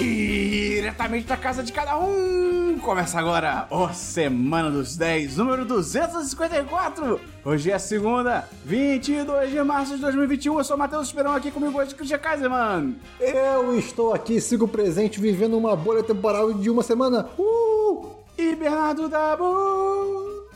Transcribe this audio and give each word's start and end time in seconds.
Diretamente 0.00 1.26
da 1.26 1.36
casa 1.36 1.62
de 1.62 1.70
cada 1.72 1.98
um! 1.98 2.78
Começa 2.78 3.18
agora 3.18 3.66
o 3.70 3.92
Semana 3.92 4.70
dos 4.70 4.96
10, 4.96 5.36
número 5.36 5.66
254! 5.66 7.20
Hoje 7.44 7.70
é 7.70 7.78
segunda, 7.78 8.48
22 8.64 9.50
de 9.50 9.62
março 9.62 9.96
de 9.96 10.00
2021. 10.00 10.56
Eu 10.56 10.64
sou 10.64 10.74
o 10.74 10.78
Matheus 10.78 11.08
Esperão 11.08 11.34
aqui 11.34 11.50
comigo 11.50 11.78
hoje, 11.78 11.94
Christian 11.94 12.18
Kaiserman. 12.18 12.96
Eu 13.20 13.78
estou 13.78 14.14
aqui, 14.14 14.40
sigo 14.40 14.66
presente, 14.66 15.20
vivendo 15.20 15.58
uma 15.58 15.76
bolha 15.76 16.02
temporal 16.02 16.50
de 16.54 16.70
uma 16.70 16.82
semana. 16.82 17.28
Uh! 17.38 18.06
E 18.38 18.56
Bernardo 18.56 19.06
Dabu. 19.06 20.48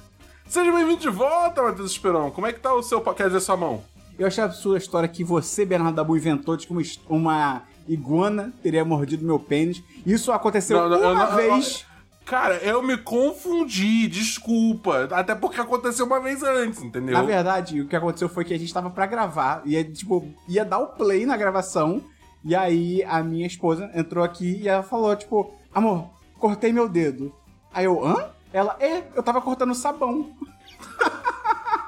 Seja 0.49 0.73
bem-vindo 0.73 1.03
de 1.03 1.11
volta, 1.11 1.63
Matheus 1.63 1.91
Esperão. 1.91 2.31
Como 2.31 2.47
é 2.47 2.53
que 2.53 2.61
tá 2.61 2.73
o 2.73 2.83
seu... 2.83 2.99
Quer 3.03 3.27
dizer, 3.27 3.41
sua 3.41 3.59
mão? 3.59 3.85
Eu 4.19 4.27
achei 4.27 4.43
a 4.43 4.51
sua 4.51 4.79
história 4.79 5.09
que 5.09 5.23
você, 5.23 5.67
Bernardo 5.67 5.97
Dabu, 5.97 6.17
inventou 6.17 6.57
de 6.57 6.67
uma, 6.71 6.83
uma 7.09 7.63
iguana 7.89 8.53
teria 8.63 8.85
mordido 8.85 9.25
meu 9.25 9.39
pênis. 9.39 9.83
Isso 10.07 10.33
aconteceu 10.33 10.89
Não, 10.89 10.89
não, 11.01 11.13
uma 11.13 11.27
não- 11.31 11.37
vez. 11.37 11.85
Cara, 12.25 12.55
eu 12.57 12.83
me 12.83 12.97
confundi, 12.97 14.09
desculpa. 14.09 15.09
Até 15.13 15.35
porque 15.35 15.61
aconteceu 15.61 16.07
uma 16.07 16.19
vez 16.21 16.43
antes, 16.43 16.83
entendeu? 16.83 17.13
Na 17.13 17.23
verdade, 17.23 17.83
o 17.83 17.87
que 17.87 17.95
aconteceu 17.95 18.31
foi 18.31 18.45
que 18.47 18.55
a 18.55 18.59
gente 18.59 18.73
tava 18.73 18.89
pra 18.89 19.05
gravar, 19.07 19.61
e 19.67 19.77
aí, 19.77 19.85
tipo, 19.85 20.27
ia 20.49 20.65
dar 20.65 20.79
o 20.79 20.87
play 20.87 21.27
na 21.27 21.37
gravação, 21.37 22.03
e 22.43 22.55
aí 22.57 23.03
a 23.05 23.23
minha 23.23 23.47
esposa 23.47 23.91
entrou 23.95 24.25
aqui 24.25 24.59
e 24.63 24.69
ela 24.69 24.83
falou, 24.83 25.15
tipo, 25.15 25.55
amor, 25.75 26.09
cortei 26.39 26.73
meu 26.73 26.89
dedo. 26.89 27.31
Aí 27.73 27.85
eu, 27.85 28.03
hã? 28.03 28.31
Ela, 28.55 28.75
é, 28.81 29.03
eu 29.15 29.23
tava 29.23 29.43
cortando 29.43 29.75
sabão. 29.75 30.31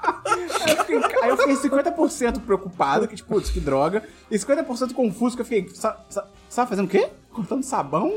aí, 0.07 0.71
eu 0.73 0.77
fiquei, 0.79 1.23
aí 1.23 1.29
eu 1.31 1.37
fiquei 1.37 1.57
50% 1.57 2.41
preocupado, 2.41 3.09
que 3.09 3.17
tipo, 3.17 3.29
putz, 3.35 3.51
que 3.51 3.61
droga, 3.61 4.03
e 4.31 4.37
50% 4.39 4.93
confuso, 4.95 5.37
que 5.37 5.43
eu 5.43 5.47
fiquei, 5.47 5.75
"Sa- 5.75 5.99
sa- 6.09 6.27
sabe 6.49 6.69
fazendo 6.69 6.87
o 6.87 6.89
quê? 6.89 7.09
Cortando 7.33 7.63
sabão? 7.63 8.15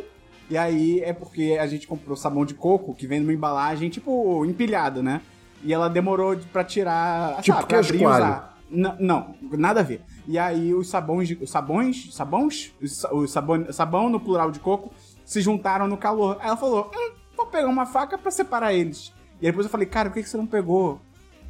E 0.50 0.58
aí 0.58 1.00
é 1.02 1.14
porque 1.14 1.58
a 1.60 1.68
gente 1.68 1.86
comprou 1.88 2.16
sabão 2.18 2.44
de 2.46 2.54
coco, 2.56 2.96
que 2.96 3.06
vem 3.06 3.20
numa 3.20 3.34
embalagem, 3.34 3.90
tipo, 3.90 4.44
empilhada, 4.46 5.04
né? 5.04 5.22
E 5.64 5.74
ela 5.74 5.90
demorou 5.90 6.36
de- 6.36 6.48
pra 6.48 6.64
tirar, 6.64 7.42
Tipo 7.42 7.58
sabe, 7.58 7.68
pra 7.68 7.80
abrir 7.80 8.02
e 8.02 8.06
usar. 8.06 8.58
N- 8.72 8.96
não, 9.00 9.36
nada 9.52 9.80
a 9.82 9.84
ver. 9.84 10.02
E 10.28 10.38
aí 10.40 10.74
os 10.74 10.90
sabões, 10.90 11.28
de- 11.28 11.38
os 11.42 11.50
sabões, 11.52 12.14
sabões, 12.16 12.74
os 12.82 13.04
o 13.12 13.28
sabão, 13.28 13.72
sabão 13.72 14.10
no 14.10 14.20
plural 14.20 14.52
de 14.52 14.60
coco 14.60 14.92
se 15.26 15.42
juntaram 15.42 15.88
no 15.88 15.98
calor. 15.98 16.38
Aí 16.40 16.48
ela 16.48 16.58
falou, 16.58 16.90
hum, 16.96 17.12
vou 17.36 17.46
pegar 17.48 17.68
uma 17.68 17.86
faca 17.86 18.18
pra 18.18 18.32
separar 18.32 18.74
eles. 18.74 19.12
E 19.42 19.46
aí 19.46 19.52
depois 19.52 19.66
eu 19.66 19.72
falei, 19.72 19.86
cara, 19.88 20.10
por 20.10 20.16
que 20.16 20.24
que 20.24 20.30
você 20.30 20.38
não 20.38 20.46
pegou 20.48 21.00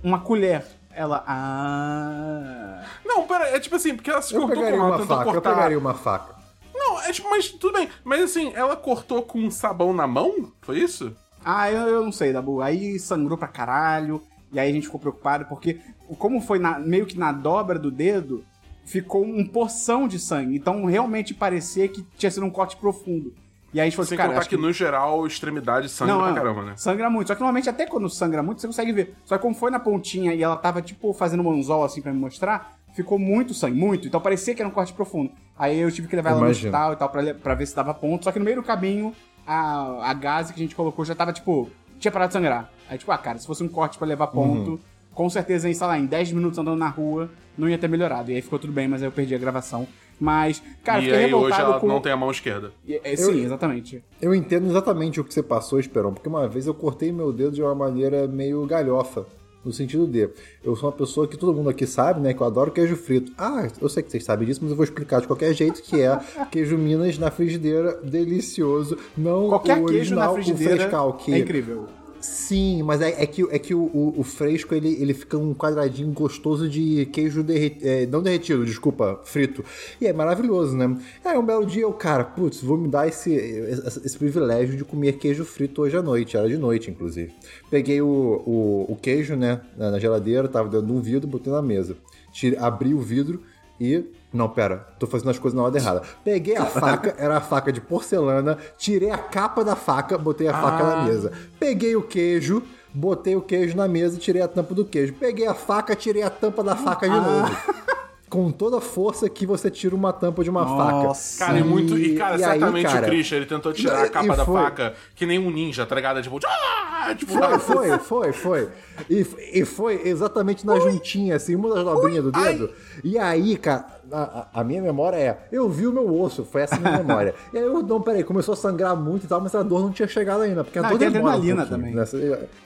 uma 0.04 0.20
colher? 0.20 0.66
Ela, 0.92 1.24
ah... 1.28 2.84
Não, 3.06 3.26
pera, 3.28 3.46
é 3.56 3.60
tipo 3.60 3.76
assim, 3.76 3.96
porque 3.96 4.10
ela 4.10 4.22
se 4.22 4.34
Eu 4.34 4.42
cortou 4.42 4.64
com 4.64 4.70
ela 4.70 4.86
uma 4.98 5.06
faca, 5.06 5.30
eu 5.30 5.34
cortar. 5.34 5.54
pegaria 5.56 5.78
uma 5.80 5.94
faca. 5.94 6.36
Não, 6.74 7.00
é 7.02 7.12
tipo, 7.12 7.30
mas 7.30 7.50
tudo 7.50 7.74
bem. 7.74 7.90
Mas 8.04 8.22
assim, 8.24 8.52
ela 8.56 8.76
cortou 8.76 9.22
com 9.22 9.40
um 9.40 9.52
sabão 9.52 9.94
na 9.94 10.08
mão? 10.08 10.52
Foi 10.62 10.80
isso? 10.80 11.16
Ah, 11.44 11.72
eu, 11.72 11.88
eu 11.88 12.04
não 12.04 12.12
sei, 12.12 12.34
Dabu. 12.34 12.62
Aí 12.62 13.00
sangrou 13.00 13.38
pra 13.38 13.48
caralho. 13.48 14.22
E 14.52 14.60
aí 14.60 14.70
a 14.70 14.74
gente 14.74 14.86
ficou 14.88 15.00
preocupado, 15.00 15.46
porque 15.46 15.80
como 16.18 16.42
foi 16.42 16.58
na- 16.58 16.80
meio 16.80 17.06
que 17.06 17.18
na 17.18 17.32
dobra 17.32 17.78
do 17.78 17.92
dedo, 17.92 18.44
ficou 18.84 19.24
um 19.24 19.46
porção 19.46 20.08
de 20.08 20.18
sangue. 20.18 20.56
Então 20.56 20.86
realmente 20.86 21.34
parecia 21.34 21.88
que 21.88 22.02
tinha 22.18 22.32
sido 22.32 22.46
um 22.46 22.50
corte 22.50 22.76
profundo. 22.76 23.34
E 23.74 23.80
aí 23.80 23.86
a 23.86 23.86
gente 23.86 23.96
falou 23.96 24.04
assim, 24.04 24.10
Sem 24.10 24.18
cara, 24.18 24.30
contar 24.30 24.40
acho 24.40 24.50
que, 24.50 24.58
no 24.58 24.74
geral, 24.74 25.28
extremidade 25.28 25.90
sangra 25.90 26.14
não, 26.16 26.22
pra 26.22 26.30
não, 26.30 26.36
caramba, 26.36 26.64
né? 26.64 26.74
Sangra 26.76 27.10
muito. 27.10 27.28
Só 27.28 27.36
que 27.36 27.42
normalmente, 27.42 27.70
até 27.70 27.86
quando 27.86 28.10
sangra 28.10 28.42
muito, 28.42 28.62
você 28.62 28.68
consegue 28.68 28.92
ver. 28.92 29.16
Só 29.26 29.38
que 29.38 29.42
como 29.42 29.54
foi 29.54 29.70
na 29.70 29.80
pontinha 29.80 30.34
e 30.34 30.42
ela 30.42 30.58
tava, 30.58 30.82
tipo, 30.82 31.14
fazendo 31.14 31.44
um 31.44 31.52
anzol 31.52 31.84
assim 31.84 32.02
pra 32.02 32.12
me 32.12 32.20
mostrar, 32.20 32.78
ficou 32.96 33.20
muito 33.20 33.54
sangue, 33.54 33.78
muito. 33.78 34.08
Então 34.08 34.20
parecia 34.20 34.56
que 34.56 34.62
era 34.62 34.68
um 34.68 34.72
corte 34.74 34.92
profundo. 34.94 35.32
Aí 35.58 35.78
eu 35.80 35.92
tive 35.92 36.08
que 36.08 36.16
levar 36.16 36.32
ela 36.32 36.40
no 36.40 36.48
hospital 36.50 36.94
e 36.94 36.96
tal 36.96 37.10
pra, 37.10 37.34
pra 37.36 37.54
ver 37.54 37.68
se 37.68 37.76
dava 37.76 37.94
ponto. 37.94 38.24
Só 38.24 38.32
que 38.32 38.40
no 38.40 38.46
meio 38.46 38.58
do 38.58 38.64
caminho, 38.64 39.14
a, 39.46 40.10
a 40.10 40.14
gase 40.14 40.52
que 40.54 40.60
a 40.60 40.64
gente 40.64 40.76
colocou 40.76 41.06
já 41.06 41.14
tava, 41.14 41.32
tipo, 41.32 41.70
tinha 42.00 42.12
parado 42.12 42.30
de 42.30 42.34
sangrar. 42.34 42.72
Aí, 42.90 42.98
tipo, 42.98 43.12
ah, 43.12 43.18
cara, 43.20 43.38
se 43.38 43.46
fosse 43.46 43.64
um 43.64 43.68
corte 43.68 43.98
pra 44.00 44.08
levar 44.08 44.28
ponto, 44.28 44.72
Uhum. 44.72 44.80
com 45.14 45.30
certeza, 45.30 45.70
em, 45.70 45.74
sei 45.76 45.86
lá, 45.86 46.00
em 46.00 46.06
10 46.08 46.32
minutos 46.32 46.58
andando 46.58 46.78
na 46.80 46.88
rua, 46.90 47.30
não 47.58 47.70
ia 47.70 47.78
ter 47.78 47.88
melhorado. 47.88 48.32
E 48.32 48.36
aí 48.36 48.42
ficou 48.42 48.58
tudo 48.58 48.74
bem, 48.74 48.88
mas 48.88 49.02
aí 49.04 49.08
eu 49.08 49.12
perdi 49.12 49.36
a 49.36 49.38
gravação. 49.38 49.88
Mas, 50.20 50.62
cara, 50.84 51.00
e 51.00 51.04
fiquei 51.04 51.18
aí 51.18 51.26
hoje 51.26 51.34
revoltado 51.34 51.72
ela 51.72 51.80
com. 51.80 51.88
não 51.88 52.02
tem 52.02 52.12
a 52.12 52.18
mão 52.18 52.30
esquerda. 52.30 52.72
É, 52.88 53.14
é, 53.14 53.16
Sim, 53.16 53.44
exatamente. 53.44 54.04
Eu 54.22 54.36
entendo 54.36 54.68
exatamente 54.68 55.20
o 55.20 55.24
que 55.24 55.34
você 55.34 55.42
passou, 55.42 55.80
Esperão, 55.80 56.14
porque 56.14 56.28
uma 56.28 56.48
vez 56.48 56.68
eu 56.68 56.74
cortei 56.74 57.12
meu 57.12 57.32
dedo 57.32 57.52
de 57.52 57.62
uma 57.62 57.74
maneira 57.76 58.28
meio 58.28 58.66
galhofa. 58.66 59.26
No 59.64 59.74
sentido 59.74 60.08
de, 60.08 60.30
eu 60.64 60.74
sou 60.76 60.90
uma 60.90 60.96
pessoa 60.96 61.28
que 61.28 61.36
todo 61.36 61.54
mundo 61.54 61.70
aqui 61.70 61.86
sabe, 61.86 62.22
né? 62.22 62.34
Que 62.34 62.42
eu 62.42 62.48
adoro 62.48 62.72
queijo 62.72 62.96
frito. 62.96 63.34
Ah, 63.38 63.68
eu 63.82 63.90
sei 63.90 64.02
que 64.02 64.10
vocês 64.10 64.24
sabem 64.24 64.48
disso, 64.48 64.62
mas 64.62 64.72
eu 64.72 64.78
vou 64.78 64.86
explicar 64.86 65.20
de 65.20 65.28
qualquer 65.28 65.54
jeito, 65.54 65.82
que 65.82 66.02
é 66.02 66.18
queijo 66.50 66.78
Minas 66.78 67.18
na 67.18 67.30
frigideira, 67.30 68.00
delicioso. 68.02 68.98
Não 69.18 69.50
Qualquer 69.50 69.78
o 69.78 69.86
queijo 69.86 70.16
na 70.16 70.22
original, 70.22 70.32
o 70.32 70.34
frigideira 70.36 70.76
frescal, 70.78 71.14
que 71.14 71.34
é 71.34 71.40
incrível. 71.40 71.88
Sim, 72.22 72.84
mas 72.84 73.02
é, 73.02 73.24
é 73.24 73.26
que, 73.26 73.44
é 73.50 73.58
que 73.58 73.74
o, 73.74 73.80
o- 73.94 74.14
o 74.18 74.24
fresco 74.24 74.76
ele, 74.76 74.90
ele 75.02 75.14
fica 75.14 75.38
um 75.38 75.54
quadradinho 75.54 76.12
gostoso 76.12 76.68
de 76.68 77.06
queijo 77.14 77.42
derretido. 77.42 78.12
não 78.12 78.22
derretido, 78.22 78.66
desculpa, 78.66 79.22
frito. 79.24 79.64
E 80.02 80.06
é 80.08 80.12
maravilhoso, 80.12 80.76
né? 80.76 80.98
Aí 81.24 81.38
um 81.38 81.46
belo 81.46 81.66
dia 81.66 81.84
eu, 81.84 81.94
cara, 81.94 82.26
putz, 82.26 82.62
vou 82.62 82.78
me 82.78 82.90
dar 82.90 83.08
esse, 83.08 83.32
esse, 83.34 84.06
esse 84.06 84.18
privilégio 84.18 84.76
de 84.76 84.84
comer 84.84 85.14
queijo 85.14 85.46
frito 85.46 85.82
hoje 85.82 85.96
à 85.96 86.02
noite. 86.02 86.36
Era 86.36 86.50
de 86.50 86.58
noite, 86.58 86.92
inclusive. 86.92 87.32
Peguei 87.70 88.02
o, 88.02 88.06
o, 88.46 88.86
o 88.90 88.96
queijo, 89.02 89.38
né, 89.38 89.62
na, 89.78 89.98
geladeira, 89.98 90.48
tava 90.50 90.68
dentro 90.68 90.88
de 90.88 90.92
um 90.92 91.00
vidro, 91.02 91.26
botei 91.28 91.54
na 91.54 91.62
mesa. 91.62 91.96
Tire, 92.34 92.58
abri 92.58 92.94
o 92.94 93.00
vidro 93.00 93.42
e. 93.80 94.06
Não, 94.32 94.48
pera, 94.48 94.88
tô 95.00 95.08
fazendo 95.08 95.32
as 95.32 95.40
coisas 95.40 95.58
na 95.58 95.64
ordem 95.64 95.82
errada. 95.82 96.04
Peguei 96.24 96.56
a 96.56 96.66
faca, 96.66 97.16
era 97.18 97.38
a 97.38 97.42
faca 97.42 97.72
de 97.72 97.82
porcelana, 97.82 98.58
tirei 98.78 99.10
a 99.10 99.18
capa 99.18 99.64
da 99.64 99.76
faca, 99.76 100.18
botei 100.18 100.48
a 100.48 100.54
faca 100.54 100.84
na 100.84 101.04
mesa. 101.04 101.32
Peguei 101.60 101.96
o 101.96 102.04
queijo, 102.04 102.62
botei 102.94 103.36
o 103.36 103.42
queijo 103.42 103.76
na 103.76 103.88
mesa 103.88 104.18
e 104.18 104.20
tirei 104.20 104.42
a 104.42 104.48
tampa 104.48 104.76
do 104.76 104.86
queijo. 104.86 105.14
Peguei 105.14 105.48
a 105.48 105.56
faca, 105.56 105.96
tirei 105.96 106.22
a 106.22 106.30
tampa 106.30 106.64
da 106.64 106.76
faca 106.76 107.10
de 107.10 107.16
novo. 107.16 107.80
Com 108.30 108.52
toda 108.52 108.78
a 108.78 108.82
força 108.82 109.28
que 109.28 109.44
você 109.44 109.72
tira 109.72 109.96
uma 109.96 110.14
tampa 110.14 110.44
de 110.44 110.52
uma 110.52 110.64
Nossa. 110.64 111.38
faca. 111.40 111.48
Cara, 111.52 111.60
e 111.60 111.64
muito. 111.64 111.98
E, 111.98 112.16
cara, 112.16 112.38
e 112.38 112.44
aí, 112.44 112.60
certamente 112.60 112.86
cara, 112.86 113.08
o 113.08 113.10
Christian, 113.10 113.38
ele 113.38 113.46
tentou 113.48 113.74
tirar 113.74 114.04
a 114.04 114.06
e 114.06 114.10
capa 114.12 114.36
da 114.36 114.46
foi. 114.46 114.62
faca 114.62 114.94
que 115.16 115.26
nem 115.26 115.40
um 115.40 115.50
ninja, 115.50 115.84
tá 115.86 115.96
ligado? 115.96 116.22
Tipo, 116.22 116.40
ah! 116.46 117.16
tipo 117.18 117.32
Foi, 117.32 117.58
foi, 117.60 117.98
foi, 117.98 118.34
foi. 118.34 118.70
E, 119.10 119.26
e 119.54 119.66
foi 119.66 120.08
exatamente 120.08 120.64
na 120.64 120.80
juntinha, 120.80 121.38
assim, 121.38 121.56
uma 121.56 121.74
das 121.74 121.84
dobrinhas 121.84 122.24
do 122.24 122.32
dedo. 122.32 122.70
E 123.04 123.18
aí, 123.18 123.58
cara, 123.58 123.86
a, 124.12 124.22
a- 124.22 124.48
a 124.62 124.64
minha 124.64 124.82
memória 124.84 125.18
é, 125.18 125.48
eu 125.52 125.68
vi 125.68 125.88
o 125.88 125.92
meu 125.92 126.14
osso, 126.22 126.46
foi 126.46 126.62
essa 126.62 126.76
a 126.76 126.80
minha 126.80 126.98
memória. 127.02 127.34
E 127.52 127.58
aí 127.58 127.64
eu, 127.64 127.82
não, 127.82 128.00
peraí, 128.00 128.24
começou 128.24 128.54
a 128.54 128.58
sangrar 128.58 128.96
muito 128.96 129.26
e 129.26 129.28
tal, 129.28 129.42
mas 129.42 129.56
a 129.56 129.64
dor 129.64 129.82
não 129.82 129.92
tinha 129.92 130.08
chegado 130.08 130.42
ainda, 130.44 130.64
porque 130.64 130.78
a 130.78 130.84
Não, 130.84 130.90
dor 130.92 131.00
demora 131.00 131.20
um 131.24 131.28
adrenalina 131.30 131.66
também. 131.66 131.96
né? 131.96 132.04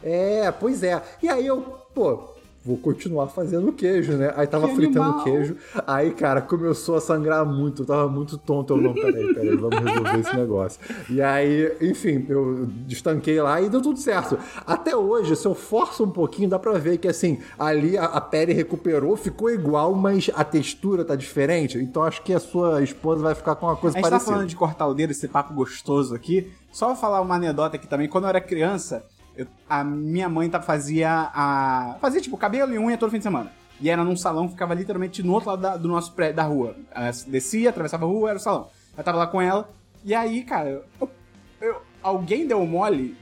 É, 0.04 0.52
pois 0.52 0.84
é. 0.84 1.02
E 1.22 1.30
aí 1.30 1.48
eu, 1.48 1.62
pô... 1.96 2.33
Vou 2.66 2.78
continuar 2.78 3.28
fazendo 3.28 3.74
queijo, 3.74 4.14
né? 4.14 4.32
Aí 4.38 4.48
tava 4.48 4.70
Que 4.70 4.76
fritando 4.76 5.04
animal. 5.04 5.24
queijo. 5.26 5.58
Aí, 5.86 6.12
cara, 6.12 6.42
começou 6.42 6.96
a 6.96 7.02
sangrar 7.02 7.46
muito. 7.46 7.82
Eu 7.82 7.86
tava 7.86 8.08
muito 8.08 8.38
tonto. 8.38 8.74
Eu, 8.74 8.78
não, 8.82 8.94
peraí, 8.94 9.34
peraí, 9.34 9.56
vamos 9.58 9.80
resolver 9.80 10.20
esse 10.20 10.36
negócio. 10.38 10.80
E 11.10 11.22
aí, 11.22 11.76
enfim, 11.82 12.26
eu 12.30 12.66
destanquei 12.88 13.42
lá 13.42 13.60
e 13.62 13.68
deu 13.68 13.82
tudo 13.82 14.00
certo. 14.00 14.38
Até 14.66 14.96
hoje, 14.96 15.36
se 15.36 15.46
eu 15.46 15.54
forço 15.54 16.06
um 16.06 16.10
pouquinho, 16.10 16.48
dá 16.48 16.58
pra 16.58 16.72
ver 16.78 16.98
que, 17.00 17.08
assim, 17.10 17.40
ali 17.60 17.98
a, 17.98 18.06
a 18.06 18.22
pele 18.22 18.54
recuperou, 18.54 19.18
ficou 19.18 19.50
igual, 19.52 19.94
mas 19.94 20.30
a 20.34 20.46
textura 20.46 21.04
tá 21.04 21.18
diferente. 21.18 21.78
Então 21.78 22.02
acho 22.04 22.22
que 22.22 22.34
a 22.34 22.40
sua 22.40 22.82
esposa 22.82 23.22
vai 23.22 23.36
ficar 23.36 23.56
com 23.56 23.66
uma 23.66 23.76
coisa 23.76 23.98
A 23.98 24.00
gente 24.00 24.04
tá 24.06 24.10
parecida. 24.12 24.32
falando 24.36 24.48
de 24.48 24.56
cortar 24.56 24.88
o 24.88 24.94
dedo, 24.94 25.12
esse 25.12 25.28
papo 25.28 25.54
gostoso 25.54 26.16
aqui. 26.16 26.50
Só 26.72 26.88
vou 26.88 26.96
falar 26.96 27.20
uma 27.22 27.36
anedota 27.36 27.76
aqui 27.76 27.88
também. 27.88 28.08
Quando 28.08 28.24
eu 28.24 28.30
era 28.30 28.40
criança, 28.42 29.06
eu- 29.36 29.48
a 29.70 29.84
minha 29.84 30.30
mãe 30.30 30.50
tá, 30.50 30.62
fazia 30.62 31.32
a. 31.34 31.98
Fazia 32.00 32.22
tipo 32.22 32.38
cabelo 32.38 32.74
e 32.74 32.80
unha 32.80 32.98
todo 32.98 33.10
fim 33.12 33.18
de 33.18 33.24
semana. 33.24 33.52
E 33.82 33.90
era 33.90 34.04
num 34.04 34.16
salão 34.16 34.46
que 34.48 34.54
ficava 34.54 34.74
literalmente 34.74 35.22
no 35.24 35.34
outro 35.34 35.50
lado 35.50 35.62
da- 35.62 35.78
do 35.78 35.88
nosso 35.88 36.14
prédio, 36.14 36.36
da 36.36 36.44
rua. 36.44 36.76
Ela 36.92 37.12
descia, 37.28 37.70
atravessava 37.70 38.06
a 38.06 38.08
rua, 38.08 38.30
era 38.30 38.38
o 38.38 38.42
salão. 38.42 38.68
Eu 38.98 39.04
tava 39.04 39.18
lá 39.18 39.28
com 39.28 39.42
ela. 39.42 39.70
E 40.06 40.14
aí, 40.14 40.44
cara, 40.44 40.84
eu- 41.02 41.10
eu- 41.62 41.82
alguém 42.02 42.46
deu 42.48 42.66
mole 42.66 43.18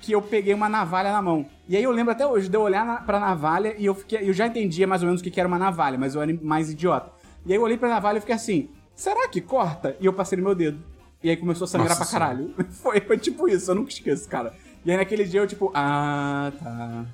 que 0.00 0.12
eu 0.12 0.20
peguei 0.20 0.52
uma 0.52 0.68
navalha 0.68 1.12
na 1.12 1.22
mão. 1.22 1.46
E 1.68 1.76
aí 1.76 1.82
eu 1.84 1.90
lembro 1.92 2.12
até 2.12 2.26
hoje 2.26 2.48
de 2.48 2.56
eu 2.56 2.60
olhar 2.62 2.84
na, 2.84 2.96
pra 2.96 3.20
navalha 3.20 3.74
e 3.78 3.86
eu 3.86 3.94
fiquei. 3.94 4.28
Eu 4.28 4.32
já 4.32 4.46
entendia 4.46 4.86
mais 4.86 5.00
ou 5.02 5.06
menos 5.06 5.20
o 5.20 5.24
que 5.24 5.30
que 5.30 5.38
era 5.40 5.48
uma 5.48 5.58
navalha, 5.58 5.96
mas 5.96 6.14
eu 6.14 6.20
era 6.20 6.36
mais 6.42 6.70
idiota. 6.70 7.10
E 7.46 7.52
aí 7.52 7.58
eu 7.58 7.62
olhei 7.62 7.78
pra 7.78 7.88
navalha 7.88 8.18
e 8.18 8.20
fiquei 8.20 8.34
assim, 8.34 8.68
será 8.96 9.28
que 9.28 9.40
corta? 9.40 9.96
E 10.00 10.06
eu 10.06 10.12
passei 10.12 10.36
no 10.36 10.44
meu 10.44 10.54
dedo. 10.54 10.78
E 11.22 11.30
aí 11.30 11.36
começou 11.36 11.64
a 11.66 11.68
sangrar 11.68 11.90
Nossa 11.96 12.04
pra 12.04 12.10
caralho. 12.18 12.52
Foi, 12.82 13.00
foi 13.00 13.16
tipo 13.16 13.48
isso, 13.48 13.70
eu 13.70 13.76
nunca 13.76 13.90
esqueço, 13.90 14.28
cara. 14.28 14.52
E 14.84 14.90
aí 14.90 14.96
naquele 14.96 15.24
dia 15.24 15.40
eu, 15.40 15.46
tipo, 15.46 15.70
ah, 15.74 16.52
tá. 16.62 17.04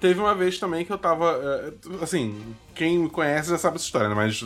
Teve 0.00 0.20
uma 0.20 0.34
vez 0.34 0.58
também 0.58 0.84
que 0.84 0.92
eu 0.92 0.98
tava. 0.98 1.40
é, 1.42 2.02
Assim, 2.02 2.38
quem 2.74 2.98
me 2.98 3.08
conhece 3.08 3.50
já 3.50 3.58
sabe 3.58 3.76
essa 3.76 3.84
história, 3.84 4.08
né? 4.08 4.14
Mas. 4.14 4.40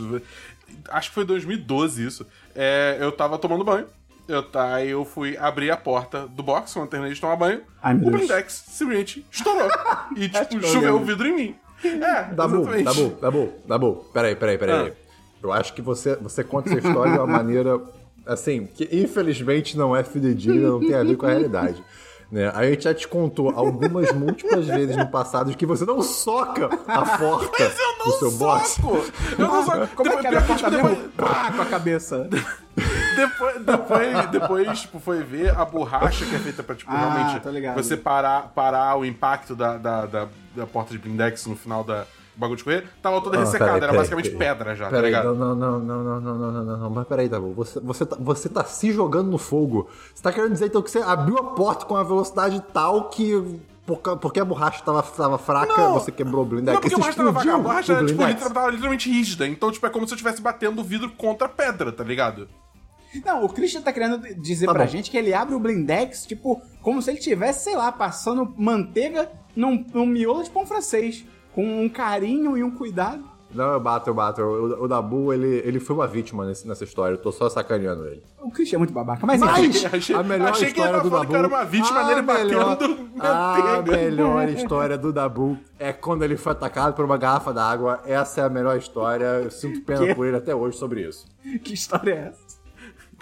Acho 0.89 1.09
que 1.09 1.15
foi 1.15 1.25
2012 1.25 2.05
isso. 2.05 2.25
É, 2.55 2.97
eu 2.99 3.11
tava 3.11 3.37
tomando 3.37 3.63
banho. 3.63 3.85
Eu, 4.27 4.43
tá, 4.43 4.75
aí 4.75 4.89
eu 4.89 5.03
fui 5.03 5.35
abrir 5.37 5.71
a 5.71 5.77
porta 5.77 6.25
do 6.27 6.41
box 6.41 6.71
quando 6.73 6.85
eu 6.85 6.89
terminei 6.89 7.13
de 7.13 7.19
tomar 7.19 7.35
banho. 7.35 7.61
Ai, 7.83 7.93
meu 7.93 8.07
o 8.07 8.11
blindex 8.11 8.63
simplesmente 8.67 9.25
estourou. 9.29 9.67
e, 10.15 10.29
tipo, 10.47 10.65
choveu 10.67 10.95
o 10.95 11.03
vidro 11.03 11.27
em 11.27 11.35
mim. 11.35 11.55
É, 11.83 12.25
Dabu, 12.35 12.57
exatamente. 12.57 12.83
Dabu, 12.83 13.17
Dabu, 13.19 13.53
Dabu. 13.67 13.95
Peraí, 14.13 14.35
peraí, 14.35 14.55
peraí. 14.55 14.89
Ah. 14.89 14.95
Eu 15.41 15.51
acho 15.51 15.73
que 15.73 15.81
você, 15.81 16.15
você 16.15 16.43
conta 16.43 16.69
essa 16.69 16.87
história 16.87 17.13
de 17.13 17.17
uma 17.17 17.25
maneira 17.25 17.81
assim, 18.23 18.67
que 18.67 18.87
infelizmente 18.91 19.75
não 19.75 19.95
é 19.95 20.03
fidedigna, 20.03 20.69
não 20.69 20.79
tem 20.79 20.93
a 20.93 21.01
ver 21.03 21.17
com 21.17 21.25
a 21.25 21.29
realidade. 21.29 21.83
Né? 22.31 22.49
A 22.55 22.63
gente 22.63 22.85
já 22.85 22.93
te 22.93 23.07
contou 23.07 23.49
algumas 23.53 24.09
múltiplas 24.15 24.65
vezes 24.65 24.95
no 24.95 25.05
passado 25.07 25.53
que 25.55 25.65
você 25.65 25.83
não 25.85 26.01
soca 26.01 26.67
a 26.87 27.17
porta 27.17 27.51
Mas 27.59 27.77
eu 27.77 27.97
não 27.97 28.05
do 28.05 28.11
seu 28.19 28.31
box. 28.31 28.69
soco! 28.69 29.03
Eu 29.37 29.47
não 29.47 29.65
soco! 29.65 29.87
Como 29.95 30.09
é 30.13 30.17
que 30.17 30.27
era 30.27 30.37
a 30.37 30.41
Depois- 30.41 30.61
porta 30.61 30.75
depois- 30.77 30.97
mesmo? 30.97 31.11
Pá, 31.11 31.51
com 31.53 31.61
a 31.61 31.65
cabeça. 31.65 32.29
Depois, 33.13 33.61
depois, 33.65 34.27
depois, 34.31 34.79
tipo, 34.81 34.97
foi 34.99 35.21
ver 35.21 35.49
a 35.55 35.65
borracha 35.65 36.25
que 36.25 36.33
é 36.33 36.39
feita 36.39 36.63
pra, 36.63 36.73
tipo, 36.73 36.89
Ah, 36.89 36.97
realmente 37.13 37.73
você 37.75 37.97
parar, 37.97 38.43
parar 38.55 38.97
o 38.97 39.03
impacto 39.03 39.53
da, 39.53 39.75
da, 39.77 40.05
da, 40.05 40.27
da 40.55 40.65
porta 40.65 40.91
de 40.93 40.97
blindex 40.97 41.45
no 41.45 41.55
final 41.57 41.83
da 41.83 42.05
bagulho 42.41 42.57
de 42.57 42.63
correr, 42.63 42.83
tava 43.01 43.17
tá 43.17 43.23
toda 43.23 43.37
ah, 43.37 43.39
ressecada, 43.41 43.85
era 43.85 43.93
basicamente 43.93 44.31
pedra 44.31 44.75
já, 44.75 44.89
tá 44.89 45.01
ligado? 45.01 45.35
Não, 45.35 45.55
não, 45.55 45.79
não, 45.79 46.03
não, 46.03 46.21
não, 46.21 46.35
não, 46.35 46.63
não, 46.63 46.77
não, 46.77 46.89
mas 46.89 47.07
peraí, 47.07 47.29
Dabu, 47.29 47.53
você, 47.53 47.79
você, 47.79 48.05
tá, 48.05 48.17
você 48.19 48.49
tá 48.49 48.63
se 48.63 48.91
jogando 48.91 49.29
no 49.31 49.37
fogo. 49.37 49.87
Você 50.13 50.21
tá 50.21 50.31
querendo 50.31 50.51
dizer 50.51 50.65
então 50.65 50.81
que 50.81 50.91
você 50.91 50.99
abriu 50.99 51.37
a 51.37 51.43
porta 51.55 51.85
com 51.85 51.93
uma 51.93 52.03
velocidade 52.03 52.61
tal 52.73 53.09
que 53.09 53.61
porque 54.21 54.39
a 54.39 54.45
borracha 54.45 54.83
tava, 54.83 55.01
tava 55.03 55.37
fraca, 55.37 55.75
não, 55.75 55.93
você 55.93 56.11
quebrou 56.11 56.43
o 56.43 56.45
blindex. 56.45 56.73
Não, 56.73 56.81
porque 56.81 56.95
a 56.95 56.97
borracha 56.97 57.17
tava 57.17 57.33
fraca, 57.33 57.55
a 57.55 57.57
borracha 57.57 57.93
era, 57.93 58.05
tipo, 58.05 58.23
literal, 58.25 58.51
tava 58.51 58.69
literalmente 58.69 59.09
rígida. 59.09 59.47
Então, 59.47 59.71
tipo, 59.71 59.85
é 59.85 59.89
como 59.89 60.07
se 60.07 60.13
eu 60.13 60.15
estivesse 60.15 60.41
batendo 60.41 60.81
o 60.81 60.83
vidro 60.83 61.11
contra 61.11 61.47
a 61.47 61.49
pedra, 61.49 61.91
tá 61.91 62.03
ligado? 62.03 62.47
Não, 63.25 63.43
o 63.43 63.49
Christian 63.49 63.81
tá 63.81 63.91
querendo 63.91 64.19
dizer 64.35 64.67
tá 64.67 64.73
pra 64.73 64.85
bom. 64.85 64.89
gente 64.89 65.11
que 65.11 65.17
ele 65.17 65.33
abre 65.33 65.53
o 65.53 65.59
blindex, 65.59 66.25
tipo, 66.25 66.61
como 66.81 67.01
se 67.01 67.11
ele 67.11 67.19
tivesse, 67.19 67.65
sei 67.65 67.75
lá, 67.75 67.91
passando 67.91 68.53
manteiga 68.57 69.29
num, 69.55 69.85
num 69.93 70.05
miolo 70.05 70.43
de 70.43 70.49
pão 70.49 70.65
francês. 70.65 71.25
Com 71.53 71.83
um 71.85 71.89
carinho 71.89 72.57
e 72.57 72.63
um 72.63 72.71
cuidado. 72.71 73.29
Não, 73.53 73.73
eu 73.73 73.79
bato, 73.81 74.09
eu 74.09 74.13
bato. 74.13 74.41
O, 74.41 74.83
o 74.83 74.87
Dabu, 74.87 75.33
ele, 75.33 75.61
ele 75.65 75.77
foi 75.81 75.93
uma 75.93 76.07
vítima 76.07 76.45
nesse- 76.45 76.65
nessa 76.65 76.85
história. 76.85 77.15
Eu 77.15 77.21
tô 77.21 77.33
só 77.33 77.49
sacaneando 77.49 78.07
ele. 78.07 78.23
O 78.41 78.49
Christian 78.49 78.77
é 78.77 78.79
muito 78.79 78.93
babaca. 78.93 79.25
Mas, 79.25 79.41
Mas 79.41 79.83
achei- 79.85 80.15
a 80.15 80.23
melhor 80.23 80.51
achei 80.51 80.71
que 80.71 80.79
ele 80.79 80.87
história 80.87 80.91
tava 80.97 81.03
do 81.03 81.09
Dabu... 81.09 81.27
que 81.29 81.35
era 81.35 81.47
uma 81.49 81.65
vítima 81.65 82.03
dele 82.05 82.21
batendo 82.21 83.09
A 83.19 83.81
melhor 83.85 84.47
história 84.47 84.97
do 84.97 85.11
Dabu 85.11 85.57
é 85.77 85.91
quando 85.91 86.23
ele 86.23 86.37
foi 86.37 86.53
atacado 86.53 86.93
por 86.95 87.03
uma 87.03 87.17
garrafa 87.17 87.51
d'água. 87.53 87.99
Essa 88.05 88.39
é 88.39 88.43
a 88.45 88.49
melhor 88.49 88.77
história. 88.77 89.25
Eu 89.25 89.51
sinto 89.51 89.81
pena 89.81 90.07
Que? 90.07 90.15
por 90.15 90.25
ele 90.25 90.37
até 90.37 90.55
hoje 90.55 90.77
sobre 90.77 91.05
isso. 91.05 91.27
que 91.61 91.73
história 91.73 92.13
é 92.13 92.27
essa? 92.29 92.61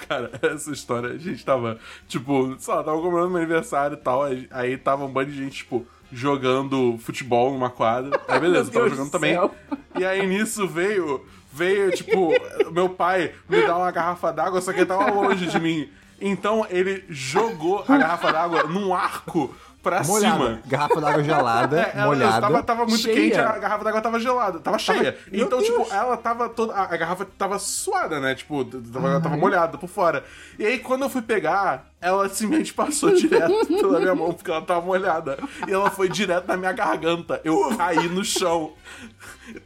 Cara, 0.07 0.31
essa 0.43 0.71
história, 0.71 1.09
a 1.09 1.17
gente 1.17 1.43
tava, 1.43 1.77
tipo, 2.07 2.55
lá, 2.67 2.83
tava 2.83 2.97
comemorando 2.97 3.29
meu 3.31 3.39
aniversário 3.39 3.95
e 3.95 3.99
tal, 3.99 4.23
aí, 4.23 4.47
aí 4.51 4.77
tava 4.77 5.03
um 5.03 5.11
bando 5.11 5.29
de 5.31 5.37
gente, 5.37 5.57
tipo, 5.57 5.85
jogando 6.11 6.97
futebol 6.99 7.51
numa 7.51 7.69
quadra. 7.69 8.19
Aí 8.27 8.39
beleza, 8.41 8.71
tava 8.71 8.85
Deus 8.85 8.91
jogando 8.91 9.07
do 9.07 9.11
também. 9.11 9.33
céu. 9.33 9.53
E 9.97 10.05
aí 10.05 10.25
nisso 10.25 10.67
veio, 10.67 11.25
veio, 11.51 11.91
tipo, 11.91 12.31
meu 12.71 12.89
pai 12.89 13.33
me 13.47 13.61
dá 13.65 13.77
uma 13.77 13.91
garrafa 13.91 14.31
d'água, 14.31 14.61
só 14.61 14.71
que 14.71 14.79
ele 14.79 14.85
tava 14.85 15.11
longe 15.11 15.47
de 15.47 15.59
mim. 15.59 15.89
Então 16.21 16.65
ele 16.69 17.03
jogou 17.09 17.83
a 17.87 17.97
garrafa 17.97 18.31
d'água 18.31 18.63
num 18.63 18.93
arco 18.93 19.53
pra 19.81 20.03
Molhada. 20.03 20.35
cima. 20.37 20.61
Garrafa 20.65 21.01
d'água 21.01 21.23
gelada, 21.23 21.79
É, 21.95 22.05
molhada. 22.05 22.41
Tava, 22.41 22.63
tava 22.63 22.85
muito 22.85 23.01
cheia. 23.01 23.15
quente, 23.15 23.39
a 23.39 23.57
garrafa 23.57 23.83
d'água 23.83 24.01
tava 24.01 24.19
gelada, 24.19 24.59
tava 24.59 24.77
cheia. 24.79 25.17
Meu 25.31 25.45
então, 25.45 25.59
Deus. 25.59 25.69
tipo, 25.69 25.93
ela 25.93 26.17
tava 26.17 26.49
toda. 26.49 26.73
A, 26.73 26.83
a 26.93 26.97
garrafa 26.97 27.25
tava 27.37 27.57
suada, 27.59 28.19
né? 28.19 28.35
Tipo, 28.35 28.65
tava, 28.65 29.21
tava 29.21 29.37
molhada 29.37 29.77
por 29.77 29.87
fora. 29.87 30.23
E 30.57 30.65
aí, 30.65 30.79
quando 30.79 31.03
eu 31.03 31.09
fui 31.09 31.21
pegar, 31.21 31.87
ela 32.01 32.27
simplesmente 32.29 32.73
passou 32.73 33.11
direto 33.15 33.65
pela 33.67 33.99
minha 33.99 34.15
mão, 34.15 34.33
porque 34.33 34.51
ela 34.51 34.61
tava 34.61 34.81
molhada. 34.81 35.37
E 35.67 35.71
ela 35.71 35.89
foi 35.89 36.09
direto 36.09 36.47
na 36.47 36.57
minha 36.57 36.71
garganta. 36.73 37.39
Eu 37.43 37.75
caí 37.77 38.07
no 38.09 38.23
chão, 38.23 38.73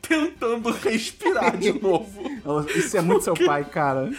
tentando 0.01 0.69
respirar 0.71 1.57
de 1.57 1.73
novo. 1.81 2.21
Isso 2.75 2.95
é 2.97 3.01
muito 3.01 3.23
seu 3.23 3.33
pai, 3.33 3.63
cara. 3.63 4.09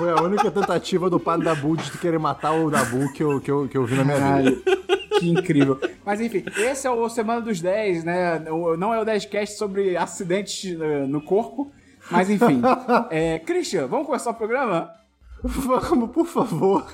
Foi 0.00 0.08
a 0.08 0.22
única 0.22 0.50
tentativa 0.50 1.10
do 1.10 1.18
do 1.18 1.44
Dabu 1.44 1.76
de 1.76 1.98
querer 1.98 2.18
matar 2.18 2.52
o 2.52 2.70
Dabu 2.70 3.12
que 3.12 3.22
eu, 3.22 3.38
que 3.38 3.50
eu, 3.50 3.68
que 3.68 3.76
eu 3.76 3.84
vi 3.84 3.96
na 3.96 4.02
minha 4.02 4.16
vida. 4.16 4.62
Caralho, 4.62 4.62
que 5.18 5.28
incrível. 5.28 5.78
Mas 6.06 6.22
enfim, 6.22 6.42
esse 6.56 6.86
é 6.86 6.90
o 6.90 7.06
Semana 7.10 7.42
dos 7.42 7.60
10, 7.60 8.04
né? 8.04 8.38
Não 8.38 8.94
é 8.94 8.98
o 8.98 9.04
10cast 9.04 9.58
sobre 9.58 9.98
acidentes 9.98 10.74
eh, 10.80 11.06
no 11.06 11.20
corpo. 11.20 11.70
Mas 12.10 12.30
enfim. 12.30 12.62
É, 13.10 13.40
Christian, 13.40 13.88
vamos 13.88 14.06
começar 14.06 14.30
o 14.30 14.34
programa? 14.34 14.90
Vamos, 15.42 16.10
por 16.12 16.26
favor. 16.26 16.86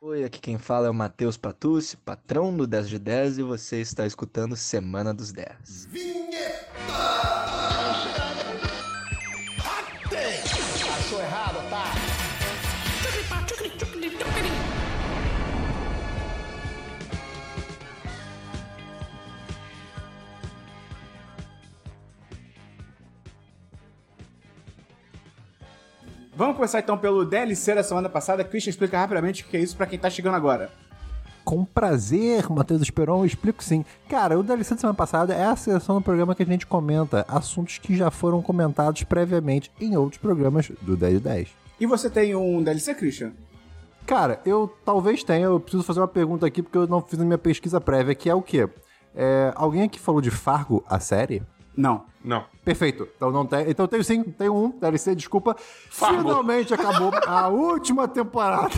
Oi, 0.00 0.24
aqui 0.24 0.40
quem 0.40 0.56
fala 0.56 0.86
é 0.86 0.90
o 0.90 0.94
Matheus 0.94 1.36
Patucci, 1.36 1.98
patrão 1.98 2.56
do 2.56 2.66
10 2.66 2.88
de 2.88 2.98
10, 2.98 3.38
e 3.40 3.42
você 3.42 3.82
está 3.82 4.06
escutando 4.06 4.56
Semana 4.56 5.12
dos 5.12 5.32
10. 5.32 5.86
Vamos 26.36 26.54
começar 26.54 26.80
então 26.80 26.98
pelo 26.98 27.24
DLC 27.24 27.74
da 27.74 27.82
semana 27.82 28.10
passada. 28.10 28.44
Christian, 28.44 28.68
explica 28.68 28.98
rapidamente 28.98 29.42
o 29.42 29.46
que 29.46 29.56
é 29.56 29.60
isso 29.60 29.74
pra 29.74 29.86
quem 29.86 29.98
tá 29.98 30.10
chegando 30.10 30.34
agora. 30.34 30.70
Com 31.42 31.64
prazer, 31.64 32.46
Matheus 32.50 32.82
Esperon, 32.82 33.20
eu 33.20 33.24
explico 33.24 33.64
sim. 33.64 33.86
Cara, 34.06 34.38
o 34.38 34.42
DLC 34.42 34.74
da 34.74 34.80
semana 34.80 34.94
passada 34.94 35.32
é 35.32 35.46
a 35.46 35.56
sessão 35.56 35.94
do 35.94 36.02
programa 36.02 36.34
que 36.34 36.42
a 36.42 36.46
gente 36.46 36.66
comenta 36.66 37.24
assuntos 37.26 37.78
que 37.78 37.96
já 37.96 38.10
foram 38.10 38.42
comentados 38.42 39.02
previamente 39.04 39.72
em 39.80 39.96
outros 39.96 40.20
programas 40.20 40.70
do 40.82 40.94
10 40.94 41.14
de 41.14 41.20
10. 41.20 41.48
E 41.80 41.86
você 41.86 42.10
tem 42.10 42.34
um 42.34 42.62
DLC, 42.62 42.94
Christian? 42.94 43.32
Cara, 44.04 44.38
eu 44.44 44.70
talvez 44.84 45.24
tenha, 45.24 45.46
eu 45.46 45.58
preciso 45.58 45.84
fazer 45.84 46.00
uma 46.00 46.08
pergunta 46.08 46.46
aqui 46.46 46.62
porque 46.62 46.76
eu 46.76 46.86
não 46.86 47.00
fiz 47.00 47.18
a 47.18 47.24
minha 47.24 47.38
pesquisa 47.38 47.80
prévia, 47.80 48.14
que 48.14 48.28
é 48.28 48.34
o 48.34 48.42
quê? 48.42 48.68
É, 49.14 49.52
alguém 49.56 49.84
aqui 49.84 49.98
falou 49.98 50.20
de 50.20 50.30
Fargo, 50.30 50.84
a 50.86 51.00
série? 51.00 51.42
Não. 51.76 52.04
Não. 52.24 52.44
Perfeito. 52.64 53.06
Então 53.16 53.30
não 53.30 53.46
tem. 53.46 53.70
Então 53.70 53.86
tenho 53.86 54.02
sim, 54.02 54.22
tenho 54.24 54.52
um, 54.52 54.70
DLC, 54.70 55.14
desculpa. 55.14 55.54
Fargo. 55.90 56.22
Finalmente 56.22 56.74
acabou 56.74 57.12
a 57.24 57.46
última 57.48 58.08
temporada 58.08 58.74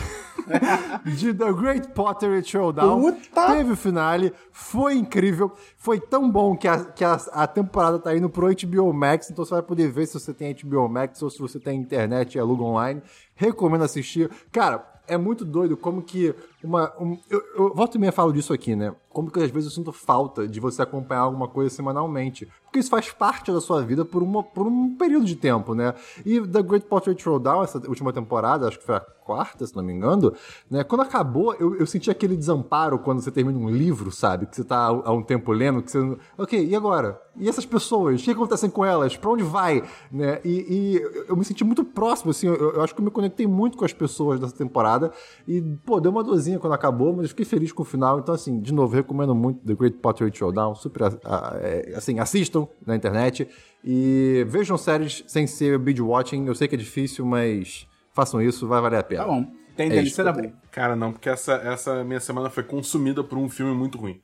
de 1.06 1.32
The 1.32 1.52
Great 1.52 1.88
Pottery 1.88 2.44
Showdown. 2.44 3.00
Puta! 3.00 3.46
Teve 3.46 3.72
o 3.72 3.76
finale, 3.76 4.34
foi 4.52 4.96
incrível. 4.96 5.52
Foi 5.76 5.98
tão 5.98 6.30
bom 6.30 6.56
que, 6.56 6.68
a, 6.68 6.84
que 6.84 7.04
a, 7.04 7.14
a 7.32 7.46
temporada 7.46 7.98
tá 7.98 8.14
indo 8.14 8.28
pro 8.28 8.48
HBO 8.54 8.92
Max, 8.92 9.30
então 9.30 9.44
você 9.44 9.54
vai 9.54 9.62
poder 9.62 9.90
ver 9.90 10.06
se 10.06 10.20
você 10.20 10.34
tem 10.34 10.54
HBO 10.54 10.88
Max 10.88 11.22
ou 11.22 11.30
se 11.30 11.38
você 11.38 11.58
tem 11.58 11.80
internet 11.80 12.34
e 12.34 12.38
aluga 12.38 12.64
online. 12.64 13.00
Recomendo 13.34 13.84
assistir. 13.84 14.30
Cara, 14.52 14.84
é 15.06 15.16
muito 15.16 15.44
doido 15.44 15.76
como 15.76 16.02
que 16.02 16.34
uma. 16.66 16.92
um- 17.00 17.18
eu, 17.30 17.42
eu 17.56 17.74
volta 17.74 17.96
e 17.96 18.00
meia 18.00 18.12
falo 18.12 18.32
disso 18.32 18.52
aqui, 18.52 18.74
né? 18.74 18.94
Como 19.10 19.30
que 19.30 19.40
às 19.40 19.50
vezes 19.50 19.70
eu 19.70 19.74
sinto 19.74 19.92
falta 19.92 20.46
de 20.46 20.60
você 20.60 20.82
acompanhar 20.82 21.22
alguma 21.22 21.48
coisa 21.48 21.74
semanalmente. 21.74 22.46
Porque 22.64 22.78
isso 22.78 22.90
faz 22.90 23.10
parte 23.10 23.50
da 23.50 23.60
sua 23.60 23.82
vida 23.82 24.04
por, 24.04 24.22
uma, 24.22 24.42
por 24.42 24.66
um 24.66 24.94
período 24.96 25.24
de 25.24 25.34
tempo, 25.34 25.74
né? 25.74 25.94
E 26.24 26.40
The 26.40 26.62
Great 26.62 26.86
Portrait 26.86 27.20
Showdown, 27.20 27.64
essa 27.64 27.78
última 27.88 28.12
temporada, 28.12 28.68
acho 28.68 28.78
que 28.78 28.84
foi 28.84 28.96
a 28.96 29.00
quarta, 29.00 29.66
se 29.66 29.74
não 29.74 29.82
me 29.82 29.92
engano, 29.92 30.32
né? 30.70 30.84
Quando 30.84 31.00
acabou, 31.00 31.54
eu, 31.54 31.74
eu 31.76 31.86
senti 31.86 32.10
aquele 32.10 32.36
desamparo 32.36 32.98
quando 32.98 33.20
você 33.20 33.30
termina 33.30 33.58
um 33.58 33.70
livro, 33.70 34.10
sabe? 34.12 34.46
Que 34.46 34.54
você 34.56 34.64
tá 34.64 34.86
há, 34.86 35.12
um 35.12 35.22
tempo 35.22 35.50
lendo, 35.52 35.82
que 35.82 35.90
você. 35.90 36.16
Ok, 36.36 36.66
e 36.66 36.76
agora? 36.76 37.20
E 37.36 37.48
essas 37.48 37.64
pessoas? 37.64 38.20
O 38.20 38.24
que 38.24 38.30
acontece 38.30 38.68
com 38.68 38.84
elas? 38.84 39.16
Pra 39.16 39.30
onde 39.30 39.42
vai? 39.42 39.82
Né? 40.12 40.40
E, 40.44 40.50
e 40.96 41.24
eu- 41.28 41.36
me 41.36 41.44
senti 41.44 41.64
muito 41.64 41.84
próximo, 41.84 42.30
assim, 42.30 42.46
eu, 42.46 42.54
eu 42.74 42.82
acho 42.82 42.94
que 42.94 43.00
eu 43.00 43.04
me 43.04 43.10
conectei 43.10 43.46
muito 43.46 43.76
com 43.78 43.84
as 43.84 43.92
pessoas 43.92 44.38
dessa 44.38 44.54
temporada. 44.54 45.10
E, 45.46 45.60
pô, 45.84 45.98
deu 46.00 46.10
uma 46.10 46.22
quando 46.56 46.72
acabou, 46.72 47.12
mas 47.12 47.24
eu 47.24 47.28
fiquei 47.30 47.44
feliz 47.44 47.72
com 47.72 47.82
o 47.82 47.84
final. 47.84 48.20
Então, 48.20 48.34
assim, 48.34 48.60
de 48.60 48.72
novo, 48.72 48.94
recomendo 48.94 49.34
muito 49.34 49.60
The 49.66 49.74
Great 49.74 49.98
Pottery 49.98 50.30
Showdown. 50.34 50.74
Super, 50.74 51.18
ah, 51.24 51.56
é, 51.60 51.92
assim, 51.96 52.18
assistam 52.20 52.68
na 52.86 52.94
internet. 52.94 53.48
E 53.84 54.44
vejam 54.48 54.78
séries 54.78 55.24
sem 55.26 55.46
ser 55.46 55.78
binge 55.78 56.00
watching. 56.00 56.46
Eu 56.46 56.54
sei 56.54 56.68
que 56.68 56.74
é 56.74 56.78
difícil, 56.78 57.26
mas 57.26 57.86
façam 58.12 58.40
isso, 58.40 58.66
vai 58.66 58.80
valer 58.80 59.00
a 59.00 59.02
pena. 59.02 59.24
Tá 59.24 59.28
bom. 59.28 59.46
Tem 59.76 59.86
É 59.86 59.90
DLC 59.90 60.08
isso 60.08 60.24
da 60.24 60.32
bom. 60.32 60.52
Cara, 60.70 60.96
não, 60.96 61.12
porque 61.12 61.28
essa, 61.28 61.54
essa 61.54 62.02
minha 62.02 62.20
semana 62.20 62.50
foi 62.50 62.62
consumida 62.64 63.22
por 63.22 63.38
um 63.38 63.48
filme 63.48 63.72
muito 63.74 63.96
ruim. 63.98 64.20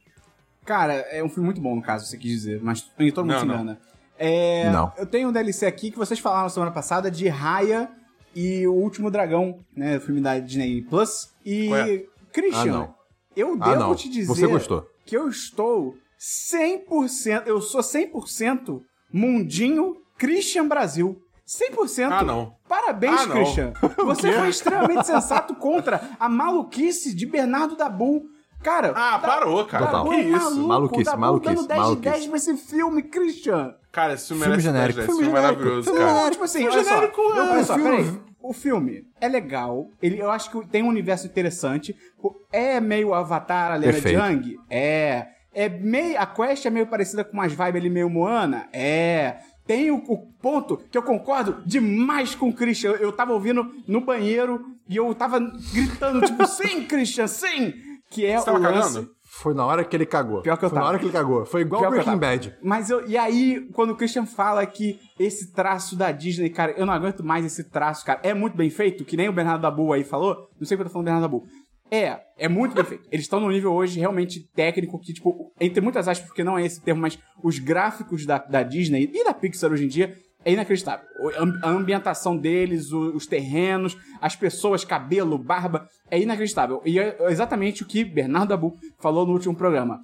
Cara, 0.65 0.95
é 0.95 1.23
um 1.23 1.29
filme 1.29 1.45
muito 1.45 1.61
bom, 1.61 1.77
no 1.77 1.83
caso, 1.83 2.07
você 2.07 2.17
quis 2.17 2.31
dizer, 2.33 2.61
mas 2.63 2.81
todo 2.81 3.27
mundo 3.27 3.33
Não, 3.35 3.41
se 3.41 3.47
não. 3.47 3.55
engana. 3.55 3.79
É, 4.19 4.71
Não. 4.71 4.93
Eu 4.97 5.07
tenho 5.07 5.29
um 5.29 5.33
DLC 5.33 5.67
aqui 5.67 5.91
que 5.91 5.99
vocês 5.99 6.19
falaram 6.19 6.49
semana 6.49 6.73
passada 6.73 7.11
de 7.11 7.29
Raya 7.29 7.89
e 8.35 8.67
o 8.67 8.73
Último 8.73 9.11
Dragão, 9.11 9.61
né? 9.77 9.99
O 9.99 10.01
filme 10.01 10.21
da 10.21 10.39
Disney 10.39 10.83
Plus. 10.83 11.33
E, 11.45 11.73
é? 11.73 12.05
Christian, 12.35 12.61
Ah, 12.61 12.67
não. 12.79 12.95
eu 13.37 13.57
Ah, 13.61 13.65
devo 13.71 13.81
não. 13.81 13.95
te 13.95 14.09
dizer 14.11 14.27
Você 14.27 14.47
gostou. 14.47 14.85
que 15.07 15.17
eu 15.17 15.29
estou 15.29 15.95
100%, 16.19 17.47
eu 17.47 17.61
sou 17.61 17.81
100% 17.83 18.81
mundinho 19.13 19.95
Christian 20.19 20.67
Brasil. 20.69 21.17
100%. 21.47 22.11
Ah, 22.13 22.23
não. 22.25 22.55
Parabéns, 22.69 23.21
Ah, 23.21 23.27
não. 23.27 23.35
Christian. 23.37 23.73
Você 24.05 24.33
foi 24.33 24.49
extremamente 24.49 25.07
sensato 25.07 25.55
contra 25.55 26.01
a 26.19 26.29
maluquice 26.29 27.15
de 27.15 27.27
Bernardo 27.27 27.77
Dabu. 27.77 28.23
Cara, 28.63 28.95
Ah, 28.97 29.19
parou, 29.19 29.63
cara. 29.67 29.85
Total. 29.87 30.09
Que 30.09 30.17
isso? 30.17 30.51
maluco, 30.57 30.69
Maluquice, 30.69 31.05
Dabu 31.05 31.21
maluquice, 31.21 31.55
dando 31.55 31.69
10 31.69 31.79
de 31.81 31.85
maluquice. 31.85 32.11
10 32.13 32.27
pra 32.29 32.37
esse 32.39 32.57
filme, 32.57 33.03
Christian. 33.03 33.75
Cara, 33.93 34.15
esse 34.15 34.27
filme, 34.29 34.41
Filme 34.43 34.57
merece 34.57 34.67
genérico, 34.69 34.97
10, 35.01 35.09
esse 35.09 35.19
filme 35.19 35.25
filme 35.25 35.39
é 35.39 35.43
genérico, 35.43 35.63
maravilhoso, 35.63 35.85
filme 35.85 35.99
cara. 36.01 36.11
genérico. 36.11 36.33
Tipo 36.33 36.45
assim, 36.45 36.59
Filme 36.61 36.75
olha 36.75 36.85
só, 36.85 36.91
genérico, 36.95 37.21
eu 37.21 37.35
é. 37.37 37.51
olha 37.53 37.65
só, 37.65 37.75
peraí. 37.75 38.21
O 38.45 38.53
filme 38.53 39.07
é 39.21 39.27
legal. 39.27 39.89
Ele, 40.03 40.21
eu 40.21 40.31
acho 40.31 40.51
que 40.51 40.67
tem 40.69 40.83
um 40.83 40.89
universo 40.89 41.27
interessante. 41.27 41.97
É 42.53 42.79
meio 42.79 43.15
Avatar, 43.15 43.73
a 43.73 43.81
Perfeito. 43.81 44.19
Yang? 44.19 44.57
É. 44.69 45.29
É 45.53 45.69
meio. 45.69 46.21
A 46.21 46.27
quest 46.27 46.67
é 46.67 46.71
meio 46.71 46.87
parecida 46.87 47.25
com 47.25 47.33
umas 47.33 47.53
vibes 47.53 47.77
ali 47.77 47.89
meio 47.89 48.11
Moana? 48.11 48.69
É. 48.71 49.39
Tem 49.67 49.91
o, 49.91 49.97
o 49.97 50.19
ponto 50.43 50.77
que 50.91 50.99
eu 50.99 51.03
concordo 51.03 51.63
demais 51.65 52.35
com 52.35 52.51
o 52.51 52.53
Christian. 52.53 52.91
Eu, 52.91 52.97
eu 52.97 53.13
tava 53.13 53.33
ouvindo 53.33 53.73
no 53.89 54.03
banheiro 54.03 54.63
e 54.87 54.97
eu 54.97 55.15
tava 55.15 55.41
gritando, 55.73 56.21
tipo, 56.21 56.45
sim, 56.47 56.85
Christian, 56.85 57.27
sim! 57.27 57.73
Que 58.11 58.27
é 58.27 58.37
Você 58.37 58.45
tava 58.45 58.59
o 58.59 58.63
lance. 58.63 58.95
cagando? 58.95 59.14
Foi 59.37 59.53
na 59.53 59.67
hora 59.67 59.85
que 59.85 59.97
ele 59.97 60.07
cagou. 60.07 60.43
Pior 60.43 60.57
que 60.57 60.65
eu 60.65 60.69
Foi 60.71 60.77
na 60.77 60.81
tava. 60.83 60.89
hora 60.93 60.99
que 60.99 61.07
ele 61.07 61.13
cagou. 61.13 61.45
Foi 61.45 61.63
igual 61.63 61.81
Pior 61.81 61.91
que 61.91 61.97
Breaking. 62.05 62.19
Bad. 62.19 62.57
Mas 62.63 62.89
eu, 62.89 63.07
e 63.07 63.17
aí, 63.17 63.69
quando 63.73 63.91
o 63.91 63.97
Christian 63.97 64.27
fala 64.27 64.65
que 64.65 65.01
esse 65.19 65.53
traço 65.53 65.97
da 65.97 66.13
Disney, 66.13 66.51
cara, 66.51 66.73
eu 66.73 66.87
não 66.87 66.93
aguento 66.93 67.25
mais 67.25 67.45
esse 67.45 67.65
traço, 67.65 68.05
cara. 68.07 68.21
É 68.23 68.33
muito 68.33 68.57
bem 68.57 68.71
feito, 68.71 69.05
que 69.05 69.17
nem 69.17 69.29
o 69.29 69.33
Bernardo 69.33 69.63
Dabu 69.63 69.93
aí 69.93 70.05
falou. 70.05 70.49
Não 70.59 70.67
sei 70.67 70.77
porque 70.77 70.83
eu 70.83 70.85
tô 70.87 70.93
falando 70.93 71.07
do 71.07 71.11
Bernardo 71.11 71.23
Dabu. 71.23 71.47
É, 71.91 72.21
é 72.39 72.49
muito 72.49 72.75
bem 72.75 72.85
feito. 72.85 73.07
Eles 73.11 73.25
estão 73.25 73.41
num 73.41 73.51
nível 73.51 73.73
hoje 73.73 73.99
realmente 73.99 74.49
técnico 74.55 74.99
que, 75.01 75.13
tipo, 75.13 75.53
entre 75.61 75.81
muitas 75.81 76.07
aspas, 76.09 76.27
porque 76.29 76.45
não 76.45 76.57
é 76.57 76.65
esse 76.65 76.81
termo, 76.81 77.01
mas 77.01 77.19
os 77.43 77.59
gráficos 77.59 78.25
da, 78.25 78.39
da 78.39 78.63
Disney 78.63 79.11
e 79.13 79.25
da 79.25 79.35
Pixar 79.35 79.71
hoje 79.73 79.85
em 79.85 79.89
dia 79.89 80.17
é 80.45 80.53
inacreditável. 80.53 81.07
A 81.63 81.69
ambientação 81.71 82.37
deles, 82.37 82.93
os 82.93 83.27
terrenos, 83.27 83.97
as 84.21 84.37
pessoas, 84.37 84.85
cabelo, 84.85 85.39
barba, 85.39 85.89
é 86.11 86.19
inacreditável. 86.21 86.83
E 86.85 86.99
é 86.99 87.17
exatamente 87.31 87.83
o 87.83 87.87
que 87.87 88.05
Bernardo 88.05 88.49
Dabu 88.51 88.77
falou 89.01 89.27
no 89.27 89.33
último 89.33 89.55
programa. 89.57 90.01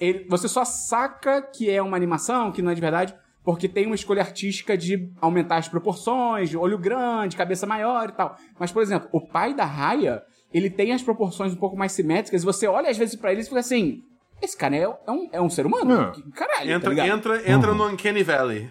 Ele- 0.00 0.26
você 0.28 0.46
só 0.48 0.64
saca 0.64 1.40
que 1.42 1.70
é 1.70 1.80
uma 1.82 1.96
animação, 1.96 2.52
que 2.52 2.60
não 2.62 2.70
é 2.70 2.74
de 2.74 2.80
verdade, 2.80 3.14
porque 3.44 3.66
tem 3.68 3.86
uma 3.86 3.94
escolha 3.94 4.20
artística 4.20 4.76
de 4.76 5.10
aumentar 5.20 5.56
as 5.56 5.68
proporções, 5.68 6.54
olho 6.54 6.76
grande, 6.76 7.36
cabeça 7.36 7.66
maior 7.66 8.08
e 8.10 8.12
tal. 8.12 8.36
Mas, 8.58 8.70
por 8.70 8.82
exemplo, 8.82 9.08
o 9.12 9.26
pai 9.26 9.54
da 9.54 9.64
Raya, 9.64 10.22
ele 10.52 10.68
tem 10.68 10.92
as 10.92 11.02
proporções 11.02 11.52
um 11.54 11.56
pouco 11.56 11.76
mais 11.76 11.92
simétricas, 11.92 12.42
e 12.42 12.44
você 12.44 12.66
olha 12.66 12.90
às 12.90 12.98
vezes 12.98 13.16
pra 13.16 13.32
ele 13.32 13.40
e 13.40 13.44
fica 13.44 13.60
assim: 13.60 14.02
esse 14.42 14.56
cara 14.56 14.76
é, 14.76 14.82
é 14.82 15.10
um, 15.10 15.28
é 15.32 15.40
um 15.40 15.48
ser 15.48 15.64
humano? 15.64 15.94
É. 15.94 16.10
Que- 16.10 16.30
Caralho, 16.32 16.68
tá 16.68 16.74
Entra, 16.76 16.90
ligado? 16.90 17.08
entra, 17.08 17.50
entra 17.50 17.74
no 17.74 17.86
Uncanny 17.88 18.22
Valley. 18.22 18.70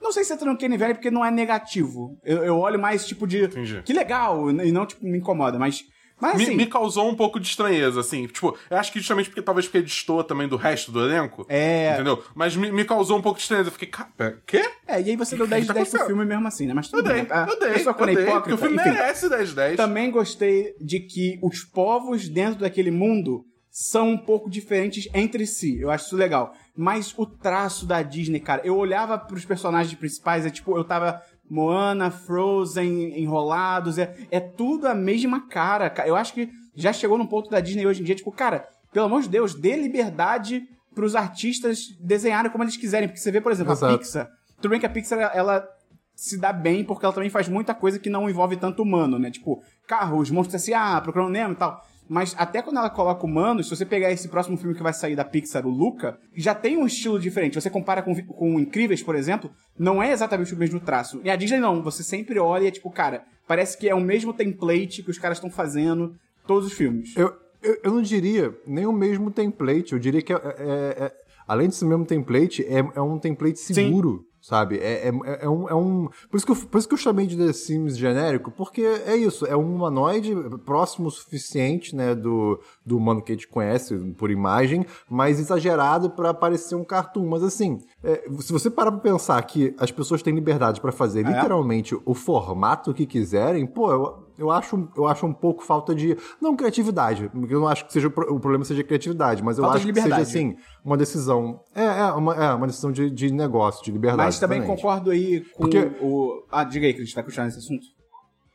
Não 0.00 0.12
sei 0.12 0.24
se 0.24 0.34
no 0.44 0.56
Kenny 0.56 0.76
Valley 0.76 0.94
porque 0.94 1.10
não 1.10 1.24
é 1.24 1.30
negativo. 1.30 2.18
Eu, 2.24 2.44
eu 2.44 2.56
olho 2.58 2.78
mais 2.78 3.06
tipo 3.06 3.26
de. 3.26 3.44
Entendi. 3.44 3.82
Que 3.84 3.92
legal, 3.92 4.50
e 4.50 4.72
não 4.72 4.86
tipo 4.86 5.04
me 5.04 5.18
incomoda, 5.18 5.58
mas. 5.58 5.84
Mas 6.22 6.36
Me, 6.36 6.44
assim. 6.44 6.54
me 6.54 6.66
causou 6.66 7.08
um 7.08 7.14
pouco 7.16 7.40
de 7.40 7.48
estranheza, 7.48 7.98
assim. 7.98 8.26
Tipo, 8.26 8.54
eu 8.68 8.76
acho 8.76 8.92
que 8.92 8.98
justamente 8.98 9.30
porque 9.30 9.40
talvez 9.40 9.66
porque 9.66 9.80
destoa 9.80 10.22
também 10.22 10.46
do 10.46 10.56
resto 10.56 10.92
do 10.92 11.00
elenco. 11.02 11.46
É. 11.48 11.94
Entendeu? 11.94 12.22
Mas 12.34 12.54
me, 12.54 12.70
me 12.70 12.84
causou 12.84 13.16
um 13.16 13.22
pouco 13.22 13.38
de 13.38 13.44
estranheza. 13.44 13.68
Eu 13.68 13.72
fiquei, 13.72 13.88
cara, 13.88 14.38
quê? 14.46 14.62
É, 14.86 15.00
e 15.00 15.08
aí 15.10 15.16
você 15.16 15.34
deu 15.34 15.46
10 15.46 15.62
de 15.62 15.68
tá 15.68 15.72
10 15.72 15.88
pro 15.88 15.96
acontecendo? 15.98 16.06
filme 16.06 16.24
mesmo 16.26 16.46
assim, 16.46 16.66
né? 16.66 16.74
Mas 16.74 16.92
Eu 16.92 16.98
tudo 16.98 17.04
dei, 17.04 17.14
bem. 17.16 17.24
tá? 17.24 17.46
eu 17.48 17.58
dei. 17.58 17.70
Eu 17.70 17.78
só 17.78 17.94
quando 17.94 18.10
eu 18.10 18.18
é 18.18 18.22
dei, 18.22 18.24
porque 18.34 18.50
hipócrita. 18.50 18.54
o 18.54 18.58
filme 18.58 18.76
Enfim, 18.76 18.90
merece 19.00 19.28
10 19.30 19.48
de 19.48 19.54
10. 19.54 19.76
também 19.78 20.10
gostei 20.10 20.74
de 20.78 21.00
que 21.00 21.38
os 21.42 21.64
povos 21.64 22.28
dentro 22.28 22.60
daquele 22.60 22.90
mundo 22.90 23.46
são 23.70 24.10
um 24.10 24.18
pouco 24.18 24.50
diferentes 24.50 25.08
entre 25.14 25.46
si. 25.46 25.80
Eu 25.80 25.90
acho 25.90 26.04
isso 26.04 26.16
legal. 26.16 26.52
Mas 26.80 27.12
o 27.18 27.26
traço 27.26 27.84
da 27.84 28.00
Disney, 28.00 28.40
cara, 28.40 28.62
eu 28.64 28.74
olhava 28.76 29.18
pros 29.18 29.44
personagens 29.44 29.94
principais, 29.98 30.46
é 30.46 30.50
tipo, 30.50 30.74
eu 30.78 30.82
tava 30.82 31.20
Moana, 31.48 32.10
Frozen, 32.10 33.20
enrolados, 33.20 33.98
é, 33.98 34.14
é 34.30 34.40
tudo 34.40 34.86
a 34.88 34.94
mesma 34.94 35.46
cara. 35.48 35.90
ca- 35.90 36.06
Eu 36.08 36.16
acho 36.16 36.32
que 36.32 36.48
já 36.74 36.90
chegou 36.92 37.18
num 37.18 37.26
ponto 37.26 37.50
da 37.50 37.60
Disney 37.60 37.86
hoje 37.86 38.00
em 38.00 38.04
dia, 38.04 38.14
tipo, 38.14 38.32
cara, 38.32 38.66
pelo 38.92 39.06
amor 39.06 39.20
de 39.22 39.28
Deus, 39.28 39.54
dê 39.54 39.76
liberdade 39.76 40.62
pros 40.94 41.14
artistas 41.14 41.88
desenharem 42.00 42.50
como 42.50 42.64
eles 42.64 42.76
quiserem. 42.76 43.08
Porque 43.08 43.20
você 43.20 43.30
vê, 43.30 43.40
por 43.40 43.52
exemplo, 43.52 43.72
a 43.72 43.76
Exato. 43.76 43.98
Pixar. 43.98 44.28
Tudo 44.56 44.70
bem 44.70 44.80
que 44.80 44.86
a 44.86 44.90
Pixar, 44.90 45.32
ela 45.34 45.68
se 46.14 46.38
dá 46.38 46.52
bem 46.52 46.82
porque 46.84 47.04
ela 47.04 47.12
também 47.14 47.30
faz 47.30 47.48
muita 47.48 47.74
coisa 47.74 47.98
que 47.98 48.08
não 48.10 48.28
envolve 48.28 48.56
tanto 48.56 48.82
humano, 48.82 49.18
né? 49.18 49.30
Tipo, 49.30 49.62
carros, 49.86 50.30
monstros 50.30 50.62
S.A., 50.62 51.00
Procurando 51.00 51.30
Nemo 51.30 51.52
e 51.52 51.56
tal. 51.56 51.84
Mas 52.12 52.34
até 52.36 52.60
quando 52.60 52.78
ela 52.78 52.90
coloca 52.90 53.24
humanos, 53.24 53.68
se 53.68 53.76
você 53.76 53.86
pegar 53.86 54.10
esse 54.10 54.26
próximo 54.26 54.56
filme 54.56 54.74
que 54.74 54.82
vai 54.82 54.92
sair 54.92 55.14
da 55.14 55.24
Pixar, 55.24 55.64
o 55.64 55.70
Luca, 55.70 56.18
já 56.34 56.52
tem 56.52 56.76
um 56.76 56.84
estilo 56.84 57.20
diferente. 57.20 57.54
Você 57.54 57.70
compara 57.70 58.02
com, 58.02 58.12
com 58.26 58.58
Incríveis, 58.58 59.00
por 59.00 59.14
exemplo, 59.14 59.48
não 59.78 60.02
é 60.02 60.10
exatamente 60.10 60.52
o 60.52 60.56
mesmo 60.56 60.80
traço. 60.80 61.20
E 61.22 61.30
a 61.30 61.36
Disney 61.36 61.60
não, 61.60 61.80
você 61.84 62.02
sempre 62.02 62.36
olha 62.40 62.64
e 62.64 62.66
é 62.66 62.70
tipo, 62.72 62.90
cara, 62.90 63.22
parece 63.46 63.78
que 63.78 63.88
é 63.88 63.94
o 63.94 64.00
mesmo 64.00 64.32
template 64.32 65.04
que 65.04 65.10
os 65.10 65.18
caras 65.20 65.38
estão 65.38 65.48
fazendo 65.48 66.16
todos 66.48 66.66
os 66.66 66.72
filmes. 66.72 67.14
Eu, 67.16 67.32
eu, 67.62 67.78
eu 67.84 67.92
não 67.94 68.02
diria 68.02 68.52
nem 68.66 68.86
o 68.86 68.92
mesmo 68.92 69.30
template. 69.30 69.92
Eu 69.92 70.00
diria 70.00 70.20
que, 70.20 70.32
é, 70.32 70.36
é- 70.36 71.04
é- 71.04 71.12
além 71.46 71.68
de 71.68 71.76
ser 71.76 71.84
o 71.84 71.88
mesmo 71.88 72.04
template, 72.04 72.64
é, 72.66 72.78
é 72.96 73.00
um 73.00 73.20
template 73.20 73.60
seguro. 73.60 74.24
Sabe? 74.40 74.78
É, 74.78 75.08
é, 75.08 75.12
é 75.42 75.48
um, 75.48 75.68
é 75.68 75.74
um. 75.74 76.08
Por 76.30 76.36
isso, 76.38 76.46
que 76.46 76.52
eu, 76.52 76.56
por 76.56 76.78
isso 76.78 76.88
que 76.88 76.94
eu 76.94 76.98
chamei 76.98 77.26
de 77.26 77.36
The 77.36 77.52
Sims 77.52 77.96
genérico, 77.96 78.50
porque 78.50 78.80
é 78.80 79.14
isso, 79.14 79.44
é 79.44 79.54
um 79.54 79.74
humanoide 79.74 80.34
próximo 80.64 81.08
o 81.08 81.10
suficiente, 81.10 81.94
né, 81.94 82.14
do, 82.14 82.58
do 82.84 82.96
humano 82.96 83.20
que 83.20 83.32
a 83.32 83.34
gente 83.34 83.48
conhece 83.48 83.94
por 84.16 84.30
imagem, 84.30 84.86
mas 85.10 85.38
exagerado 85.38 86.10
pra 86.10 86.32
parecer 86.32 86.74
um 86.74 86.84
cartoon. 86.84 87.28
Mas 87.28 87.42
assim, 87.42 87.80
é, 88.02 88.24
se 88.38 88.52
você 88.52 88.70
parar 88.70 88.92
pra 88.92 89.00
pensar 89.00 89.42
que 89.42 89.74
as 89.78 89.90
pessoas 89.90 90.22
têm 90.22 90.34
liberdade 90.34 90.80
pra 90.80 90.92
fazer 90.92 91.20
é? 91.20 91.28
literalmente 91.28 91.94
o 92.04 92.14
formato 92.14 92.94
que 92.94 93.04
quiserem, 93.04 93.66
pô, 93.66 93.92
eu, 93.92 94.29
eu 94.40 94.50
acho, 94.50 94.88
eu 94.96 95.06
acho 95.06 95.26
um 95.26 95.32
pouco 95.32 95.62
falta 95.62 95.94
de. 95.94 96.16
Não 96.40 96.56
criatividade, 96.56 97.28
porque 97.28 97.54
eu 97.54 97.60
não 97.60 97.68
acho 97.68 97.86
que 97.86 97.92
seja, 97.92 98.08
o 98.08 98.10
pro- 98.10 98.34
o 98.34 98.40
problema 98.40 98.64
seja 98.64 98.82
criatividade, 98.82 99.42
mas 99.42 99.58
eu 99.58 99.62
Falta 99.64 99.76
acho 99.78 99.86
de 99.86 99.92
que 99.92 100.00
seja 100.00 100.16
assim, 100.16 100.56
uma 100.84 100.96
decisão. 100.96 101.60
É, 101.74 101.84
é, 101.84 102.04
uma, 102.12 102.34
é, 102.34 102.54
uma 102.54 102.66
decisão 102.66 102.90
de, 102.90 103.10
de 103.10 103.30
negócio, 103.32 103.84
de 103.84 103.92
liberdade. 103.92 104.26
Mas 104.26 104.38
também 104.40 104.58
exatamente. 104.58 104.80
concordo 104.82 105.10
aí 105.10 105.40
com 105.52 105.62
Porque- 105.64 105.90
o. 106.00 106.42
Ah, 106.50 106.64
diga 106.64 106.86
aí, 106.86 106.94
Cris, 106.94 107.12
tá 107.12 107.22
continuando 107.22 107.50
esse 107.50 107.58
assunto? 107.58 107.84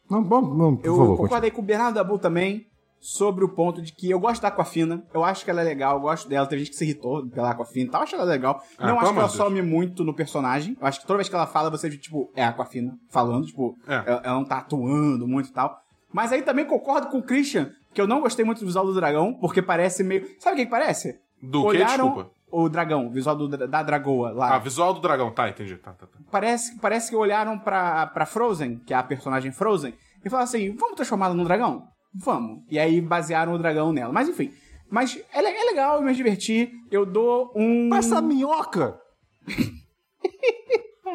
Não, 0.10 0.24
bom, 0.24 0.42
não, 0.42 0.76
por 0.76 0.86
Eu 0.86 0.98
favor, 0.98 1.18
concordo 1.18 1.46
aí 1.46 1.52
com 1.52 1.62
o 1.62 1.66
Bernardo 1.66 1.96
Dabu 1.96 2.20
também 2.20 2.68
sobre 3.08 3.46
o 3.46 3.50
ponto 3.50 3.82
de 3.84 3.92
que 3.94 4.10
eu 4.10 4.20
gosto 4.20 4.42
da 4.42 4.48
Aquafina. 4.48 5.04
Eu 5.14 5.24
acho 5.24 5.46
que 5.46 5.52
ela 5.52 5.62
é 5.62 5.64
legal, 5.64 5.98
eu 5.98 6.02
gosto 6.02 6.28
dela. 6.28 6.48
Teve 6.48 6.62
gente 6.64 6.72
que 6.72 6.78
se 6.78 6.84
irritou 6.86 7.24
pela 7.28 7.52
Aquafina 7.52 7.86
e 7.88 7.90
tal. 7.92 8.02
Eu 8.02 8.04
acho 8.04 8.16
ela 8.16 8.24
legal. 8.24 8.60
Ah, 8.80 8.88
não 8.88 9.00
acho 9.00 9.14
que 9.14 9.20
ela 9.20 9.28
de 9.28 9.38
Deus. 9.38 9.48
some 9.48 9.62
muito 9.62 10.04
no 10.04 10.14
personagem. 10.14 10.76
Eu 10.82 10.88
acho 10.88 11.00
que 11.02 11.06
toda 11.06 11.18
vez 11.18 11.30
que 11.30 11.36
ela 11.36 11.46
fala, 11.46 11.70
você, 11.70 11.88
tipo, 11.90 12.32
é 12.36 12.44
a 12.44 12.50
Aquafina 12.50 12.98
falando. 13.12 13.46
Tipo, 13.46 13.76
É. 13.88 13.94
ela, 13.94 14.22
ela 14.24 14.34
não 14.36 14.46
tá 14.46 14.58
atuando 14.58 15.28
muito 15.28 15.50
e 15.50 15.54
tal. 15.54 15.80
Mas 16.12 16.32
aí 16.32 16.42
também 16.42 16.66
concordo 16.66 17.08
com 17.10 17.20
o 17.20 17.24
Christian, 17.24 17.70
que 17.94 18.02
eu 18.02 18.08
não 18.08 18.22
gostei 18.22 18.44
muito 18.44 18.60
do 18.62 18.66
visual 18.66 18.86
do 18.86 18.94
dragão, 18.96 19.34
porque 19.36 19.62
parece 19.62 20.04
meio. 20.04 20.26
Sabe 20.40 20.56
o 20.56 20.58
que, 20.58 20.66
que 20.66 20.72
parece? 20.72 21.20
Do? 21.44 21.64
Olharam 21.64 22.06
Desculpa. 22.08 22.32
o 22.52 22.70
dragão, 22.70 23.06
o 23.08 23.12
visual 23.12 23.36
do, 23.36 23.48
da 23.68 23.84
dragoa 23.84 24.32
lá. 24.32 24.56
Ah, 24.56 24.58
visual 24.60 24.94
do 24.94 25.00
dragão. 25.02 25.32
Tá, 25.32 25.48
entendi. 25.48 25.76
Tá, 25.78 25.92
tá, 25.94 26.08
tá. 26.08 26.18
Parece, 26.32 26.80
parece 26.80 27.10
que 27.12 27.16
olharam 27.16 27.60
pra, 27.60 28.08
pra 28.08 28.26
Frozen, 28.26 28.80
que 28.80 28.94
é 28.94 28.98
a 28.98 29.04
personagem 29.04 29.52
Frozen, 29.52 29.94
e 30.24 30.30
falaram 30.30 30.46
assim: 30.50 30.74
vamos 30.76 30.96
transformá-la 30.96 31.36
num 31.36 31.44
dragão? 31.44 31.84
Vamos. 32.18 32.64
E 32.70 32.80
aí 32.80 33.02
basearam 33.02 33.54
o 33.54 33.58
dragão 33.58 33.92
nela. 33.92 34.14
Mas 34.14 34.30
enfim. 34.30 34.52
Mas 34.90 35.20
é, 35.34 35.40
é 35.40 35.64
legal, 35.72 35.98
eu 35.98 36.02
me 36.02 36.14
diverti. 36.14 36.72
Eu 36.92 37.06
dou 37.06 37.52
um. 37.56 37.90
Passa 37.90 38.20
a 38.20 38.22
minhoca! 38.22 39.00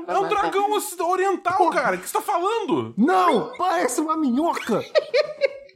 É 0.07 0.19
um 0.19 0.29
dragão 0.29 0.71
oriental, 1.09 1.71
cara. 1.71 1.97
O 1.97 2.01
que 2.01 2.09
você 2.09 2.15
tá 2.15 2.21
falando? 2.21 2.95
Não! 2.97 3.53
Parece 3.57 4.01
uma 4.01 4.17
minhoca! 4.17 4.83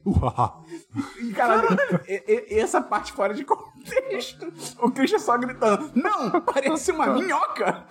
Uau. 0.07 0.65
E, 1.21 1.33
Caralho, 1.33 1.69
essa 2.51 2.81
parte 2.81 3.13
fora 3.13 3.33
de 3.33 3.45
contexto. 3.45 4.53
O 4.83 4.91
Christian 4.91 5.19
só 5.19 5.39
gritando: 5.39 5.91
Não, 5.95 6.41
parece 6.43 6.91
uma 6.91 7.07
minhoca! 7.07 7.87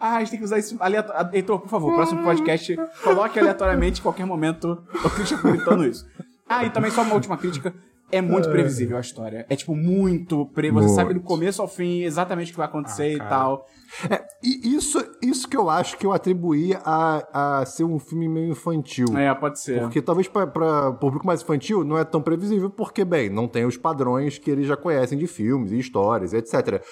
Ah, 0.00 0.16
a 0.16 0.18
gente 0.20 0.30
tem 0.30 0.38
que 0.38 0.44
usar 0.44 0.58
isso 0.58 0.76
aleatoriamente. 0.80 1.36
Heitor, 1.36 1.60
por 1.60 1.68
favor, 1.68 1.94
próximo 1.94 2.22
podcast, 2.22 2.76
coloque 3.02 3.38
aleatoriamente 3.38 4.00
em 4.00 4.02
qualquer 4.02 4.26
momento 4.26 4.82
o 5.04 5.10
Christian 5.10 5.40
gritando 5.42 5.86
isso. 5.86 6.06
Ah, 6.48 6.64
e 6.64 6.70
também 6.70 6.90
só 6.90 7.02
uma 7.02 7.14
última 7.14 7.36
crítica. 7.36 7.74
É 8.12 8.20
muito 8.20 8.50
previsível 8.50 8.98
a 8.98 9.00
história. 9.00 9.46
É, 9.48 9.56
tipo, 9.56 9.74
muito 9.74 10.44
pre... 10.46 10.70
Você 10.70 10.86
Muito. 10.86 10.94
sabe 10.94 11.14
do 11.14 11.20
começo 11.20 11.62
ao 11.62 11.66
fim 11.66 12.02
exatamente 12.02 12.50
o 12.50 12.52
que 12.52 12.58
vai 12.58 12.66
acontecer 12.66 13.14
e 13.14 13.16
cara. 13.16 13.30
tal. 13.30 13.66
É, 14.10 14.22
e 14.42 14.76
isso, 14.76 15.02
isso 15.22 15.48
que 15.48 15.56
eu 15.56 15.70
acho 15.70 15.96
que 15.96 16.04
eu 16.04 16.12
atribuí 16.12 16.74
a, 16.84 17.60
a 17.60 17.64
ser 17.64 17.84
um 17.84 17.98
filme 17.98 18.28
meio 18.28 18.50
infantil. 18.50 19.06
É, 19.16 19.34
pode 19.34 19.58
ser. 19.62 19.80
Porque 19.80 20.02
talvez 20.02 20.28
para 20.28 20.90
o 20.90 20.94
público 20.94 21.26
mais 21.26 21.40
infantil 21.40 21.84
não 21.84 21.96
é 21.96 22.04
tão 22.04 22.20
previsível, 22.20 22.68
porque, 22.68 23.02
bem, 23.02 23.30
não 23.30 23.48
tem 23.48 23.64
os 23.64 23.78
padrões 23.78 24.36
que 24.36 24.50
eles 24.50 24.66
já 24.66 24.76
conhecem 24.76 25.16
de 25.16 25.26
filmes 25.26 25.72
e 25.72 25.78
histórias, 25.78 26.34
etc. 26.34 26.84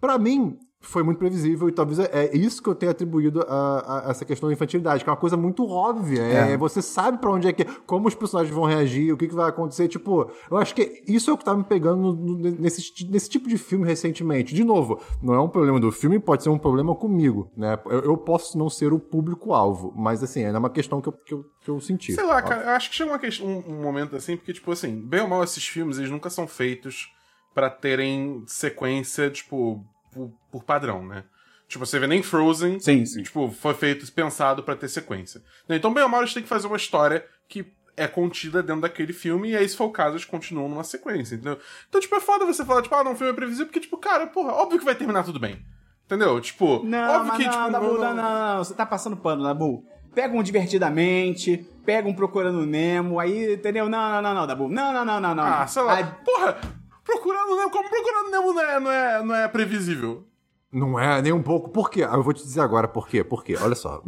Pra 0.00 0.18
mim, 0.18 0.56
foi 0.84 1.02
muito 1.02 1.18
previsível 1.18 1.68
e 1.68 1.72
talvez 1.72 1.98
é 1.98 2.10
é 2.12 2.36
isso 2.36 2.62
que 2.62 2.68
eu 2.68 2.74
tenho 2.74 2.92
atribuído 2.92 3.40
a, 3.48 4.06
a 4.06 4.10
essa 4.10 4.24
questão 4.24 4.48
da 4.48 4.52
infantilidade, 4.52 5.02
que 5.02 5.08
é 5.08 5.12
uma 5.12 5.18
coisa 5.18 5.36
muito 5.36 5.66
óbvia. 5.68 6.22
É, 6.22 6.56
Você 6.56 6.80
sabe 6.82 7.18
pra 7.18 7.30
onde 7.30 7.48
é 7.48 7.52
que. 7.52 7.64
como 7.86 8.06
os 8.08 8.14
personagens 8.14 8.54
vão 8.54 8.64
reagir, 8.64 9.12
o 9.12 9.16
que, 9.16 9.26
que 9.28 9.34
vai 9.34 9.48
acontecer. 9.48 9.88
Tipo, 9.88 10.30
eu 10.50 10.56
acho 10.56 10.74
que 10.74 11.02
isso 11.08 11.30
é 11.30 11.32
o 11.32 11.38
que 11.38 11.44
tá 11.44 11.54
me 11.56 11.64
pegando 11.64 12.12
no- 12.14 12.38
nesse, 12.38 12.82
nesse 13.10 13.28
tipo 13.28 13.48
de 13.48 13.58
filme 13.58 13.86
recentemente. 13.86 14.54
De 14.54 14.62
novo, 14.64 15.00
não 15.22 15.34
é 15.34 15.40
um 15.40 15.48
problema 15.48 15.80
do 15.80 15.90
filme, 15.90 16.18
pode 16.18 16.42
ser 16.42 16.48
um 16.50 16.58
problema 16.58 16.94
comigo, 16.94 17.50
né? 17.56 17.78
Eu, 17.86 18.00
eu 18.00 18.16
posso 18.16 18.56
não 18.58 18.68
ser 18.70 18.92
o 18.92 18.98
público-alvo, 18.98 19.92
mas 19.96 20.22
assim, 20.22 20.42
é 20.42 20.56
uma 20.56 20.70
questão 20.70 21.00
que 21.00 21.08
eu, 21.08 21.12
que 21.12 21.34
eu, 21.34 21.44
que 21.60 21.68
eu 21.70 21.80
senti. 21.80 22.12
Sei 22.12 22.24
lá, 22.24 22.40
cara, 22.42 22.62
eu 22.64 22.70
acho 22.70 22.90
que 22.90 22.96
chega 22.96 23.10
uma 23.10 23.18
questão, 23.18 23.46
um, 23.46 23.72
um 23.74 23.82
momento 23.82 24.14
assim, 24.16 24.36
porque, 24.36 24.52
tipo 24.52 24.70
assim, 24.70 25.00
bem 25.00 25.20
ou 25.22 25.28
mal 25.28 25.42
esses 25.42 25.66
filmes, 25.66 25.98
eles 25.98 26.10
nunca 26.10 26.28
são 26.30 26.46
feitos 26.46 27.08
pra 27.54 27.70
terem 27.70 28.42
sequência, 28.46 29.30
tipo, 29.30 29.84
por, 30.14 30.32
por 30.50 30.64
padrão, 30.64 31.04
né? 31.04 31.24
Tipo, 31.66 31.84
você 31.84 31.98
vê 31.98 32.06
nem 32.06 32.22
Frozen. 32.22 32.78
Sim, 32.78 33.04
sim. 33.04 33.22
Tipo, 33.22 33.50
foi 33.50 33.74
feito, 33.74 34.10
pensado 34.12 34.62
pra 34.62 34.76
ter 34.76 34.88
sequência. 34.88 35.42
Né, 35.68 35.76
Então, 35.76 35.92
bem 35.92 36.02
ou 36.02 36.08
mal, 36.08 36.20
eles 36.20 36.32
têm 36.32 36.42
que 36.42 36.48
fazer 36.48 36.66
uma 36.66 36.76
história 36.76 37.24
que 37.48 37.66
é 37.96 38.06
contida 38.06 38.62
dentro 38.62 38.82
daquele 38.82 39.12
filme, 39.12 39.50
e 39.50 39.56
aí, 39.56 39.68
se 39.68 39.76
for 39.76 39.84
o 39.84 39.90
caso, 39.90 40.12
eles 40.16 40.24
continuam 40.24 40.68
numa 40.68 40.82
sequência, 40.82 41.36
entendeu? 41.36 41.58
Então, 41.88 42.00
tipo, 42.00 42.14
é 42.16 42.20
foda 42.20 42.44
você 42.44 42.64
falar, 42.64 42.82
tipo, 42.82 42.94
ah, 42.94 43.04
não, 43.04 43.12
o 43.12 43.16
filme 43.16 43.32
é 43.32 43.36
previsível, 43.36 43.66
porque, 43.66 43.80
tipo, 43.80 43.96
cara, 43.98 44.26
porra, 44.26 44.52
óbvio 44.52 44.78
que 44.80 44.84
vai 44.84 44.94
terminar 44.96 45.22
tudo 45.24 45.38
bem. 45.38 45.64
Entendeu? 46.04 46.38
Tipo, 46.40 46.82
Não, 46.84 47.10
óbvio 47.12 47.28
mas 47.28 47.36
que, 47.38 47.44
não, 47.44 47.52
tipo, 47.52 47.70
Dabu, 47.72 47.94
não, 47.94 48.14
não, 48.14 48.56
não, 48.56 48.64
você 48.64 48.74
tá 48.74 48.84
passando 48.84 49.16
pano, 49.16 49.42
Dabu. 49.42 49.84
Pega 50.14 50.36
um 50.36 50.42
Divertidamente, 50.42 51.66
pega 51.84 52.08
um 52.08 52.14
Procurando 52.14 52.66
Nemo, 52.66 53.18
aí, 53.18 53.54
entendeu? 53.54 53.88
Não, 53.88 54.10
não, 54.12 54.22
não, 54.22 54.34
não, 54.34 54.46
Dabu. 54.46 54.68
Não, 54.68 54.92
não, 54.92 55.04
não, 55.04 55.20
não, 55.20 55.34
não. 55.34 55.44
Ah, 55.44 55.66
sei 55.66 55.82
lá. 55.82 55.98
Ah, 56.00 56.04
Porra, 56.24 56.58
procurando 57.04 57.56
Nemo, 57.56 57.70
como 57.70 57.88
procurando 57.88 58.30
Nemo 58.30 58.52
não 58.52 58.62
é, 58.62 58.80
não 58.80 58.90
é, 58.90 59.22
não 59.22 59.34
é 59.34 59.48
previsível? 59.48 60.24
Não 60.72 60.98
é 60.98 61.22
nem 61.22 61.32
um 61.32 61.42
pouco. 61.42 61.70
Por 61.70 61.88
quê? 61.88 62.02
Ah, 62.02 62.14
Eu 62.14 62.22
vou 62.22 62.32
te 62.32 62.42
dizer 62.42 62.60
agora 62.60 62.88
por 62.88 63.06
quê. 63.06 63.22
Por 63.22 63.44
quê? 63.44 63.56
Olha 63.60 63.76
só. 63.76 64.02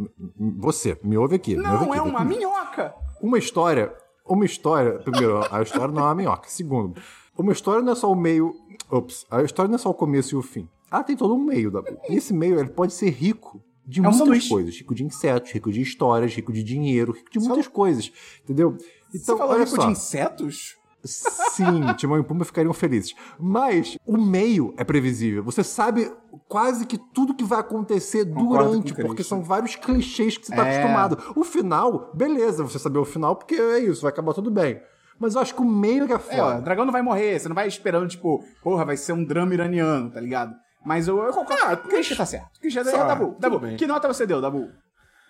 Você, 0.57 0.99
me 1.01 1.17
ouve 1.17 1.35
aqui. 1.35 1.55
me 1.55 1.65
ouve 1.65 1.85
não, 1.85 1.91
aqui, 1.93 1.99
é 1.99 2.01
uma 2.01 2.25
minhoca. 2.25 2.93
Uma 3.21 3.37
história. 3.37 3.93
Uma 4.25 4.43
história. 4.45 4.99
Primeiro, 4.99 5.39
a 5.49 5.61
história 5.61 5.87
não 5.93 6.01
é 6.01 6.05
uma 6.07 6.15
minhoca. 6.15 6.49
Segundo, 6.49 6.99
uma 7.37 7.53
história 7.53 7.81
não 7.81 7.93
é 7.93 7.95
só 7.95 8.11
o 8.11 8.15
meio. 8.15 8.53
Ops. 8.89 9.25
A 9.31 9.43
história 9.43 9.69
não 9.69 9.75
é 9.75 9.77
só 9.77 9.89
o 9.89 9.93
começo 9.93 10.35
e 10.35 10.37
o 10.37 10.41
fim. 10.41 10.67
Ela 10.91 11.03
tem 11.03 11.15
todo 11.15 11.33
um 11.33 11.43
meio. 11.43 11.71
Da... 11.71 11.81
E 12.09 12.15
esse 12.15 12.33
meio 12.33 12.59
ele 12.59 12.69
pode 12.69 12.93
ser 12.93 13.11
rico 13.11 13.61
de 13.85 14.01
um 14.01 14.03
muitas 14.03 14.19
sanduíche. 14.19 14.49
coisas. 14.49 14.75
Rico 14.75 14.93
de 14.93 15.05
insetos, 15.05 15.51
rico 15.51 15.71
de 15.71 15.81
histórias, 15.81 16.33
rico 16.33 16.51
de 16.51 16.63
dinheiro, 16.63 17.13
rico 17.13 17.31
de 17.31 17.39
muitas 17.39 17.67
coisas. 17.67 18.11
Entendeu? 18.43 18.77
Então, 19.13 19.35
você 19.35 19.37
falou 19.37 19.53
olha 19.53 19.63
rico 19.63 19.75
só. 19.77 19.85
de 19.85 19.91
insetos? 19.91 20.77
Sim, 21.03 21.93
Timão 21.97 22.19
e 22.19 22.23
Pumba 22.23 22.43
ficariam 22.45 22.73
felizes. 22.73 23.13
Mas 23.39 23.97
o 24.05 24.17
meio 24.17 24.73
é 24.77 24.83
previsível. 24.83 25.43
Você 25.43 25.63
sabe 25.63 26.11
quase 26.47 26.85
que 26.85 26.97
tudo 27.13 27.33
que 27.35 27.43
vai 27.43 27.59
acontecer 27.59 28.25
Concordo 28.25 28.69
durante, 28.71 28.93
o 28.93 28.95
porque 29.07 29.23
são 29.23 29.43
vários 29.43 29.75
clichês 29.75 30.37
que 30.37 30.45
você 30.47 30.55
tá 30.55 30.67
É. 30.67 30.77
acostumado. 30.79 31.33
O 31.35 31.43
final, 31.43 32.11
beleza, 32.13 32.63
você 32.63 32.79
saber 32.79 32.99
o 32.99 33.05
final, 33.05 33.35
porque 33.35 33.55
é 33.55 33.79
isso, 33.79 34.01
vai 34.01 34.11
acabar 34.11 34.33
tudo 34.33 34.49
bem. 34.51 34.79
Mas 35.19 35.33
eu 35.35 35.41
acho 35.41 35.55
que 35.55 35.61
o 35.61 35.65
meio 35.65 36.05
que 36.05 36.13
é 36.13 36.15
É, 36.15 36.19
ó, 36.19 36.21
o 36.21 36.51
foda. 36.51 36.61
dragão 36.61 36.85
não 36.85 36.91
vai 36.93 37.01
morrer, 37.01 37.39
você 37.39 37.47
não 37.47 37.55
vai 37.55 37.67
esperando, 37.67 38.07
tipo, 38.07 38.43
porra, 38.61 38.85
vai 38.85 38.95
ser 38.97 39.13
um 39.13 39.23
drama 39.25 39.53
iraniano, 39.53 40.11
tá 40.11 40.19
ligado? 40.21 40.53
Mas 40.85 41.07
eu, 41.07 41.17
eu 41.23 41.33
concordo. 41.33 41.63
Ah, 41.65 41.73
o 41.73 41.87
Christian 41.87 42.17
tá 42.17 42.25
certo. 42.25 42.57
O 42.57 42.59
Christian 42.61 42.83
Tá, 42.83 43.03
Dabu, 43.05 43.25
tudo 43.31 43.39
Dabu. 43.39 43.59
bem. 43.59 43.75
Que 43.77 43.87
nota 43.87 44.07
você 44.07 44.25
deu, 44.27 44.39
Dabu? 44.39 44.69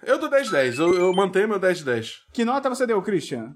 Eu 0.04 0.20
dou 0.20 0.30
10 0.30 0.52
10, 0.52 0.78
eu, 0.80 0.94
eu 0.94 1.14
mantenho 1.14 1.48
meu 1.48 1.58
10 1.58 1.82
10. 1.84 2.14
Que 2.34 2.44
nota 2.46 2.70
você 2.70 2.86
deu, 2.86 3.02
Christian? 3.02 3.56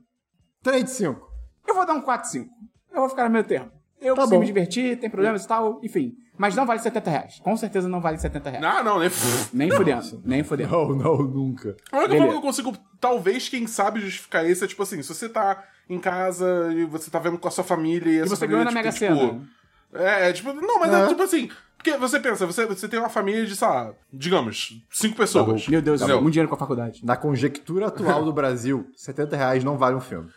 3 0.64 0.84
de 0.86 0.90
5. 0.90 1.31
Eu 1.68 1.76
vou 1.76 1.86
dar 1.86 1.94
um 1.94 2.02
4 2.02 2.30
5. 2.30 2.50
Eu 2.92 3.00
vou 3.02 3.10
ficar 3.10 3.26
no 3.26 3.30
meio 3.32 3.44
termo. 3.44 3.72
Eu 4.02 4.16
Tá 4.16 4.22
consigo 4.22 4.36
bom. 4.38 4.40
me 4.42 4.48
divertir, 4.48 5.00
tem 5.00 5.10
problemas 5.10 5.44
e 5.44 5.48
tal, 5.48 5.80
enfim. 5.84 6.16
Mas 6.38 6.56
não 6.56 6.66
vale 6.66 6.80
70 6.80 7.10
reais. 7.10 7.40
Com 7.44 7.56
certeza 7.56 7.88
não 7.88 8.02
vale 8.02 8.18
70 8.18 8.50
reais. 8.50 8.66
Não, 8.66 8.84
não, 8.84 9.00
nem. 9.00 9.10
Nem 9.54 9.70
fudendo, 9.72 10.22
nem 10.26 10.44
fudendo. 10.44 10.72
Não, 10.72 10.96
não, 10.96 11.18
nunca. 11.22 11.76
A 11.92 12.00
única 12.00 12.16
forma 12.16 12.32
que 12.32 12.38
eu 12.38 12.42
consigo, 12.42 12.76
talvez, 13.00 13.48
quem 13.48 13.68
sabe 13.68 14.00
justificar 14.02 14.50
isso 14.50 14.66
é 14.66 14.68
tipo 14.68 14.82
assim: 14.82 15.02
se 15.04 15.08
você 15.14 15.30
tá 15.30 15.64
em 15.88 16.00
casa 16.00 16.74
e 16.74 16.84
você 16.86 17.12
tá 17.12 17.20
vendo 17.20 17.38
com 17.38 17.48
a 17.48 17.52
sua 17.52 17.64
família 17.64 18.10
e, 18.12 18.20
essa 18.20 18.36
você 18.36 18.48
ganhou 18.48 18.64
na 18.64 18.72
tipo, 18.72 18.80
Mega 18.80 18.92
Sena. 18.92 19.16
Tipo, 19.16 19.42
é, 19.94 20.30
é, 20.30 20.34
tipo, 20.34 20.52
não, 20.54 20.80
mas 20.80 20.92
é. 20.92 21.04
É. 21.04 21.08
tipo 21.08 21.22
assim. 21.22 21.50
Porque 21.78 21.98
você 21.98 22.20
pensa, 22.20 22.46
você, 22.46 22.64
você 22.68 22.88
tem 22.88 23.00
uma 23.00 23.10
família 23.10 23.44
de, 23.44 23.56
sei 23.56 23.68
lá, 23.68 23.92
digamos, 24.14 24.80
cinco 24.92 25.16
pessoas. 25.18 25.68
Meu 25.68 25.82
Deus, 25.82 26.00
Entendeu? 26.00 26.22
muito 26.22 26.34
dinheiro 26.34 26.48
com 26.48 26.54
a 26.54 26.58
faculdade. 26.58 27.04
Na 27.04 27.18
conjectura 27.18 27.88
atual 27.88 28.24
do 28.24 28.32
Brasil, 28.32 28.88
70 28.96 29.36
reais 29.36 29.64
não 29.64 29.80
vale 29.80 29.96
um 29.96 30.00
filme. 30.00 30.30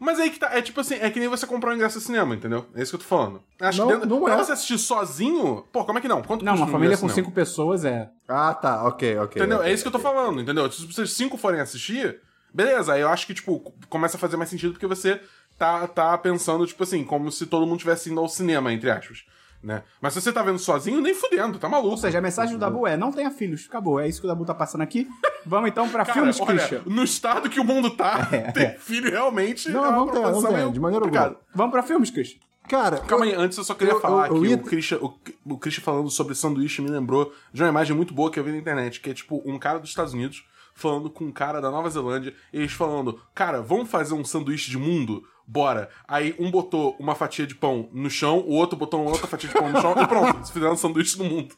Mas 0.00 0.18
aí 0.18 0.30
que 0.30 0.38
tá. 0.38 0.48
É 0.56 0.62
tipo 0.62 0.80
assim, 0.80 0.94
é 0.94 1.10
que 1.10 1.20
nem 1.20 1.28
você 1.28 1.46
comprar 1.46 1.72
um 1.72 1.74
ingresso 1.74 1.98
ao 1.98 2.02
cinema, 2.02 2.34
entendeu? 2.34 2.64
É 2.74 2.80
isso 2.80 2.90
que 2.90 2.96
eu 2.96 3.00
tô 3.00 3.06
falando. 3.06 3.42
Acho 3.60 3.80
Não, 3.80 3.86
que 3.86 3.92
dentro, 3.92 4.08
não 4.08 4.24
pra 4.24 4.32
é. 4.32 4.36
você 4.38 4.52
assistir 4.52 4.78
sozinho. 4.78 5.62
Pô, 5.70 5.84
como 5.84 5.98
é 5.98 6.00
que 6.00 6.08
não? 6.08 6.22
Quanto 6.22 6.42
Não, 6.42 6.54
uma 6.54 6.64
um 6.64 6.70
família 6.70 6.96
com 6.96 7.08
cinco 7.10 7.30
pessoas 7.30 7.84
é. 7.84 8.08
Ah, 8.26 8.54
tá, 8.54 8.86
ok, 8.86 9.18
ok. 9.18 9.42
Entendeu? 9.42 9.58
ok. 9.58 9.70
É 9.70 9.74
isso 9.74 9.82
que 9.82 9.88
eu 9.88 9.92
tô 9.92 9.98
falando, 9.98 10.40
entendeu? 10.40 10.72
Se 10.72 10.86
vocês 10.86 11.12
cinco 11.12 11.36
forem 11.36 11.60
assistir, 11.60 12.18
beleza, 12.52 12.94
aí 12.94 13.02
eu 13.02 13.10
acho 13.10 13.26
que, 13.26 13.34
tipo, 13.34 13.60
começa 13.90 14.16
a 14.16 14.20
fazer 14.20 14.38
mais 14.38 14.48
sentido 14.48 14.72
porque 14.72 14.86
você 14.86 15.20
tá, 15.58 15.86
tá 15.86 16.16
pensando, 16.16 16.66
tipo 16.66 16.82
assim, 16.82 17.04
como 17.04 17.30
se 17.30 17.44
todo 17.44 17.66
mundo 17.66 17.78
tivesse 17.78 18.10
indo 18.10 18.20
ao 18.20 18.28
cinema, 18.28 18.72
entre 18.72 18.90
aspas. 18.90 19.26
Né? 19.62 19.82
Mas 20.00 20.14
se 20.14 20.22
você 20.22 20.32
tá 20.32 20.42
vendo 20.42 20.58
sozinho, 20.58 21.00
nem 21.02 21.12
fudendo, 21.14 21.58
tá 21.58 21.68
maluco. 21.68 21.90
Ou 21.90 21.96
seja, 21.98 22.18
a 22.18 22.22
mensagem 22.22 22.54
do 22.56 22.60
Dabu 22.60 22.86
é: 22.86 22.96
não 22.96 23.12
tenha 23.12 23.30
filhos. 23.30 23.66
Acabou. 23.68 24.00
É 24.00 24.08
isso 24.08 24.20
que 24.20 24.26
o 24.26 24.28
Dabu 24.28 24.44
tá 24.46 24.54
passando 24.54 24.80
aqui. 24.80 25.06
Vamos 25.44 25.68
então 25.70 25.88
pra 25.88 26.04
Cara, 26.04 26.14
filmes, 26.14 26.40
olha, 26.40 26.46
Christian. 26.66 26.82
no 26.86 27.02
estado 27.04 27.48
que 27.50 27.60
o 27.60 27.64
mundo 27.64 27.90
tá, 27.90 28.26
ter 28.54 28.78
filho 28.78 29.10
realmente 29.10 29.70
Não, 29.70 29.84
é 29.86 29.90
não 29.90 30.06
tem, 30.08 30.22
não 30.22 30.42
tem, 30.42 30.72
de 30.72 30.80
maneira 30.80 31.04
alguma. 31.04 31.36
Vamos 31.54 31.72
pra 31.72 31.82
filmes, 31.82 32.10
Christian. 32.10 32.40
Cara, 32.68 32.98
Calma 32.98 33.26
eu- 33.26 33.38
aí, 33.38 33.44
antes 33.44 33.58
eu 33.58 33.64
só 33.64 33.74
queria 33.74 33.94
eu- 33.94 34.00
falar 34.00 34.28
eu- 34.28 34.40
que 34.40 34.46
ia- 34.48 34.56
o, 34.56 34.62
Christian, 34.62 34.98
o, 34.98 35.18
o 35.46 35.58
Christian 35.58 35.82
falando 35.82 36.08
sobre 36.10 36.34
sanduíche 36.34 36.80
me 36.82 36.88
lembrou 36.90 37.32
de 37.52 37.62
uma 37.62 37.68
imagem 37.68 37.96
muito 37.96 38.14
boa 38.14 38.30
que 38.30 38.38
eu 38.38 38.44
vi 38.44 38.52
na 38.52 38.58
internet, 38.58 39.00
que 39.00 39.10
é 39.10 39.14
tipo 39.14 39.42
um 39.44 39.58
cara 39.58 39.78
dos 39.78 39.88
Estados 39.90 40.12
Unidos 40.14 40.44
falando 40.74 41.10
com 41.10 41.24
um 41.24 41.32
cara 41.32 41.60
da 41.60 41.70
Nova 41.70 41.90
Zelândia, 41.90 42.32
e 42.52 42.58
eles 42.58 42.72
falando, 42.72 43.20
cara, 43.34 43.60
vamos 43.60 43.90
fazer 43.90 44.14
um 44.14 44.24
sanduíche 44.24 44.70
de 44.70 44.78
mundo? 44.78 45.22
Bora. 45.52 45.88
Aí 46.06 46.32
um 46.38 46.48
botou 46.48 46.94
uma 47.00 47.14
fatia 47.16 47.44
de 47.46 47.56
pão 47.56 47.88
no 47.92 48.08
chão, 48.08 48.38
o 48.38 48.50
outro 48.52 48.78
botou 48.78 49.00
uma 49.02 49.10
outra 49.10 49.26
fatia 49.26 49.48
de 49.48 49.54
pão 49.54 49.68
no 49.72 49.80
chão, 49.80 49.94
e 50.00 50.06
pronto, 50.06 50.36
eles 50.36 50.50
fizeram 50.50 50.74
um 50.74 50.76
sanduíche 50.76 51.18
do 51.18 51.24
mundo. 51.24 51.52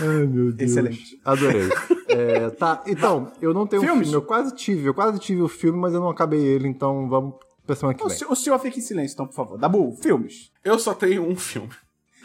Ai, 0.00 0.26
meu 0.26 0.52
Deus. 0.52 0.70
Excelente. 0.70 1.20
Adorei. 1.24 1.68
É, 2.08 2.50
tá, 2.50 2.82
então, 2.86 3.32
eu 3.40 3.52
não 3.54 3.66
tenho 3.66 3.82
um 3.82 3.86
Filmes? 3.86 4.08
filme. 4.08 4.14
Eu 4.22 4.26
quase 4.26 4.54
tive, 4.54 4.86
eu 4.88 4.94
quase 4.94 5.18
tive 5.18 5.40
o 5.42 5.48
filme, 5.48 5.78
mas 5.78 5.94
eu 5.94 6.00
não 6.00 6.10
acabei 6.10 6.40
ele, 6.40 6.68
então 6.68 7.08
vamos 7.08 7.34
pra 7.66 7.74
semana 7.74 7.96
que 7.96 8.04
O, 8.04 8.08
vem. 8.08 8.18
o 8.28 8.34
senhor 8.36 8.58
fica 8.58 8.78
em 8.78 8.82
silêncio, 8.82 9.14
então, 9.14 9.26
por 9.26 9.34
favor. 9.34 9.58
Dabu, 9.58 9.96
filmes. 10.02 10.52
Eu 10.62 10.78
só 10.78 10.92
tenho 10.94 11.26
um 11.26 11.34
filme. 11.34 11.70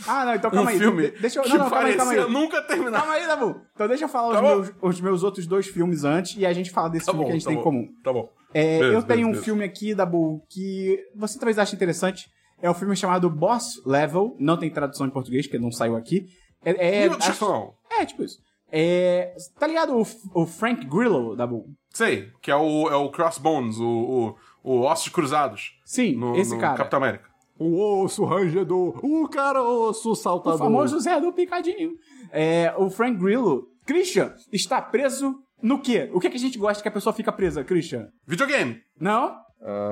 Ah, 0.07 0.25
não, 0.25 0.35
então 0.35 0.49
Um 0.49 0.53
calma 0.53 0.71
aí. 0.71 0.79
filme 0.79 1.11
De- 1.11 1.19
Deixa 1.19 1.39
eu. 1.39 1.43
que 1.43 1.49
Não, 1.49 1.57
não, 1.59 1.69
calma 1.69 1.87
aí, 1.87 1.95
calma 1.95 2.11
aí. 2.11 2.29
nunca 2.29 2.61
terminar. 2.63 2.99
Calma 2.99 3.13
aí, 3.13 3.27
Dabu. 3.27 3.61
Então 3.73 3.87
deixa 3.87 4.03
eu 4.05 4.09
falar 4.09 4.33
Tá 4.33 4.55
os, 4.55 4.67
meus, 4.67 4.75
os 4.81 5.01
meus 5.01 5.23
outros 5.23 5.45
dois 5.47 5.67
filmes 5.67 6.03
antes 6.03 6.35
e 6.37 6.45
a 6.45 6.51
gente 6.53 6.71
fala 6.71 6.89
desse 6.89 7.05
Tá 7.05 7.11
filme 7.11 7.23
bom, 7.25 7.29
que 7.29 7.31
a 7.31 7.39
gente 7.39 7.43
tá 7.43 7.49
tem 7.49 7.55
bom. 7.57 7.61
em 7.61 7.63
comum. 7.63 7.93
Tá 8.03 8.11
bom. 8.13 8.29
É, 8.53 8.79
Beleza, 8.79 8.97
eu 8.97 9.03
tenho 9.03 9.05
beleza, 9.07 9.27
um 9.27 9.31
beleza. 9.31 9.43
filme 9.45 9.63
aqui, 9.63 9.95
Dabu, 9.95 10.43
que 10.49 10.99
você 11.15 11.37
talvez 11.39 11.57
ache 11.59 11.75
interessante. 11.75 12.29
É 12.61 12.69
um 12.69 12.73
filme 12.73 12.95
chamado 12.95 13.29
Boss 13.29 13.81
Level. 13.85 14.35
Não 14.39 14.57
tem 14.57 14.69
tradução 14.69 15.07
em 15.07 15.09
português, 15.09 15.47
porque 15.47 15.57
não 15.59 15.71
saiu 15.71 15.95
aqui. 15.95 16.27
É, 16.63 17.05
é, 17.05 17.07
acho- 17.07 17.73
é 17.89 18.05
tipo 18.05 18.23
isso. 18.23 18.37
É, 18.71 19.35
tá 19.59 19.65
ligado 19.67 19.97
o, 19.97 20.05
o 20.41 20.45
Frank 20.45 20.85
Grillo, 20.85 21.35
Dabu? 21.35 21.65
Sei, 21.89 22.29
que 22.41 22.49
é 22.51 22.55
o, 22.55 22.87
é 22.89 22.95
o 22.95 23.09
Crossbones, 23.09 23.77
o, 23.79 24.35
o, 24.63 24.71
o 24.75 24.79
Ossos 24.81 25.09
Cruzados. 25.09 25.71
Sim, 25.83 26.15
No, 26.15 26.35
esse 26.37 26.53
no 26.53 26.59
cara. 26.61 26.77
Capitão 26.77 26.97
América. 26.97 27.29
O 27.59 28.03
osso 28.03 28.23
rangedor, 28.25 28.99
o 29.05 29.27
cara 29.27 29.61
osso 29.61 30.15
saltador. 30.15 30.55
O 30.55 30.63
famoso 30.63 30.99
Zé 30.99 31.19
do 31.19 31.31
Picadinho. 31.33 31.91
É, 32.31 32.73
o 32.77 32.89
Frank 32.89 33.17
Grillo. 33.17 33.67
Christian 33.85 34.33
está 34.53 34.79
preso 34.81 35.35
no 35.61 35.81
quê? 35.81 36.09
O 36.13 36.19
que, 36.19 36.29
que 36.29 36.37
a 36.37 36.39
gente 36.39 36.57
gosta 36.57 36.81
que 36.81 36.87
a 36.87 36.91
pessoa 36.91 37.13
fica 37.13 37.31
presa, 37.31 37.63
Christian? 37.63 38.07
Videogame. 38.27 38.81
Não? 38.99 39.35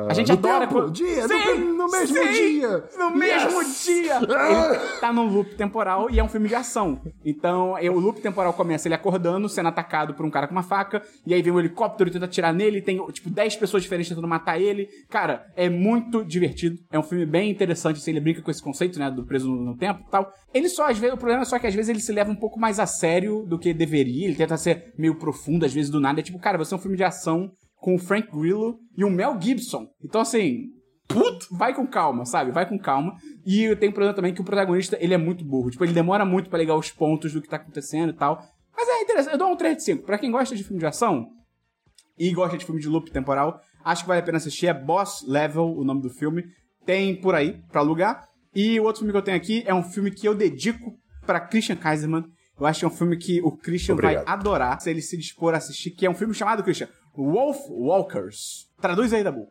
A 0.10 0.13
gente 0.13 0.27
no 0.29 0.34
adora 0.34 0.60
tempo, 0.67 0.73
quando- 0.73 0.91
dia, 0.91 1.21
no 1.23 1.27
Sim, 1.27 1.43
tem- 1.43 1.60
no 1.60 1.88
mesmo 1.91 2.17
sim, 2.17 2.32
dia. 2.60 2.84
No 2.97 3.12
mesmo 3.12 3.63
dia! 3.84 4.15
Ele 4.17 4.99
tá 4.99 5.13
num 5.13 5.25
loop 5.27 5.55
temporal 5.55 6.10
e 6.10 6.19
é 6.19 6.23
um 6.23 6.27
filme 6.27 6.47
de 6.47 6.55
ação. 6.55 7.01
Então, 7.23 7.77
é, 7.77 7.89
o 7.89 7.99
loop 7.99 8.19
temporal 8.21 8.53
começa 8.53 8.88
ele 8.88 8.95
acordando, 8.95 9.47
sendo 9.47 9.69
atacado 9.69 10.13
por 10.13 10.25
um 10.25 10.29
cara 10.32 10.47
com 10.47 10.53
uma 10.53 10.63
faca, 10.63 11.01
e 11.25 11.34
aí 11.34 11.41
vem 11.41 11.53
um 11.53 11.60
helicóptero 11.60 12.10
e 12.10 12.13
tenta 12.13 12.25
atirar 12.25 12.53
nele, 12.53 12.82
tem, 12.82 12.97
tipo, 13.12 13.29
10 13.29 13.55
pessoas 13.58 13.84
diferentes 13.84 14.10
tentando 14.10 14.27
matar 14.27 14.60
ele. 14.60 14.88
Cara, 15.10 15.45
é 15.55 15.69
muito 15.69 16.23
divertido. 16.25 16.77
É 16.91 16.97
um 16.97 17.03
filme 17.03 17.25
bem 17.25 17.49
interessante, 17.51 17.97
assim, 17.97 18.12
ele 18.12 18.19
brinca 18.21 18.41
com 18.41 18.49
esse 18.51 18.63
conceito, 18.63 18.97
né, 18.97 19.10
do 19.12 19.25
preso 19.25 19.47
no, 19.49 19.63
no 19.63 19.77
tempo 19.77 20.01
e 20.08 20.10
tal. 20.12 20.32
Ele 20.53 20.67
só, 20.67 20.89
às 20.89 20.97
vezes, 20.97 21.13
o 21.13 21.17
problema 21.17 21.43
é 21.43 21.45
só 21.45 21.60
que 21.60 21.67
às 21.67 21.75
vezes 21.75 21.89
ele 21.89 21.99
se 21.99 22.12
leva 22.12 22.32
um 22.32 22.36
pouco 22.36 22.60
mais 22.60 22.79
a 22.79 22.86
sério 22.88 23.45
do 23.45 23.60
que 23.60 23.73
deveria, 23.73 24.25
ele 24.25 24.36
tenta 24.36 24.58
ser 24.58 24.93
meio 24.97 25.15
profundo, 25.15 25.65
às 25.65 25.73
vezes, 25.73 25.91
do 25.91 25.99
nada. 25.99 26.19
É 26.19 26.23
tipo, 26.23 26.39
cara, 26.39 26.58
você 26.58 26.73
é 26.73 26.77
um 26.77 26.79
filme 26.82 26.97
de 26.97 27.03
ação 27.03 27.51
com 27.79 27.95
o 27.95 27.99
Frank 27.99 28.29
Grillo 28.31 28.79
e 28.97 29.03
o 29.03 29.09
Mel 29.09 29.39
Gibson. 29.39 29.87
Então, 30.03 30.21
assim, 30.21 30.67
Puta! 31.07 31.47
vai 31.51 31.73
com 31.73 31.87
calma, 31.87 32.25
sabe? 32.25 32.51
Vai 32.51 32.67
com 32.67 32.77
calma. 32.77 33.15
E 33.45 33.75
tem 33.77 33.89
um 33.89 33.93
problema 33.93 34.13
também 34.13 34.33
que 34.33 34.41
o 34.41 34.43
protagonista, 34.43 34.97
ele 35.01 35.13
é 35.13 35.17
muito 35.17 35.43
burro. 35.43 35.71
Tipo, 35.71 35.83
ele 35.83 35.93
demora 35.93 36.23
muito 36.23 36.49
pra 36.49 36.59
ligar 36.59 36.75
os 36.75 36.91
pontos 36.91 37.33
do 37.33 37.41
que 37.41 37.49
tá 37.49 37.55
acontecendo 37.55 38.11
e 38.11 38.13
tal. 38.13 38.43
Mas 38.75 38.87
é 38.87 39.01
interessante. 39.01 39.33
Eu 39.33 39.39
dou 39.39 39.51
um 39.51 39.55
3 39.55 39.77
de 39.77 39.83
5. 39.83 40.03
Pra 40.05 40.17
quem 40.17 40.29
gosta 40.31 40.55
de 40.55 40.63
filme 40.63 40.79
de 40.79 40.85
ação 40.85 41.27
e 42.17 42.31
gosta 42.31 42.57
de 42.57 42.65
filme 42.65 42.79
de 42.79 42.87
loop 42.87 43.09
temporal, 43.11 43.59
acho 43.83 44.03
que 44.03 44.07
vale 44.07 44.19
a 44.21 44.23
pena 44.23 44.37
assistir. 44.37 44.67
É 44.67 44.73
Boss 44.73 45.25
Level, 45.27 45.65
o 45.75 45.83
nome 45.83 46.01
do 46.01 46.09
filme. 46.09 46.43
Tem 46.85 47.19
por 47.19 47.33
aí 47.33 47.61
pra 47.71 47.81
alugar. 47.81 48.27
E 48.53 48.79
o 48.79 48.83
outro 48.83 48.99
filme 48.99 49.11
que 49.11 49.17
eu 49.17 49.21
tenho 49.23 49.37
aqui 49.37 49.63
é 49.65 49.73
um 49.73 49.83
filme 49.83 50.11
que 50.11 50.27
eu 50.27 50.35
dedico 50.35 50.93
pra 51.25 51.39
Christian 51.39 51.75
Kaiserman. 51.75 52.23
Eu 52.59 52.65
acho 52.65 52.79
que 52.79 52.85
é 52.85 52.87
um 52.87 52.91
filme 52.91 53.17
que 53.17 53.41
o 53.41 53.51
Christian 53.51 53.93
Obrigado. 53.93 54.25
vai 54.25 54.33
adorar 54.33 54.81
se 54.81 54.89
ele 54.89 55.01
se 55.01 55.17
dispor 55.17 55.53
a 55.53 55.57
assistir, 55.57 55.91
que 55.91 56.05
é 56.05 56.09
um 56.09 56.13
filme 56.13 56.33
chamado, 56.33 56.61
Christian, 56.61 56.89
Wolf 57.15 57.58
Walkers. 57.69 58.69
Traduz 58.82 59.13
aí, 59.13 59.24
Dabu 59.24 59.48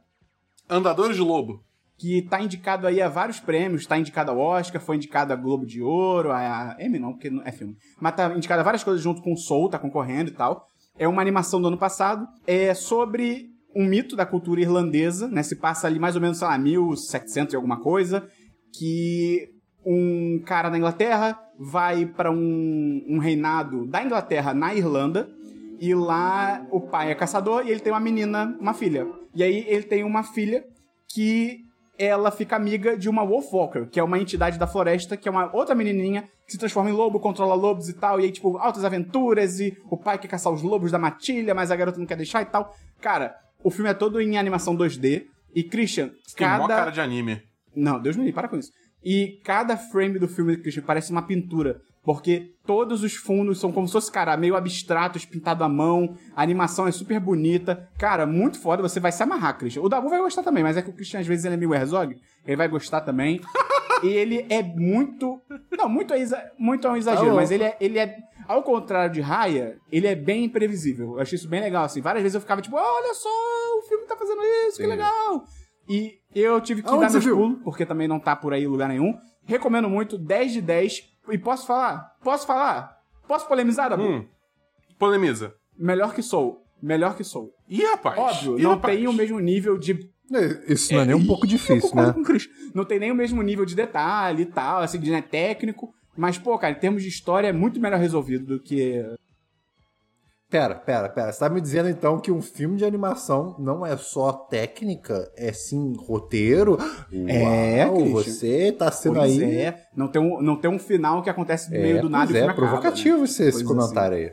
Andadores 0.68 1.16
de 1.16 1.22
Lobo. 1.22 1.64
que 1.96 2.22
tá 2.22 2.40
indicado 2.40 2.86
aí 2.86 3.02
a 3.02 3.08
vários 3.08 3.40
prêmios, 3.40 3.84
tá 3.84 3.98
indicado 3.98 4.30
ao 4.30 4.38
Oscar, 4.38 4.80
foi 4.80 4.96
indicado 4.96 5.32
a 5.32 5.36
Globo 5.36 5.66
de 5.66 5.82
Ouro, 5.82 6.30
a, 6.30 6.76
Emmy 6.78 6.98
não, 6.98 7.12
porque 7.12 7.28
não 7.28 7.42
é 7.42 7.50
filme. 7.50 7.76
Mas 8.00 8.14
tá 8.14 8.32
indicado 8.36 8.60
a 8.60 8.64
várias 8.64 8.84
coisas 8.84 9.02
junto 9.02 9.20
com 9.20 9.32
o 9.32 9.36
Soul, 9.36 9.68
tá 9.68 9.78
concorrendo 9.78 10.30
e 10.30 10.34
tal. 10.34 10.68
É 10.96 11.08
uma 11.08 11.20
animação 11.20 11.60
do 11.60 11.68
ano 11.68 11.78
passado, 11.78 12.28
é 12.46 12.72
sobre 12.72 13.50
um 13.74 13.84
mito 13.84 14.14
da 14.14 14.24
cultura 14.24 14.60
irlandesa, 14.60 15.28
né? 15.28 15.42
Se 15.42 15.56
passa 15.56 15.86
ali 15.86 15.98
mais 15.98 16.14
ou 16.14 16.22
menos, 16.22 16.38
sei 16.38 16.46
lá, 16.48 16.56
1700 16.56 17.52
e 17.52 17.56
alguma 17.56 17.80
coisa, 17.80 18.28
que 18.72 19.50
um 19.84 20.40
cara 20.44 20.70
na 20.70 20.78
Inglaterra 20.78 21.38
vai 21.58 22.06
pra 22.06 22.30
um, 22.30 23.04
um 23.08 23.18
reinado 23.18 23.86
da 23.86 24.04
Inglaterra 24.04 24.54
na 24.54 24.74
Irlanda. 24.74 25.28
E 25.78 25.94
lá 25.94 26.66
o 26.70 26.80
pai 26.80 27.10
é 27.10 27.14
caçador 27.14 27.66
e 27.66 27.70
ele 27.70 27.80
tem 27.80 27.92
uma 27.92 28.00
menina, 28.00 28.56
uma 28.60 28.74
filha. 28.74 29.06
E 29.34 29.42
aí 29.42 29.64
ele 29.68 29.84
tem 29.84 30.02
uma 30.04 30.22
filha 30.22 30.64
que 31.08 31.60
ela 31.98 32.30
fica 32.30 32.54
amiga 32.54 32.96
de 32.96 33.08
uma 33.08 33.24
Wolfwalker, 33.24 33.88
que 33.88 33.98
é 33.98 34.02
uma 34.02 34.18
entidade 34.18 34.58
da 34.58 34.66
floresta, 34.66 35.16
que 35.16 35.28
é 35.28 35.30
uma 35.30 35.54
outra 35.54 35.74
menininha 35.74 36.22
que 36.46 36.52
se 36.52 36.58
transforma 36.58 36.88
em 36.88 36.92
lobo, 36.92 37.18
controla 37.18 37.54
lobos 37.54 37.88
e 37.88 37.92
tal, 37.92 38.20
e 38.20 38.24
aí, 38.24 38.30
tipo, 38.30 38.56
altas 38.56 38.84
aventuras, 38.84 39.58
e 39.58 39.76
o 39.90 39.96
pai 39.96 40.16
quer 40.16 40.28
caçar 40.28 40.52
os 40.52 40.62
lobos 40.62 40.92
da 40.92 40.98
matilha, 40.98 41.54
mas 41.54 41.70
a 41.70 41.76
garota 41.76 41.98
não 41.98 42.06
quer 42.06 42.16
deixar 42.16 42.40
e 42.40 42.46
tal. 42.46 42.72
Cara, 43.00 43.34
o 43.62 43.70
filme 43.70 43.90
é 43.90 43.94
todo 43.94 44.20
em 44.20 44.38
animação 44.38 44.76
2D, 44.76 45.26
e 45.54 45.64
Christian, 45.64 46.10
Tem 46.36 46.48
mó 46.48 46.68
cada... 46.68 46.76
cara 46.76 46.90
de 46.90 47.00
anime. 47.00 47.42
Não, 47.74 48.00
Deus 48.00 48.16
me 48.16 48.22
livre, 48.22 48.34
para 48.34 48.48
com 48.48 48.56
isso. 48.56 48.70
E 49.04 49.40
cada 49.44 49.76
frame 49.76 50.18
do 50.18 50.28
filme 50.28 50.56
Christian, 50.56 50.82
parece 50.82 51.10
uma 51.10 51.22
pintura. 51.22 51.80
Porque 52.02 52.54
todos 52.66 53.02
os 53.02 53.14
fundos 53.14 53.60
são 53.60 53.70
como 53.70 53.86
se 53.86 53.92
fosse, 53.92 54.10
cara, 54.10 54.36
meio 54.36 54.56
abstratos, 54.56 55.24
pintado 55.24 55.62
à 55.62 55.68
mão. 55.68 56.16
A 56.34 56.42
animação 56.42 56.86
é 56.86 56.92
super 56.92 57.20
bonita. 57.20 57.88
Cara, 57.98 58.26
muito 58.26 58.60
foda. 58.60 58.82
Você 58.82 58.98
vai 58.98 59.12
se 59.12 59.22
amarrar, 59.22 59.58
Christian. 59.58 59.82
O 59.82 59.88
Dabu 59.88 60.08
vai 60.08 60.18
gostar 60.20 60.42
também, 60.42 60.62
mas 60.62 60.76
é 60.76 60.82
que 60.82 60.90
o 60.90 60.92
Christian, 60.92 61.20
às 61.20 61.26
vezes, 61.26 61.44
ele 61.44 61.54
é 61.54 61.58
meio 61.58 61.74
Herzog. 61.74 62.16
Ele 62.46 62.56
vai 62.56 62.68
gostar 62.68 63.02
também. 63.02 63.40
e 64.02 64.08
ele 64.08 64.46
é 64.48 64.62
muito... 64.62 65.40
Não, 65.76 65.88
muito 65.88 66.14
é, 66.14 66.18
exa... 66.18 66.50
muito 66.58 66.86
é 66.86 66.90
um 66.90 66.96
exagero, 66.96 67.28
Tá 67.28 67.34
mas 67.34 67.50
ele 67.50 67.64
é, 67.64 67.76
ele 67.80 67.98
é... 67.98 68.16
Ao 68.46 68.62
contrário 68.62 69.12
de 69.12 69.20
Raya, 69.20 69.76
ele 69.92 70.06
é 70.06 70.14
bem 70.14 70.44
imprevisível. 70.44 71.16
Eu 71.16 71.20
achei 71.20 71.36
isso 71.36 71.48
bem 71.48 71.60
legal, 71.60 71.84
assim. 71.84 72.00
Várias 72.00 72.22
vezes 72.22 72.34
eu 72.34 72.40
ficava 72.40 72.62
tipo, 72.62 72.76
olha 72.76 73.14
só, 73.14 73.28
o 73.78 73.82
filme 73.82 74.06
tá 74.06 74.16
fazendo 74.16 74.40
isso, 74.42 74.78
que 74.78 74.84
Sim. 74.84 74.88
legal. 74.88 75.44
E 75.88 76.18
eu 76.34 76.60
tive 76.60 76.82
que 76.82 76.88
Aonde 76.88 77.06
dar 77.06 77.12
meus 77.12 77.24
pulos, 77.26 77.58
porque 77.62 77.86
também 77.86 78.06
não 78.06 78.20
tá 78.20 78.36
por 78.36 78.52
aí 78.52 78.66
lugar 78.66 78.88
nenhum. 78.88 79.14
Recomendo 79.44 79.88
muito, 79.88 80.18
10 80.18 80.52
de 80.52 80.60
10. 80.60 81.17
E 81.30 81.38
posso 81.38 81.66
falar? 81.66 82.16
Posso 82.22 82.46
falar? 82.46 82.98
Posso 83.26 83.46
polemizar, 83.46 83.90
Dabu? 83.90 84.02
Hum. 84.02 84.26
Polemiza. 84.98 85.54
Melhor 85.78 86.14
que 86.14 86.22
sou. 86.22 86.64
Melhor 86.82 87.16
que 87.16 87.24
sou. 87.24 87.52
Ih, 87.68 87.82
rapaz. 87.82 88.18
Óbvio, 88.18 88.58
Ih, 88.58 88.62
não 88.62 88.70
rapaz. 88.70 88.96
tem 88.96 89.06
o 89.06 89.12
mesmo 89.12 89.38
nível 89.40 89.78
de. 89.78 90.10
Isso 90.68 90.92
não 90.92 91.00
é 91.00 91.04
nem 91.06 91.14
um 91.14 91.26
pouco 91.26 91.44
Eu 91.46 91.50
difícil, 91.50 91.94
né? 91.94 92.14
Não 92.74 92.84
tem 92.84 92.98
nem 92.98 93.10
o 93.10 93.14
mesmo 93.14 93.42
nível 93.42 93.64
de 93.64 93.74
detalhe 93.74 94.42
e 94.42 94.46
tal, 94.46 94.82
assim, 94.82 95.00
de 95.00 95.10
né, 95.10 95.22
técnico. 95.22 95.92
Mas, 96.16 96.36
pô, 96.36 96.58
cara, 96.58 96.74
em 96.76 96.80
termos 96.80 97.02
de 97.02 97.08
história 97.08 97.48
é 97.48 97.52
muito 97.52 97.80
melhor 97.80 97.98
resolvido 97.98 98.44
do 98.44 98.60
que. 98.60 99.04
Pera, 100.50 100.74
pera, 100.76 101.10
pera. 101.10 101.30
Você 101.30 101.40
tá 101.40 101.48
me 101.50 101.60
dizendo 101.60 101.90
então 101.90 102.18
que 102.18 102.32
um 102.32 102.40
filme 102.40 102.78
de 102.78 102.84
animação 102.84 103.54
não 103.58 103.84
é 103.84 103.96
só 103.98 104.32
técnica, 104.32 105.30
é 105.36 105.52
sim 105.52 105.92
roteiro? 105.98 106.78
É, 107.12 107.84
Uau, 107.86 107.96
Christian. 107.96 108.22
você 108.32 108.72
tá 108.72 108.90
sendo 108.90 109.16
Pois 109.16 109.38
aí. 109.38 109.56
é. 109.56 109.82
Não 109.94 110.08
tem, 110.08 110.22
um, 110.22 110.40
não 110.40 110.56
tem 110.56 110.70
um 110.70 110.78
final 110.78 111.22
que 111.22 111.28
acontece 111.28 111.70
no 111.70 111.76
É, 111.76 111.82
meio 111.82 112.00
do 112.00 112.08
nada 112.08 112.24
pois 112.26 112.36
e 112.36 112.38
é, 112.38 112.44
acaba, 112.44 112.56
provocativo 112.66 113.18
né? 113.18 113.24
esse, 113.24 113.42
esse 113.42 113.62
Coisa 113.62 113.82
comentário 113.82 114.16
aí. 114.16 114.32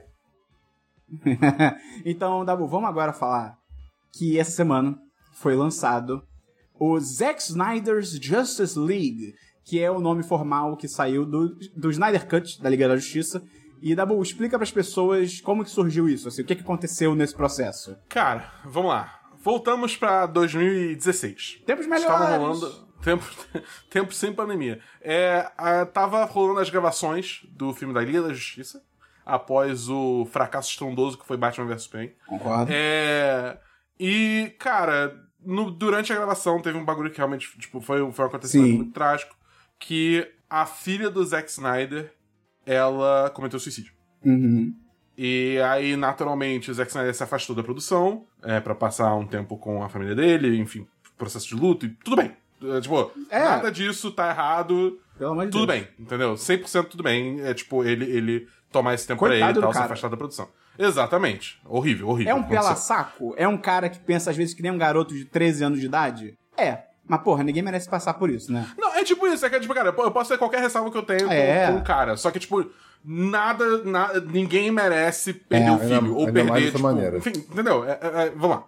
então, 2.06 2.46
Dabu, 2.46 2.66
vamos 2.68 2.90
agora 2.90 3.14
falar 3.14 3.58
que 4.14 4.40
essa 4.40 4.52
semana 4.52 4.98
foi 5.34 5.54
lançado 5.56 6.22
o 6.80 6.98
Zack 7.00 7.42
Snyder's 7.42 8.12
Justice 8.12 8.78
League, 8.80 9.34
que 9.66 9.82
é 9.82 9.92
o 9.92 10.00
nome 10.00 10.24
formal 10.24 10.78
que 10.78 10.88
saiu 10.88 11.26
do, 11.26 11.56
do 11.76 11.92
Snyder 11.92 12.26
Cut, 12.28 12.62
da 12.62 12.70
Liga 12.70 12.88
da 12.88 12.96
Justiça. 12.96 13.42
E, 13.82 13.94
Dabu, 13.96 14.22
explica 14.22 14.58
pras 14.58 14.72
pessoas 14.72 15.40
como 15.42 15.64
que 15.64 15.70
surgiu 15.70 16.08
isso, 16.10 16.28
assim, 16.28 16.42
o 16.42 16.46
que, 16.46 16.56
que 16.56 16.62
aconteceu 16.62 17.14
nesse 17.16 17.36
processo. 17.36 17.98
Cara, 18.10 18.52
vamos 18.66 18.90
lá. 18.90 19.20
Voltamos 19.38 19.96
pra 19.96 20.26
2016. 20.26 21.62
Tempos 21.66 21.86
melhores! 21.86 22.04
Estava 22.12 22.38
rolando. 22.38 22.86
Tempo, 23.04 23.26
tempo 23.90 24.14
sem 24.14 24.34
pandemia. 24.34 24.80
É, 25.02 25.52
a- 25.58 25.86
tava 25.86 26.24
rolando 26.26 26.60
as 26.60 26.70
gravações 26.70 27.42
do 27.52 27.74
filme 27.74 27.94
da 27.94 28.02
Liga 28.02 28.22
da 28.22 28.34
Justiça, 28.34 28.82
após 29.26 29.90
o 29.90 30.26
fracasso 30.32 30.70
estrondoso 30.70 31.18
que 31.18 31.26
foi 31.26 31.38
Batman 31.38 31.68
vs 31.68 31.84
Superman. 31.84 32.14
Concordo. 32.28 32.72
É, 32.74 33.58
e, 34.00 34.56
cara, 34.58 35.16
no- 35.44 35.70
durante 35.70 36.12
a 36.12 36.16
gravação 36.16 36.62
teve 36.62 36.78
um 36.78 36.86
bagulho 36.86 37.12
que 37.12 37.18
realmente 37.18 37.58
tipo, 37.60 37.80
foi, 37.82 38.00
foi 38.12 38.26
um 38.26 38.28
acontecimento 38.28 38.70
Sim. 38.72 38.78
muito 38.78 38.94
trágico, 38.94 39.36
que 39.80 40.28
a 40.50 40.66
filha 40.66 41.10
do 41.10 41.24
Zack 41.24 41.50
Snyder, 41.50 42.14
ela 42.66 43.30
cometeu 43.34 43.60
suicídio. 43.60 43.94
Uhum. 44.24 44.74
E 45.18 45.58
aí, 45.60 45.96
naturalmente, 45.96 46.70
o 46.70 46.74
Zack 46.74 46.90
Snyder 46.90 47.14
se 47.16 47.24
afastou 47.24 47.56
da 47.56 47.64
produção 47.64 48.26
é, 48.44 48.60
para 48.60 48.76
passar 48.76 49.16
um 49.16 49.26
tempo 49.26 49.58
com 49.58 49.82
a 49.84 49.88
família 49.90 50.14
dele, 50.16 50.58
enfim, 50.58 50.86
processo 51.18 51.48
de 51.48 51.56
luto 51.56 51.86
e 51.86 51.90
tudo 51.90 52.18
bem. 52.18 52.32
É, 52.64 52.82
tipo, 52.82 53.12
É. 53.30 53.40
nada 53.40 53.72
disso 53.72 54.12
tá 54.12 54.30
errado, 54.30 55.00
Pelo 55.18 55.32
amor 55.32 55.46
de 55.46 55.52
tudo 55.52 55.68
Deus. 55.68 55.80
bem, 55.80 55.88
entendeu? 56.00 56.34
100% 56.36 56.86
tudo 56.90 57.04
bem. 57.04 57.40
É 57.42 57.54
tipo, 57.54 57.84
ele, 57.84 58.06
ele 58.06 58.48
tomar 58.72 58.94
esse 58.94 59.08
tempo 59.08 59.20
Coitado 59.20 59.40
pra 59.40 59.50
ele 59.50 59.58
e 59.60 59.62
tal, 59.62 59.72
se 59.72 59.78
cara. 59.78 59.86
afastar 59.86 60.10
da 60.10 60.18
produção. 60.18 60.50
Exatamente. 60.78 61.62
Horrível, 61.66 62.10
horrível. 62.10 62.32
É 62.32 62.36
um 62.36 62.40
Aconteceu. 62.40 62.62
pela-saco? 62.64 63.34
É 63.38 63.48
um 63.48 63.58
cara 63.58 63.88
que 63.90 64.00
pensa 64.00 64.32
às 64.32 64.36
vezes 64.38 64.54
que 64.54 64.62
nem 64.62 64.72
um 64.72 64.78
garoto 64.78 65.14
de 65.14 65.24
13 65.24 65.64
anos 65.64 65.80
de 65.80 65.86
idade? 65.86 66.38
É. 66.58 66.84
Mas, 67.08 67.22
porra, 67.22 67.44
ninguém 67.44 67.62
merece 67.64 67.88
passar 67.90 68.16
por 68.16 68.30
isso, 68.30 68.52
né? 68.52 68.68
Não, 68.78 68.96
é 68.96 69.04
tipo 69.04 69.28
isso, 69.28 69.46
é 69.46 69.50
que, 69.50 69.60
tipo, 69.60 69.74
cara, 69.74 69.90
eu 69.96 70.12
posso 70.12 70.30
ter 70.32 70.38
qualquer 70.40 70.60
ressalva 70.62 70.90
que 70.90 70.98
eu 70.98 71.04
tenho 71.04 71.32
É. 71.32 71.68
com, 71.68 71.74
com 71.74 71.80
o 71.80 71.84
cara. 71.84 72.18
Só 72.18 72.32
que, 72.32 72.40
tipo, 72.40 72.66
nada, 73.04 73.84
na- 73.84 74.14
ninguém 74.22 74.72
merece 74.72 75.34
perder 75.34 75.68
É, 75.68 75.72
o 75.72 75.78
filho. 75.80 75.94
ainda- 75.96 76.10
ou 76.12 76.20
ainda 76.28 76.34
perder, 76.34 76.66
tipo, 76.72 76.80
maneira. 76.80 77.18
enfim, 77.18 77.30
entendeu? 77.30 77.84
É, 77.86 77.92
é, 78.02 78.24
é, 78.26 78.30
vamos 78.32 78.58
lá. 78.58 78.64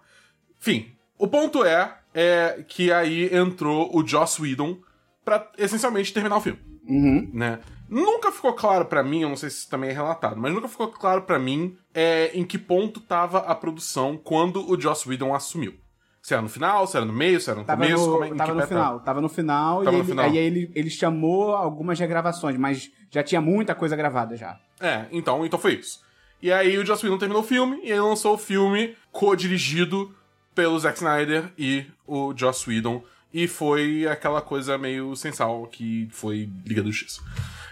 Enfim, 0.60 0.92
o 1.18 1.26
ponto 1.26 1.64
é, 1.64 1.96
é 2.14 2.64
que 2.68 2.92
aí 2.92 3.28
entrou 3.34 3.90
o 3.96 4.06
Joss 4.06 4.40
Whedon 4.40 4.78
pra, 5.24 5.50
essencialmente, 5.58 6.12
terminar 6.14 6.36
o 6.36 6.40
filme, 6.40 6.58
Uhum. 6.88 7.30
né? 7.32 7.58
Nunca 7.88 8.30
ficou 8.30 8.52
claro 8.52 8.84
pra 8.84 9.02
mim, 9.02 9.22
eu 9.22 9.28
não 9.30 9.36
sei 9.36 9.48
se 9.50 9.56
isso 9.60 9.70
também 9.70 9.90
é 9.90 9.92
relatado, 9.94 10.36
mas 10.38 10.52
nunca 10.52 10.68
ficou 10.68 10.88
claro 10.88 11.22
pra 11.22 11.38
mim 11.38 11.76
é, 11.94 12.30
em 12.34 12.44
que 12.44 12.58
ponto 12.58 13.00
tava 13.00 13.38
a 13.38 13.54
produção 13.54 14.16
quando 14.16 14.68
o 14.70 14.78
Joss 14.80 15.08
Whedon 15.08 15.34
assumiu. 15.34 15.74
Se 16.28 16.34
era 16.34 16.42
no 16.42 16.48
final, 16.50 16.86
se 16.86 16.94
era 16.94 17.06
no 17.06 17.12
meio, 17.14 17.40
se 17.40 17.48
era 17.48 17.58
no 17.58 17.64
Tava 17.64 17.82
começo, 17.82 18.06
no, 18.06 18.12
como 18.12 18.24
é, 18.26 18.36
tava 18.36 18.52
no 18.52 18.66
final, 18.66 19.00
tava 19.00 19.20
no 19.22 19.28
final, 19.30 19.82
Tava 19.82 19.88
e 19.88 19.92
no 19.92 20.02
ele, 20.02 20.10
final. 20.10 20.24
aí 20.26 20.36
ele, 20.36 20.70
ele 20.74 20.90
chamou 20.90 21.56
algumas 21.56 21.98
regravações, 21.98 22.58
mas 22.58 22.90
já 23.10 23.22
tinha 23.22 23.40
muita 23.40 23.74
coisa 23.74 23.96
gravada 23.96 24.36
já. 24.36 24.60
É, 24.78 25.06
então, 25.10 25.46
então 25.46 25.58
foi 25.58 25.76
isso. 25.76 26.02
E 26.42 26.52
aí 26.52 26.76
o 26.76 26.84
Joss 26.84 27.02
Whedon 27.02 27.16
terminou 27.16 27.42
o 27.42 27.46
filme 27.46 27.80
e 27.82 27.90
ele 27.90 28.00
lançou 28.02 28.34
o 28.34 28.36
filme 28.36 28.94
co-dirigido 29.10 30.14
pelo 30.54 30.78
Zack 30.78 30.98
Snyder 30.98 31.50
e 31.56 31.86
o 32.06 32.34
Joss 32.36 32.68
Whedon. 32.68 33.02
E 33.32 33.48
foi 33.48 34.06
aquela 34.06 34.42
coisa 34.42 34.76
meio 34.76 35.16
sem 35.16 35.32
sal 35.32 35.66
que 35.66 36.10
foi 36.12 36.50
Liga 36.66 36.82
da 36.82 36.90
Justiça. 36.90 37.22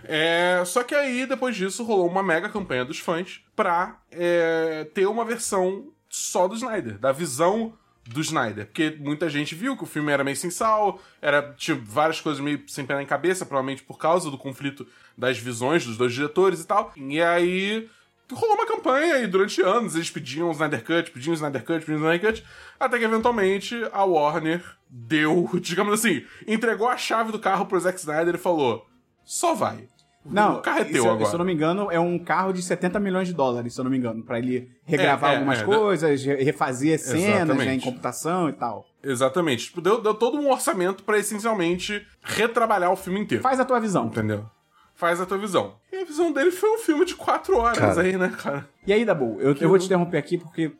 É, 0.02 0.62
só 0.64 0.82
que 0.82 0.94
aí, 0.94 1.26
depois 1.26 1.54
disso, 1.54 1.84
rolou 1.84 2.08
uma 2.08 2.22
mega 2.22 2.48
campanha 2.48 2.86
dos 2.86 3.00
fãs 3.00 3.42
pra 3.54 3.98
é, 4.10 4.86
ter 4.94 5.06
uma 5.06 5.26
versão 5.26 5.88
só 6.08 6.48
do 6.48 6.54
Snyder, 6.54 6.98
da 6.98 7.12
visão 7.12 7.74
do 8.06 8.20
Snyder. 8.20 8.66
Porque 8.66 8.96
muita 8.98 9.28
gente 9.28 9.54
viu 9.54 9.76
que 9.76 9.84
o 9.84 9.86
filme 9.86 10.12
era 10.12 10.24
meio 10.24 10.36
sem 10.36 10.50
sal, 10.50 11.00
era, 11.20 11.54
tinha 11.56 11.76
várias 11.76 12.20
coisas 12.20 12.42
meio 12.42 12.62
sem 12.68 12.86
pé 12.86 12.96
nem 12.96 13.06
cabeça, 13.06 13.44
provavelmente 13.44 13.82
por 13.82 13.98
causa 13.98 14.30
do 14.30 14.38
conflito 14.38 14.86
das 15.16 15.38
visões 15.38 15.84
dos 15.84 15.96
dois 15.96 16.12
diretores 16.12 16.60
e 16.60 16.66
tal. 16.66 16.92
E 16.96 17.20
aí 17.20 17.88
rolou 18.32 18.56
uma 18.56 18.66
campanha 18.66 19.18
e 19.18 19.26
durante 19.26 19.60
anos 19.62 19.94
eles 19.94 20.10
pediam 20.10 20.48
o 20.48 20.52
Snyder 20.52 20.84
Cut, 20.84 21.10
pediam 21.10 21.32
o 21.32 21.34
Snyder 21.34 21.64
Cut, 21.64 21.80
pediam 21.80 21.96
o 21.96 22.04
Snyder 22.04 22.32
Cut, 22.32 22.44
até 22.78 22.98
que 22.98 23.04
eventualmente 23.04 23.74
a 23.92 24.04
Warner 24.04 24.64
deu, 24.88 25.48
digamos 25.60 25.94
assim, 25.94 26.24
entregou 26.46 26.88
a 26.88 26.96
chave 26.96 27.32
do 27.32 27.38
carro 27.38 27.66
pro 27.66 27.78
Zack 27.78 27.98
Snyder 27.98 28.34
e 28.34 28.38
falou: 28.38 28.86
só 29.24 29.54
vai. 29.54 29.88
Não, 30.30 30.56
o 30.58 30.62
carro 30.62 30.80
é 30.80 30.84
teu 30.84 31.02
se, 31.02 31.08
agora. 31.08 31.26
se 31.26 31.34
eu 31.34 31.38
não 31.38 31.44
me 31.44 31.52
engano, 31.52 31.90
é 31.90 31.98
um 32.00 32.18
carro 32.18 32.52
de 32.52 32.62
70 32.62 32.98
milhões 33.00 33.28
de 33.28 33.34
dólares, 33.34 33.74
se 33.74 33.80
eu 33.80 33.84
não 33.84 33.90
me 33.90 33.96
engano, 33.98 34.22
pra 34.22 34.38
ele 34.38 34.70
regravar 34.84 35.30
É, 35.30 35.34
é, 35.34 35.36
algumas 35.38 35.60
é, 35.60 35.64
coisas, 35.64 36.24
re- 36.24 36.42
refazer 36.42 36.98
cenas 36.98 37.56
né, 37.56 37.74
em 37.74 37.80
computação 37.80 38.48
e 38.48 38.52
tal. 38.52 38.84
Exatamente. 39.02 39.66
Tipo, 39.66 39.80
deu, 39.80 40.00
deu 40.02 40.14
todo 40.14 40.36
um 40.38 40.50
orçamento 40.50 41.04
pra 41.04 41.18
essencialmente 41.18 42.04
retrabalhar 42.22 42.90
o 42.90 42.96
filme 42.96 43.20
inteiro. 43.20 43.42
Faz 43.42 43.60
a 43.60 43.64
tua 43.64 43.78
visão. 43.80 44.06
Entendeu? 44.06 44.44
Faz 44.94 45.20
a 45.20 45.26
tua 45.26 45.38
visão. 45.38 45.74
E 45.92 45.96
a 45.96 46.04
visão 46.04 46.32
dele 46.32 46.50
foi 46.50 46.70
um 46.70 46.78
filme 46.78 47.04
de 47.04 47.14
quatro 47.14 47.56
horas 47.58 47.78
Cara. 47.78 48.00
aí, 48.00 48.16
né, 48.16 48.32
cara? 48.42 48.66
E 48.86 48.92
aí, 48.92 49.04
Dabu, 49.04 49.36
eu, 49.40 49.54
eu 49.60 49.68
vou 49.68 49.78
te 49.78 49.84
interromper 49.84 50.16
aqui 50.16 50.38
porque 50.38 50.72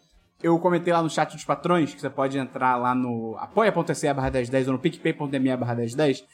eu 0.42 0.58
comentei 0.58 0.92
lá 0.92 1.02
no 1.02 1.10
chat 1.10 1.32
dos 1.34 1.44
patrões 1.44 1.94
que 1.94 2.00
você 2.00 2.08
pode 2.10 2.38
entrar 2.38 2.76
lá 2.76 2.94
no 2.94 3.36
apoia.se 3.38 4.12
barra 4.14 4.30
1010 4.30 4.66
ou 4.68 4.72
no 4.72 4.78
picpay.me 4.78 5.56
barra 5.56 5.74
1010. 5.74 6.24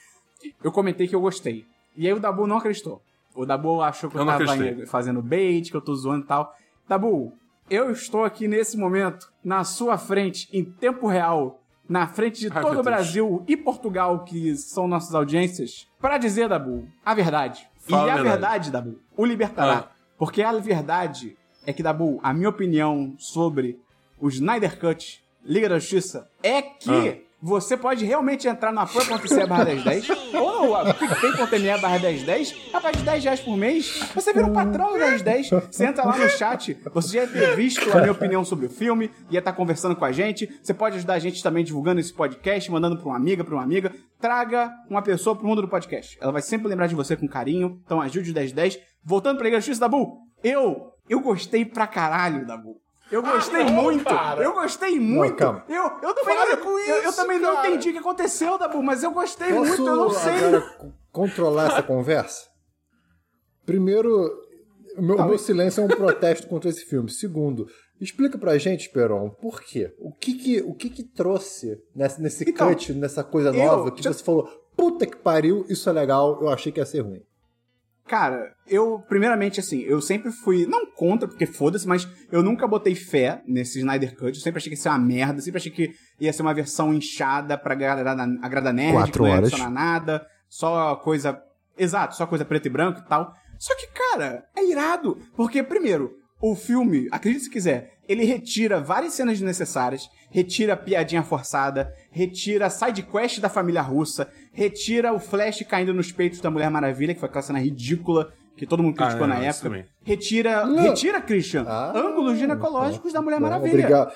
Eu 0.63 0.73
comentei 0.73 1.07
que 1.09 1.15
eu 1.15 1.21
gostei. 1.21 1.65
E 1.97 2.07
aí 2.07 2.13
o 2.13 2.21
Dabu 2.21 2.47
não 2.47 2.57
acreditou. 2.59 3.03
O 3.35 3.47
Dabu 3.47 3.81
achou 3.83 4.11
que 4.11 4.17
eu, 4.17 4.21
Eu 4.21 4.27
tava 4.27 4.45
acreditei. 4.45 4.87
fazendo 4.87 5.23
bait, 5.23 5.71
que 5.71 5.77
eu 5.77 5.81
tô 5.81 5.95
zoando 5.95 6.25
e 6.25 6.27
tal. 6.27 6.55
Dabu, 6.89 7.33
eu 7.71 7.91
estou 7.91 8.25
aqui 8.25 8.47
nesse 8.47 8.77
momento, 8.77 9.33
na 9.43 9.65
sua 9.65 9.97
frente, 9.97 10.49
em 10.53 10.63
tempo 10.65 11.07
real, 11.07 11.61
na 11.89 12.07
frente 12.07 12.41
de 12.41 12.49
Ai, 12.53 12.63
todo 12.63 12.81
o. 12.81 12.83
Brasil 12.83 13.45
e 13.49 13.57
Portugal, 13.57 14.25
que 14.25 14.55
são 14.57 14.87
nossas 14.87 15.15
audiências, 15.15 15.87
pra 16.01 16.19
dizer, 16.19 16.49
Dabu, 16.49 16.87
a 17.05 17.15
verdade. 17.15 17.67
Fala 17.79 18.07
e 18.07 18.11
a 18.11 18.13
a 18.13 18.17
verdade. 18.17 18.29
verdade, 18.41 18.71
Dabu, 18.71 18.99
o 19.17 19.25
libertará. 19.25 19.89
Ah. 19.89 19.93
Porque 20.19 20.43
a 20.43 20.53
verdade 20.53 21.37
é 21.67 21.73
que, 21.73 21.83
Dabu, 21.83 22.21
a 22.23 22.33
minha 22.33 22.49
opinião 22.49 23.15
sobre 23.19 23.81
o 24.21 24.29
Snyder 24.29 24.79
Cut, 24.79 25.23
Liga 25.45 25.69
da 25.69 25.79
Justiça, 25.79 26.29
é 26.43 26.63
que 26.63 26.91
Ah. 26.91 27.17
Você 27.43 27.77
pode 27.77 28.05
realmente 28.05 28.47
entrar 28.47 28.73
no 28.73 28.79
apoia.se 28.79 29.47
barra 29.47 29.65
1010 29.65 30.09
ou 30.35 30.85
no 30.85 30.95
picpay.me 30.95 31.81
barra 31.81 31.99
1010, 31.99 32.55
a 32.73 32.81
partir 32.81 32.99
de 32.99 33.05
10 33.05 33.25
reais 33.25 33.41
por 33.41 33.57
mês, 33.57 34.01
você 34.15 34.33
vira 34.33 34.47
um 34.47 34.53
patrão 34.53 34.93
do 34.93 34.99
1010, 34.99 35.51
você 35.51 35.87
entra 35.87 36.05
lá 36.05 36.17
no 36.17 36.29
chat, 36.31 36.79
você 36.95 37.17
já 37.17 37.23
ia 37.25 37.29
ter 37.29 37.57
visto 37.57 37.91
a 37.91 38.01
minha 38.01 38.13
opinião 38.13 38.45
sobre 38.45 38.67
o 38.67 38.71
filme, 38.71 39.11
ia 39.29 39.41
estar 39.41 39.53
conversando 39.53 39.97
com 39.97 40.05
a 40.05 40.13
gente, 40.13 40.49
você 40.63 40.73
pode 40.73 40.97
ajudar 40.97 41.15
a 41.15 41.19
gente 41.19 41.43
também 41.43 41.65
divulgando 41.65 42.01
esse 42.01 42.13
podcast, 42.13 42.71
mandando 42.71 42.97
pra 42.97 43.07
uma 43.09 43.17
amiga, 43.17 43.43
pra 43.43 43.55
uma 43.55 43.65
amiga, 43.65 43.93
traga 44.21 44.71
uma 44.89 45.03
pessoa 45.03 45.35
pro 45.35 45.47
mundo 45.47 45.63
do 45.63 45.69
podcast. 45.69 46.17
Ela 46.21 46.31
vai 46.31 46.43
sempre 46.43 46.69
lembrar 46.69 46.87
de 46.87 46.95
você 46.95 47.17
com 47.17 47.27
carinho, 47.27 47.81
então 47.85 48.01
ajude 48.01 48.31
o 48.31 48.35
1010. 48.35 48.79
Voltando 49.05 49.37
pra 49.37 49.45
Liga 49.45 49.57
da 49.57 49.61
Justiça, 49.61 49.81
Dabu, 49.81 50.19
eu, 50.45 50.93
eu 51.09 51.21
gostei 51.21 51.65
pra 51.65 51.89
caralho, 51.89 52.47
Dabu. 52.47 52.82
Eu 53.13 53.23
gostei 53.23 53.65
não, 53.65 53.73
muito. 53.73 54.05
cara. 54.05 54.43
Eu 54.43 54.53
gostei 54.55 54.99
muito. 54.99 55.37
calma. 55.37 55.65
eu, 55.69 55.85
eu 56.03 56.15
também 56.15 56.37
Para 56.37 56.57
não, 56.57 56.65
com 56.65 56.79
eu, 56.79 56.97
eu 56.97 57.09
isso, 57.11 57.17
também 57.17 57.39
não 57.39 57.59
entendi 57.65 57.91
o 57.91 57.93
que 57.93 57.99
aconteceu, 57.99 58.57
Dabu, 58.59 58.83
mas 58.83 59.03
eu 59.03 59.13
gostei 59.13 59.53
Posso 59.53 59.69
muito, 59.69 59.87
eu 59.87 59.97
não 59.97 60.11
sei. 60.11 60.33
controlar 61.13 61.67
essa 61.73 61.83
conversa? 61.83 62.41
Primeiro, 63.65 64.11
o 64.97 65.03
meu, 65.03 65.17
o 65.17 65.25
meu 65.27 65.39
silêncio 65.39 65.83
é 65.83 65.85
um 65.85 65.89
protesto 65.89 66.47
contra 66.49 66.69
esse 66.71 66.85
filme. 66.85 67.11
Segundo, 67.11 67.67
explica 68.01 68.37
pra 68.39 68.59
gente, 68.59 68.91
Peron, 68.91 69.31
por 69.31 69.61
quê? 69.63 69.95
O 69.99 70.13
que 70.13 70.35
que, 70.35 70.61
o 70.63 70.75
que, 70.75 70.91
que 70.91 71.03
trouxe 71.05 71.79
nesse, 71.95 72.21
nesse 72.21 72.49
Então, 72.49 72.69
cut, 72.69 72.93
nessa 72.95 73.23
coisa 73.23 73.51
eu- 73.51 73.55
nova 73.55 73.91
que 73.93 74.03
já- 74.03 74.13
você 74.13 74.25
falou, 74.25 74.49
puta 74.77 75.07
que 75.07 75.17
pariu, 75.17 75.65
isso 75.69 75.89
é 75.89 75.93
legal, 75.93 76.39
eu 76.43 76.49
achei 76.49 76.73
que 76.73 76.81
ia 76.81 76.87
ser 76.87 77.01
ruim. 77.01 77.21
Cara, 78.07 78.53
eu, 78.67 78.99
primeiramente, 79.09 79.61
assim, 79.61 79.81
eu 79.81 80.01
sempre 80.03 80.31
fui, 80.31 80.67
não 80.67 80.87
contra, 80.91 81.27
porque 81.29 81.47
foda-se, 81.47 81.87
mas 81.87 82.07
eu 82.31 82.43
nunca 82.43 82.67
botei 82.67 82.95
fé 82.95 83.43
nesse 83.47 83.79
Snyder 83.79 84.15
Cut. 84.17 84.37
Eu 84.37 84.43
sempre 84.43 84.59
achei 84.59 84.71
que 84.71 84.77
ia 84.77 84.83
ser 84.83 84.89
uma 84.91 84.99
merda, 84.99 85.41
sempre 85.41 85.59
achei 85.59 85.73
que 85.73 85.91
ia 86.21 86.33
ser 86.33 86.43
uma 86.43 86.53
versão 86.53 86.93
inchada 86.93 87.57
pra 87.57 87.73
agradar, 87.75 88.19
agradar 88.43 88.75
nerd, 88.75 88.93
Quatro 88.93 89.13
que 89.13 89.19
não 89.21 89.27
ia 89.29 89.33
horas. 89.35 89.49
adicionar 89.49 89.71
nada, 89.71 90.27
só 90.49 90.97
coisa. 90.97 91.41
Exato, 91.79 92.15
só 92.17 92.27
coisa 92.27 92.45
preto 92.45 92.67
e 92.67 92.71
branco 92.71 93.01
e 93.01 93.09
tal. 93.09 93.33
Só 93.59 93.75
que, 93.77 93.87
cara, 93.87 94.45
é 94.57 94.69
irado. 94.69 95.19
Porque, 95.37 95.63
primeiro, 95.63 96.11
o 96.43 96.55
filme, 96.57 97.09
acredite 97.13 97.45
se 97.45 97.51
quiser, 97.51 97.95
ele 98.09 98.25
retira 98.25 98.81
várias 98.81 99.15
cenas 99.15 99.39
desnecessárias, 99.39 100.11
retira 100.31 100.73
a 100.75 100.77
piadinha 100.77 101.23
forçada, 101.23 101.95
retira 102.11 102.67
a 102.67 102.71
side 102.71 103.03
quest 103.05 103.39
da 103.41 103.49
família 103.49 103.81
russa, 103.81 104.29
retira 104.53 105.13
o 105.13 105.19
Flash 105.21 105.63
caindo 105.69 105.95
nos 105.95 106.11
peitos 106.11 106.41
da 106.41 106.51
Mulher 106.51 106.69
Maravilha, 106.71 107.15
que 107.15 107.21
foi 107.21 107.29
aquela 107.29 107.43
cena 107.43 107.61
ridícula 107.61 108.33
que 108.57 108.67
todo 108.67 108.83
mundo 108.83 108.97
criticou 108.97 109.25
Ah, 109.25 109.29
na 109.29 109.35
não, 109.37 109.41
isso 109.43 109.51
época. 109.61 109.69
também. 109.69 109.87
Retira, 110.05 110.67
Não. 110.67 110.83
retira, 110.83 111.21
Christian, 111.21 111.65
Ah, 111.67 111.93
ângulos 111.97 112.37
ginecológicos 112.39 113.13
da 113.13 113.23
Mulher 113.23 113.41
Maravilha. 113.41 113.73
Obrigado. 113.87 114.13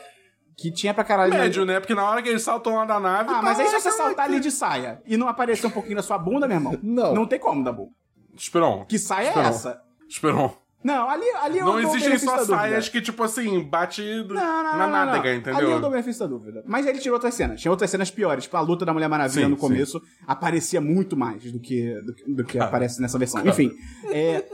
Que 0.59 0.71
tinha 0.71 0.93
pra 0.95 1.05
caralho. 1.05 1.33
Médio, 1.33 1.65
né? 1.65 1.79
Porque 1.81 1.95
na 1.95 2.09
hora 2.11 2.23
que 2.23 2.29
eles 2.31 2.43
saltam 2.43 2.75
lá 2.77 2.85
da 2.87 2.99
nave. 2.99 3.31
Ah, 3.31 3.35
tá 3.37 3.43
mas 3.43 3.61
aí 3.61 3.67
se 3.69 3.73
você 3.81 3.91
saltar 3.93 4.25
ali 4.27 4.41
de 4.41 4.51
saia 4.51 5.01
e 5.07 5.17
não 5.17 5.29
aparecer 5.29 5.67
um 5.67 5.71
pouquinho 5.71 5.97
na 5.97 6.03
sua 6.03 6.17
bunda, 6.19 6.49
meu 6.49 6.57
irmão, 6.57 6.79
Não. 6.83 7.15
não 7.15 7.27
tem 7.27 7.39
como, 7.39 7.63
Dabu. 7.63 7.91
Esperon. 8.35 8.85
Que 8.87 8.99
saia 8.99 9.27
é 9.27 9.29
Esperon. 9.29 9.49
essa? 9.49 9.81
Esperon. 10.09 10.55
Não, 10.85 11.11
ali, 11.11 11.25
ali 11.43 11.59
eu 11.59 11.65
Não 11.65 11.73
dou 11.73 11.81
o 11.81 11.85
existem 11.89 12.03
benefício 12.11 12.29
só 12.29 12.37
da 12.37 12.43
dúvida. 12.43 12.57
saias 12.59 12.89
que, 12.89 13.01
tipo 13.01 13.21
assim, 13.23 13.61
bate 13.65 14.03
Não, 14.03 14.27
não, 14.29 14.35
na 14.35 14.73
não, 14.73 14.79
não, 14.79 14.89
nádega, 14.89 15.31
não. 15.31 15.37
entendeu? 15.39 15.59
Ali 15.61 15.71
eu 15.73 15.81
dou 15.81 15.89
o 15.89 15.93
benefício 15.93 16.21
da 16.21 16.27
dúvida. 16.29 16.63
Mas 16.65 16.87
ele 16.87 16.99
tirou 17.01 17.15
outras 17.17 17.35
cenas. 17.35 17.61
Tinha 17.61 17.73
outras 17.73 17.91
cenas 17.91 18.09
piores. 18.11 18.45
Tipo, 18.45 18.57
a 18.57 18.61
luta 18.61 18.85
da 18.85 18.93
Mulher 18.93 19.09
Maravilha 19.09 19.45
Sim, 19.47 19.51
no 19.51 19.57
sim. 19.57 19.61
começo 19.61 20.01
aparecia 20.27 20.81
muito 20.81 21.17
mais 21.17 21.51
do 21.51 21.59
que, 21.59 21.93
do, 22.03 22.15
que- 22.15 22.33
do 22.35 22.45
que 22.45 22.59
aparece 22.59 23.01
nessa 23.03 23.19
versão. 23.19 23.45
Enfim. 23.45 23.73
É, 24.11 24.45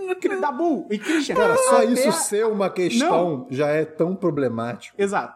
Dabu 0.40 0.88
e 0.90 0.98
Christian. 0.98 1.34
Cara, 1.36 1.56
só 1.56 1.76
até- 1.82 1.92
isso 1.92 2.10
ser 2.12 2.46
uma 2.46 2.70
questão 2.70 3.46
já 3.50 3.68
é 3.68 3.84
tão 3.84 4.16
problemático. 4.16 5.00
Exato. 5.00 5.34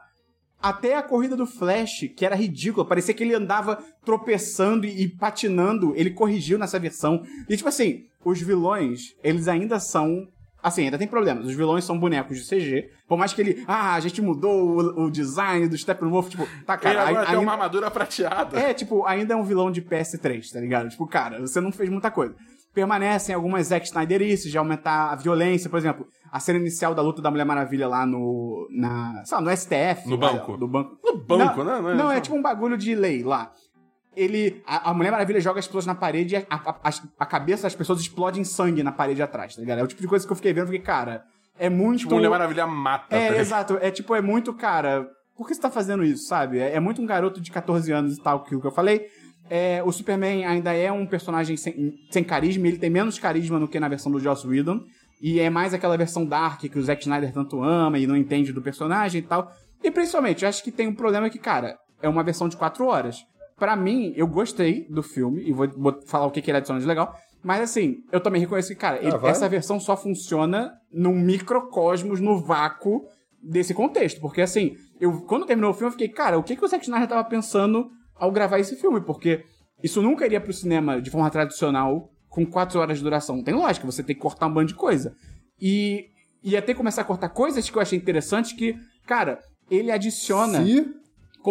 Até 0.63 0.97
a 0.97 1.03
corrida 1.03 1.37
do 1.37 1.47
Flash, 1.47 2.09
que 2.17 2.25
era 2.25 2.35
ridícula, 2.35 2.87
parecia 2.87 3.13
que 3.15 3.23
ele 3.23 3.35
andava 3.35 3.79
tropeçando 4.05 4.87
e, 4.87 5.03
e 5.03 5.09
patinando, 5.09 5.93
ele 5.95 6.11
corrigiu 6.11 6.59
nessa 6.59 6.79
versão. 6.79 7.23
E 7.49 7.57
tipo 7.57 7.69
assim, 7.69 8.05
os 8.25 8.41
vilões, 8.41 9.15
eles 9.23 9.47
ainda 9.47 9.79
são. 9.79 10.27
Assim, 10.67 10.83
ainda 10.85 10.99
tem 10.99 11.07
problemas. 11.07 11.47
Os 11.47 11.55
vilões 11.55 11.85
são 11.85 11.97
bonecos 11.97 12.37
de 12.39 12.45
CG. 12.49 12.91
Por 13.07 13.17
mais 13.17 13.33
que 13.33 13.41
ele. 13.41 13.65
Ah, 13.69 13.95
a 13.95 14.01
gente 14.01 14.21
mudou 14.21 14.81
o, 14.81 15.05
o 15.05 15.11
design 15.11 15.69
do 15.69 15.79
Steppenwolf. 15.79 16.29
Tipo, 16.29 16.45
tá, 16.67 16.75
Ele 16.75 16.83
cara. 16.83 17.03
agora 17.03 17.19
ai- 17.21 17.27
tem 17.27 17.35
ainda- 17.35 17.41
uma 17.41 17.53
armadura 17.53 17.89
prateada. 17.91 18.59
é, 18.59 18.75
tipo, 18.75 19.05
ainda 19.07 19.35
é 19.35 19.37
um 19.37 19.45
vilão 19.45 19.71
de 19.71 19.81
PS3, 19.81 20.51
tá 20.53 20.59
ligado? 20.61 20.89
Tipo, 20.89 21.07
cara, 21.07 21.41
você 21.41 21.61
não 21.61 21.71
fez 21.71 21.89
muita 21.89 22.11
coisa. 22.11 22.35
Permanecem 22.75 23.35
algumas 23.35 23.69
Zack 23.69 23.87
Snyderices 23.87 24.51
de 24.51 24.59
aumentar 24.59 25.13
a 25.13 25.17
violência, 25.17 25.71
por 25.71 25.79
exemplo, 25.79 26.07
a 26.31 26.39
cena 26.39 26.59
inicial 26.59 26.95
da 26.95 27.01
luta 27.01 27.23
da 27.23 27.31
Mulher 27.31 27.45
Maravilha 27.47 27.89
lá 27.89 28.05
no. 28.05 28.67
Na, 28.71 29.23
sei 29.25 29.37
lá, 29.39 29.41
no 29.43 29.51
STF. 29.57 30.07
No 30.09 30.17
lá, 30.17 30.33
banco. 30.33 30.57
Do 30.59 30.69
banco. 30.69 30.99
No 31.03 31.17
banco, 31.17 31.65
não, 31.65 31.83
né? 31.83 31.95
Não, 31.95 32.11
é 32.13 32.21
tipo 32.21 32.37
um 32.37 32.43
bagulho 32.43 32.77
de 32.77 32.95
lei 32.95 33.23
lá. 33.23 33.51
Ele. 34.17 34.63
A, 34.67 34.91
a 34.91 34.95
Mulher 34.95 35.11
Maravilha 35.11 35.41
joga 35.41 35.61
as 35.61 35.67
pessoas 35.67 35.85
na 35.87 35.95
parede 35.95 36.35
e 36.35 36.39
a, 36.39 36.45
a, 36.51 36.91
a- 37.19 37.27
cabeça 37.27 37.65
das 37.65 37.75
pessoas 37.75 38.01
explode 38.01 38.41
em 38.41 38.45
sangue 38.45 38.83
na 38.83 38.91
parede 38.93 39.23
atrás, 39.23 39.55
tá 39.55 39.61
ligado? 39.61 39.79
É 39.81 39.83
o 39.83 39.87
tipo 39.87 40.01
de 40.01 40.09
coisa 40.09 40.27
que 40.27 40.33
eu 40.33 40.37
fiquei 40.37 40.53
vendo, 40.53 40.65
porque, 40.67 40.79
cara, 40.79 41.23
é 41.59 41.69
muito. 41.69 42.01
Tipo, 42.01 42.15
Mulher 42.15 42.31
Maravilha 42.31 42.67
mata. 42.67 43.09
tá 43.11 43.17
É, 43.17 43.25
ligado? 43.29 43.41
exato. 43.41 43.79
É 43.81 43.91
tipo, 43.91 44.15
é 44.15 44.21
muito, 44.21 44.55
cara. 44.55 45.07
Por 45.37 45.47
que 45.47 45.55
você 45.55 45.61
tá 45.61 45.71
fazendo 45.71 46.03
isso, 46.03 46.27
sabe? 46.27 46.59
É, 46.59 46.75
é 46.77 46.81
muito 46.81 47.03
um 47.03 47.07
garoto 47.07 47.41
de 47.41 47.51
14 47.51 47.93
anos 47.93 48.17
e 48.17 48.23
tal, 48.23 48.43
que 48.43 48.55
o 48.57 48.61
que 48.61 48.67
eu 48.67 48.73
falei. 48.73 49.07
É, 49.51 49.81
o 49.85 49.93
Superman 49.93 50.45
ainda 50.45 50.73
é 50.73 50.91
um 50.91 51.07
personagem 51.07 51.57
sem, 51.57 51.93
sem 52.11 52.25
carisma, 52.25 52.67
ele 52.67 52.79
tem 52.79 52.91
menos 52.91 53.19
carisma 53.19 53.61
do 53.61 53.69
que 53.69 53.79
na 53.79 53.87
versão 53.89 54.11
do 54.11 54.19
Joss 54.19 54.47
Whedon. 54.47 54.81
E 55.23 55.39
é 55.39 55.49
mais 55.49 55.73
aquela 55.73 55.97
versão 55.97 56.27
dark 56.27 56.61
que 56.63 56.79
o 56.79 56.83
Zack 56.83 57.03
Snyder 57.03 57.33
tanto 57.33 57.63
ama 57.63 57.99
e 57.99 58.07
não 58.07 58.17
entende 58.17 58.53
do 58.53 58.61
personagem 58.61 59.21
e 59.21 59.23
tal. 59.23 59.51
E 59.85 59.91
principalmente, 59.91 60.43
eu 60.43 60.49
acho 60.49 60.65
que 60.65 60.71
tem 60.73 60.89
um 60.89 60.95
problema 60.95 61.31
que, 61.31 61.39
cara, 61.39 61.77
é 62.03 62.09
uma 62.09 62.23
versão 62.25 62.49
de 62.49 62.57
4 62.57 62.85
horas. 62.87 63.19
Pra 63.57 63.75
mim, 63.75 64.13
eu 64.17 64.27
gostei 64.27 64.87
do 64.89 65.03
filme, 65.03 65.43
e 65.49 65.53
vou, 65.53 65.69
vou 65.77 66.01
falar 66.07 66.27
o 66.27 66.31
que, 66.31 66.43
que 66.43 66.51
ele 66.51 66.59
adiciona 66.59 66.81
de 66.81 66.87
legal. 66.87 67.15
Mas 67.43 67.61
assim, 67.63 67.99
eu 68.13 68.21
também 68.21 68.41
reconheço 68.41 68.69
que, 68.69 68.75
cara, 68.75 68.99
ele- 69.03 69.17
vai. 69.17 69.31
essa 69.31 69.49
versão 69.49 69.79
só 69.81 69.97
funciona 69.97 70.73
num 70.93 71.15
microcosmos, 71.15 72.21
no 72.21 72.39
vácuo 72.39 73.05
desse 73.43 73.73
contexto. 73.73 74.21
Porque 74.21 74.41
assim, 74.43 74.77
eu 75.01 75.23
quando 75.23 75.47
terminou 75.47 75.71
o 75.71 75.75
filme, 75.75 75.89
eu 75.89 75.93
fiquei, 75.93 76.09
cara, 76.09 76.39
o 76.39 76.43
que, 76.43 76.57
que 76.57 76.65
o 76.65 76.69
Zack 76.69 76.85
Snyder 76.85 77.09
tava 77.09 77.25
pensando 77.29 77.89
ao 78.15 78.31
gravar 78.33 78.59
esse 78.59 78.77
filme? 78.77 79.01
Porque 79.01 79.43
isso 79.83 80.03
nunca 80.03 80.27
iria 80.27 80.41
pro 80.41 80.53
cinema 80.53 81.01
de 81.01 81.11
forma 81.11 81.31
tradicional 81.31 82.11
com 82.29 82.45
quatro 82.45 82.81
horas 82.81 82.99
de 82.99 83.05
duração. 83.05 83.37
Não 83.37 83.45
tem 83.45 83.55
lógica, 83.55 83.87
você 83.87 84.03
tem 84.03 84.15
que 84.17 84.21
cortar 84.23 84.47
um 84.49 84.53
bando 84.53 84.69
de 84.69 84.75
coisa. 84.75 85.15
E 85.61 86.07
ia 86.43 86.61
ter 86.61 86.73
que 86.73 86.79
começar 86.79 87.03
a 87.03 87.05
cortar 87.05 87.29
coisas 87.31 87.69
que 87.71 87.77
eu 87.77 87.81
achei 87.83 87.99
interessantes 87.99 88.53
que, 88.53 88.75
cara, 89.07 89.39
ele 89.71 89.91
adiciona 89.91 90.65
Se 90.65 90.87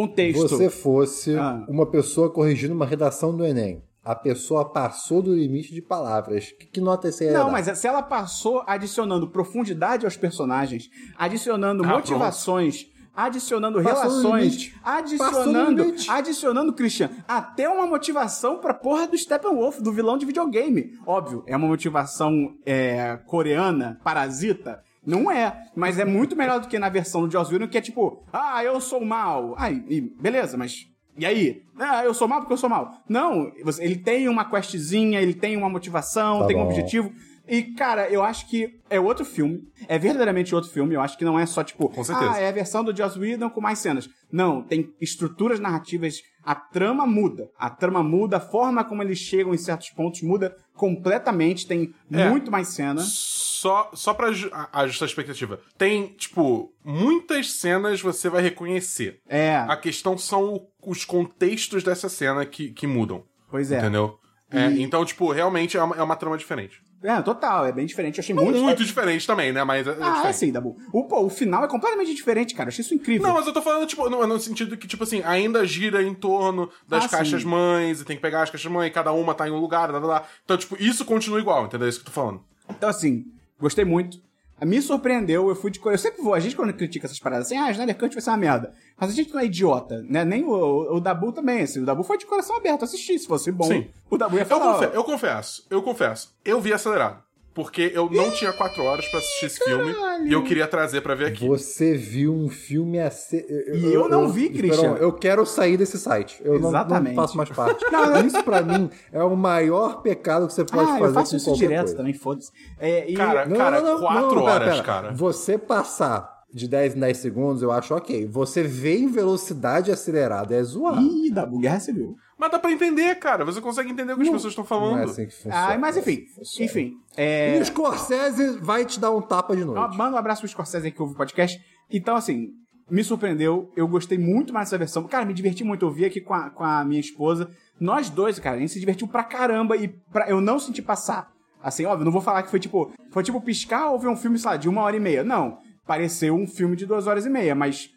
contexto. 0.01 0.47
você 0.47 0.69
fosse 0.69 1.35
Ah. 1.37 1.63
uma 1.67 1.85
pessoa 1.85 2.29
corrigindo 2.29 2.73
uma 2.73 2.85
redação 2.85 3.35
do 3.35 3.45
Enem, 3.45 3.81
a 4.03 4.13
pessoa 4.13 4.65
passou 4.65 5.21
do 5.21 5.33
limite 5.33 5.73
de 5.73 5.81
palavras. 5.81 6.51
Que, 6.51 6.65
que 6.67 6.81
nota 6.81 7.11
você 7.11 7.25
ia 7.25 7.33
Não, 7.33 7.45
dar? 7.47 7.51
mas 7.51 7.77
se 7.77 7.87
ela 7.87 8.03
passou 8.03 8.61
adicionando 8.67 9.27
profundidade 9.29 10.05
aos 10.05 10.15
personagens, 10.17 10.89
adicionando 11.17 11.83
Ah, 11.83 11.87
motivações, 11.87 12.87
adicionando 13.15 13.81
Passou 13.81 13.93
relações, 14.21 14.73
adicionando, 14.83 15.93
adicionando, 16.09 16.73
Christian, 16.73 17.09
até 17.27 17.67
uma 17.69 17.87
motivação 17.87 18.57
pra 18.57 18.73
porra 18.73 19.07
do 19.07 19.17
Steppenwolf, 19.17 19.79
do 19.79 19.91
vilão 19.91 20.17
de 20.17 20.25
videogame. 20.25 20.91
Óbvio, 21.07 21.41
é 21.47 21.55
uma 21.55 21.67
motivação 21.67 22.53
é, 22.65 23.17
coreana, 23.25 23.99
parasita. 24.03 24.83
Não 25.05 25.29
é, 25.31 25.55
mas 25.75 25.99
é 25.99 26.05
muito 26.05 26.35
melhor 26.35 26.59
do 26.59 26.67
que 26.67 26.79
na 26.79 26.89
versão 26.89 27.21
do 27.27 27.31
Joss 27.31 27.51
Whedon, 27.53 27.67
que 27.67 27.77
é 27.77 27.81
tipo, 27.81 28.23
ah, 28.33 28.63
eu 28.63 28.79
sou 28.81 29.03
mal. 29.03 29.53
Ai, 29.57 29.83
e 29.87 30.01
beleza, 30.01 30.57
mas 30.57 30.87
e 31.17 31.25
aí? 31.25 31.61
Ah, 31.79 32.03
eu 32.03 32.13
sou 32.13 32.27
mal 32.27 32.39
porque 32.41 32.53
eu 32.53 32.57
sou 32.57 32.69
mal. 32.69 32.91
Não, 33.07 33.51
ele 33.79 33.95
tem 33.97 34.27
uma 34.27 34.43
questzinha, 34.49 35.21
ele 35.21 35.33
tem 35.33 35.55
uma 35.55 35.69
motivação, 35.69 36.39
Tá 36.39 36.47
tem 36.47 36.57
um 36.57 36.63
bom. 36.63 36.65
objetivo. 36.69 37.11
E, 37.47 37.61
cara, 37.61 38.09
eu 38.09 38.23
acho 38.23 38.49
que 38.49 38.67
é 38.89 38.99
outro 38.99 39.23
filme. 39.23 39.59
É 39.87 39.99
verdadeiramente 39.99 40.55
outro 40.55 40.71
filme. 40.71 40.95
Eu 40.95 41.01
acho 41.01 41.15
que 41.15 41.23
não 41.23 41.37
é 41.39 41.45
só, 41.45 41.63
tipo, 41.63 41.87
Com 41.89 42.03
certeza. 42.03 42.31
ah, 42.31 42.39
é 42.39 42.49
a 42.49 42.51
versão 42.51 42.83
do 42.83 42.95
Joss 42.95 43.19
Whedon 43.19 43.51
com 43.51 43.61
mais 43.61 43.77
cenas. 43.77 44.09
Não, 44.31 44.63
tem 44.63 44.89
estruturas 44.99 45.59
narrativas. 45.59 46.15
A 46.43 46.55
trama 46.55 47.05
muda. 47.05 47.47
A 47.57 47.69
trama 47.69 48.01
muda, 48.03 48.37
a 48.37 48.39
forma 48.39 48.83
como 48.83 49.03
eles 49.03 49.19
chegam 49.19 49.53
em 49.53 49.57
certos 49.59 49.91
pontos 49.91 50.23
muda 50.23 50.55
completamente. 50.75 51.65
Tem 51.67 51.93
É. 52.11 52.29
muito 52.29 52.51
mais 52.51 52.67
cenas. 52.69 53.07
Só, 53.07 53.89
só 53.93 54.13
pra 54.13 54.27
ajustar 54.27 54.69
a 54.73 55.09
expectativa. 55.09 55.59
Tem, 55.77 56.07
tipo, 56.09 56.71
muitas 56.83 57.51
cenas 57.53 57.99
você 58.01 58.29
vai 58.29 58.41
reconhecer. 58.43 59.21
É, 59.27 59.55
A 59.55 59.75
questão 59.75 60.17
são 60.17 60.67
os 60.85 61.03
contextos 61.03 61.83
dessa 61.83 62.07
cena 62.09 62.45
que, 62.45 62.69
que 62.71 62.85
mudam. 62.85 63.23
pois 63.49 63.71
é. 63.71 63.79
Entendeu? 63.79 64.19
É, 64.51 64.67
Então, 64.73 65.03
tipo, 65.03 65.31
realmente 65.31 65.75
é 65.75 65.81
uma, 65.83 65.95
é 65.95 66.03
uma 66.03 66.15
trama 66.15 66.37
diferente. 66.37 66.79
É, 67.03 67.21
total, 67.21 67.65
é 67.65 67.71
bem 67.71 67.85
diferente. 67.85 68.17
Eu 68.17 68.23
achei 68.23 68.33
Não 68.35 68.43
muito. 68.45 68.61
muito 68.61 68.83
diferente 68.83 69.27
também, 69.27 69.51
né? 69.51 69.63
Mas 69.63 69.85
é, 69.85 69.91
Ah, 69.91 69.93
é 69.93 70.11
diferente. 70.13 70.35
sim, 70.37 70.51
Dabu. 70.51 70.75
O, 70.91 71.03
pô, 71.03 71.21
o 71.25 71.29
final 71.29 71.63
é 71.63 71.67
completamente 71.67 72.13
diferente, 72.15 72.55
cara. 72.55 72.67
Eu 72.67 72.71
achei 72.71 72.83
isso 72.83 72.95
incrível. 72.95 73.27
Não, 73.27 73.35
mas 73.35 73.45
eu 73.45 73.53
tô 73.53 73.61
falando, 73.61 73.85
tipo, 73.85 74.09
no, 74.09 74.25
no 74.25 74.39
sentido 74.39 74.75
que, 74.75 74.87
tipo 74.87 75.03
assim, 75.03 75.21
ainda 75.23 75.65
gira 75.67 76.01
em 76.01 76.13
torno 76.15 76.69
das 76.87 77.05
Ah, 77.05 77.09
caixas 77.09 77.43
sim. 77.43 77.47
mães, 77.47 78.01
e 78.01 78.05
tem 78.05 78.15
que 78.15 78.21
pegar 78.21 78.41
as 78.43 78.49
caixas 78.49 78.71
mães, 78.71 78.91
cada 78.91 79.11
uma 79.11 79.33
tá 79.35 79.47
em 79.47 79.51
um 79.51 79.59
lugar, 79.59 79.87
blá, 79.89 79.99
blá, 79.99 80.19
blá. 80.19 80.27
Então, 80.43 80.57
tipo, 80.57 80.75
isso 80.81 81.05
continua 81.05 81.39
igual, 81.39 81.65
entendeu? 81.65 81.85
É 81.85 81.89
isso 81.89 81.99
que 81.99 82.09
eu 82.09 82.13
tô 82.13 82.19
falando. 82.19 82.41
Então, 82.69 82.89
assim, 82.89 83.25
gostei 83.59 83.85
muito. 83.85 84.17
Me 84.63 84.81
surpreendeu, 84.81 85.49
eu 85.49 85.55
fui 85.55 85.69
de 85.69 85.79
coração. 85.79 86.07
Eu 86.07 86.11
sempre 86.11 86.23
vou, 86.23 86.33
a 86.33 86.39
gente 86.39 86.55
quando 86.55 86.71
critica 86.73 87.07
essas 87.07 87.19
paradas 87.19 87.47
assim, 87.47 87.57
ah, 87.57 87.69
Snyder 87.71 87.97
Cut 87.97 88.13
vai 88.13 88.21
ser 88.21 88.29
uma 88.29 88.37
merda. 88.37 88.73
Mas 88.97 89.09
a 89.09 89.13
gente 89.13 89.33
não 89.33 89.41
é 89.41 89.45
idiota, 89.45 90.01
né? 90.07 90.23
Nem 90.23 90.45
o, 90.45 90.51
o, 90.51 90.95
o 90.95 90.99
Dabu 91.01 91.33
também, 91.33 91.61
assim. 91.63 91.81
O 91.81 91.85
Dabu 91.85 92.03
foi 92.03 92.17
de 92.17 92.25
coração 92.25 92.55
aberto 92.55 92.83
assistir. 92.85 93.19
Se 93.19 93.27
fosse 93.27 93.51
bom, 93.51 93.65
Sim. 93.65 93.87
o 94.09 94.17
Dabu 94.17 94.35
ia 94.37 94.43
Eu, 94.43 94.45
falar. 94.45 94.73
confe- 94.79 94.95
eu 94.97 95.03
confesso, 95.03 95.67
eu 95.69 95.81
confesso. 95.83 96.33
Eu 96.45 96.61
vi 96.61 96.71
acelerado. 96.71 97.21
Porque 97.55 97.89
eu 97.95 98.09
não 98.11 98.29
tinha 98.31 98.51
quatro 98.51 98.83
horas 98.83 99.07
pra 99.07 99.19
assistir 99.19 99.45
esse 99.45 99.63
filme 99.63 99.95
e 100.25 100.33
eu 100.33 100.43
queria 100.43 100.67
trazer 100.67 100.99
pra 100.99 101.15
ver 101.15 101.27
aqui. 101.27 101.47
Você 101.47 101.95
viu 101.95 102.33
um 102.35 102.49
filme 102.49 102.99
a 102.99 103.09
ser. 103.09 103.45
E 103.73 103.93
eu 103.93 104.09
não 104.09 104.27
vi, 104.27 104.49
Christian. 104.49 104.95
Eu 104.99 105.13
quero 105.13 105.45
sair 105.45 105.77
desse 105.77 105.97
site. 105.97 106.41
Eu 106.43 106.59
não- 106.59 106.67
Exatamente. 106.69 107.15
não 107.15 107.23
faço 107.23 107.37
mais 107.37 107.49
parte. 107.49 107.83
Isso 108.27 108.43
pra 108.43 108.61
mim 108.61 108.89
é 109.09 109.23
o 109.23 109.37
maior 109.37 110.01
pecado 110.01 110.47
que 110.47 110.53
você 110.53 110.65
pode 110.65 110.83
ah, 110.91 110.97
fazer 110.97 111.05
eu 111.05 111.13
faço 111.13 111.31
com 111.31 111.37
isso 111.37 111.53
direto 111.53 111.79
coisa. 111.83 111.95
também, 111.95 112.13
foda-se. 112.13 112.51
É, 112.77 113.09
e... 113.09 113.13
Cara, 113.13 113.45
Não, 113.45 113.55
cara, 113.55 113.79
não, 113.81 113.93
não, 113.93 113.99
quatro 114.01 114.35
não, 114.35 114.43
pera, 114.43 114.51
horas, 114.55 114.69
pera. 114.71 114.83
cara. 114.83 115.13
Você 115.13 115.57
passar 115.57 116.35
de 116.53 116.67
10 116.67 116.95
em 116.95 116.99
10 116.99 117.17
segundos, 117.17 117.61
eu 117.61 117.71
acho 117.71 117.95
ok. 117.95 118.27
Você 118.27 118.63
vê 118.63 118.97
em 118.97 119.07
velocidade 119.07 119.91
acelerada, 119.91 120.53
é 120.55 120.61
zoado. 120.61 121.01
Ih, 121.01 121.31
Dabu, 121.31 121.59
Guerra 121.59 121.79
Civil. 121.79 122.15
Mas 122.37 122.51
dá 122.51 122.59
pra 122.59 122.71
entender, 122.71 123.15
cara. 123.15 123.45
Você 123.45 123.61
consegue 123.61 123.89
entender 123.89 124.13
o 124.13 124.17
que 124.17 124.23
as 124.23 124.29
pessoas 124.29 124.51
estão 124.51 124.65
falando. 124.65 124.93
Não 124.93 124.99
é 124.99 125.03
assim 125.03 125.25
que 125.25 125.33
funciona. 125.33 125.73
Ah, 125.73 125.77
mas 125.77 125.95
enfim. 125.95 126.25
Enfim. 126.59 126.93
É... 127.15 127.57
E 127.57 127.61
o 127.61 127.65
Scorsese 127.65 128.57
vai 128.59 128.85
te 128.85 128.99
dar 128.99 129.11
um 129.11 129.21
tapa 129.21 129.55
de 129.55 129.63
noite. 129.63 129.97
Manda 129.97 130.15
um 130.15 130.19
abraço 130.19 130.41
pro 130.41 130.49
Scorsese 130.49 130.85
aí 130.85 130.91
que 130.91 131.01
ouve 131.01 131.13
o 131.13 131.17
podcast. 131.17 131.59
Então, 131.89 132.15
assim, 132.15 132.49
me 132.89 133.03
surpreendeu. 133.03 133.71
Eu 133.75 133.87
gostei 133.87 134.17
muito 134.17 134.53
mais 134.53 134.67
dessa 134.67 134.77
versão. 134.77 135.03
Cara, 135.05 135.25
me 135.25 135.33
diverti 135.33 135.63
muito. 135.63 135.85
Eu 135.85 135.91
vi 135.91 136.05
aqui 136.05 136.19
com 136.19 136.33
a, 136.33 136.49
com 136.49 136.63
a 136.63 136.83
minha 136.83 136.99
esposa. 136.99 137.49
Nós 137.79 138.09
dois, 138.09 138.37
cara, 138.37 138.57
a 138.57 138.59
gente 138.59 138.73
se 138.73 138.79
divertiu 138.79 139.07
pra 139.07 139.23
caramba 139.23 139.77
e 139.77 139.87
pra, 139.87 140.29
eu 140.29 140.41
não 140.41 140.59
senti 140.59 140.81
passar. 140.81 141.31
Assim, 141.63 141.85
óbvio, 141.85 142.05
não 142.05 142.11
vou 142.11 142.21
falar 142.21 142.43
que 142.43 142.51
foi 142.51 142.59
tipo. 142.59 142.91
Foi 143.11 143.23
tipo 143.23 143.39
piscar 143.41 143.89
ou 143.89 143.99
ver 143.99 144.09
um 144.09 144.15
filme, 144.15 144.37
sei 144.37 144.49
lá, 144.49 144.57
de 144.57 144.67
uma 144.67 144.81
hora 144.81 144.95
e 144.95 144.99
meia. 144.99 145.23
Não. 145.23 145.57
Pareceu 145.87 146.35
um 146.35 146.45
filme 146.45 146.75
de 146.75 146.85
duas 146.85 147.07
horas 147.07 147.25
e 147.25 147.29
meia, 147.29 147.55
mas 147.55 147.89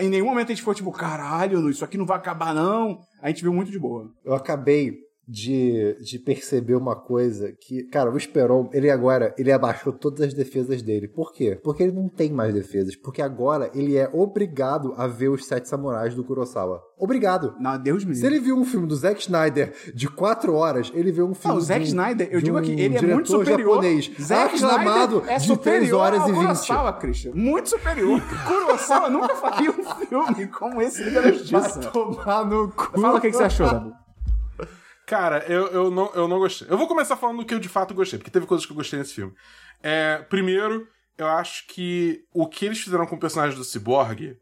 em 0.00 0.08
nenhum 0.08 0.26
momento 0.26 0.46
a 0.46 0.54
gente 0.54 0.62
foi 0.62 0.74
tipo, 0.74 0.90
caralho, 0.92 1.68
isso 1.70 1.84
aqui 1.84 1.96
não 1.96 2.06
vai 2.06 2.16
acabar, 2.16 2.54
não. 2.54 2.98
A 3.20 3.28
gente 3.28 3.42
viu 3.42 3.52
muito 3.52 3.70
de 3.70 3.78
boa. 3.78 4.10
Eu 4.24 4.34
acabei 4.34 5.05
de, 5.26 5.96
de 6.02 6.18
perceber 6.18 6.76
uma 6.76 6.94
coisa 6.94 7.52
que, 7.52 7.82
cara, 7.84 8.10
o 8.10 8.16
Esperon, 8.16 8.68
ele 8.72 8.90
agora, 8.90 9.34
ele 9.36 9.50
abaixou 9.50 9.92
todas 9.92 10.20
as 10.28 10.32
defesas 10.34 10.82
dele. 10.82 11.08
Por 11.08 11.32
quê? 11.32 11.58
Porque 11.64 11.82
ele 11.82 11.92
não 11.92 12.08
tem 12.08 12.30
mais 12.32 12.54
defesas. 12.54 12.94
Porque 12.94 13.20
agora 13.20 13.70
ele 13.74 13.96
é 13.96 14.08
obrigado 14.12 14.94
a 14.96 15.06
ver 15.06 15.28
os 15.28 15.44
Sete 15.46 15.68
Samurais 15.68 16.14
do 16.14 16.22
Kurosawa. 16.22 16.80
Obrigado. 16.98 17.54
Não, 17.60 17.76
Deus 17.76 18.04
me 18.04 18.14
Se 18.14 18.22
livre. 18.22 18.36
ele 18.36 18.44
viu 18.44 18.56
um 18.56 18.64
filme 18.64 18.86
do 18.86 18.94
Zack 18.96 19.20
Snyder 19.20 19.74
de 19.94 20.08
quatro 20.08 20.54
horas, 20.54 20.90
ele 20.94 21.10
vê 21.12 21.22
um 21.22 21.34
filme 21.34 21.56
Não, 21.56 21.60
o 21.62 21.64
Zack 21.64 21.80
um- 21.80 21.84
Snyder, 21.84 22.28
eu 22.30 22.40
digo 22.40 22.56
um 22.56 22.60
aqui, 22.60 22.72
ele 22.72 22.96
é 22.96 23.02
muito 23.02 23.28
superior. 23.30 23.74
japonês 23.82 24.10
Zack 24.20 24.54
aclamado 24.56 25.16
Snyder 25.16 25.34
é 25.34 25.38
de 25.38 25.46
superior 25.46 25.78
3 25.80 25.92
horas 25.92 26.22
e 26.22 26.32
20. 26.32 26.36
Kurosawa, 26.36 26.92
Christian. 26.94 27.32
Muito 27.34 27.68
superior. 27.68 28.20
Kurosawa 28.46 29.10
nunca 29.10 29.34
faria 29.34 29.70
um 29.70 29.84
filme 30.06 30.46
como 30.46 30.80
esse 30.80 31.02
Liga 31.02 31.20
da 31.22 31.32
Justiça. 31.32 31.80
Vai 31.80 31.90
tomar 31.92 32.46
no 32.46 32.68
cu. 32.70 33.00
Fala 33.00 33.18
o 33.18 33.20
que, 33.20 33.30
que 33.30 33.36
você 33.36 33.42
achou, 33.42 33.66
Dabu. 33.66 33.92
Cara, 35.06 35.44
eu, 35.46 35.68
eu, 35.68 35.90
não, 35.90 36.10
eu 36.14 36.26
não 36.26 36.38
gostei. 36.38 36.66
Eu 36.68 36.76
vou 36.76 36.88
começar 36.88 37.16
falando 37.16 37.38
do 37.38 37.44
que 37.46 37.54
eu 37.54 37.60
de 37.60 37.68
fato 37.68 37.94
gostei, 37.94 38.18
porque 38.18 38.30
teve 38.30 38.44
coisas 38.46 38.66
que 38.66 38.72
eu 38.72 38.76
gostei 38.76 38.98
nesse 38.98 39.14
filme. 39.14 39.32
É, 39.82 40.18
primeiro, 40.28 40.86
eu 41.16 41.26
acho 41.28 41.64
que 41.68 42.24
o 42.34 42.48
que 42.48 42.66
eles 42.66 42.80
fizeram 42.80 43.06
com 43.06 43.14
o 43.14 43.20
personagem 43.20 43.56
do 43.56 43.62
Cyborg 43.64 44.36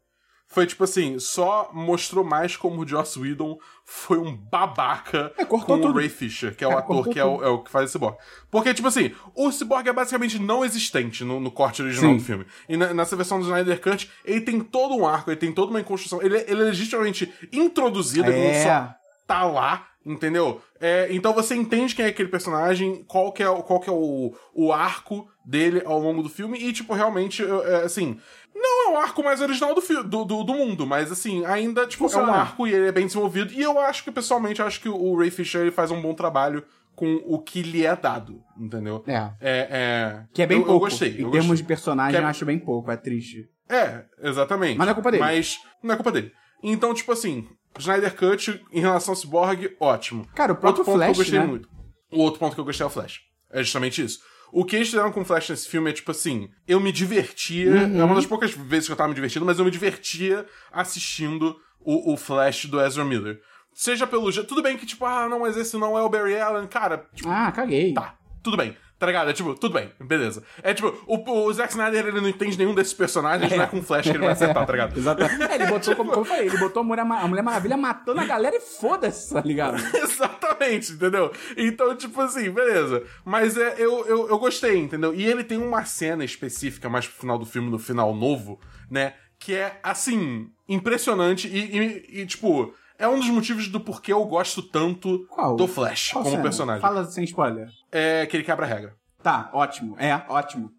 foi 0.47 0.65
tipo 0.67 0.83
assim, 0.83 1.19
só 1.19 1.69
mostrou 1.73 2.23
mais 2.23 2.55
como 2.55 2.81
o 2.81 2.87
Joss 2.87 3.19
Whedon 3.19 3.57
foi 3.83 4.17
um 4.19 4.35
babaca 4.35 5.31
É, 5.37 5.43
com 5.45 5.59
tudo. 5.59 5.87
o 5.89 5.91
Ray 5.93 6.07
Fisher, 6.09 6.55
que 6.55 6.63
é 6.63 6.67
o 6.67 6.71
É, 6.71 6.75
ator 6.75 6.87
cortou 6.95 7.13
que 7.13 7.19
é 7.19 7.25
o, 7.25 7.43
é 7.43 7.47
o 7.49 7.59
que 7.63 7.69
faz 7.69 7.89
o 7.89 7.93
Cyborg. 7.93 8.17
Porque, 8.49 8.73
tipo 8.73 8.87
assim, 8.87 9.13
o 9.35 9.51
Cyborg 9.51 9.87
é 9.89 9.93
basicamente 9.93 10.39
não 10.39 10.63
existente 10.63 11.23
no, 11.23 11.39
no 11.39 11.51
corte 11.51 11.81
original 11.81 12.11
Sim. 12.11 12.17
do 12.17 12.23
filme. 12.23 12.45
E 12.69 12.77
na- 12.77 12.93
nessa 12.93 13.15
versão 13.15 13.39
do 13.39 13.45
Snyder 13.45 13.81
Cut, 13.81 14.09
ele 14.23 14.41
tem 14.41 14.59
todo 14.61 14.95
um 14.95 15.05
arco, 15.07 15.29
ele 15.29 15.39
tem 15.39 15.51
toda 15.51 15.71
uma 15.71 15.83
construção. 15.83 16.21
Ele, 16.21 16.37
ele 16.37 16.61
é 16.61 16.65
legitimamente 16.65 17.31
introduzido, 17.51 18.29
ele 18.31 18.39
não 18.43 18.49
É. 18.51 18.63
só 18.63 18.95
tá 19.27 19.43
lá, 19.43 19.87
entendeu? 20.05 20.61
É, 20.79 21.07
então 21.11 21.33
você 21.33 21.55
entende 21.55 21.95
quem 21.95 22.05
é 22.05 22.09
aquele 22.09 22.29
personagem, 22.29 23.03
qual 23.07 23.31
que 23.31 23.41
é, 23.41 23.49
o- 23.49 23.63
qual 23.63 23.79
que 23.79 23.89
é 23.89 23.93
o, 23.93 24.33
o 24.53 24.71
arco 24.71 25.27
dele 25.45 25.81
ao 25.85 25.99
longo 25.99 26.21
do 26.21 26.29
filme, 26.29 26.57
e, 26.59 26.71
tipo, 26.73 26.93
realmente, 26.93 27.43
é, 27.43 27.75
assim, 27.83 28.19
não 28.53 28.89
é 28.89 28.93
o 28.93 28.97
arco 28.97 29.23
mais 29.23 29.41
original 29.41 29.73
do, 29.73 29.81
do, 30.03 30.25
do, 30.25 30.43
do 30.43 30.53
mundo, 30.53 30.85
mas, 30.85 31.11
assim, 31.11 31.45
ainda, 31.45 31.85
tipo, 31.87 32.03
é 32.03 32.07
um 32.07 32.09
Funciona. 32.09 32.31
arco 32.33 32.67
e 32.67 32.73
ele 32.73 32.87
é 32.87 32.91
bem 32.91 33.05
desenvolvido, 33.07 33.53
e 33.53 33.61
eu 33.61 33.79
acho 33.79 34.03
que, 34.03 34.11
pessoalmente, 34.11 34.61
acho 34.61 34.79
que 34.81 34.89
o 34.89 35.17
Ray 35.17 35.29
Fisher 35.31 35.61
ele 35.61 35.71
faz 35.71 35.91
um 35.91 36.01
bom 36.01 36.13
trabalho 36.13 36.63
com 36.95 37.21
o 37.25 37.39
que 37.39 37.61
lhe 37.61 37.85
é 37.85 37.93
dado, 37.95 38.41
entendeu? 38.57 39.03
É. 39.05 39.13
É, 39.15 39.31
é... 39.41 40.23
Que 40.33 40.41
é 40.43 40.47
bem 40.47 40.59
eu, 40.59 40.63
pouco. 40.65 40.85
Eu 40.85 40.89
gostei. 40.89 41.09
Em 41.09 41.21
eu 41.23 41.31
termos 41.31 41.47
gostei. 41.47 41.57
de 41.57 41.63
personagem, 41.67 42.17
é- 42.19 42.23
eu 42.23 42.27
acho 42.27 42.45
bem 42.45 42.57
pouco. 42.57 42.89
É 42.89 42.95
triste. 42.95 43.49
É, 43.67 44.03
exatamente. 44.21 44.77
Mas 44.77 44.85
não 44.87 44.91
é 44.91 44.93
culpa 44.93 45.11
dele. 45.11 45.23
Mas 45.23 45.59
não 45.83 45.93
é 45.93 45.97
culpa 45.97 46.11
dele. 46.11 46.31
Então, 46.63 46.93
tipo 46.93 47.11
assim, 47.11 47.45
Snyder 47.77 48.15
Cut 48.15 48.61
em 48.71 48.79
relação 48.79 49.11
ao 49.13 49.15
Cyborg, 49.15 49.75
ótimo. 49.79 50.27
Cara, 50.35 50.53
o 50.53 50.55
próprio 50.55 50.79
outro 50.81 50.85
ponto 50.85 50.97
Flash, 50.97 51.11
que 51.13 51.19
eu 51.19 51.23
gostei 51.23 51.39
né? 51.39 51.45
muito. 51.45 51.69
O 52.11 52.19
outro 52.19 52.39
ponto 52.39 52.53
que 52.55 52.59
eu 52.61 52.65
gostei 52.65 52.83
é 52.83 52.87
o 52.87 52.89
Flash. 52.89 53.19
É 53.51 53.61
justamente 53.63 54.03
isso. 54.03 54.19
O 54.51 54.63
que 54.63 54.75
eles 54.75 54.87
fizeram 54.89 55.11
com 55.11 55.21
o 55.21 55.25
Flash 55.25 55.49
nesse 55.49 55.67
filme 55.67 55.89
é 55.89 55.93
tipo 55.93 56.11
assim, 56.11 56.47
eu 56.67 56.79
me 56.79 56.91
divertia, 56.91 57.69
Uhum. 57.71 57.99
é 57.99 58.03
uma 58.03 58.15
das 58.15 58.25
poucas 58.25 58.51
vezes 58.51 58.85
que 58.87 58.91
eu 58.93 58.95
tava 58.95 59.09
me 59.09 59.15
divertindo, 59.15 59.45
mas 59.45 59.59
eu 59.59 59.65
me 59.65 59.71
divertia 59.71 60.45
assistindo 60.71 61.55
o, 61.79 62.13
o 62.13 62.17
Flash 62.17 62.65
do 62.65 62.79
Ezra 62.81 63.03
Miller. 63.03 63.39
Seja 63.73 64.07
pelo. 64.07 64.31
Tudo 64.45 64.61
bem 64.61 64.77
que, 64.77 64.85
tipo, 64.85 65.03
ah, 65.05 65.27
não, 65.27 65.41
mas 65.41 65.57
esse 65.57 65.75
não 65.77 65.97
é 65.97 66.01
o 66.01 66.07
Barry 66.09 66.39
Allen. 66.39 66.67
Cara, 66.67 67.05
tipo, 67.13 67.27
Ah, 67.29 67.51
caguei. 67.51 67.93
Tá, 67.93 68.15
tudo 68.41 68.55
bem. 68.55 68.77
Tá 68.97 69.07
ligado? 69.07 69.29
É 69.29 69.33
tipo, 69.33 69.53
tudo 69.55 69.73
bem, 69.73 69.91
beleza. 69.99 70.41
É 70.63 70.73
tipo, 70.73 70.87
o, 71.05 71.17
o 71.47 71.53
Zack 71.53 71.71
Snyder 71.71 72.07
ele 72.07 72.21
não 72.21 72.29
entende 72.29 72.57
nenhum 72.57 72.73
desses 72.73 72.93
personagens, 72.93 73.51
não 73.51 73.63
é 73.63 73.67
com 73.67 73.81
Flash 73.81 74.03
que 74.03 74.09
ele 74.11 74.19
vai 74.19 74.29
acertar, 74.29 74.65
tá 74.65 74.71
ligado? 74.71 74.95
Exatamente. 74.97 75.43
É, 75.43 75.55
ele 75.55 75.65
botou, 75.67 75.95
como, 75.97 76.09
como 76.11 76.21
eu 76.21 76.25
falei, 76.25 76.47
ele 76.47 76.57
botou 76.57 76.79
a 76.79 76.83
Mulher, 76.83 77.01
a 77.01 77.27
Mulher 77.27 77.41
Maravilha 77.41 77.75
matando 77.75 78.21
a 78.21 78.25
galera 78.25 78.55
e 78.55 78.61
foda-se, 78.61 79.33
tá 79.33 79.41
ligado? 79.41 79.75
Exatamente, 79.97 80.93
entendeu? 80.93 81.29
Então, 81.57 81.93
tipo 81.95 82.21
assim, 82.21 82.49
beleza. 82.49 83.03
Mas 83.25 83.57
é, 83.57 83.75
eu, 83.77 84.05
eu, 84.07 84.29
eu 84.29 84.39
gostei, 84.39 84.77
entendeu? 84.77 85.13
E 85.13 85.25
ele 85.25 85.43
tem 85.43 85.57
uma 85.57 85.83
cena 85.83 86.23
específica 86.23 86.87
mais 86.87 87.05
pro 87.05 87.19
final 87.19 87.37
do 87.37 87.45
filme, 87.45 87.69
no 87.69 87.77
final 87.77 88.15
novo, 88.15 88.59
né? 88.89 89.13
Que 89.37 89.55
é, 89.55 89.77
assim, 89.83 90.49
impressionante 90.69 91.47
e, 91.49 91.77
e- 91.77 92.21
e, 92.21 92.25
tipo, 92.25 92.73
é 92.97 93.07
um 93.07 93.19
dos 93.19 93.29
motivos 93.29 93.67
do 93.67 93.79
porquê 93.79 94.13
eu 94.13 94.23
gosto 94.25 94.61
tanto 94.61 95.25
Qual? 95.29 95.55
do 95.55 95.67
Flash 95.67 96.11
Qual 96.11 96.23
como 96.23 96.35
cena? 96.35 96.43
personagem. 96.43 96.81
Fala 96.81 97.05
sem 97.05 97.23
spoiler. 97.23 97.67
É 97.91 98.25
que 98.25 98.37
ele 98.37 98.43
quebra 98.43 98.65
a 98.65 98.69
regra. 98.69 98.95
Tá, 99.21 99.49
ótimo. 99.53 99.95
É, 99.99 100.13
ótimo. 100.29 100.71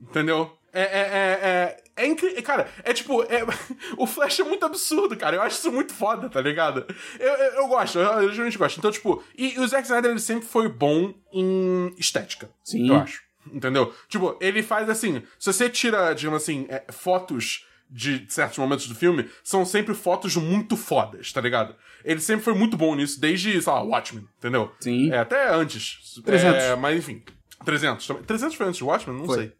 Entendeu? 0.00 0.56
É, 0.72 0.82
é, 0.82 0.84
é, 0.84 1.48
é, 1.96 2.04
é 2.04 2.06
incrível. 2.06 2.42
Cara, 2.42 2.68
é 2.84 2.92
tipo. 2.92 3.22
é- 3.24 3.44
o 3.96 4.06
Flash 4.06 4.40
é 4.40 4.44
muito 4.44 4.64
absurdo, 4.64 5.16
cara. 5.16 5.36
Eu 5.36 5.42
acho 5.42 5.56
isso 5.58 5.72
muito 5.72 5.92
foda, 5.92 6.28
tá 6.28 6.40
ligado? 6.40 6.86
Eu, 7.18 7.32
eu, 7.32 7.52
eu 7.54 7.68
gosto, 7.68 7.98
eu, 7.98 8.04
eu 8.22 8.30
realmente 8.30 8.58
gosto. 8.58 8.78
Então, 8.78 8.90
tipo. 8.90 9.22
E, 9.36 9.54
e 9.54 9.58
o 9.58 9.66
Zack 9.66 9.84
Snyder 9.84 10.10
ele 10.10 10.20
sempre 10.20 10.46
foi 10.46 10.68
bom 10.68 11.12
em 11.32 11.92
estética. 11.98 12.50
Sim. 12.62 12.88
Eu 12.88 12.96
acho. 12.96 13.22
Entendeu? 13.50 13.94
Tipo, 14.08 14.36
ele 14.40 14.62
faz 14.62 14.88
assim. 14.90 15.22
Se 15.38 15.52
você 15.52 15.68
tira, 15.70 16.12
digamos 16.14 16.42
assim, 16.42 16.66
é, 16.68 16.84
fotos 16.92 17.66
de 17.90 18.26
certos 18.28 18.58
momentos 18.58 18.86
do 18.86 18.94
filme, 18.94 19.28
são 19.42 19.64
sempre 19.64 19.94
fotos 19.94 20.36
muito 20.36 20.76
fodas, 20.76 21.32
tá 21.32 21.40
ligado? 21.40 21.74
Ele 22.04 22.20
sempre 22.20 22.44
foi 22.44 22.54
muito 22.54 22.76
bom 22.76 22.94
nisso, 22.94 23.20
desde, 23.20 23.60
sei 23.60 23.72
lá, 23.72 23.82
Watchmen, 23.82 24.26
entendeu? 24.38 24.72
Sim. 24.80 25.10
É, 25.10 25.18
até 25.18 25.52
antes. 25.52 26.20
300. 26.24 26.62
É, 26.62 26.76
mas 26.76 26.98
enfim. 26.98 27.22
300 27.64 28.06
também. 28.06 28.22
300 28.22 28.54
foi 28.56 28.66
antes 28.66 28.78
de 28.78 28.84
Watchmen? 28.84 29.18
Não 29.18 29.26
Foi. 29.26 29.36
sei. 29.36 29.52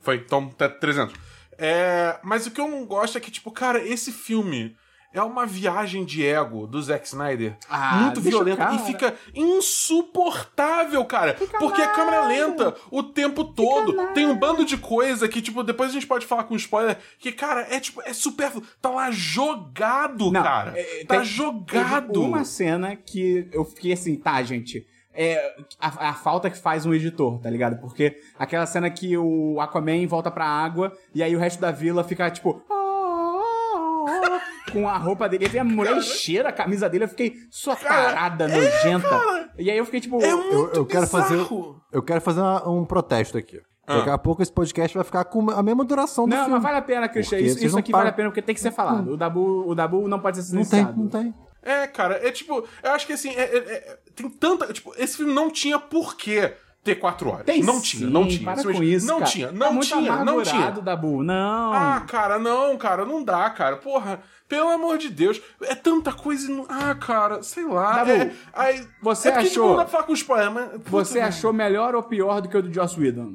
Foi, 0.00 0.16
então 0.16 0.50
até 0.52 0.68
300. 0.68 1.14
É, 1.58 2.18
mas 2.22 2.46
o 2.46 2.50
que 2.50 2.60
eu 2.60 2.68
não 2.68 2.84
gosto 2.84 3.16
é 3.16 3.20
que, 3.20 3.30
tipo, 3.30 3.50
cara, 3.50 3.82
esse 3.82 4.12
filme 4.12 4.76
é 5.18 5.22
uma 5.22 5.46
viagem 5.46 6.04
de 6.04 6.24
ego 6.24 6.66
do 6.66 6.80
Zack 6.82 7.06
Snyder. 7.06 7.56
Ah, 7.68 7.96
muito 8.02 8.20
violenta 8.20 8.72
e 8.74 8.78
fica 8.80 9.14
insuportável, 9.34 11.04
cara. 11.04 11.34
porque 11.58 11.80
é 11.80 11.86
câmera 11.88 12.26
lenta 12.26 12.74
o 12.90 13.02
tempo 13.02 13.44
todo. 13.44 13.94
Tem 14.12 14.26
um 14.26 14.36
bando 14.36 14.64
de 14.64 14.76
coisa 14.76 15.28
que, 15.28 15.40
tipo, 15.40 15.62
depois 15.62 15.90
a 15.90 15.92
gente 15.94 16.06
pode 16.06 16.26
falar 16.26 16.44
com 16.44 16.54
spoiler, 16.56 16.98
que, 17.18 17.32
cara, 17.32 17.66
é 17.70 17.80
tipo, 17.80 18.02
é 18.02 18.12
super. 18.12 18.52
Tá 18.80 18.90
lá 18.90 19.10
jogado, 19.10 20.30
Não, 20.30 20.42
cara. 20.42 20.72
é, 20.76 21.00
é, 21.00 21.04
tá 21.04 21.16
tem- 21.16 21.24
jogado. 21.24 22.12
Teve 22.12 22.24
uma 22.24 22.44
cena 22.44 22.94
que 22.96 23.48
eu 23.52 23.64
fiquei 23.64 23.92
assim, 23.92 24.16
tá, 24.16 24.42
gente. 24.42 24.86
É 25.18 25.56
a, 25.80 26.10
a 26.10 26.12
falta 26.12 26.50
que 26.50 26.58
faz 26.58 26.84
um 26.84 26.92
editor, 26.92 27.38
tá 27.40 27.48
ligado? 27.48 27.80
Porque 27.80 28.20
aquela 28.38 28.66
cena 28.66 28.90
que 28.90 29.16
o 29.16 29.58
Aquaman 29.58 30.06
volta 30.06 30.30
pra 30.30 30.44
água 30.44 30.92
e 31.14 31.22
aí 31.22 31.34
o 31.34 31.38
resto 31.38 31.58
da 31.58 31.70
vila 31.70 32.04
fica 32.04 32.30
tipo. 32.30 32.62
Com 34.80 34.88
a 34.88 34.96
roupa 34.96 35.28
dele. 35.28 35.44
Ele 35.44 35.52
tem 35.52 35.60
a 35.60 35.64
mulher 35.64 36.00
cheira 36.02 36.48
a 36.48 36.52
camisa 36.52 36.88
dele. 36.88 37.04
Eu 37.04 37.08
fiquei, 37.08 37.34
sua 37.50 37.74
parada 37.76 38.46
nojenta. 38.48 39.50
E 39.58 39.70
aí 39.70 39.78
eu 39.78 39.84
fiquei 39.84 40.00
tipo. 40.00 40.22
É 40.22 40.30
Eu, 40.30 40.36
muito 40.38 40.76
eu 40.76 40.86
quero 40.86 41.06
fazer, 41.06 41.38
eu 41.92 42.02
quero 42.02 42.20
fazer 42.20 42.40
uma- 42.40 42.68
um 42.68 42.84
protesto 42.84 43.38
aqui. 43.38 43.60
Ah. 43.86 43.98
Daqui 43.98 44.10
a 44.10 44.18
pouco 44.18 44.42
esse 44.42 44.52
podcast 44.52 44.94
vai 44.96 45.04
ficar 45.04 45.24
com 45.24 45.48
a 45.50 45.62
mesma 45.62 45.84
duração 45.84 46.24
do 46.26 46.30
Não, 46.30 46.38
filme. 46.38 46.54
mas 46.54 46.62
vale 46.62 46.76
a 46.78 46.82
pena, 46.82 47.08
Christian. 47.08 47.38
Porque 47.38 47.50
Isso, 47.50 47.64
isso 47.64 47.72
não 47.74 47.78
aqui 47.80 47.92
param- 47.92 48.02
vale 48.04 48.10
a 48.10 48.16
pena 48.16 48.28
porque 48.30 48.42
tem 48.42 48.54
que 48.54 48.60
ser 48.60 48.72
falado. 48.72 49.12
O 49.12 49.16
Dabu, 49.16 49.64
o 49.68 49.74
Dabu 49.76 50.08
não 50.08 50.18
pode 50.18 50.42
ser 50.42 50.54
Não 50.54 50.62
tem, 50.62 50.80
silenciado. 50.84 50.98
não 51.00 51.08
tem. 51.08 51.34
É, 51.62 51.86
cara, 51.86 52.20
é 52.26 52.30
tipo, 52.32 52.64
eu 52.82 52.90
acho 52.92 53.06
que 53.06 53.12
assim, 53.12 53.30
é- 53.30 53.42
é- 53.42 53.58
é- 53.58 53.98
tem 54.14 54.28
tanta. 54.28 54.72
Tipo, 54.72 54.92
esse 54.98 55.16
filme 55.16 55.32
não 55.32 55.50
tinha 55.50 55.78
porquê 55.78 56.54
ter 56.82 56.96
quatro 56.96 57.28
horas. 57.30 57.44
Tem 57.46 57.62
não 57.62 57.74
sim, 57.74 57.98
tinha, 57.98 58.10
não 58.10 58.26
tinha. 58.26 58.42
Para 58.44 58.56
Simplesmente 58.56 58.90
com 58.90 58.96
isso, 58.96 59.06
não 59.06 59.18
cara. 59.20 59.30
tinha, 59.30 59.46
Tá 59.48 59.52
não 59.54 59.72
muito 59.72 59.86
tinha, 59.88 60.24
não 60.24 60.42
tinha. 60.42 60.70
Dabu, 60.70 61.22
não. 61.22 61.72
Ah, 61.72 62.04
cara, 62.08 62.38
não, 62.38 62.76
cara, 62.76 63.04
não 63.04 63.22
dá, 63.24 63.50
cara. 63.50 63.76
Porra, 63.76 64.20
pelo 64.48 64.68
amor 64.70 64.98
de 64.98 65.08
Deus. 65.08 65.40
É 65.62 65.74
tanta 65.74 66.12
coisa. 66.12 66.50
e 66.50 66.54
não- 66.54 66.66
Ah, 66.68 66.94
cara, 66.94 67.42
sei 67.42 67.64
lá. 67.64 67.96
Dabu, 68.04 68.10
é, 68.10 68.32
aí, 68.52 68.86
você 69.02 69.28
é 69.28 69.36
achou- 69.36 69.68
não 69.70 69.76
dá 69.76 69.82
pra 69.82 69.92
falar 69.92 70.04
com 70.04 70.12
os 70.12 70.18
spoiler, 70.20 70.50
mas. 70.50 70.70
puta, 70.70 70.90
Você 70.90 71.14
velho. 71.14 71.26
achou 71.26 71.52
melhor 71.52 71.94
ou 71.94 72.02
pior 72.02 72.40
do 72.40 72.48
que 72.48 72.56
o 72.56 72.62
do 72.62 72.72
Joss 72.72 72.98
Whedon? 72.98 73.34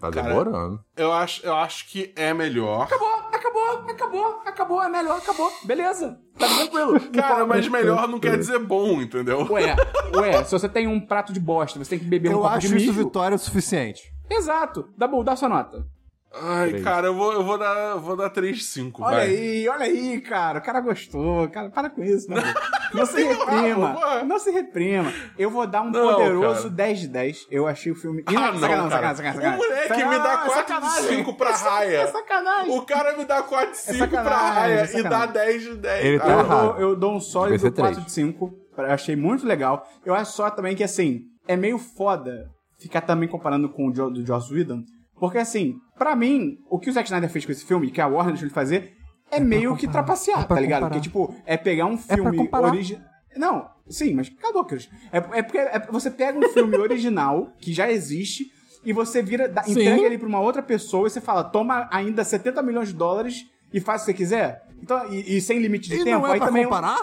Tá 0.00 0.10
Cara, 0.10 0.28
demorando. 0.28 0.84
Eu 0.96 1.12
acho, 1.12 1.46
eu 1.46 1.54
acho 1.54 1.88
que 1.88 2.12
é 2.16 2.34
melhor. 2.34 2.82
Acabou, 2.82 3.08
acabou, 3.32 3.70
acabou, 3.88 4.42
acabou, 4.44 4.82
é 4.82 4.88
melhor, 4.88 5.16
acabou. 5.18 5.52
Beleza, 5.64 6.18
tá 6.36 6.48
tranquilo. 6.48 6.98
Cara, 7.12 7.46
mas 7.46 7.68
melhor 7.68 8.08
não 8.08 8.18
quer 8.18 8.36
dizer 8.36 8.58
bom, 8.58 9.00
entendeu? 9.00 9.46
Ué, 9.48 9.76
ué, 10.16 10.42
se 10.44 10.50
você 10.50 10.68
tem 10.68 10.88
um 10.88 10.98
prato 10.98 11.32
de 11.32 11.38
bosta, 11.38 11.78
você 11.78 11.90
tem 11.90 11.98
que 12.00 12.04
beber 12.04 12.30
um 12.30 12.32
Eu 12.32 12.38
copo 12.40 12.54
acho 12.54 12.66
de 12.68 12.76
isso 12.78 12.86
mijo. 12.92 13.04
vitória 13.04 13.36
o 13.36 13.38
suficiente. 13.38 14.12
Exato. 14.28 14.88
Dabu, 14.98 15.22
dá 15.22 15.36
sua 15.36 15.48
nota. 15.48 15.86
Ai, 16.34 16.68
Três. 16.70 16.84
cara, 16.84 17.08
eu 17.08 17.14
vou, 17.14 17.32
eu 17.32 17.44
vou 17.44 17.58
dar, 17.58 17.90
eu 17.90 18.00
vou 18.00 18.16
dar 18.16 18.30
3,5, 18.30 18.92
Olha 19.00 19.16
vai. 19.16 19.26
aí, 19.26 19.68
olha 19.68 19.84
aí, 19.84 20.20
cara. 20.20 20.58
O 20.60 20.62
cara 20.62 20.80
gostou. 20.80 21.46
Cara, 21.50 21.68
para 21.68 21.90
com 21.90 22.02
isso, 22.02 22.26
Dabu. 22.28 22.40
Não 22.94 23.06
se 23.06 23.22
reprima. 23.22 23.88
rabo, 23.92 24.24
Não 24.26 24.38
se 24.38 24.50
reprima. 24.50 25.12
Eu 25.38 25.50
vou 25.50 25.66
dar 25.66 25.82
um 25.82 25.90
Não, 25.90 26.14
poderoso 26.14 26.62
cara. 26.64 26.74
10 26.74 27.00
de 27.00 27.08
10. 27.08 27.46
Eu 27.50 27.66
achei 27.66 27.90
o 27.92 27.94
filme. 27.94 28.22
Ah, 28.26 28.32
não, 28.32 28.58
sacanagem, 28.58 28.60
cara. 28.90 28.90
sacanagem, 28.90 29.16
sacanagem. 29.16 29.52
O 29.52 29.56
moleque 29.56 29.88
Sacanagem. 29.88 30.18
me 30.18 30.24
dá 30.24 30.32
Ah, 30.32 30.38
4 30.38 30.48
de 30.48 30.54
sacanagem. 30.54 31.16
5 31.16 31.34
pra 31.34 31.50
É 31.50 31.52
raia. 31.54 31.96
É 31.98 32.06
sacanagem. 32.06 32.78
O 32.78 32.82
cara 32.82 33.16
me 33.16 33.24
dá 33.24 33.42
4 33.42 33.70
de 33.70 33.76
5 33.78 33.98
pra 33.98 34.06
sacanagem, 34.08 34.52
raia 34.54 34.72
é 34.72 34.84
e 34.84 35.02
dá 35.02 35.10
sacanagem. 35.20 35.32
10 35.32 35.62
de 35.62 35.74
10. 35.76 36.04
Ele 36.04 36.18
tá. 36.18 36.26
Eu 36.28 36.38
errado. 36.40 36.48
dou, 36.72 36.80
eu 36.80 36.96
dou 36.96 37.14
um 37.14 37.20
sólido 37.20 37.52
Devia 37.56 37.70
ser 37.70 37.76
4 37.76 37.94
três. 37.94 38.06
de 38.06 38.12
5. 38.12 38.54
Eu 38.78 38.84
achei 38.86 39.16
muito 39.16 39.46
legal. 39.46 39.86
Eu 40.04 40.14
acho 40.14 40.32
só 40.32 40.50
também 40.50 40.74
que, 40.76 40.84
assim, 40.84 41.22
é 41.48 41.56
meio 41.56 41.78
foda 41.78 42.50
ficar 42.78 43.00
também 43.02 43.28
comparando 43.28 43.68
com 43.70 43.88
o 43.88 43.92
do 43.92 44.26
Joss 44.26 44.52
Whedon. 44.52 44.82
Porque, 45.22 45.38
assim, 45.38 45.76
pra 45.96 46.16
mim, 46.16 46.58
o 46.68 46.80
que 46.80 46.90
o 46.90 46.92
Zack 46.92 47.06
Snyder 47.06 47.30
fez 47.30 47.46
com 47.46 47.52
esse 47.52 47.64
filme, 47.64 47.92
que 47.92 48.00
a 48.00 48.08
Warner 48.08 48.32
deixou 48.32 48.46
ele 48.46 48.52
fazer, 48.52 48.96
é, 49.30 49.38
meio 49.38 49.76
que 49.76 49.86
trapacear, 49.86 50.48
pra 50.48 50.56
tá 50.56 50.60
ligado? 50.60 50.80
comparar. 50.82 50.94
Porque, 50.96 51.08
tipo, 51.08 51.32
é 51.46 51.56
pegar 51.56 51.86
um 51.86 51.96
pra 51.96 52.16
filme 52.16 52.36
comparar. 52.38 52.66
original. 52.66 53.02
Não, 53.36 53.70
sim, 53.88 54.14
mas 54.14 54.28
cadê, 54.30 54.64
Cris? 54.64 54.90
É, 55.12 55.18
é 55.38 55.42
porque 55.44 55.58
é- 55.58 55.86
você 55.92 56.10
pega 56.10 56.36
um 56.36 56.48
filme 56.48 56.76
original, 56.82 57.52
que 57.60 57.72
já 57.72 57.88
existe, 57.88 58.46
e 58.84 58.92
você 58.92 59.22
vira, 59.22 59.48
dá- 59.48 59.62
entrega 59.64 60.02
ele 60.02 60.18
pra 60.18 60.26
uma 60.26 60.40
outra 60.40 60.60
pessoa 60.60 61.06
e 61.06 61.10
você 61.12 61.20
fala, 61.20 61.44
toma 61.44 61.88
ainda 61.92 62.24
70 62.24 62.60
milhões 62.60 62.88
de 62.88 62.94
dólares 62.94 63.44
e 63.72 63.78
faz 63.78 64.02
o 64.02 64.04
que 64.06 64.10
você 64.10 64.16
quiser. 64.16 64.60
Então, 64.82 65.06
e, 65.08 65.36
e 65.36 65.40
sem 65.40 65.60
limite 65.60 65.88
de 65.88 65.94
E 66.00 66.04
tempo, 66.04 66.18
não 66.22 66.26
é 66.26 66.32
aí 66.32 66.38
pra 66.38 66.48
também. 66.48 66.64
comparar? 66.64 66.98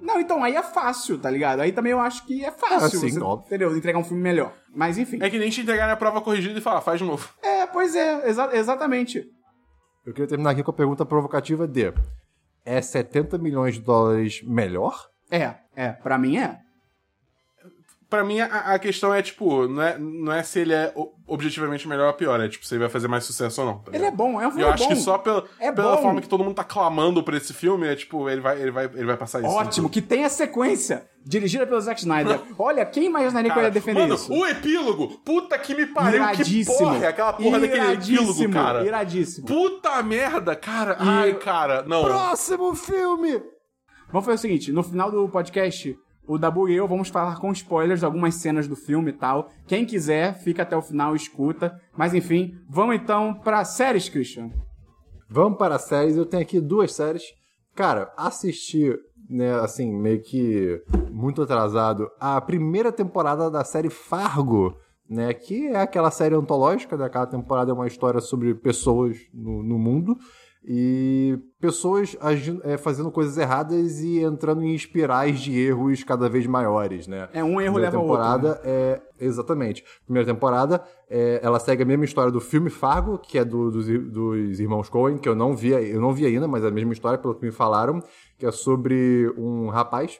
Não, 0.00 0.20
então 0.20 0.42
aí 0.42 0.56
é 0.56 0.62
fácil, 0.62 1.18
tá 1.18 1.30
ligado? 1.30 1.60
Aí 1.60 1.72
também 1.72 1.92
eu 1.92 2.00
acho 2.00 2.26
que 2.26 2.44
é 2.44 2.50
fácil, 2.50 2.76
Ah, 2.86 2.90
sim, 2.90 3.10
você, 3.10 3.20
óbvio. 3.20 3.46
entendeu? 3.46 3.76
Entregar 3.76 3.98
um 3.98 4.04
filme 4.04 4.22
melhor. 4.22 4.52
Mas 4.74 4.98
enfim. 4.98 5.18
É 5.22 5.30
que 5.30 5.38
nem 5.38 5.50
te 5.50 5.60
entregar 5.60 5.88
a 5.90 5.96
prova 5.96 6.20
corrigida 6.20 6.58
e 6.58 6.62
falar, 6.62 6.80
faz 6.80 6.98
de 7.00 7.06
novo. 7.06 7.28
É, 7.42 7.66
pois 7.66 7.94
é, 7.94 8.28
exa- 8.28 8.50
exatamente. 8.54 9.24
Eu 10.04 10.12
queria 10.12 10.28
terminar 10.28 10.50
aqui 10.50 10.62
com 10.62 10.70
a 10.70 10.74
pergunta 10.74 11.06
provocativa 11.06 11.66
de... 11.66 11.92
É 12.66 12.80
70 12.80 13.38
milhões 13.38 13.74
de 13.74 13.80
dólares 13.82 14.42
melhor? 14.42 14.98
É, 15.30 15.54
é, 15.76 15.92
pra 15.92 16.16
mim 16.18 16.38
é. 16.38 16.58
Pra 18.14 18.22
mim, 18.22 18.38
a, 18.40 18.46
a 18.46 18.78
questão 18.78 19.12
é, 19.12 19.20
tipo, 19.22 19.66
não 19.66 19.82
é, 19.82 19.98
não 19.98 20.32
é 20.32 20.40
se 20.44 20.60
ele 20.60 20.72
é 20.72 20.94
objetivamente 21.26 21.88
melhor 21.88 22.06
ou 22.08 22.14
pior, 22.14 22.38
é 22.40 22.48
tipo, 22.48 22.64
se 22.64 22.72
ele 22.74 22.80
vai 22.80 22.88
fazer 22.88 23.08
mais 23.08 23.24
sucesso 23.24 23.60
ou 23.60 23.66
não. 23.66 23.78
tá 23.78 23.90
Ele 23.92 24.04
é 24.04 24.10
bom, 24.12 24.40
é 24.40 24.46
um 24.46 24.50
E 24.50 24.52
filme 24.52 24.62
eu 24.62 24.68
acho 24.72 24.86
que 24.86 24.94
só 24.94 25.18
pela, 25.18 25.44
É 25.58 25.72
pela 25.72 25.96
bom. 25.96 26.02
forma 26.02 26.20
que 26.20 26.28
todo 26.28 26.44
mundo 26.44 26.54
tá 26.54 26.62
clamando 26.62 27.24
por 27.24 27.34
esse 27.34 27.52
filme, 27.52 27.88
é 27.88 27.96
tipo, 27.96 28.28
ele 28.30 28.40
vai, 28.40 28.60
ele 28.62 28.70
vai, 28.70 28.84
ele 28.84 29.04
vai 29.04 29.16
passar 29.16 29.40
isso. 29.40 29.48
Ótimo, 29.50 29.90
que 29.90 30.00
tem 30.00 30.24
a 30.24 30.28
sequência 30.28 31.08
dirigida 31.26 31.66
pelo 31.66 31.80
Zack 31.80 31.98
Snyder. 32.00 32.40
Olha, 32.56 32.86
quem 32.86 33.06
imaginaria 33.06 33.50
que 33.50 33.58
eu 33.58 33.62
Cara, 33.62 33.66
ia 33.66 33.70
defender 33.72 34.00
mano, 34.02 34.14
isso? 34.14 34.32
o 34.32 34.46
epílogo! 34.46 35.08
Puta 35.24 35.58
que 35.58 35.74
me 35.74 35.86
pariu, 35.86 36.12
que 36.12 36.16
Iradíssimo. 36.18 36.78
porra! 36.78 37.04
é 37.04 37.08
Aquela 37.08 37.32
porra 37.32 37.58
daquele 37.58 37.80
epílogo, 37.94 38.12
Iradíssimo, 38.12 38.52
cara. 38.54 38.84
Iradíssimo. 38.86 39.46
Puta 39.48 40.02
merda, 40.04 40.54
cara! 40.54 40.96
Ai, 41.00 41.34
cara, 41.34 41.82
não. 41.84 42.04
Próximo 42.04 42.76
filme! 42.76 43.42
Vamos 44.12 44.26
fazer 44.26 44.36
o 44.36 44.38
seguinte, 44.38 44.70
no 44.70 44.82
final 44.84 45.10
do 45.10 45.28
podcast, 45.28 45.98
o 46.26 46.38
Dabu 46.38 46.68
e 46.68 46.74
eu 46.74 46.88
vamos 46.88 47.08
falar 47.08 47.38
com 47.38 47.52
spoilers 47.52 48.00
de 48.00 48.06
algumas 48.06 48.34
cenas 48.36 48.66
do 48.66 48.76
filme 48.76 49.10
e 49.10 49.14
tal. 49.14 49.50
Quem 49.66 49.84
quiser, 49.84 50.34
fica 50.34 50.62
até 50.62 50.76
o 50.76 50.82
final 50.82 51.14
e 51.14 51.16
escuta. 51.16 51.78
Mas 51.96 52.14
enfim, 52.14 52.54
vamos 52.68 52.96
então 52.96 53.34
pra 53.34 53.64
séries, 53.64 54.08
Christian. 54.08 54.50
Vamos 55.28 55.58
para 55.58 55.78
séries. 55.78 56.16
Eu 56.16 56.26
tenho 56.26 56.42
aqui 56.42 56.60
duas 56.60 56.92
séries. 56.92 57.22
Cara, 57.74 58.12
assisti, 58.16 58.94
né, 59.28 59.54
assim, 59.54 59.92
meio 59.92 60.22
que 60.22 60.80
muito 61.10 61.42
atrasado, 61.42 62.08
a 62.20 62.40
primeira 62.40 62.92
temporada 62.92 63.50
da 63.50 63.64
série 63.64 63.90
Fargo, 63.90 64.76
né, 65.10 65.34
que 65.34 65.66
é 65.66 65.80
aquela 65.80 66.10
série 66.10 66.36
antológica, 66.36 66.96
né, 66.96 67.08
cada 67.08 67.26
temporada 67.26 67.72
é 67.72 67.74
uma 67.74 67.86
história 67.88 68.20
sobre 68.20 68.54
pessoas 68.54 69.16
no, 69.32 69.62
no 69.62 69.76
mundo 69.76 70.16
e 70.66 71.38
pessoas 71.60 72.16
agindo, 72.20 72.60
é, 72.64 72.76
fazendo 72.76 73.10
coisas 73.10 73.36
erradas 73.36 74.00
e 74.00 74.20
entrando 74.20 74.62
em 74.62 74.74
espirais 74.74 75.38
de 75.40 75.58
erros 75.58 76.02
cada 76.02 76.28
vez 76.28 76.46
maiores, 76.46 77.06
né? 77.06 77.28
É, 77.32 77.44
um 77.44 77.60
erro 77.60 77.74
Primeira 77.74 77.80
leva 77.90 77.96
ao 77.98 78.06
outro, 78.06 78.18
né? 78.24 78.30
temporada 78.32 78.60
é 78.64 79.02
exatamente. 79.20 79.84
Primeira 80.04 80.26
temporada, 80.32 80.82
é, 81.08 81.40
ela 81.42 81.58
segue 81.60 81.82
a 81.82 81.86
mesma 81.86 82.04
história 82.04 82.32
do 82.32 82.40
filme 82.40 82.70
Fargo, 82.70 83.18
que 83.18 83.38
é 83.38 83.44
do- 83.44 83.70
dos, 83.70 83.86
dos 83.86 84.58
irmãos 84.60 84.88
Coen, 84.88 85.18
que 85.18 85.28
eu 85.28 85.34
não 85.34 85.54
vi, 85.54 85.70
eu 85.70 86.00
não 86.00 86.12
vi 86.12 86.24
ainda, 86.26 86.48
mas 86.48 86.64
é 86.64 86.68
a 86.68 86.70
mesma 86.70 86.92
história 86.92 87.18
pelo 87.18 87.34
que 87.34 87.44
me 87.44 87.52
falaram, 87.52 88.02
que 88.38 88.46
é 88.46 88.50
sobre 88.50 89.32
um 89.36 89.68
rapaz 89.68 90.18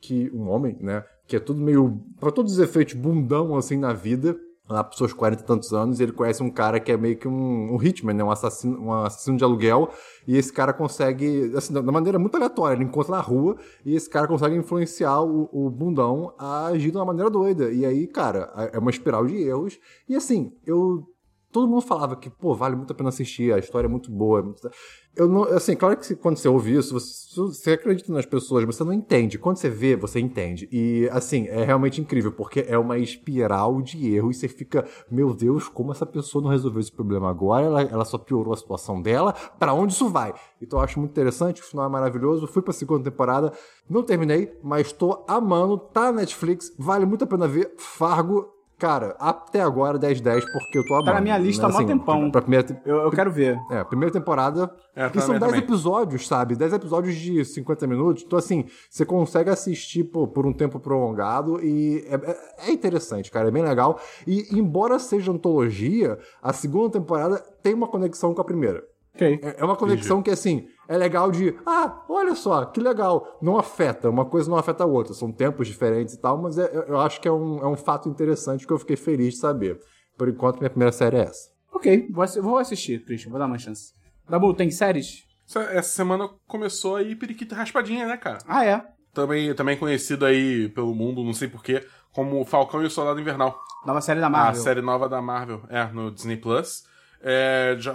que 0.00 0.30
um 0.32 0.48
homem, 0.48 0.78
né, 0.80 1.04
que 1.26 1.36
é 1.36 1.40
tudo 1.40 1.60
meio 1.60 2.00
para 2.18 2.30
todos 2.30 2.52
os 2.54 2.58
efeitos 2.58 2.94
bundão 2.94 3.54
assim 3.56 3.76
na 3.78 3.92
vida. 3.92 4.34
Lá 4.68 4.82
para 4.82 4.96
seus 4.96 5.12
40 5.12 5.42
e 5.42 5.46
tantos 5.46 5.74
anos, 5.74 6.00
ele 6.00 6.12
conhece 6.12 6.42
um 6.42 6.50
cara 6.50 6.80
que 6.80 6.90
é 6.90 6.96
meio 6.96 7.18
que 7.18 7.28
um, 7.28 7.74
um 7.74 7.82
hitman, 7.82 8.14
né? 8.14 8.24
um, 8.24 8.30
assassino, 8.30 8.80
um 8.80 8.92
assassino 8.92 9.36
de 9.36 9.44
aluguel, 9.44 9.90
e 10.26 10.38
esse 10.38 10.50
cara 10.50 10.72
consegue, 10.72 11.52
assim, 11.54 11.74
da 11.74 11.82
maneira 11.82 12.18
muito 12.18 12.34
aleatória, 12.34 12.74
ele 12.74 12.84
encontra 12.84 13.12
na 13.12 13.20
rua, 13.20 13.56
e 13.84 13.94
esse 13.94 14.08
cara 14.08 14.26
consegue 14.26 14.56
influenciar 14.56 15.20
o, 15.20 15.50
o 15.52 15.68
bundão 15.68 16.32
a 16.38 16.66
agir 16.68 16.90
de 16.90 16.96
uma 16.96 17.04
maneira 17.04 17.28
doida. 17.28 17.70
E 17.70 17.84
aí, 17.84 18.06
cara, 18.06 18.70
é 18.72 18.78
uma 18.78 18.90
espiral 18.90 19.26
de 19.26 19.36
erros. 19.36 19.78
E 20.08 20.16
assim, 20.16 20.52
eu 20.66 21.06
todo 21.54 21.68
mundo 21.68 21.82
falava 21.82 22.16
que, 22.16 22.28
pô, 22.28 22.52
vale 22.52 22.74
muito 22.74 22.92
a 22.92 22.96
pena 22.96 23.10
assistir, 23.10 23.54
a 23.54 23.60
história 23.60 23.86
é 23.86 23.88
muito 23.88 24.10
boa. 24.10 24.40
é 24.64 24.70
Eu 25.14 25.28
não, 25.28 25.44
assim, 25.44 25.76
claro 25.76 25.96
que 25.96 26.16
quando 26.16 26.36
você 26.36 26.48
ouve 26.48 26.74
isso, 26.74 26.92
você, 26.92 27.40
você 27.40 27.70
acredita 27.74 28.12
nas 28.12 28.26
pessoas, 28.26 28.64
mas 28.64 28.74
você 28.74 28.82
não 28.82 28.92
entende. 28.92 29.38
Quando 29.38 29.58
você 29.58 29.70
vê, 29.70 29.94
você 29.94 30.18
entende. 30.18 30.68
E, 30.72 31.08
assim, 31.12 31.46
é 31.46 31.64
realmente 31.64 32.00
incrível, 32.00 32.32
porque 32.32 32.66
é 32.68 32.76
uma 32.76 32.98
espiral 32.98 33.80
de 33.80 34.16
erro 34.16 34.32
e 34.32 34.34
você 34.34 34.48
fica, 34.48 34.84
meu 35.08 35.32
Deus, 35.32 35.68
como 35.68 35.92
essa 35.92 36.04
pessoa 36.04 36.42
não 36.42 36.50
resolveu 36.50 36.80
esse 36.80 36.90
problema 36.90 37.30
agora? 37.30 37.64
Ela, 37.64 37.82
ela 37.82 38.04
só 38.04 38.18
piorou 38.18 38.52
a 38.52 38.56
situação 38.56 39.00
dela. 39.00 39.32
Pra 39.56 39.72
onde 39.72 39.92
isso 39.92 40.08
vai? 40.08 40.34
Então 40.60 40.80
eu 40.80 40.84
acho 40.84 40.98
muito 40.98 41.12
interessante, 41.12 41.62
o 41.62 41.64
final 41.64 41.86
é 41.86 41.88
maravilhoso. 41.88 42.48
Fui 42.48 42.62
pra 42.62 42.72
segunda 42.72 43.08
temporada, 43.08 43.52
não 43.88 44.02
terminei, 44.02 44.52
mas 44.60 44.92
tô 44.92 45.24
amando, 45.28 45.78
tá 45.78 46.10
na 46.10 46.22
Netflix, 46.22 46.74
vale 46.76 47.06
muito 47.06 47.22
a 47.22 47.28
pena 47.28 47.46
ver. 47.46 47.74
Fargo, 47.78 48.53
Cara, 48.78 49.14
até 49.20 49.60
agora 49.60 49.98
10-10, 49.98 50.42
porque 50.52 50.78
eu 50.78 50.84
tô 50.86 50.94
amando. 50.94 51.06
Tá 51.06 51.14
na 51.14 51.20
minha 51.20 51.38
lista 51.38 51.66
há 51.66 51.68
mó 51.68 51.76
Assim, 51.78 51.86
tempão. 51.86 52.30
Pra 52.30 52.42
primeira, 52.42 52.64
te- 52.66 52.76
Eu, 52.84 52.96
eu 53.02 53.10
quero 53.10 53.30
ver. 53.30 53.58
é, 53.70 53.78
a 53.78 53.84
primeira 53.84 54.12
temporada. 54.12 54.68
É, 54.96 55.06
e 55.06 55.10
tá 55.10 55.20
são 55.20 55.34
na 55.34 55.38
minha 55.38 55.40
10 55.40 55.52
também. 55.52 55.60
episódios, 55.60 56.26
sabe? 56.26 56.56
10 56.56 56.72
episódios 56.72 57.14
de 57.14 57.44
50 57.44 57.86
minutos. 57.86 58.24
Então, 58.26 58.38
assim, 58.38 58.64
você 58.90 59.04
consegue 59.06 59.48
assistir 59.48 60.04
pô, 60.04 60.26
por 60.26 60.44
um 60.44 60.52
tempo 60.52 60.78
prolongado 60.80 61.62
e 61.64 62.04
é, 62.08 62.14
é- 62.14 62.68
é 62.68 62.72
interessante, 62.72 63.30
cara. 63.30 63.48
É 63.48 63.50
bem 63.50 63.62
legal. 63.62 63.98
E, 64.26 64.46
embora 64.58 64.98
seja 64.98 65.30
antologia, 65.30 66.18
a 66.42 66.52
segunda 66.52 66.90
temporada 66.90 67.38
tem 67.62 67.74
uma 67.74 67.86
conexão 67.88 68.34
com 68.34 68.40
a 68.40 68.44
primeira. 68.44 68.82
Ok. 69.14 69.40
É 69.42 69.60
é 69.60 69.64
uma 69.64 69.76
conexão 69.76 70.22
que, 70.22 70.30
assim, 70.30 70.66
é 70.88 70.96
legal 70.96 71.30
de. 71.30 71.56
Ah, 71.64 72.02
olha 72.08 72.34
só, 72.34 72.64
que 72.64 72.80
legal. 72.80 73.38
Não 73.40 73.56
afeta, 73.58 74.10
uma 74.10 74.24
coisa 74.24 74.50
não 74.50 74.56
afeta 74.58 74.84
a 74.84 74.86
outra. 74.86 75.14
São 75.14 75.30
tempos 75.30 75.66
diferentes 75.68 76.14
e 76.14 76.20
tal, 76.20 76.36
mas 76.40 76.58
é- 76.58 76.70
eu- 76.76 76.82
eu 76.82 77.00
acho 77.00 77.20
que 77.20 77.28
é 77.28 77.32
um, 77.32 77.58
é 77.58 77.66
um 77.68 77.76
fato 77.76 78.08
interessante 78.08 78.66
que 78.66 78.72
eu 78.72 78.78
fiquei 78.78 78.96
feliz 78.96 79.34
de 79.34 79.40
saber. 79.40 79.78
Por 80.18 80.28
enquanto, 80.28 80.58
minha 80.58 80.70
primeira 80.70 80.92
série 80.92 81.16
é 81.16 81.20
essa. 81.22 81.48
Ok, 81.72 82.08
vou, 82.10 82.26
vou 82.42 82.58
assistir, 82.58 83.04
Christian, 83.04 83.30
vou 83.30 83.38
dar 83.38 83.46
uma 83.46 83.58
chance. 83.58 83.92
Dabu, 84.28 84.52
tem 84.54 84.70
séries? 84.70 85.24
Essa, 85.46 85.60
essa 85.64 85.90
semana 85.90 86.28
começou 86.46 86.96
aí 86.96 87.14
Periquita 87.14 87.54
Raspadinha, 87.54 88.06
né, 88.06 88.16
cara? 88.16 88.38
Ah, 88.48 88.64
é. 88.64 88.82
Também, 89.12 89.54
também 89.54 89.76
conhecido 89.76 90.24
aí 90.24 90.68
pelo 90.70 90.94
mundo, 90.94 91.22
não 91.22 91.32
sei 91.34 91.46
porquê, 91.46 91.84
como 92.12 92.44
Falcão 92.44 92.82
e 92.82 92.86
o 92.86 92.90
Soldado 92.90 93.20
Invernal. 93.20 93.56
Nova 93.86 94.00
série 94.00 94.18
da 94.20 94.26
A 94.26 94.30
Marvel. 94.30 94.62
série 94.62 94.80
nova 94.80 95.08
da 95.08 95.20
Marvel, 95.20 95.62
é, 95.68 95.84
no 95.92 96.10
Disney 96.10 96.36
Plus. 96.36 96.84
É, 97.20 97.76
já, 97.78 97.94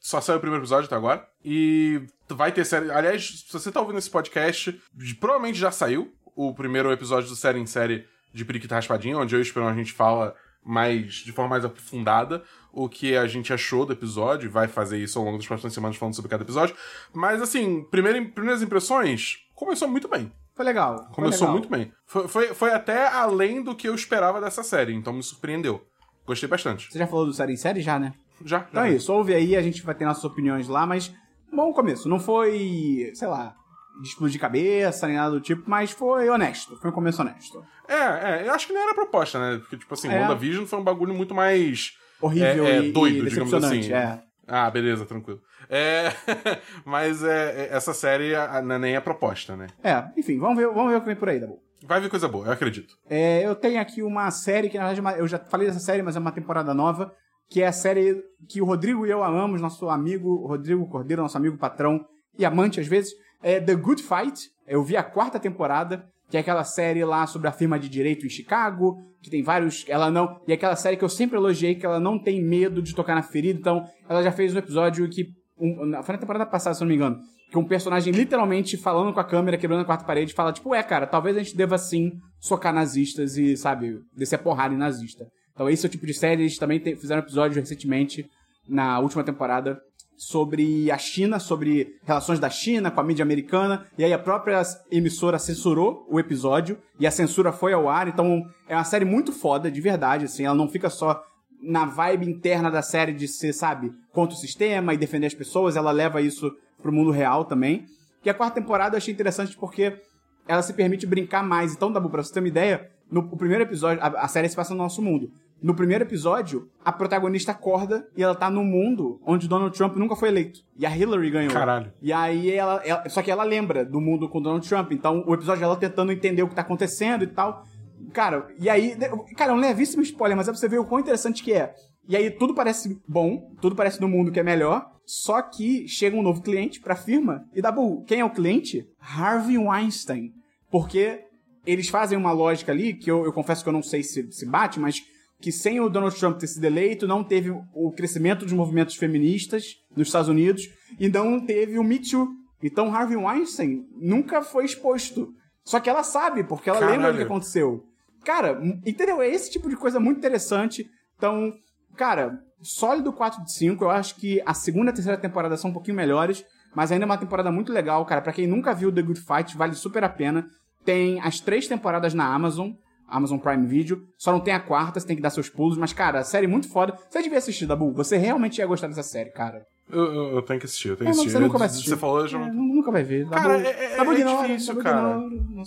só 0.00 0.20
saiu 0.20 0.38
o 0.38 0.40
primeiro 0.40 0.62
episódio 0.62 0.86
até 0.86 0.96
agora. 0.96 1.26
E 1.44 2.02
vai 2.28 2.52
ter 2.52 2.64
série. 2.64 2.90
Aliás, 2.90 3.44
se 3.46 3.52
você 3.52 3.72
tá 3.72 3.80
ouvindo 3.80 3.98
esse 3.98 4.10
podcast, 4.10 4.80
provavelmente 5.18 5.58
já 5.58 5.70
saiu 5.70 6.12
o 6.36 6.54
primeiro 6.54 6.92
episódio 6.92 7.28
do 7.28 7.36
série 7.36 7.58
em 7.58 7.66
série 7.66 8.06
de 8.32 8.44
Periquita 8.44 8.74
Raspadinha, 8.74 9.18
onde 9.18 9.34
eu 9.34 9.38
e 9.38 9.42
o 9.42 9.42
Esperão 9.42 9.68
a 9.68 9.74
gente 9.74 9.92
fala 9.92 10.34
mais 10.64 11.14
de 11.14 11.32
forma 11.32 11.50
mais 11.50 11.64
aprofundada 11.64 12.42
o 12.72 12.88
que 12.88 13.16
a 13.16 13.26
gente 13.26 13.52
achou 13.52 13.86
do 13.86 13.92
episódio, 13.92 14.46
e 14.46 14.48
vai 14.50 14.68
fazer 14.68 14.98
isso 14.98 15.18
ao 15.18 15.24
longo 15.24 15.38
das 15.38 15.46
próximas 15.46 15.72
semanas 15.72 15.96
falando 15.96 16.14
sobre 16.14 16.30
cada 16.30 16.44
episódio. 16.44 16.76
Mas 17.12 17.40
assim, 17.42 17.82
primeira, 17.84 18.22
primeiras 18.22 18.62
impressões, 18.62 19.38
começou 19.54 19.88
muito 19.88 20.06
bem. 20.06 20.30
Foi 20.54 20.64
legal. 20.64 21.04
foi 21.06 21.14
Começou 21.14 21.48
legal. 21.48 21.52
muito 21.52 21.68
bem. 21.68 21.92
Foi, 22.04 22.28
foi, 22.28 22.54
foi 22.54 22.72
até 22.72 23.06
além 23.08 23.62
do 23.62 23.74
que 23.74 23.88
eu 23.88 23.94
esperava 23.94 24.40
dessa 24.40 24.62
série, 24.62 24.94
então 24.94 25.12
me 25.12 25.22
surpreendeu. 25.22 25.84
Gostei 26.26 26.48
bastante. 26.48 26.92
Você 26.92 26.98
já 26.98 27.06
falou 27.06 27.24
do 27.24 27.32
série 27.32 27.54
em 27.54 27.56
série 27.56 27.80
já, 27.80 27.98
né? 27.98 28.12
Já, 28.44 28.58
já. 28.58 28.66
Então 28.70 28.82
é 28.84 28.92
isso, 28.92 29.12
ouve 29.12 29.34
aí, 29.34 29.56
a 29.56 29.62
gente 29.62 29.82
vai 29.82 29.94
ter 29.94 30.04
nossas 30.04 30.24
opiniões 30.24 30.68
lá, 30.68 30.86
mas 30.86 31.12
bom 31.52 31.72
começo. 31.72 32.08
Não 32.08 32.18
foi, 32.20 33.10
sei 33.14 33.28
lá, 33.28 33.54
de 34.00 34.08
explodir 34.08 34.40
cabeça, 34.40 35.06
nem 35.06 35.16
nada 35.16 35.30
do 35.32 35.40
tipo, 35.40 35.62
mas 35.68 35.90
foi 35.90 36.28
honesto. 36.28 36.76
Foi 36.80 36.90
um 36.90 36.94
começo 36.94 37.20
honesto. 37.22 37.64
É, 37.88 37.94
é, 37.94 38.48
eu 38.48 38.52
acho 38.54 38.66
que 38.66 38.72
nem 38.72 38.82
era 38.82 38.92
a 38.92 38.94
proposta, 38.94 39.38
né? 39.38 39.58
Porque, 39.58 39.76
tipo 39.76 39.92
assim, 39.94 40.08
É. 40.08 40.20
WandaVision 40.20 40.66
foi 40.66 40.78
um 40.78 40.84
bagulho 40.84 41.14
muito 41.14 41.34
mais. 41.34 41.92
Horrível 42.20 42.66
é, 42.66 42.70
é, 42.78 42.82
e, 42.84 42.92
doido, 42.92 43.26
e 43.26 43.30
digamos 43.30 43.54
assim. 43.54 43.92
É. 43.92 44.20
Ah, 44.46 44.70
beleza, 44.70 45.04
tranquilo. 45.04 45.40
É, 45.68 46.10
mas 46.84 47.22
é, 47.22 47.66
é, 47.66 47.76
essa 47.76 47.92
série 47.92 48.34
a- 48.34 48.58
a- 48.58 48.62
nem 48.62 48.94
é 48.96 49.00
proposta, 49.00 49.56
né? 49.56 49.66
É, 49.82 50.04
enfim, 50.16 50.38
vamos 50.38 50.56
ver, 50.56 50.66
vamos 50.68 50.90
ver 50.90 50.96
o 50.96 51.00
que 51.00 51.06
vem 51.06 51.16
por 51.16 51.28
aí, 51.28 51.38
Dabu. 51.38 51.58
Vai 51.86 52.00
vir 52.00 52.08
coisa 52.10 52.26
boa, 52.26 52.46
eu 52.46 52.52
acredito. 52.52 52.94
É, 53.08 53.44
eu 53.46 53.54
tenho 53.54 53.80
aqui 53.80 54.02
uma 54.02 54.30
série 54.30 54.68
que, 54.68 54.78
na 54.78 54.90
verdade, 54.92 55.16
é 55.16 55.20
eu 55.20 55.28
já 55.28 55.38
falei 55.38 55.66
dessa 55.66 55.78
série, 55.78 56.02
mas 56.02 56.16
é 56.16 56.18
uma 56.18 56.32
temporada 56.32 56.74
nova, 56.74 57.12
que 57.48 57.62
é 57.62 57.66
a 57.66 57.72
série 57.72 58.22
que 58.48 58.60
o 58.60 58.64
Rodrigo 58.64 59.06
e 59.06 59.10
eu 59.10 59.24
amamos, 59.24 59.60
nosso 59.60 59.88
amigo 59.88 60.46
Rodrigo 60.46 60.86
Cordeiro, 60.88 61.22
nosso 61.22 61.36
amigo 61.36 61.56
patrão 61.56 62.04
e 62.38 62.44
amante 62.44 62.80
às 62.80 62.86
vezes, 62.86 63.12
é 63.42 63.60
The 63.60 63.74
Good 63.74 64.02
Fight. 64.02 64.50
Eu 64.66 64.82
vi 64.82 64.96
a 64.96 65.02
quarta 65.02 65.40
temporada, 65.40 66.06
que 66.28 66.36
é 66.36 66.40
aquela 66.40 66.64
série 66.64 67.04
lá 67.04 67.26
sobre 67.26 67.48
a 67.48 67.52
firma 67.52 67.78
de 67.78 67.88
direito 67.88 68.26
em 68.26 68.30
Chicago, 68.30 68.98
que 69.22 69.30
tem 69.30 69.42
vários. 69.42 69.84
Ela 69.88 70.10
não. 70.10 70.40
E 70.46 70.52
é 70.52 70.54
aquela 70.54 70.76
série 70.76 70.96
que 70.96 71.04
eu 71.04 71.08
sempre 71.08 71.36
elogiei, 71.36 71.74
que 71.74 71.86
ela 71.86 71.98
não 71.98 72.18
tem 72.18 72.42
medo 72.42 72.82
de 72.82 72.94
tocar 72.94 73.14
na 73.14 73.22
ferida, 73.22 73.58
então 73.58 73.84
ela 74.08 74.22
já 74.22 74.30
fez 74.30 74.54
um 74.54 74.58
episódio 74.58 75.08
que. 75.08 75.26
Um, 75.60 76.02
foi 76.04 76.12
na 76.12 76.20
temporada 76.20 76.46
passada, 76.46 76.74
se 76.74 76.80
não 76.80 76.88
me 76.88 76.94
engano. 76.94 77.18
Que 77.50 77.58
um 77.58 77.64
personagem 77.64 78.12
literalmente 78.12 78.76
falando 78.76 79.12
com 79.12 79.18
a 79.18 79.24
câmera, 79.24 79.56
quebrando 79.56 79.80
a 79.80 79.84
quarta 79.84 80.04
parede, 80.04 80.34
fala, 80.34 80.52
tipo, 80.52 80.72
é, 80.74 80.82
cara, 80.82 81.06
talvez 81.06 81.36
a 81.36 81.42
gente 81.42 81.56
deva 81.56 81.78
sim 81.78 82.12
socar 82.38 82.72
nazistas 82.72 83.36
e, 83.36 83.56
sabe, 83.56 83.98
descer 84.14 84.36
a 84.36 84.38
porrada 84.38 84.74
em 84.74 84.76
nazista. 84.78 85.26
Então 85.58 85.68
esse 85.68 85.84
é 85.84 85.88
o 85.88 85.90
tipo 85.90 86.06
de 86.06 86.14
série, 86.14 86.42
eles 86.42 86.56
também 86.56 86.78
te- 86.78 86.94
fizeram 86.94 87.20
episódio 87.20 87.58
recentemente, 87.60 88.30
na 88.68 89.00
última 89.00 89.24
temporada, 89.24 89.80
sobre 90.16 90.88
a 90.88 90.96
China, 90.98 91.40
sobre 91.40 91.96
relações 92.04 92.38
da 92.38 92.48
China 92.48 92.92
com 92.92 93.00
a 93.00 93.02
mídia 93.02 93.24
americana, 93.24 93.84
e 93.98 94.04
aí 94.04 94.12
a 94.12 94.18
própria 94.20 94.62
emissora 94.88 95.36
censurou 95.36 96.06
o 96.08 96.20
episódio, 96.20 96.78
e 97.00 97.08
a 97.08 97.10
censura 97.10 97.50
foi 97.50 97.72
ao 97.72 97.88
ar, 97.88 98.06
então 98.06 98.44
é 98.68 98.76
uma 98.76 98.84
série 98.84 99.04
muito 99.04 99.32
foda, 99.32 99.68
de 99.68 99.80
verdade, 99.80 100.26
assim, 100.26 100.44
ela 100.44 100.54
não 100.54 100.68
fica 100.68 100.88
só 100.88 101.24
na 101.60 101.84
vibe 101.86 102.28
interna 102.30 102.70
da 102.70 102.80
série 102.82 103.12
de 103.12 103.26
ser, 103.26 103.52
sabe, 103.52 103.92
contra 104.12 104.36
o 104.36 104.38
sistema 104.38 104.94
e 104.94 104.96
defender 104.96 105.26
as 105.26 105.34
pessoas, 105.34 105.74
ela 105.74 105.90
leva 105.90 106.20
isso 106.22 106.52
pro 106.80 106.92
mundo 106.92 107.10
real 107.10 107.44
também. 107.44 107.84
E 108.24 108.30
a 108.30 108.34
quarta 108.34 108.60
temporada 108.60 108.94
eu 108.94 108.98
achei 108.98 109.12
interessante 109.12 109.56
porque 109.56 110.00
ela 110.46 110.62
se 110.62 110.72
permite 110.72 111.04
brincar 111.04 111.42
mais. 111.42 111.72
Então, 111.74 111.90
Dabu, 111.90 112.10
pra 112.10 112.22
você 112.22 112.32
ter 112.32 112.38
uma 112.38 112.46
ideia, 112.48 112.88
no 113.10 113.20
o 113.20 113.36
primeiro 113.36 113.64
episódio, 113.64 114.00
a, 114.02 114.06
a 114.06 114.28
série 114.28 114.48
se 114.48 114.54
passa 114.54 114.72
no 114.72 114.78
nosso 114.78 115.02
mundo. 115.02 115.30
No 115.60 115.74
primeiro 115.74 116.04
episódio, 116.04 116.68
a 116.84 116.92
protagonista 116.92 117.50
acorda 117.52 118.08
e 118.16 118.22
ela 118.22 118.34
tá 118.34 118.48
no 118.48 118.62
mundo 118.62 119.20
onde 119.26 119.48
Donald 119.48 119.76
Trump 119.76 119.96
nunca 119.96 120.14
foi 120.14 120.28
eleito. 120.28 120.60
E 120.76 120.86
a 120.86 120.96
Hillary 120.96 121.30
ganhou. 121.30 121.52
Caralho. 121.52 121.92
E 122.00 122.12
aí 122.12 122.50
ela, 122.50 122.80
ela- 122.84 123.08
Só 123.08 123.22
que 123.22 123.30
ela 123.30 123.42
lembra 123.42 123.84
do 123.84 124.00
mundo 124.00 124.28
com 124.28 124.40
Donald 124.40 124.66
Trump. 124.68 124.92
Então 124.92 125.24
o 125.26 125.34
episódio 125.34 125.60
dela 125.60 125.76
tentando 125.76 126.12
entender 126.12 126.42
o 126.42 126.48
que 126.48 126.54
tá 126.54 126.62
acontecendo 126.62 127.24
e 127.24 127.26
tal. 127.26 127.64
Cara, 128.12 128.46
e 128.58 128.70
aí. 128.70 128.96
Cara, 129.36 129.50
é 129.52 129.54
um 129.54 129.58
levíssimo 129.58 130.02
spoiler, 130.02 130.36
mas 130.36 130.46
é 130.46 130.52
pra 130.52 130.58
você 130.60 130.68
ver 130.68 130.78
o 130.78 130.84
quão 130.84 131.00
interessante 131.00 131.42
que 131.42 131.52
é. 131.52 131.74
E 132.08 132.16
aí 132.16 132.30
tudo 132.30 132.54
parece 132.54 132.98
bom, 133.06 133.52
tudo 133.60 133.74
parece 133.76 134.00
no 134.00 134.08
mundo 134.08 134.30
que 134.32 134.40
é 134.40 134.42
melhor. 134.44 134.88
Só 135.04 135.42
que 135.42 135.88
chega 135.88 136.16
um 136.16 136.22
novo 136.22 136.40
cliente 136.40 136.80
pra 136.80 136.94
firma 136.94 137.44
e 137.54 137.60
dá 137.60 137.72
bull. 137.72 138.04
Quem 138.04 138.20
é 138.20 138.24
o 138.24 138.30
cliente? 138.30 138.86
Harvey 139.00 139.58
Weinstein. 139.58 140.32
Porque 140.70 141.20
eles 141.66 141.88
fazem 141.88 142.16
uma 142.16 142.30
lógica 142.32 142.72
ali, 142.72 142.94
que 142.94 143.10
eu, 143.10 143.24
eu 143.24 143.32
confesso 143.32 143.62
que 143.62 143.68
eu 143.68 143.72
não 143.72 143.82
sei 143.82 144.02
se, 144.02 144.30
se 144.32 144.46
bate, 144.46 144.78
mas 144.78 145.02
que 145.40 145.52
sem 145.52 145.80
o 145.80 145.88
Donald 145.88 146.18
Trump 146.18 146.38
ter 146.38 146.46
sido 146.46 146.64
eleito, 146.64 147.06
não 147.06 147.22
teve 147.22 147.50
o 147.50 147.92
crescimento 147.92 148.44
dos 148.44 148.52
movimentos 148.52 148.96
feministas 148.96 149.76
nos 149.96 150.08
Estados 150.08 150.28
Unidos 150.28 150.68
e 150.98 151.08
não 151.08 151.44
teve 151.44 151.78
o 151.78 151.84
Me 151.84 151.98
Too. 151.98 152.28
Então 152.62 152.92
Harvey 152.94 153.16
Weinstein 153.16 153.86
nunca 153.96 154.42
foi 154.42 154.64
exposto. 154.64 155.32
Só 155.64 155.78
que 155.78 155.88
ela 155.88 156.02
sabe, 156.02 156.42
porque 156.44 156.68
ela 156.68 156.80
Caralho. 156.80 156.96
lembra 156.96 157.12
do 157.12 157.18
que 157.18 157.24
aconteceu. 157.24 157.84
Cara, 158.24 158.60
entendeu? 158.84 159.22
É 159.22 159.28
esse 159.28 159.50
tipo 159.50 159.68
de 159.68 159.76
coisa 159.76 160.00
muito 160.00 160.18
interessante. 160.18 160.84
Então, 161.16 161.52
cara, 161.96 162.40
sólido 162.60 163.12
4 163.12 163.44
de 163.44 163.52
5. 163.52 163.84
Eu 163.84 163.90
acho 163.90 164.16
que 164.16 164.42
a 164.44 164.54
segunda 164.54 164.86
e 164.86 164.90
a 164.90 164.94
terceira 164.94 165.18
temporada 165.18 165.56
são 165.56 165.70
um 165.70 165.72
pouquinho 165.72 165.96
melhores, 165.96 166.44
mas 166.74 166.90
ainda 166.90 167.04
é 167.04 167.06
uma 167.06 167.18
temporada 167.18 167.52
muito 167.52 167.72
legal, 167.72 168.04
cara. 168.04 168.20
Pra 168.20 168.32
quem 168.32 168.46
nunca 168.46 168.74
viu 168.74 168.90
The 168.90 169.02
Good 169.02 169.20
Fight, 169.20 169.56
vale 169.56 169.74
super 169.74 170.02
a 170.02 170.08
pena. 170.08 170.48
Tem 170.84 171.20
as 171.20 171.38
três 171.38 171.68
temporadas 171.68 172.14
na 172.14 172.26
Amazon. 172.26 172.72
Amazon 173.08 173.38
Prime 173.38 173.66
Video. 173.66 174.02
Só 174.16 174.30
não 174.32 174.40
tem 174.40 174.52
a 174.54 174.60
quarta, 174.60 175.00
você 175.00 175.06
tem 175.06 175.16
que 175.16 175.22
dar 175.22 175.30
seus 175.30 175.48
pulos. 175.48 175.76
Mas, 175.78 175.92
cara, 175.92 176.20
a 176.20 176.24
série 176.24 176.44
é 176.46 176.48
muito 176.48 176.68
foda. 176.68 176.94
Você 177.10 177.22
devia 177.22 177.38
assistir, 177.38 177.66
Dabu. 177.66 177.92
Você 177.94 178.16
realmente 178.16 178.58
ia 178.58 178.66
gostar 178.66 178.86
dessa 178.88 179.02
série, 179.02 179.30
cara. 179.30 179.62
Eu, 179.90 180.04
eu, 180.04 180.22
eu 180.36 180.42
tenho 180.42 180.60
que 180.60 180.66
assistir, 180.66 180.88
eu 180.90 180.96
tenho 180.96 181.08
É, 181.08 181.12
que 181.12 181.16
mas 181.16 181.18
assistir. 181.20 181.32
você 181.32 181.38
nunca 181.44 181.56
vai 181.58 181.66
assistir. 181.66 181.88
Você 181.88 181.96
falou, 181.96 182.20
eu 182.20 182.28
já 182.28 182.38
É, 182.38 182.46
não. 182.46 182.54
nu- 182.54 182.74
nunca 182.74 182.90
vai 182.92 183.02
ver. 183.02 183.26
Cara, 183.30 183.54
Dabu- 183.56 183.64
é- 183.64 183.84
é- 183.92 183.96
Dabu 183.96 184.12
é 184.12 184.14
ignora, 184.16 184.46
difícil, 184.48 184.74
Dabu 184.74 184.84
cara. 184.84 184.98
ignora. 184.98 185.18
Não 185.18 185.28
não. 185.30 185.64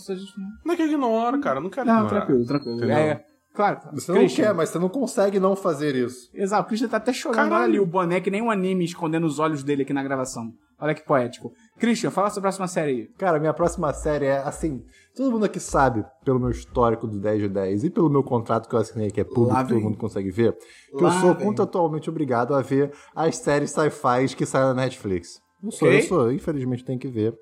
Não 0.65 0.73
é 0.73 0.75
que 0.75 0.81
eu 0.83 0.87
ignoro, 0.87 1.39
cara. 1.39 1.57
eu 1.59 1.63
Não 1.63 1.69
quero 1.71 1.87
Não, 1.87 1.95
ignorar. 2.05 2.15
tranquilo, 2.25 2.45
tranquilo. 2.45 2.77
Entendeu? 2.77 2.95
É, 2.97 3.25
claro. 3.55 3.79
Você 3.93 4.11
não 4.11 4.19
Christian, 4.19 4.45
quer, 4.45 4.53
mas 4.53 4.69
você 4.69 4.77
não 4.79 4.89
consegue 4.89 5.39
não 5.39 5.55
fazer 5.55 5.95
isso. 5.95 6.29
Exato, 6.35 6.63
o 6.63 6.67
Christian 6.67 6.87
tá 6.87 6.97
até 6.97 7.11
chorando. 7.11 7.37
Caralho. 7.37 7.55
Olha 7.55 7.63
ali 7.65 7.79
o 7.79 7.85
boné, 7.87 8.21
que 8.21 8.29
nem 8.29 8.43
um 8.43 8.51
anime 8.51 8.85
escondendo 8.85 9.25
os 9.25 9.39
olhos 9.39 9.63
dele 9.63 9.81
aqui 9.81 9.91
na 9.93 10.03
gravação. 10.03 10.51
Olha 10.79 10.93
que 10.95 11.03
poético. 11.03 11.51
Christian, 11.81 12.11
fala 12.11 12.27
a 12.27 12.39
próxima 12.41 12.67
série 12.67 12.91
aí. 12.91 13.07
Cara, 13.17 13.39
minha 13.39 13.53
próxima 13.53 13.91
série 13.91 14.25
é 14.25 14.37
assim. 14.37 14.85
Todo 15.15 15.31
mundo 15.31 15.45
aqui 15.45 15.59
sabe, 15.59 16.05
pelo 16.23 16.39
meu 16.39 16.51
histórico 16.51 17.07
do 17.07 17.19
10 17.19 17.41
de 17.41 17.49
10 17.49 17.83
e 17.85 17.89
pelo 17.89 18.09
meu 18.09 18.23
contrato 18.23 18.69
que 18.69 18.75
eu 18.75 18.79
assinei, 18.79 19.09
que 19.09 19.19
é 19.19 19.23
público, 19.23 19.47
Lá 19.53 19.63
todo 19.63 19.73
vem. 19.75 19.83
mundo 19.83 19.97
consegue 19.97 20.29
ver, 20.31 20.55
que 20.95 21.03
Lá 21.03 21.09
eu 21.15 21.19
sou 21.19 21.33
vem. 21.35 21.45
contratualmente 21.47 22.09
obrigado 22.09 22.53
a 22.55 22.61
ver 22.61 22.93
as 23.15 23.35
séries 23.37 23.71
sci-fi 23.71 24.33
que 24.37 24.45
saem 24.45 24.67
na 24.67 24.73
Netflix. 24.75 25.41
Não 25.61 25.71
sou, 25.71 25.87
Ok. 25.87 25.97
eu 25.99 26.03
sou, 26.03 26.31
infelizmente 26.31 26.85
tem 26.85 26.97
que 26.97 27.07
ver. 27.07 27.37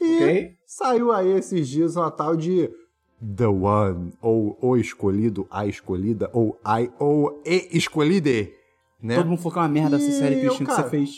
E 0.00 0.14
Ok. 0.16 0.50
saiu 0.66 1.12
aí 1.12 1.30
esses 1.32 1.68
dias 1.68 1.94
uma 1.94 2.10
tal 2.10 2.34
de 2.34 2.68
The 3.36 3.46
One, 3.46 4.12
ou 4.20 4.58
O 4.60 4.76
Escolhido, 4.76 5.46
A 5.50 5.66
Escolhida, 5.66 6.28
ou 6.32 6.58
I, 6.66 6.90
ou 6.98 7.40
E 7.46 7.68
Escolhide, 7.76 8.52
né? 9.00 9.16
Todo 9.16 9.28
mundo 9.28 9.38
falou 9.38 9.52
que 9.52 9.58
é 9.58 9.62
uma 9.62 9.68
merda 9.68 9.96
essa 9.96 10.08
E 10.08 10.12
série, 10.12 10.34
eu, 10.36 10.40
Christian, 10.40 10.66
que 10.66 10.72
cara, 10.72 10.82
você 10.84 10.90
fez. 10.90 11.10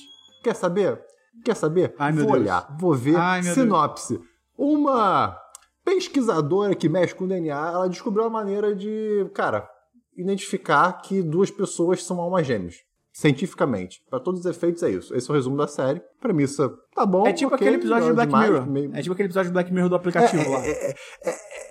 Quer 0.42 0.54
saber? 0.54 1.00
Quer 1.44 1.56
saber? 1.56 1.94
Ai, 1.98 2.12
vou 2.12 2.22
Deus. 2.26 2.32
olhar, 2.32 2.76
vou 2.78 2.94
ver 2.94 3.16
Ai, 3.16 3.42
sinopse. 3.42 4.20
Uma 4.56 5.36
pesquisadora 5.84 6.74
que 6.74 6.88
mexe 6.88 7.14
com 7.14 7.26
DNA, 7.26 7.54
ela 7.72 7.88
descobriu 7.88 8.24
a 8.24 8.30
maneira 8.30 8.74
de, 8.74 9.28
cara, 9.34 9.68
identificar 10.16 10.92
que 11.02 11.22
duas 11.22 11.50
pessoas 11.50 12.04
são 12.04 12.20
almas 12.20 12.46
gêmeas. 12.46 12.76
Cientificamente. 13.12 14.00
Para 14.10 14.18
todos 14.18 14.40
os 14.40 14.46
efeitos 14.46 14.82
é 14.82 14.90
isso. 14.90 15.14
Esse 15.14 15.30
é 15.30 15.32
o 15.32 15.36
resumo 15.36 15.56
da 15.56 15.68
série. 15.68 16.02
Premissa, 16.20 16.68
tá 16.94 17.06
bom. 17.06 17.24
É 17.26 17.32
tipo 17.32 17.54
ok, 17.54 17.64
aquele 17.64 17.80
episódio 17.80 18.02
de 18.06 18.08
nada 18.12 18.14
Black 18.14 18.28
demais, 18.28 18.50
Mirror. 18.50 18.66
meio- 18.70 18.96
É 18.96 19.02
tipo 19.02 19.12
aquele 19.12 19.28
episódio 19.28 19.50
de 19.50 19.52
Black 19.52 19.72
Mirror 19.72 19.88
do 19.88 19.94
aplicativo 19.96 20.50
lá. 20.50 20.60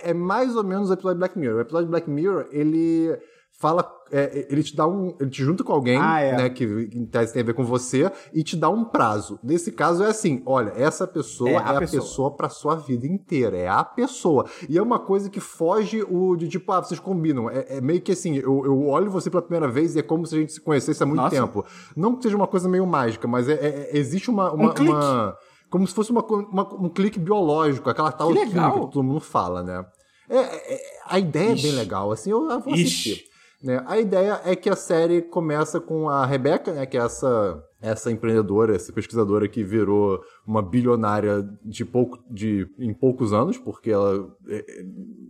é 0.03 0.13
mais 0.13 0.55
ou 0.55 0.63
menos 0.63 0.89
o 0.89 0.93
episódio 0.93 1.15
de 1.15 1.19
Black 1.19 1.37
Mirror. 1.37 1.57
O 1.57 1.61
episódio 1.61 1.85
de 1.87 1.91
Black 1.91 2.09
Mirror, 2.09 2.47
ele 2.51 3.17
fala. 3.59 3.89
é, 4.11 4.45
ele 4.49 4.61
te 4.61 4.75
dá 4.75 4.85
um. 4.87 5.15
Ele 5.19 5.29
te 5.29 5.43
junta 5.43 5.63
com 5.63 5.73
alguém, 5.73 5.97
Ah, 5.99 6.19
é. 6.19 6.37
né? 6.37 6.49
Que 6.49 6.63
em 6.93 7.05
tese 7.05 7.33
tem 7.33 7.41
a 7.41 7.45
ver 7.45 7.53
com 7.55 7.63
você, 7.63 8.11
e 8.31 8.43
te 8.43 8.55
dá 8.55 8.69
um 8.69 8.83
prazo. 8.85 9.39
Nesse 9.43 9.71
caso 9.71 10.03
é 10.03 10.07
assim: 10.09 10.43
olha, 10.45 10.71
essa 10.75 11.07
pessoa 11.07 11.49
É 11.49 11.53
é 11.53 11.57
a 11.57 11.69
a, 11.71 11.79
pessoa. 11.79 12.01
pessoa, 12.03 12.31
pra 12.35 12.49
sua 12.49 12.75
vida 12.75 13.07
inteira. 13.07 13.57
É 13.57 13.67
a 13.67 13.83
pessoa. 13.83 14.45
E 14.69 14.77
é 14.77 14.81
uma 14.81 14.99
coisa 14.99 15.29
que 15.29 15.39
foge 15.39 16.03
o 16.07 16.35
de 16.35 16.47
tipo, 16.47 16.71
ah, 16.71 16.81
vocês 16.83 16.99
combinam. 16.99 17.49
É, 17.49 17.77
é 17.77 17.81
meio 17.81 18.01
que 18.01 18.11
assim, 18.11 18.35
eu, 18.35 18.63
eu 18.65 18.87
olho 18.87 19.09
você 19.09 19.29
pela 19.31 19.41
primeira 19.41 19.67
vez 19.67 19.95
e 19.95 19.99
é 19.99 20.03
como 20.03 20.27
se 20.27 20.35
a 20.35 20.39
gente 20.39 20.53
se 20.53 20.61
conhecesse 20.61 21.01
há 21.01 21.05
muito 21.05 21.21
Nossa. 21.21 21.35
tempo. 21.35 21.65
Não 21.95 22.15
que 22.15 22.23
seja 22.23 22.35
uma 22.35 22.47
coisa 22.47 22.69
meio 22.69 22.85
mágica, 22.85 23.27
mas 23.27 23.49
é- 23.49 23.53
é- 23.53 23.89
é- 23.93 23.97
existe 23.97 24.29
uma. 24.29 24.51
uma, 24.51 24.73
Um 24.79 24.83
uma- 24.83 25.37
como 25.71 25.87
se 25.87 25.93
fosse 25.95 26.11
uma 26.11 26.23
uma- 26.23 26.71
um 26.75 26.89
clique 26.89 27.17
biológico, 27.17 27.89
aquela 27.89 28.11
tal 28.11 28.31
Que 28.31 28.45
que 28.45 28.53
todo 28.53 29.01
mundo 29.01 29.19
fala, 29.21 29.63
né? 29.63 29.83
É, 30.29 30.37
é- 30.37 30.73
é- 30.75 30.81
a 31.07 31.17
ideia 31.17 31.51
é 31.53 31.55
bem 31.55 31.71
legal, 31.71 32.11
assim, 32.11 32.29
eu, 32.29 32.47
eu 32.49 32.59
vou 32.59 32.75
Ixi. 32.75 33.23
Né? 33.63 33.81
A 33.87 33.97
ideia 33.97 34.41
é 34.43 34.55
que 34.57 34.69
a 34.69 34.75
série 34.75 35.21
começa 35.21 35.79
com 35.79 36.09
a 36.09 36.25
Rebecca, 36.25 36.73
né, 36.73 36.85
que 36.85 36.97
é 36.97 37.01
essa, 37.01 37.63
essa 37.81 38.11
empreendedora, 38.11 38.75
essa 38.75 38.91
pesquisadora 38.91 39.47
que 39.47 39.63
virou 39.63 40.21
uma 40.45 40.61
bilionária 40.61 41.47
de 41.63 41.85
pouco, 41.85 42.19
de, 42.29 42.67
em 42.77 42.93
poucos 42.93 43.31
anos, 43.31 43.57
porque 43.57 43.89
ela 43.89 44.27
é, 44.49 44.57
é, 44.57 44.83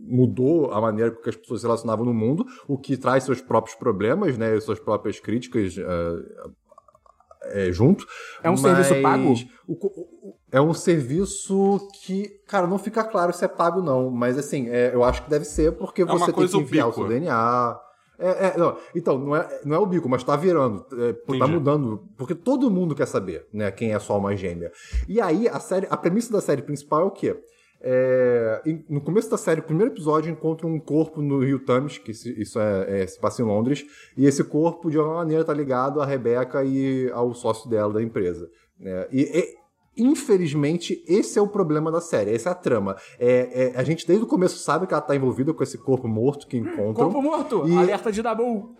mudou 0.06 0.72
a 0.72 0.80
maneira 0.80 1.12
com 1.12 1.22
que 1.22 1.28
as 1.30 1.36
pessoas 1.36 1.60
se 1.60 1.66
relacionavam 1.66 2.04
no 2.04 2.12
mundo, 2.12 2.44
o 2.66 2.76
que 2.76 2.96
traz 2.96 3.22
seus 3.22 3.40
próprios 3.40 3.76
problemas, 3.76 4.36
né, 4.36 4.58
suas 4.58 4.80
próprias 4.80 5.20
críticas 5.20 5.76
é, 5.78 7.66
é, 7.68 7.72
junto. 7.72 8.04
É 8.42 8.50
um 8.50 8.56
serviço 8.56 8.94
pago? 9.02 9.34
o 9.68 9.76
co- 9.76 9.92
o- 9.96 10.34
é 10.50 10.60
um 10.60 10.74
serviço 10.74 11.88
que, 12.02 12.28
cara, 12.48 12.66
não 12.66 12.78
fica 12.78 13.04
claro 13.04 13.32
se 13.32 13.44
é 13.44 13.48
pago 13.48 13.80
não, 13.80 14.10
mas 14.10 14.36
assim, 14.38 14.68
é, 14.70 14.92
eu 14.94 15.04
acho 15.04 15.22
que 15.24 15.30
deve 15.30 15.44
ser 15.44 15.72
porque 15.72 16.02
uma 16.02 16.18
você 16.18 16.32
tem 16.32 16.46
que 16.48 16.56
enviar 16.64 16.88
o 16.88 16.92
seu 16.92 17.02
DNA. 17.08 17.80
É, 18.18 18.48
é, 18.48 18.56
não, 18.56 18.76
então, 18.94 19.18
não 19.18 19.34
é, 19.36 19.60
não 19.64 19.76
é 19.76 19.78
o 19.78 19.86
bico, 19.86 20.08
mas 20.08 20.22
tá 20.22 20.36
virando. 20.36 20.84
É, 20.92 21.12
tá 21.12 21.46
mudando. 21.48 22.04
Porque 22.16 22.34
todo 22.34 22.70
mundo 22.70 22.94
quer 22.94 23.06
saber, 23.06 23.46
né, 23.52 23.70
quem 23.70 23.92
é 23.92 23.98
sua 23.98 24.16
alma 24.16 24.36
gêmea. 24.36 24.70
E 25.08 25.20
aí, 25.20 25.48
a 25.48 25.58
série, 25.60 25.86
a 25.90 25.96
premissa 25.96 26.32
da 26.32 26.40
série 26.40 26.62
principal 26.62 27.00
é 27.00 27.04
o 27.04 27.10
quê? 27.10 27.36
É, 27.86 28.62
no 28.88 29.00
começo 29.00 29.30
da 29.30 29.36
série, 29.36 29.60
o 29.60 29.64
primeiro 29.64 29.92
episódio 29.92 30.30
encontra 30.32 30.66
um 30.66 30.80
corpo 30.80 31.20
no 31.20 31.40
Rio 31.44 31.58
Thames, 31.58 31.98
que 31.98 32.14
se- 32.14 32.32
isso 32.40 32.58
é, 32.58 33.02
é, 33.02 33.06
se 33.06 33.20
passa 33.20 33.42
em 33.42 33.44
Londres, 33.44 33.84
e 34.16 34.24
esse 34.26 34.42
corpo, 34.42 34.90
de 34.90 34.96
alguma 34.96 35.16
maneira, 35.16 35.44
tá 35.44 35.52
ligado 35.52 36.00
à 36.00 36.06
Rebeca 36.06 36.64
e 36.64 37.10
ao 37.12 37.34
sócio 37.34 37.68
dela 37.68 37.92
da 37.92 38.02
empresa. 38.02 38.48
né? 38.80 39.06
E, 39.12 39.22
e, 39.22 39.54
infelizmente, 39.96 41.02
esse 41.06 41.38
é 41.38 41.42
o 41.42 41.48
problema 41.48 41.90
da 41.90 42.00
série, 42.00 42.34
essa 42.34 42.50
é 42.50 42.52
a 42.52 42.54
trama. 42.54 42.96
É, 43.18 43.72
é, 43.74 43.78
a 43.78 43.82
gente, 43.82 44.06
desde 44.06 44.24
o 44.24 44.28
começo, 44.28 44.58
sabe 44.58 44.86
que 44.86 44.94
ela 44.94 45.00
tá 45.00 45.14
envolvida 45.14 45.52
com 45.52 45.62
esse 45.62 45.78
corpo 45.78 46.08
morto 46.08 46.46
que 46.46 46.56
encontram. 46.56 47.10
Corpo 47.10 47.22
morto! 47.22 47.68
E- 47.68 47.76
Alerta 47.76 48.10
de 48.10 48.22
Dabu! 48.22 48.74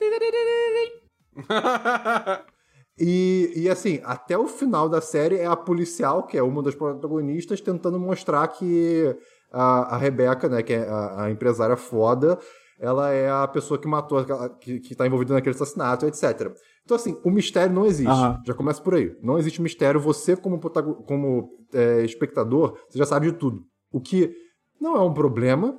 E, 2.97 3.53
e 3.57 3.69
assim, 3.69 4.01
até 4.05 4.39
o 4.39 4.47
final 4.47 4.89
da 4.89 5.01
série 5.01 5.37
é 5.39 5.47
a 5.47 5.57
policial, 5.57 6.23
que 6.23 6.39
é 6.39 6.43
uma 6.43 6.63
das 6.63 6.77
protagonistas, 6.77 7.61
tentando 7.61 7.99
mostrar 7.99 8.47
que 8.47 9.17
a, 9.53 9.95
a 9.95 9.97
Rebeca, 9.97 10.49
né, 10.49 10.63
que 10.63 10.75
é 10.75 10.89
a, 10.89 11.25
a 11.25 11.31
empresária 11.31 11.77
foda, 11.77 12.39
ela 12.79 13.11
é 13.11 13.29
a 13.29 13.49
pessoa 13.49 13.79
que 13.81 13.89
matou, 13.89 14.25
que, 14.61 14.79
que 14.79 14.95
tá 14.95 15.07
envolvida 15.07 15.35
naquele 15.35 15.55
assassinato, 15.55 16.07
etc. 16.07 16.53
Então, 16.85 16.97
assim, 16.97 17.19
o 17.25 17.31
mistério 17.31 17.73
não 17.75 17.87
existe. 17.87 18.11
Aham. 18.11 18.43
Já 18.47 18.55
começa 18.55 18.81
por 18.83 18.95
aí. 18.95 19.17
Não 19.23 19.39
existe 19.39 19.61
mistério. 19.63 19.99
Você, 20.01 20.37
como, 20.37 20.61
como 20.61 21.49
é, 21.73 22.03
espectador, 22.05 22.79
você 22.89 22.99
já 22.99 23.07
sabe 23.07 23.31
de 23.31 23.39
tudo. 23.39 23.63
O 23.91 24.01
que 24.01 24.35
não 24.81 24.95
é 24.97 25.01
um 25.01 25.15
problema, 25.15 25.79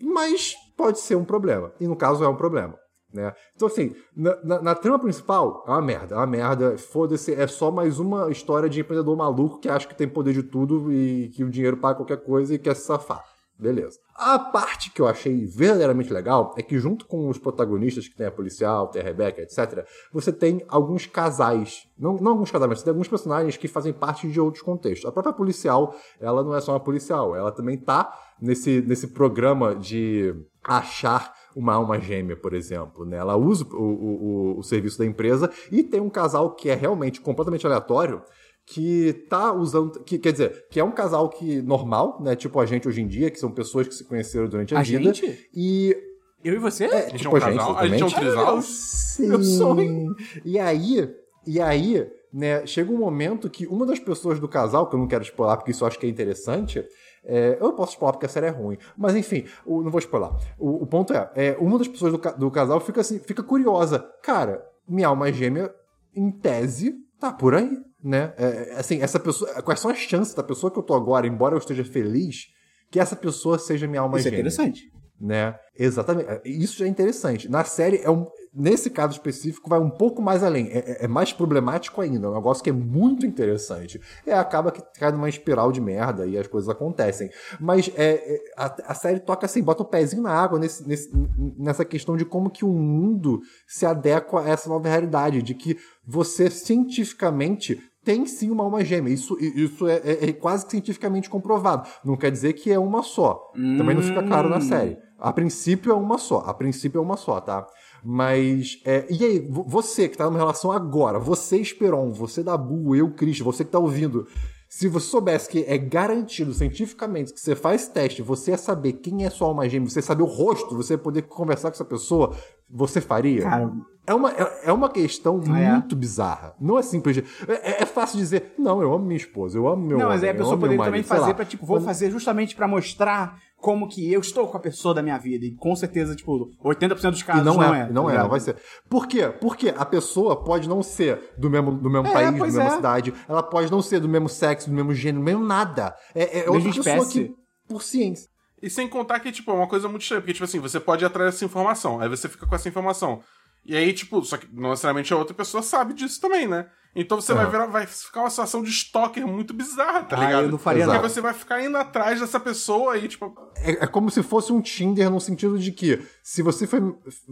mas 0.00 0.54
pode 0.76 1.00
ser 1.00 1.16
um 1.16 1.24
problema. 1.24 1.72
E 1.80 1.86
no 1.88 1.96
caso 1.96 2.22
é 2.24 2.28
um 2.28 2.36
problema. 2.36 2.76
Né? 3.12 3.32
Então, 3.54 3.68
assim, 3.68 3.94
na, 4.16 4.36
na- 4.44 4.62
na 4.62 4.74
trama 4.74 4.98
principal, 4.98 5.64
é 5.66 5.70
uma 5.70 5.82
merda, 5.82 6.14
é 6.14 6.18
uma 6.18 6.26
merda. 6.26 6.76
Foda-se, 6.78 7.32
é 7.32 7.46
só 7.46 7.70
mais 7.70 7.98
uma 8.00 8.30
história 8.30 8.68
de 8.68 8.80
empreendedor 8.80 9.16
maluco 9.16 9.58
que 9.60 9.68
acha 9.68 9.86
que 9.88 9.94
tem 9.96 10.08
poder 10.08 10.34
de 10.34 10.42
tudo 10.42 10.92
e 10.92 11.28
que 11.30 11.44
o 11.44 11.50
dinheiro 11.50 11.76
paga 11.76 11.96
qualquer 11.96 12.22
coisa 12.24 12.54
e 12.54 12.58
quer 12.58 12.74
se 12.74 12.86
safar. 12.86 13.24
Beleza. 13.56 13.98
A 14.16 14.36
parte 14.38 14.90
que 14.90 15.00
eu 15.00 15.06
achei 15.06 15.46
verdadeiramente 15.46 16.12
legal 16.12 16.54
é 16.58 16.62
que, 16.62 16.76
junto 16.78 17.06
com 17.06 17.28
os 17.28 17.38
protagonistas, 17.38 18.08
que 18.08 18.16
tem 18.16 18.26
a 18.26 18.30
policial, 18.30 18.88
tem 18.88 19.00
a 19.00 19.04
Rebecca, 19.04 19.40
etc., 19.42 19.86
você 20.12 20.32
tem 20.32 20.64
alguns 20.68 21.06
casais. 21.06 21.86
Não, 21.96 22.14
não 22.16 22.32
alguns 22.32 22.50
casais, 22.50 22.68
mas 22.68 22.78
você 22.80 22.84
tem 22.84 22.90
alguns 22.90 23.06
personagens 23.08 23.56
que 23.56 23.68
fazem 23.68 23.92
parte 23.92 24.28
de 24.28 24.40
outros 24.40 24.62
contextos. 24.62 25.08
A 25.08 25.12
própria 25.12 25.32
policial, 25.32 25.94
ela 26.20 26.42
não 26.42 26.54
é 26.54 26.60
só 26.60 26.72
uma 26.72 26.80
policial, 26.80 27.36
ela 27.36 27.52
também 27.52 27.76
tá 27.78 28.12
nesse, 28.40 28.80
nesse 28.82 29.08
programa 29.08 29.74
de 29.76 30.34
achar 30.62 31.32
uma 31.54 31.74
alma 31.74 32.00
gêmea, 32.00 32.36
por 32.36 32.54
exemplo. 32.54 33.04
Né? 33.04 33.16
Ela 33.16 33.36
usa 33.36 33.64
o, 33.72 33.76
o, 33.76 34.54
o- 34.56 34.58
o 34.58 34.62
serviço 34.64 34.98
da 34.98 35.06
empresa 35.06 35.48
e 35.70 35.82
tem 35.84 36.00
um 36.00 36.10
casal 36.10 36.54
que 36.54 36.68
é 36.68 36.74
realmente 36.74 37.20
completamente 37.20 37.64
aleatório 37.66 38.22
que 38.66 39.12
tá 39.28 39.52
usando, 39.52 40.00
que, 40.04 40.18
quer 40.18 40.32
dizer, 40.32 40.66
que 40.70 40.80
é 40.80 40.84
um 40.84 40.90
casal 40.92 41.28
que 41.28 41.60
normal, 41.62 42.18
né, 42.22 42.34
tipo 42.34 42.58
a 42.58 42.66
gente 42.66 42.88
hoje 42.88 43.02
em 43.02 43.06
dia, 43.06 43.30
que 43.30 43.38
são 43.38 43.50
pessoas 43.50 43.86
que 43.88 43.94
se 43.94 44.04
conheceram 44.04 44.48
durante 44.48 44.74
a, 44.74 44.80
A 44.80 44.82
vida. 44.82 45.12
gente? 45.12 45.48
E 45.54 45.94
Eu 46.42 46.54
e 46.54 46.58
você? 46.58 46.84
é, 46.84 46.88
A 46.88 47.00
gente 47.02 47.14
é 47.14 47.18
tipo 47.18 47.36
um 47.36 47.40
casal? 47.40 47.76
A 47.76 47.86
gente 47.86 48.02
é 48.02 48.06
um 48.06 48.10
trisal? 48.10 48.62
Sim. 48.62 49.28
Meu 49.28 49.42
sonho. 49.42 50.14
E 50.44 50.58
aí, 50.58 51.10
e 51.46 51.60
aí, 51.60 52.06
né, 52.32 52.66
chega 52.66 52.90
um 52.90 52.96
momento 52.98 53.50
que 53.50 53.66
uma 53.66 53.84
das 53.84 53.98
pessoas 53.98 54.40
do 54.40 54.48
casal, 54.48 54.88
que 54.88 54.94
eu 54.96 54.98
não 55.00 55.06
quero 55.08 55.22
spoiler 55.24 55.56
porque 55.58 55.70
isso 55.70 55.84
eu 55.84 55.88
acho 55.88 55.98
que 55.98 56.06
é 56.06 56.08
interessante, 56.08 56.82
é, 57.26 57.56
eu 57.60 57.72
posso 57.74 57.92
spoiler 57.92 58.14
porque 58.14 58.26
a 58.26 58.28
série 58.30 58.46
é 58.46 58.50
ruim, 58.50 58.76
mas 58.96 59.14
enfim, 59.14 59.44
o- 59.64 59.82
não 59.82 59.90
vou 59.90 59.98
spoiler. 59.98 60.30
O, 60.58 60.82
o 60.82 60.86
ponto 60.86 61.12
é, 61.12 61.30
é, 61.34 61.56
uma 61.60 61.78
das 61.78 61.88
pessoas 61.88 62.12
do, 62.12 62.18
do 62.38 62.50
casal 62.50 62.80
fica 62.80 63.00
assim, 63.02 63.18
fica 63.18 63.42
curiosa. 63.42 63.98
Cara, 64.22 64.64
minha 64.88 65.08
alma 65.08 65.30
gêmea, 65.32 65.72
em 66.14 66.30
tese, 66.30 66.94
tá 67.18 67.32
por 67.32 67.54
aí, 67.54 67.78
né? 68.04 68.34
É, 68.36 68.44
é, 68.44 68.74
assim, 68.78 69.00
essa 69.00 69.18
pessoa, 69.18 69.50
quais 69.62 69.80
são 69.80 69.90
as 69.90 69.98
chances 69.98 70.34
da 70.34 70.42
pessoa 70.42 70.70
que 70.70 70.78
eu 70.78 70.82
tô 70.82 70.92
agora, 70.94 71.26
embora 71.26 71.54
eu 71.54 71.58
esteja 71.58 71.84
feliz, 71.84 72.48
que 72.90 73.00
essa 73.00 73.16
pessoa 73.16 73.58
seja 73.58 73.86
minha 73.88 74.02
alma 74.02 74.18
Isso 74.18 74.28
é 74.28 74.30
gêmea? 74.30 74.40
interessante. 74.42 74.92
né? 75.20 75.58
Exatamente. 75.76 76.28
É, 76.28 76.42
Isso 76.44 76.78
já 76.78 76.84
é 76.84 76.88
interessante. 76.88 77.48
Na 77.48 77.64
série, 77.64 77.96
é 78.02 78.10
um, 78.10 78.26
nesse 78.54 78.90
caso 78.90 79.12
específico, 79.14 79.68
vai 79.70 79.78
um 79.80 79.88
pouco 79.90 80.20
mais 80.20 80.42
além. 80.44 80.68
É, 80.70 80.78
é- 80.78 81.04
é 81.04 81.08
mais 81.08 81.32
problemático 81.32 82.00
ainda. 82.00 82.26
É 82.26 82.30
um 82.30 82.34
negócio 82.34 82.62
que 82.62 82.70
é 82.70 82.72
muito 82.72 83.24
interessante. 83.26 84.00
É, 84.26 84.32
acaba 84.34 84.70
que 84.70 84.82
cai 85.00 85.10
numa 85.10 85.28
espiral 85.28 85.72
de 85.72 85.80
merda 85.80 86.26
e 86.26 86.36
as 86.38 86.46
coisas 86.46 86.68
acontecem. 86.68 87.30
Mas 87.60 87.90
é, 87.96 88.12
é, 88.34 88.40
a, 88.56 88.92
a 88.92 88.94
série 88.94 89.18
toca 89.20 89.46
assim, 89.46 89.62
bota 89.62 89.82
o 89.82 89.86
pezinho 89.86 90.22
na 90.22 90.30
água 90.32 90.58
nesse, 90.58 90.86
nesse- 90.86 91.10
nessa 91.58 91.84
questão 91.84 92.16
de 92.16 92.24
como 92.24 92.50
que 92.50 92.64
o 92.64 92.68
mundo 92.72 93.40
se 93.66 93.86
adequa 93.86 94.42
a 94.42 94.48
essa 94.48 94.68
nova 94.68 94.88
realidade. 94.88 95.42
De 95.42 95.54
que 95.54 95.76
você, 96.06 96.50
cientificamente, 96.50 97.80
tem 98.04 98.26
sim 98.26 98.50
uma 98.50 98.64
alma 98.64 98.84
gêmea. 98.84 99.12
Isso, 99.12 99.36
isso 99.40 99.86
é, 99.88 99.96
é- 100.04 100.28
é 100.28 100.32
quase 100.32 100.64
que 100.66 100.72
cientificamente 100.72 101.30
comprovado. 101.30 101.88
Não 102.04 102.16
quer 102.16 102.30
dizer 102.30 102.52
que 102.52 102.70
é 102.70 102.78
uma 102.78 103.02
só. 103.02 103.50
Também 103.78 103.94
não 103.94 104.02
fica 104.02 104.22
claro 104.22 104.48
na 104.48 104.60
série. 104.60 104.96
A 105.18 105.32
princípio 105.32 105.90
é 105.92 105.94
uma 105.94 106.18
só. 106.18 106.38
A 106.46 106.52
princípio 106.52 106.98
é 106.98 107.02
uma 107.02 107.16
só, 107.16 107.40
tá? 107.40 107.66
Mas. 108.04 108.80
é, 108.84 109.06
e 109.10 109.24
aí, 109.24 109.38
vo- 109.40 109.64
você 109.66 110.08
que 110.08 110.16
tá 110.18 110.26
numa 110.26 110.38
relação 110.38 110.70
agora, 110.70 111.18
você, 111.18 111.56
Esperon, 111.58 112.12
você 112.12 112.42
Dabu, 112.42 112.94
eu, 112.94 113.10
Cris, 113.12 113.40
você 113.40 113.64
que 113.64 113.70
tá 113.70 113.78
ouvindo. 113.78 114.26
Se 114.68 114.88
você 114.88 115.06
soubesse 115.06 115.48
que 115.48 115.64
é 115.68 115.78
garantido 115.78 116.52
cientificamente 116.52 117.32
que 117.32 117.40
você 117.40 117.54
faz 117.54 117.86
teste, 117.86 118.22
você 118.22 118.50
ia 118.50 118.58
saber 118.58 118.94
quem 118.94 119.24
é 119.24 119.30
sua 119.30 119.46
alma 119.48 119.68
gêmea, 119.68 119.88
você 119.88 120.00
ia 120.00 120.02
saber 120.02 120.24
o 120.24 120.26
rosto, 120.26 120.74
você 120.76 120.94
ia 120.94 120.98
poder 120.98 121.22
conversar 121.22 121.70
com 121.70 121.74
essa 121.76 121.84
pessoa, 121.84 122.34
você 122.68 123.00
faria? 123.00 123.42
Cara, 123.42 123.72
É 124.06 124.12
uma, 124.14 124.30
é, 124.32 124.60
é 124.64 124.72
uma 124.72 124.90
questão 124.90 125.40
é. 125.46 125.48
muito 125.72 125.96
bizarra. 125.96 126.54
Não 126.60 126.78
é 126.78 126.82
simples. 126.82 127.16
de- 127.16 127.24
É, 127.48 127.82
é 127.82 127.86
fácil 127.86 128.18
dizer, 128.18 128.52
não, 128.58 128.82
eu 128.82 128.92
amo 128.92 129.04
minha 129.06 129.16
esposa, 129.16 129.56
eu 129.56 129.66
amo 129.66 129.86
meu 129.86 129.98
não, 129.98 130.08
mas 130.08 130.22
aí 130.22 130.28
a 130.28 130.32
homem, 130.32 130.42
pessoa 130.42 130.58
poderia 130.58 130.76
também 130.84 130.90
marido, 131.02 131.06
fazer 131.06 131.34
pra, 131.34 131.44
tipo, 131.44 131.64
vou 131.64 131.80
fazer 131.80 132.10
justamente 132.10 132.54
pra 132.54 132.68
mostrar 132.68 133.38
como 133.56 133.88
que 133.88 134.12
eu 134.12 134.20
estou 134.20 134.46
com 134.46 134.58
a 134.58 134.60
pessoa 134.60 134.92
da 134.92 135.02
minha 135.02 135.16
vida. 135.16 135.46
E 135.46 135.54
com 135.56 135.74
certeza, 135.74 136.14
tipo, 136.14 136.50
80% 136.62 137.10
dos 137.12 137.20
E 137.20 137.24
casos 137.24 137.44
não, 137.46 137.54
não, 137.54 137.74
é, 137.74 137.80
é. 137.80 137.88
não 137.90 138.02
tá 138.04 138.08
é, 138.08 138.10
ligado? 138.12 138.22
não 138.24 138.30
vai 138.30 138.40
ser. 138.40 138.56
Por 138.90 139.06
quê? 139.06 139.26
Porque 139.40 139.74
a 139.74 139.86
pessoa 139.86 140.44
pode 140.44 140.68
não 140.68 140.82
ser 140.82 141.32
do 141.38 141.48
mesmo, 141.48 141.72
do 141.72 141.88
mesmo 141.88 142.06
É, 142.08 142.12
país, 142.12 142.26
da 142.26 142.32
mesma 142.44 142.62
é. 142.64 142.70
cidade, 142.70 143.14
ela 143.26 143.42
pode 143.42 143.70
não 143.72 143.80
ser 143.80 144.00
do 144.00 144.08
mesmo 144.08 144.28
sexo, 144.28 144.68
do 144.68 144.76
mesmo 144.76 144.92
gênero, 144.92 145.20
do 145.20 145.24
mesmo 145.24 145.42
nada. 145.42 145.94
É, 146.14 146.40
é 146.40 146.50
outra 146.50 146.64
Mesma 146.66 146.74
pessoa 146.84 146.96
espécie. 146.98 147.24
que, 147.28 147.34
por 147.66 147.82
ciência. 147.82 148.28
E 148.62 148.68
sem 148.70 148.88
contar 148.88 149.20
que, 149.20 149.30
tipo, 149.32 149.50
é 149.50 149.54
uma 149.54 149.66
coisa 149.66 149.88
muito 149.88 150.02
estranha, 150.02 150.20
porque, 150.22 150.32
tipo 150.32 150.44
assim, 150.44 150.58
você 150.58 150.78
pode 150.80 151.04
ir 151.04 151.06
atrás 151.06 151.32
dessa 151.32 151.44
informação, 151.44 152.00
aí 152.00 152.08
você 152.08 152.28
fica 152.28 152.46
com 152.46 152.54
essa 152.54 152.68
informação. 152.68 153.20
E 153.66 153.76
aí, 153.76 153.92
tipo, 153.92 154.22
só 154.24 154.36
que 154.36 154.46
não 154.52 154.70
necessariamente 154.70 155.12
a 155.12 155.16
outra 155.16 155.34
pessoa 155.34 155.62
sabe 155.62 155.94
disso 155.94 156.20
também, 156.20 156.46
né? 156.46 156.66
Então 156.96 157.20
você 157.20 157.32
vai, 157.34 157.42
Aham. 157.44 157.50
virar, 157.50 157.66
vai 157.66 157.86
ficar 157.86 158.20
uma 158.20 158.30
situação 158.30 158.62
de 158.62 158.70
stalker 158.70 159.26
muito 159.26 159.52
bizarra, 159.52 160.04
tá 160.04 160.16
Ah, 160.16 160.20
ligado? 160.26 160.44
eu 160.44 160.50
não 160.52 160.58
faria 160.58 160.84
Porque 160.84 160.96
nada. 160.96 161.08
você 161.08 161.20
vai 161.20 161.34
ficar 161.34 161.60
indo 161.60 161.76
atrás 161.76 162.20
dessa 162.20 162.38
pessoa 162.38 162.96
e, 162.96 163.08
tipo, 163.08 163.34
É, 163.56 163.84
é 163.84 163.86
como 163.86 164.10
se 164.10 164.22
fosse 164.22 164.52
um 164.52 164.60
Tinder 164.60 165.10
no 165.10 165.20
sentido 165.20 165.58
de 165.58 165.72
que 165.72 166.00
se 166.26 166.40
você 166.40 166.66
foi, 166.66 166.80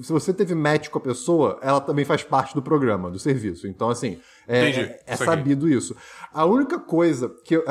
se 0.02 0.12
você 0.12 0.34
teve 0.34 0.54
match 0.54 0.90
com 0.90 0.98
a 0.98 1.00
pessoa, 1.00 1.58
ela 1.62 1.80
também 1.80 2.04
faz 2.04 2.22
parte 2.22 2.54
do 2.54 2.60
programa, 2.60 3.10
do 3.10 3.18
serviço. 3.18 3.66
Então, 3.66 3.88
assim, 3.88 4.18
é, 4.46 4.68
Entendi. 4.68 4.80
é- 5.06 5.14
aqui. 5.14 5.24
sabido 5.24 5.66
isso. 5.66 5.96
A 6.30 6.44
única 6.44 6.78
coisa 6.78 7.30
que 7.42 7.56
eu- 7.56 7.64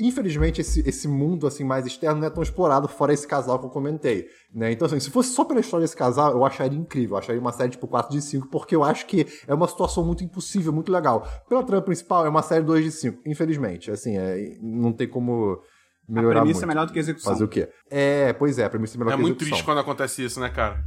infelizmente 0.00 0.60
esse, 0.60 0.80
esse 0.86 1.06
mundo 1.06 1.46
assim 1.46 1.62
mais 1.62 1.86
externo 1.86 2.20
não 2.20 2.26
é 2.26 2.30
tão 2.30 2.42
explorado 2.42 2.88
fora 2.88 3.14
esse 3.14 3.26
casal 3.28 3.60
que 3.60 3.66
eu 3.66 3.70
comentei, 3.70 4.26
né? 4.52 4.72
Então, 4.72 4.86
assim, 4.86 4.98
se 4.98 5.08
fosse 5.08 5.30
só 5.30 5.44
pela 5.44 5.60
história 5.60 5.84
desse 5.84 5.96
casal, 5.96 6.32
eu 6.32 6.44
acharia 6.44 6.76
incrível, 6.76 7.14
eu 7.14 7.18
acharia 7.20 7.40
uma 7.40 7.52
série 7.52 7.70
tipo 7.70 7.86
4 7.86 8.10
de 8.10 8.20
5, 8.20 8.48
porque 8.48 8.74
eu 8.74 8.82
acho 8.82 9.06
que 9.06 9.24
é 9.46 9.54
uma 9.54 9.68
situação 9.68 10.04
muito 10.04 10.24
impossível, 10.24 10.72
muito 10.72 10.90
legal. 10.90 11.26
Pela 11.48 11.62
trama 11.62 11.82
principal, 11.82 12.26
é 12.26 12.28
uma 12.28 12.42
série 12.42 12.64
2 12.64 12.84
de 12.84 12.90
5, 12.90 13.22
infelizmente. 13.24 13.88
Assim, 13.88 14.18
é, 14.18 14.58
não 14.60 14.92
tem 14.92 15.06
como 15.08 15.60
A 16.08 16.12
melhorar 16.12 16.40
premissa 16.40 16.60
muito. 16.60 16.64
é 16.64 16.74
melhor 16.74 16.86
do 16.86 16.92
que 16.92 16.98
a 16.98 17.02
execução. 17.02 17.32
Fazer 17.32 17.44
o 17.44 17.48
quê? 17.48 17.68
É, 17.90 18.32
pois 18.32 18.58
é, 18.58 18.64
a 18.64 18.70
premissa 18.70 18.96
é 18.96 18.98
melhor 18.98 19.10
é 19.10 19.14
que 19.14 19.20
a 19.20 19.22
muito 19.22 19.36
execução. 19.36 19.50
triste 19.50 19.64
quando 19.64 19.78
acontece 19.78 20.24
isso, 20.24 20.40
né, 20.40 20.48
cara? 20.48 20.82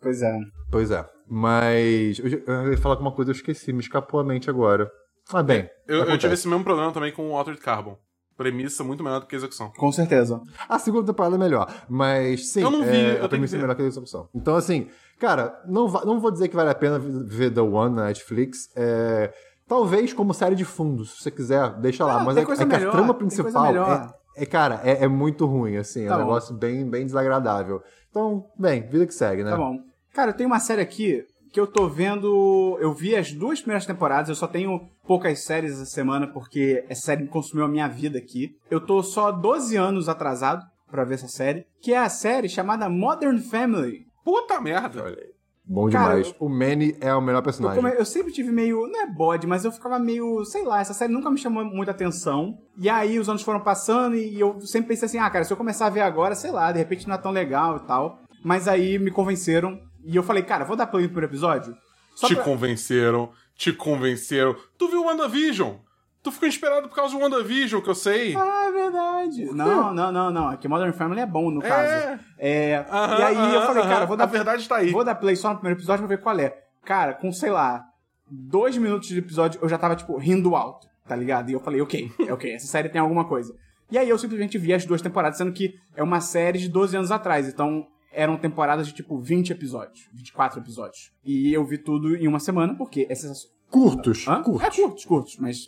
Pois 0.00 0.20
é. 0.22 0.38
Pois 0.70 0.90
é. 0.90 1.04
Mas. 1.28 2.18
Eu, 2.18 2.70
ia 2.72 2.78
falar 2.78 2.94
alguma 2.94 3.12
coisa, 3.12 3.30
eu 3.30 3.34
esqueci, 3.34 3.72
me 3.72 3.80
escapou 3.80 4.20
a 4.20 4.24
mente 4.24 4.50
agora. 4.50 4.90
Ah, 5.32 5.42
bem. 5.42 5.68
Eu, 5.86 6.04
eu 6.04 6.18
tive 6.18 6.34
esse 6.34 6.48
mesmo 6.48 6.64
problema 6.64 6.92
também 6.92 7.12
com 7.12 7.30
o 7.30 7.36
Altered 7.36 7.60
Carbon. 7.60 7.96
Premissa 8.36 8.82
muito 8.82 9.04
melhor 9.04 9.20
do 9.20 9.26
que 9.26 9.36
a 9.36 9.38
execução. 9.38 9.70
Com 9.76 9.92
certeza. 9.92 10.40
A 10.68 10.78
segunda 10.78 11.06
temporada 11.06 11.36
é 11.36 11.38
melhor, 11.38 11.72
mas 11.88 12.50
sim, 12.50 12.62
Eu 12.62 12.70
não 12.70 12.82
vi, 12.82 12.96
é, 12.96 13.20
eu 13.20 13.24
a 13.24 13.28
premissa 13.28 13.56
é 13.56 13.60
melhor 13.60 13.76
que 13.76 13.82
a 13.82 13.84
execução. 13.84 14.28
Então, 14.34 14.56
assim, 14.56 14.88
cara, 15.20 15.62
não, 15.66 15.86
não 15.86 16.18
vou 16.18 16.30
dizer 16.30 16.48
que 16.48 16.56
vale 16.56 16.70
a 16.70 16.74
pena 16.74 16.98
ver 16.98 17.52
The 17.52 17.60
One 17.60 17.94
na 17.94 18.06
Netflix. 18.06 18.68
É, 18.74 19.32
talvez 19.68 20.12
como 20.12 20.34
série 20.34 20.56
de 20.56 20.64
fundo, 20.64 21.04
se 21.04 21.22
você 21.22 21.30
quiser, 21.30 21.74
deixa 21.74 22.04
lá. 22.04 22.24
Mas 22.24 22.36
é, 22.36 22.44
coisa 22.44 22.64
é 22.64 22.66
que 22.66 22.74
a 22.74 22.78
trama 22.78 23.14
tem 23.14 23.28
coisa 23.28 23.42
principal 23.44 23.66
melhor. 23.66 24.14
É, 24.36 24.42
é, 24.42 24.46
cara, 24.46 24.80
é, 24.84 25.04
é 25.04 25.08
muito 25.08 25.46
ruim, 25.46 25.76
assim, 25.76 26.04
é 26.04 26.08
Tá 26.08 26.14
um 26.14 26.18
bom. 26.18 26.24
negócio 26.24 26.54
bem, 26.54 26.88
bem 26.88 27.04
desagradável. 27.06 27.82
Então, 28.10 28.46
bem, 28.58 28.82
vida 28.82 29.06
que 29.06 29.14
segue, 29.14 29.42
né? 29.42 29.50
Tá 29.50 29.56
bom. 29.56 29.78
Cara, 30.12 30.30
eu 30.30 30.36
tenho 30.36 30.48
uma 30.48 30.60
série 30.60 30.82
aqui 30.82 31.24
que 31.52 31.58
eu 31.60 31.66
tô 31.66 31.88
vendo. 31.88 32.76
Eu 32.80 32.92
vi 32.92 33.16
as 33.16 33.32
duas 33.32 33.60
primeiras 33.60 33.86
temporadas, 33.86 34.28
eu 34.28 34.34
só 34.34 34.46
tenho 34.46 34.88
poucas 35.06 35.44
séries 35.44 35.72
essa 35.72 35.86
semana 35.86 36.26
porque 36.26 36.84
essa 36.88 37.02
série 37.02 37.26
consumiu 37.26 37.64
a 37.64 37.68
minha 37.68 37.88
vida 37.88 38.18
aqui. 38.18 38.56
Eu 38.70 38.80
tô 38.80 39.02
só 39.02 39.30
12 39.32 39.76
anos 39.76 40.08
atrasado 40.08 40.64
pra 40.90 41.04
ver 41.04 41.14
essa 41.14 41.28
série, 41.28 41.66
que 41.80 41.92
é 41.94 41.98
a 41.98 42.08
série 42.10 42.48
chamada 42.48 42.88
Modern 42.88 43.38
Family. 43.38 44.06
Puta 44.24 44.60
merda! 44.60 45.02
Olha 45.04 45.18
aí. 45.18 45.31
Bom 45.64 45.88
Cara, 45.88 46.16
demais. 46.20 46.34
O 46.40 46.48
Manny 46.48 46.96
é 47.00 47.14
o 47.14 47.20
melhor 47.20 47.38
Eu, 47.38 47.42
personagem. 47.44 47.80
come- 47.82 47.94
eu 47.96 48.04
sempre 48.04 48.32
tive 48.32 48.50
meio. 48.50 48.86
Não 48.88 49.02
é 49.02 49.06
bode, 49.06 49.46
mas 49.46 49.64
eu 49.64 49.70
ficava 49.72 49.98
meio. 49.98 50.44
Sei 50.44 50.64
lá, 50.64 50.80
essa 50.80 50.92
série 50.92 51.12
nunca 51.12 51.30
me 51.30 51.38
chamou 51.38 51.64
muita 51.64 51.92
atenção. 51.92 52.58
E 52.78 52.88
aí 52.90 53.18
os 53.18 53.28
anos 53.28 53.42
foram 53.42 53.60
passando 53.60 54.16
e 54.16 54.38
eu 54.40 54.60
sempre 54.60 54.88
pensei 54.88 55.06
assim: 55.06 55.18
ah, 55.18 55.30
cara, 55.30 55.44
se 55.44 55.52
eu 55.52 55.56
começar 55.56 55.86
a 55.86 55.90
ver 55.90 56.00
agora, 56.00 56.34
sei 56.34 56.50
lá, 56.50 56.72
de 56.72 56.78
repente 56.78 57.06
não 57.06 57.14
é 57.14 57.18
tão 57.18 57.30
legal 57.30 57.76
e 57.76 57.86
tal. 57.86 58.18
Mas 58.44 58.66
aí 58.66 58.98
me 58.98 59.10
convenceram 59.12 59.78
e 60.04 60.16
eu 60.16 60.22
falei, 60.24 60.42
cara, 60.42 60.64
vou 60.64 60.76
dar 60.76 60.88
play 60.88 61.04
no 61.04 61.08
primeiro 61.10 61.30
episódio. 61.30 61.74
Só 62.16 62.26
te 62.26 62.34
pra- 62.34 62.44
convenceram, 62.44 63.30
te 63.56 63.72
convenceram. 63.72 64.56
Tu 64.76 64.88
viu 64.88 65.04
WandaVision? 65.04 65.74
Tu 66.22 66.30
ficou 66.30 66.48
inspirado 66.48 66.88
por 66.88 66.94
causa 66.94 67.16
do 67.16 67.20
WandaVision, 67.20 67.82
que 67.82 67.90
eu 67.90 67.94
sei. 67.96 68.36
Ah, 68.36 68.66
é 68.68 68.72
verdade. 68.72 69.44
Não, 69.46 69.92
não, 69.92 70.12
não, 70.12 70.30
não. 70.30 70.48
Aqui 70.48 70.68
Modern 70.68 70.92
Family 70.92 71.20
é 71.20 71.26
bom, 71.26 71.50
no 71.50 71.60
caso. 71.60 72.20
É, 72.38 72.76
Aham, 72.88 73.18
e 73.18 73.22
aí 73.22 73.34
eu 73.36 73.58
aham, 73.60 73.66
falei, 73.66 73.82
cara, 73.82 74.06
vou 74.06 74.16
dar, 74.16 74.24
A 74.24 74.26
verdade 74.28 74.68
tá 74.68 74.76
aí. 74.76 74.90
vou 74.92 75.02
dar 75.04 75.16
play 75.16 75.34
só 75.34 75.48
no 75.50 75.56
primeiro 75.56 75.78
episódio 75.80 76.06
pra 76.06 76.16
ver 76.16 76.22
qual 76.22 76.38
é. 76.38 76.56
Cara, 76.84 77.14
com, 77.14 77.32
sei 77.32 77.50
lá, 77.50 77.84
dois 78.30 78.76
minutos 78.76 79.08
de 79.08 79.18
episódio, 79.18 79.58
eu 79.62 79.68
já 79.68 79.76
tava, 79.76 79.96
tipo, 79.96 80.16
rindo 80.16 80.54
alto, 80.54 80.86
tá 81.08 81.16
ligado? 81.16 81.50
E 81.50 81.54
eu 81.54 81.60
falei, 81.60 81.80
ok, 81.80 82.10
é 82.26 82.32
ok, 82.32 82.52
essa 82.54 82.66
série 82.68 82.88
tem 82.88 83.00
alguma 83.00 83.24
coisa. 83.26 83.52
E 83.90 83.98
aí 83.98 84.08
eu 84.08 84.18
simplesmente 84.18 84.56
vi 84.58 84.72
as 84.72 84.86
duas 84.86 85.02
temporadas, 85.02 85.38
sendo 85.38 85.52
que 85.52 85.74
é 85.96 86.02
uma 86.04 86.20
série 86.20 86.58
de 86.58 86.68
12 86.68 86.96
anos 86.96 87.10
atrás, 87.10 87.48
então 87.48 87.84
eram 88.12 88.36
temporadas 88.36 88.86
de, 88.86 88.94
tipo, 88.94 89.18
20 89.18 89.50
episódios, 89.50 90.08
24 90.12 90.60
episódios. 90.60 91.10
E 91.24 91.52
eu 91.52 91.64
vi 91.64 91.78
tudo 91.78 92.14
em 92.16 92.28
uma 92.28 92.38
semana, 92.38 92.74
porque 92.76 93.06
é 93.10 93.14
sensacional. 93.14 93.52
Curtos, 93.72 94.28
Hã? 94.28 94.42
curtos. 94.42 94.62
É 94.78 94.82
curtos, 94.82 95.04
curtos, 95.04 95.36
mas 95.38 95.66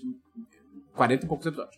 40 0.94 1.24
e 1.24 1.28
poucos 1.28 1.46
episódios. 1.46 1.76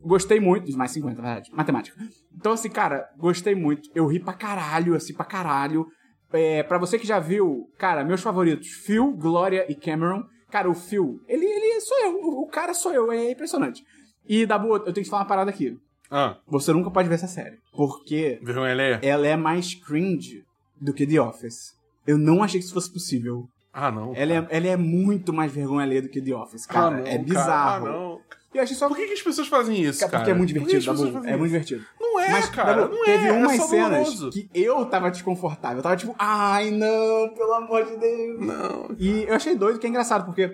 Gostei 0.00 0.38
muito, 0.40 0.70
mais 0.76 0.90
50, 0.92 1.20
na 1.22 1.28
verdade. 1.28 1.50
Matemática. 1.52 1.96
Então, 2.36 2.52
assim, 2.52 2.68
cara, 2.68 3.08
gostei 3.16 3.54
muito. 3.54 3.88
Eu 3.94 4.06
ri 4.06 4.20
pra 4.20 4.32
caralho, 4.32 4.94
assim, 4.94 5.12
pra 5.14 5.24
caralho. 5.24 5.86
É, 6.32 6.62
pra 6.62 6.78
você 6.78 6.98
que 6.98 7.06
já 7.06 7.18
viu, 7.18 7.68
cara, 7.78 8.04
meus 8.04 8.20
favoritos, 8.20 8.68
Phil, 8.68 9.12
Glória 9.12 9.64
e 9.70 9.74
Cameron. 9.74 10.22
Cara, 10.50 10.70
o 10.70 10.74
Phil, 10.74 11.20
ele, 11.26 11.44
ele 11.44 11.80
sou 11.80 11.98
eu. 12.00 12.14
O, 12.22 12.42
o 12.42 12.46
cara 12.46 12.74
sou 12.74 12.92
eu, 12.92 13.10
é 13.10 13.30
impressionante. 13.32 13.82
E, 14.28 14.44
Dabu, 14.46 14.68
eu 14.74 14.80
tenho 14.80 14.94
que 14.94 15.02
te 15.04 15.10
falar 15.10 15.22
uma 15.22 15.28
parada 15.28 15.50
aqui. 15.50 15.76
Ah, 16.10 16.38
Você 16.46 16.72
nunca 16.72 16.90
pode 16.90 17.08
ver 17.08 17.16
essa 17.16 17.26
série. 17.26 17.58
Porque 17.72 18.38
vergonha 18.42 18.72
alheia? 18.72 19.00
ela 19.02 19.26
é 19.26 19.36
mais 19.36 19.74
cringe 19.74 20.42
do 20.80 20.92
que 20.92 21.06
The 21.06 21.20
Office. 21.20 21.72
Eu 22.06 22.16
não 22.16 22.42
achei 22.42 22.58
que 22.60 22.64
isso 22.64 22.74
fosse 22.74 22.90
possível. 22.92 23.46
Ah, 23.80 23.92
não. 23.92 24.12
Ela 24.16 24.32
é, 24.32 24.46
ela 24.50 24.66
é 24.66 24.76
muito 24.76 25.32
mais 25.32 25.52
vergonha 25.52 25.82
alheia 25.84 26.02
do 26.02 26.08
que 26.08 26.20
The 26.20 26.34
Office, 26.34 26.66
Ah, 26.68 26.72
cara. 26.72 26.96
não, 26.96 27.06
é 27.06 27.16
bizarro. 27.18 27.84
Cara, 27.84 27.96
ah, 27.96 27.98
não. 27.98 28.20
Eu 28.54 28.62
achei 28.62 28.74
só 28.74 28.88
Por 28.88 28.96
que, 28.96 29.06
que 29.06 29.12
as 29.12 29.22
pessoas 29.22 29.46
fazem 29.46 29.82
isso, 29.82 30.00
Cara, 30.00 30.18
porque 30.18 30.30
é 30.30 30.34
muito 30.34 30.52
divertido, 30.52 30.84
Dabu. 30.86 31.26
É 31.28 31.36
muito 31.36 31.50
divertido. 31.52 31.84
Não 32.00 32.18
é, 32.18 32.30
Mas, 32.30 32.48
cara, 32.48 32.82
Dabu, 32.82 32.94
não 32.96 33.04
teve 33.04 33.28
é. 33.28 33.32
umas 33.32 33.52
é 33.52 33.58
cenas 33.58 33.90
doloroso. 33.90 34.30
que 34.30 34.50
eu 34.54 34.84
tava 34.86 35.10
desconfortável. 35.10 35.76
Eu 35.78 35.82
tava 35.82 35.96
tipo, 35.96 36.14
ai 36.18 36.70
não, 36.70 37.28
pelo 37.34 37.52
amor 37.52 37.84
de 37.84 37.96
Deus. 37.98 38.40
Não. 38.40 38.96
E 38.98 39.24
eu 39.28 39.34
achei 39.34 39.54
doido 39.54 39.78
que 39.78 39.86
é 39.86 39.90
engraçado, 39.90 40.24
porque, 40.24 40.50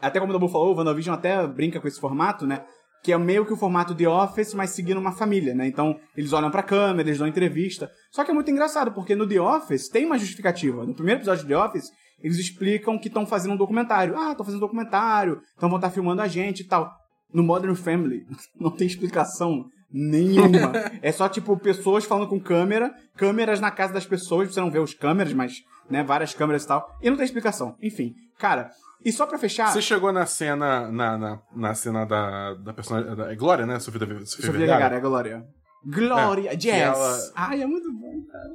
até 0.00 0.18
como 0.18 0.30
o 0.30 0.32
Dabu 0.32 0.48
falou, 0.48 0.74
o 0.74 0.76
WandaVision 0.76 1.14
até 1.14 1.46
brinca 1.46 1.78
com 1.78 1.86
esse 1.86 2.00
formato, 2.00 2.46
né? 2.46 2.64
Que 3.04 3.12
é 3.12 3.18
meio 3.18 3.44
que 3.46 3.52
o 3.52 3.56
formato 3.56 3.94
The 3.94 4.08
Office, 4.08 4.54
mas 4.54 4.70
seguindo 4.70 4.98
uma 4.98 5.12
família, 5.12 5.54
né? 5.54 5.68
Então, 5.68 6.00
eles 6.16 6.32
olham 6.32 6.50
pra 6.50 6.62
câmera, 6.62 7.06
eles 7.08 7.18
dão 7.18 7.28
entrevista. 7.28 7.88
Só 8.10 8.24
que 8.24 8.30
é 8.30 8.34
muito 8.34 8.50
engraçado, 8.50 8.90
porque 8.92 9.14
no 9.14 9.28
The 9.28 9.40
Office 9.40 9.88
tem 9.88 10.06
uma 10.06 10.18
justificativa. 10.18 10.84
No 10.84 10.94
primeiro 10.94 11.20
episódio 11.20 11.42
de 11.42 11.48
The 11.48 11.56
Office, 11.58 11.90
eles 12.22 12.38
explicam 12.38 12.98
que 12.98 13.08
estão 13.08 13.26
fazendo 13.26 13.54
um 13.54 13.56
documentário. 13.56 14.16
Ah, 14.16 14.30
estão 14.32 14.44
fazendo 14.44 14.58
um 14.58 14.66
documentário, 14.66 15.40
então 15.56 15.68
vão 15.68 15.78
estar 15.78 15.90
filmando 15.90 16.22
a 16.22 16.28
gente 16.28 16.60
e 16.60 16.64
tal. 16.64 16.92
No 17.32 17.42
Modern 17.42 17.74
Family, 17.74 18.24
não 18.58 18.70
tem 18.70 18.86
explicação 18.86 19.64
nenhuma. 19.92 20.72
é 21.02 21.12
só, 21.12 21.28
tipo, 21.28 21.56
pessoas 21.58 22.04
falando 22.04 22.28
com 22.28 22.40
câmera, 22.40 22.94
câmeras 23.16 23.60
na 23.60 23.70
casa 23.70 23.92
das 23.92 24.06
pessoas, 24.06 24.52
você 24.52 24.60
não 24.60 24.70
vê 24.70 24.78
os 24.78 24.94
câmeras, 24.94 25.32
mas, 25.32 25.54
né, 25.90 26.02
várias 26.02 26.34
câmeras 26.34 26.64
e 26.64 26.68
tal. 26.68 26.88
E 27.02 27.10
não 27.10 27.16
tem 27.16 27.24
explicação. 27.24 27.76
Enfim, 27.82 28.14
cara, 28.38 28.70
e 29.04 29.12
só 29.12 29.26
pra 29.26 29.38
fechar... 29.38 29.72
Você 29.72 29.82
chegou 29.82 30.12
na 30.12 30.26
cena, 30.26 30.90
na, 30.90 31.16
na, 31.18 31.38
na 31.54 31.74
cena 31.74 32.04
da, 32.04 32.54
da 32.54 32.72
personagem. 32.72 33.14
Da, 33.14 33.30
é 33.32 33.36
Glória, 33.36 33.66
né? 33.66 33.78
Sofia, 33.78 34.00
Sofia, 34.00 34.26
Sofia 34.26 34.52
Vergara. 34.52 34.78
Vergara, 34.78 34.96
é 34.96 35.00
Glória. 35.00 35.46
Glória, 35.84 36.52
É, 36.52 36.56
Jazz. 36.56 36.96
ela- 36.96 37.32
Ai, 37.36 37.62
é 37.62 37.66
muito 37.66 37.92
bom, 37.92 38.22
cara. 38.32 38.50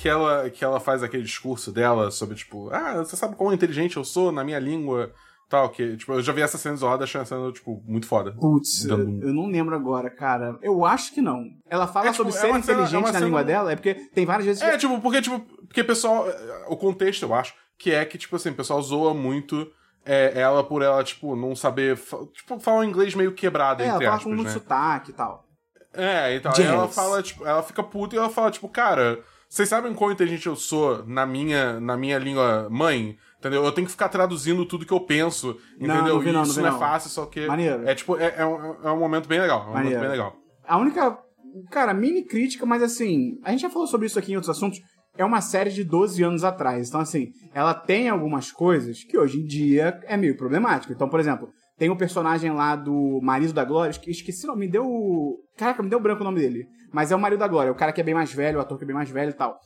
Que 0.00 0.08
ela, 0.08 0.50
que 0.50 0.62
ela 0.64 0.78
faz 0.78 1.02
aquele 1.02 1.22
discurso 1.22 1.72
dela 1.72 2.10
sobre, 2.10 2.34
tipo, 2.36 2.68
ah, 2.70 2.96
você 2.98 3.16
sabe 3.16 3.34
quão 3.34 3.52
inteligente 3.52 3.96
eu 3.96 4.04
sou 4.04 4.30
na 4.30 4.44
minha 4.44 4.58
língua 4.58 5.10
tal, 5.48 5.70
que, 5.70 5.96
tipo, 5.96 6.12
eu 6.12 6.20
já 6.22 6.32
vi 6.32 6.42
essa 6.42 6.58
cena 6.58 6.74
isolada 6.74 7.04
achando 7.04 7.22
essa 7.22 7.34
cena, 7.36 7.50
tipo, 7.52 7.82
muito 7.86 8.06
foda. 8.06 8.32
Putz, 8.32 8.84
eu, 8.84 8.96
Dando 8.96 9.26
eu 9.26 9.32
não 9.32 9.46
lembro 9.46 9.74
agora, 9.74 10.10
cara. 10.10 10.58
Eu 10.60 10.84
acho 10.84 11.14
que 11.14 11.20
não. 11.22 11.44
Ela 11.70 11.86
fala 11.86 12.08
É, 12.08 12.10
tipo, 12.10 12.24
sobre 12.24 12.32
é 12.32 12.34
ser 12.36 12.46
cena- 12.48 12.58
inteligente 12.58 12.94
é 13.04 13.06
na 13.06 13.12
cena- 13.12 13.24
língua 13.26 13.44
dela, 13.44 13.72
é 13.72 13.76
porque 13.76 13.94
tem 13.94 14.26
várias 14.26 14.44
vezes 14.46 14.62
que... 14.62 14.68
É, 14.68 14.76
tipo, 14.76 15.00
porque, 15.00 15.22
tipo, 15.22 15.40
porque 15.66 15.84
pessoal. 15.84 16.28
é, 16.28 16.66
O 16.68 16.76
contexto, 16.76 17.22
eu 17.22 17.32
acho, 17.32 17.54
que 17.78 17.92
é 17.92 18.04
que, 18.04 18.18
tipo 18.18 18.34
assim, 18.36 18.50
o 18.50 18.54
pessoal 18.54 18.82
zoa 18.82 19.14
muito 19.14 19.70
é, 20.04 20.38
ela 20.38 20.62
por 20.64 20.82
ela, 20.82 21.02
tipo, 21.04 21.34
não 21.36 21.54
saber. 21.56 21.96
Tipo, 22.34 22.58
falar 22.60 22.80
um 22.80 22.84
inglês 22.84 23.14
meio 23.14 23.32
quebrado, 23.32 23.82
É, 23.82 23.86
ela 23.86 23.94
entre 23.94 24.04
fala 24.06 24.16
aspas, 24.16 24.30
com 24.30 24.36
muito 24.36 24.48
né? 24.48 24.52
sotaque 24.52 25.10
e 25.10 25.14
tal. 25.14 25.44
É, 25.94 26.34
então, 26.34 26.52
ela 26.52 26.88
fala, 26.88 27.22
tipo, 27.22 27.46
ela 27.46 27.62
fica 27.62 27.82
puta 27.82 28.14
e 28.14 28.18
ela 28.18 28.28
fala, 28.28 28.50
tipo, 28.50 28.68
cara, 28.68 29.20
vocês 29.48 29.68
sabem 29.68 29.94
quão 29.94 30.10
inteligente 30.12 30.46
eu 30.46 30.56
sou 30.56 31.04
na 31.06 31.24
minha, 31.26 31.78
na 31.80 31.96
minha 31.96 32.18
língua 32.18 32.68
mãe? 32.70 33.16
Entendeu? 33.38 33.64
Eu 33.64 33.72
tenho 33.72 33.86
que 33.86 33.92
ficar 33.92 34.08
traduzindo 34.08 34.64
tudo 34.66 34.84
que 34.86 34.92
eu 34.92 35.00
penso, 35.00 35.56
Não, 35.78 35.94
entendeu? 35.94 36.14
não 36.14 36.20
vi 36.20 36.28
e 36.28 36.32
não, 36.32 36.40
não 36.40 36.42
isso 36.46 36.54
vi 36.54 36.62
não, 36.62 36.70
não. 36.70 36.76
é 36.76 36.80
fácil, 36.80 37.10
só 37.10 37.26
que. 37.26 37.46
Maneiro. 37.46 37.86
É 37.88 37.94
tipo, 37.94 38.16
é, 38.16 38.34
é 38.38 38.44
um, 38.46 38.74
é 38.82 38.90
um 38.90 38.98
momento 38.98 39.28
bem 39.28 39.40
legal. 39.40 39.60
É 39.60 39.62
um 39.62 39.66
momento 39.68 39.82
Maneiro. 39.84 40.00
bem 40.00 40.10
legal. 40.10 40.36
A 40.66 40.78
única, 40.78 41.18
cara, 41.70 41.94
mini 41.94 42.24
crítica, 42.24 42.66
mas 42.66 42.82
assim, 42.82 43.38
a 43.44 43.50
gente 43.52 43.60
já 43.60 43.70
falou 43.70 43.86
sobre 43.86 44.06
isso 44.06 44.18
aqui 44.18 44.32
em 44.32 44.36
outros 44.36 44.50
assuntos, 44.50 44.80
é 45.16 45.24
uma 45.24 45.40
série 45.40 45.70
de 45.70 45.84
12 45.84 46.22
anos 46.24 46.42
atrás. 46.44 46.88
Então, 46.88 47.00
assim, 47.00 47.28
ela 47.54 47.72
tem 47.72 48.08
algumas 48.08 48.50
coisas 48.50 49.04
que 49.04 49.16
hoje 49.16 49.38
em 49.40 49.44
dia 49.46 50.00
é 50.04 50.16
meio 50.16 50.36
problemático. 50.36 50.92
Então, 50.92 51.08
por 51.08 51.20
exemplo, 51.20 51.48
tem 51.78 51.88
o 51.88 51.96
personagem 51.96 52.50
lá 52.52 52.74
do 52.74 53.20
marido 53.22 53.52
da 53.52 53.64
Glória, 53.64 53.90
esque- 53.90 54.10
esqueci 54.10 54.44
o 54.44 54.48
nome, 54.48 54.66
me 54.66 54.72
deu. 54.72 55.36
Caraca, 55.56 55.82
me 55.82 55.88
deu 55.90 56.00
branco 56.00 56.22
o 56.22 56.24
nome 56.24 56.40
dele. 56.40 56.66
Mas 56.92 57.10
é 57.10 57.16
o 57.16 57.18
marido 57.18 57.40
da 57.40 57.48
Glória, 57.48 57.72
o 57.72 57.76
cara 57.76 57.92
que 57.92 58.00
é 58.00 58.04
bem 58.04 58.14
mais 58.14 58.32
velho, 58.32 58.58
o 58.58 58.60
ator 58.60 58.78
que 58.78 58.84
é 58.84 58.86
bem 58.86 58.96
mais 58.96 59.10
velho 59.10 59.30
e 59.30 59.34
tal. 59.34 59.58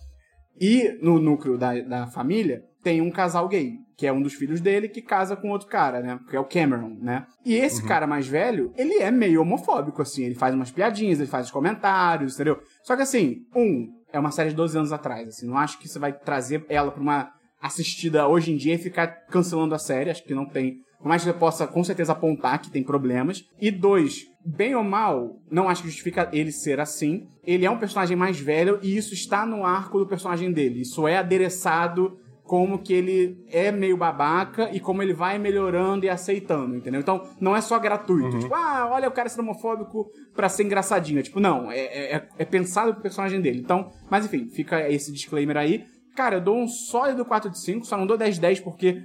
E 0.60 0.98
no 1.00 1.18
núcleo 1.18 1.56
da, 1.56 1.78
da 1.80 2.06
família 2.06 2.62
tem 2.82 3.00
um 3.00 3.10
casal 3.10 3.48
gay, 3.48 3.74
que 3.96 4.06
é 4.06 4.12
um 4.12 4.22
dos 4.22 4.34
filhos 4.34 4.60
dele 4.60 4.88
que 4.88 5.02
casa 5.02 5.36
com 5.36 5.50
outro 5.50 5.68
cara, 5.68 6.00
né? 6.00 6.18
Que 6.28 6.36
é 6.36 6.40
o 6.40 6.44
Cameron, 6.44 6.96
né? 7.00 7.26
E 7.44 7.54
esse 7.54 7.86
cara 7.86 8.06
mais 8.06 8.26
velho, 8.26 8.72
ele 8.76 8.94
é 8.94 9.10
meio 9.10 9.42
homofóbico, 9.42 10.00
assim. 10.02 10.24
Ele 10.24 10.34
faz 10.34 10.54
umas 10.54 10.70
piadinhas, 10.70 11.18
ele 11.18 11.28
faz 11.28 11.46
os 11.46 11.52
comentários, 11.52 12.34
entendeu? 12.34 12.60
Só 12.82 12.96
que 12.96 13.02
assim, 13.02 13.42
um, 13.54 13.88
é 14.12 14.18
uma 14.18 14.30
série 14.30 14.50
de 14.50 14.56
12 14.56 14.78
anos 14.78 14.92
atrás, 14.92 15.28
assim. 15.28 15.46
Não 15.46 15.58
acho 15.58 15.78
que 15.78 15.88
você 15.88 15.98
vai 15.98 16.12
trazer 16.12 16.64
ela 16.68 16.90
pra 16.90 17.02
uma 17.02 17.30
assistida 17.60 18.26
hoje 18.26 18.52
em 18.52 18.56
dia 18.56 18.74
e 18.74 18.78
ficar 18.78 19.06
cancelando 19.26 19.74
a 19.74 19.78
série. 19.78 20.10
Acho 20.10 20.24
que 20.24 20.34
não 20.34 20.46
tem. 20.46 20.78
Por 20.98 21.08
mais 21.08 21.22
que 21.22 21.30
você 21.30 21.38
possa 21.38 21.66
com 21.66 21.84
certeza 21.84 22.12
apontar 22.12 22.60
que 22.60 22.70
tem 22.70 22.82
problemas. 22.82 23.44
E 23.60 23.70
dois, 23.70 24.26
bem 24.44 24.74
ou 24.74 24.82
mal, 24.82 25.38
não 25.50 25.68
acho 25.68 25.82
que 25.82 25.88
justifica 25.88 26.28
ele 26.32 26.52
ser 26.52 26.80
assim. 26.80 27.28
Ele 27.44 27.64
é 27.64 27.70
um 27.70 27.78
personagem 27.78 28.16
mais 28.16 28.38
velho 28.38 28.78
e 28.82 28.96
isso 28.96 29.14
está 29.14 29.44
no 29.44 29.64
arco 29.64 29.98
do 29.98 30.06
personagem 30.06 30.52
dele. 30.52 30.80
Isso 30.80 31.06
é 31.06 31.18
adereçado 31.18 32.18
como 32.50 32.80
que 32.80 32.92
ele 32.92 33.44
é 33.48 33.70
meio 33.70 33.96
babaca 33.96 34.70
e 34.72 34.80
como 34.80 35.00
ele 35.04 35.14
vai 35.14 35.38
melhorando 35.38 36.04
e 36.04 36.08
aceitando, 36.08 36.74
entendeu? 36.74 37.00
Então, 37.00 37.22
não 37.40 37.54
é 37.54 37.60
só 37.60 37.78
gratuito. 37.78 38.40
Tipo, 38.40 38.52
ah, 38.52 38.88
olha 38.90 39.08
o 39.08 39.12
cara 39.12 39.28
ser 39.28 39.40
homofóbico 39.40 40.10
pra 40.34 40.48
ser 40.48 40.64
engraçadinho. 40.64 41.20
É 41.20 41.22
Tipo, 41.22 41.38
não, 41.38 41.70
é, 41.70 41.78
é, 41.78 42.28
é 42.38 42.44
pensado 42.44 42.92
pro 42.92 43.02
personagem 43.02 43.40
dele. 43.40 43.60
Então, 43.60 43.92
mas 44.10 44.24
enfim, 44.24 44.48
fica 44.48 44.90
esse 44.90 45.12
disclaimer 45.12 45.56
aí. 45.56 45.84
Cara, 46.16 46.38
eu 46.38 46.40
dou 46.40 46.56
um 46.56 46.66
sólido 46.66 47.24
4 47.24 47.50
de 47.50 47.60
5, 47.60 47.86
só 47.86 47.96
não 47.96 48.04
dou 48.04 48.18
10 48.18 48.34
de 48.34 48.40
10 48.40 48.60
porque 48.60 49.00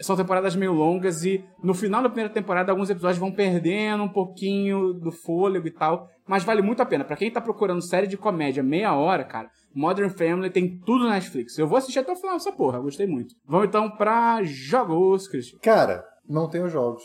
são 0.00 0.16
temporadas 0.16 0.54
meio 0.54 0.72
longas 0.72 1.24
e 1.24 1.44
no 1.62 1.74
final 1.74 2.02
da 2.02 2.08
primeira 2.08 2.32
temporada 2.32 2.70
alguns 2.70 2.90
episódios 2.90 3.18
vão 3.18 3.32
perdendo 3.32 4.02
um 4.02 4.08
pouquinho 4.08 4.92
do 4.92 5.10
fôlego 5.10 5.66
e 5.66 5.70
tal, 5.70 6.08
mas 6.26 6.44
vale 6.44 6.62
muito 6.62 6.82
a 6.82 6.86
pena. 6.86 7.04
Pra 7.04 7.16
quem 7.16 7.30
tá 7.30 7.40
procurando 7.40 7.82
série 7.82 8.06
de 8.06 8.16
comédia 8.16 8.62
meia 8.62 8.94
hora, 8.94 9.24
cara, 9.24 9.48
Modern 9.74 10.10
Family 10.10 10.50
tem 10.50 10.78
tudo 10.80 11.04
na 11.04 11.14
Netflix. 11.14 11.56
Eu 11.58 11.68
vou 11.68 11.78
assistir 11.78 11.98
até 11.98 12.12
o 12.12 12.16
final 12.16 12.34
dessa 12.34 12.52
porra, 12.52 12.80
gostei 12.80 13.06
muito. 13.06 13.34
Vamos 13.46 13.68
então 13.68 13.90
pra 13.90 14.42
jogos, 14.42 15.28
Christian. 15.28 15.58
Cara, 15.62 16.04
não 16.28 16.48
tenho 16.48 16.68
jogos. 16.68 17.02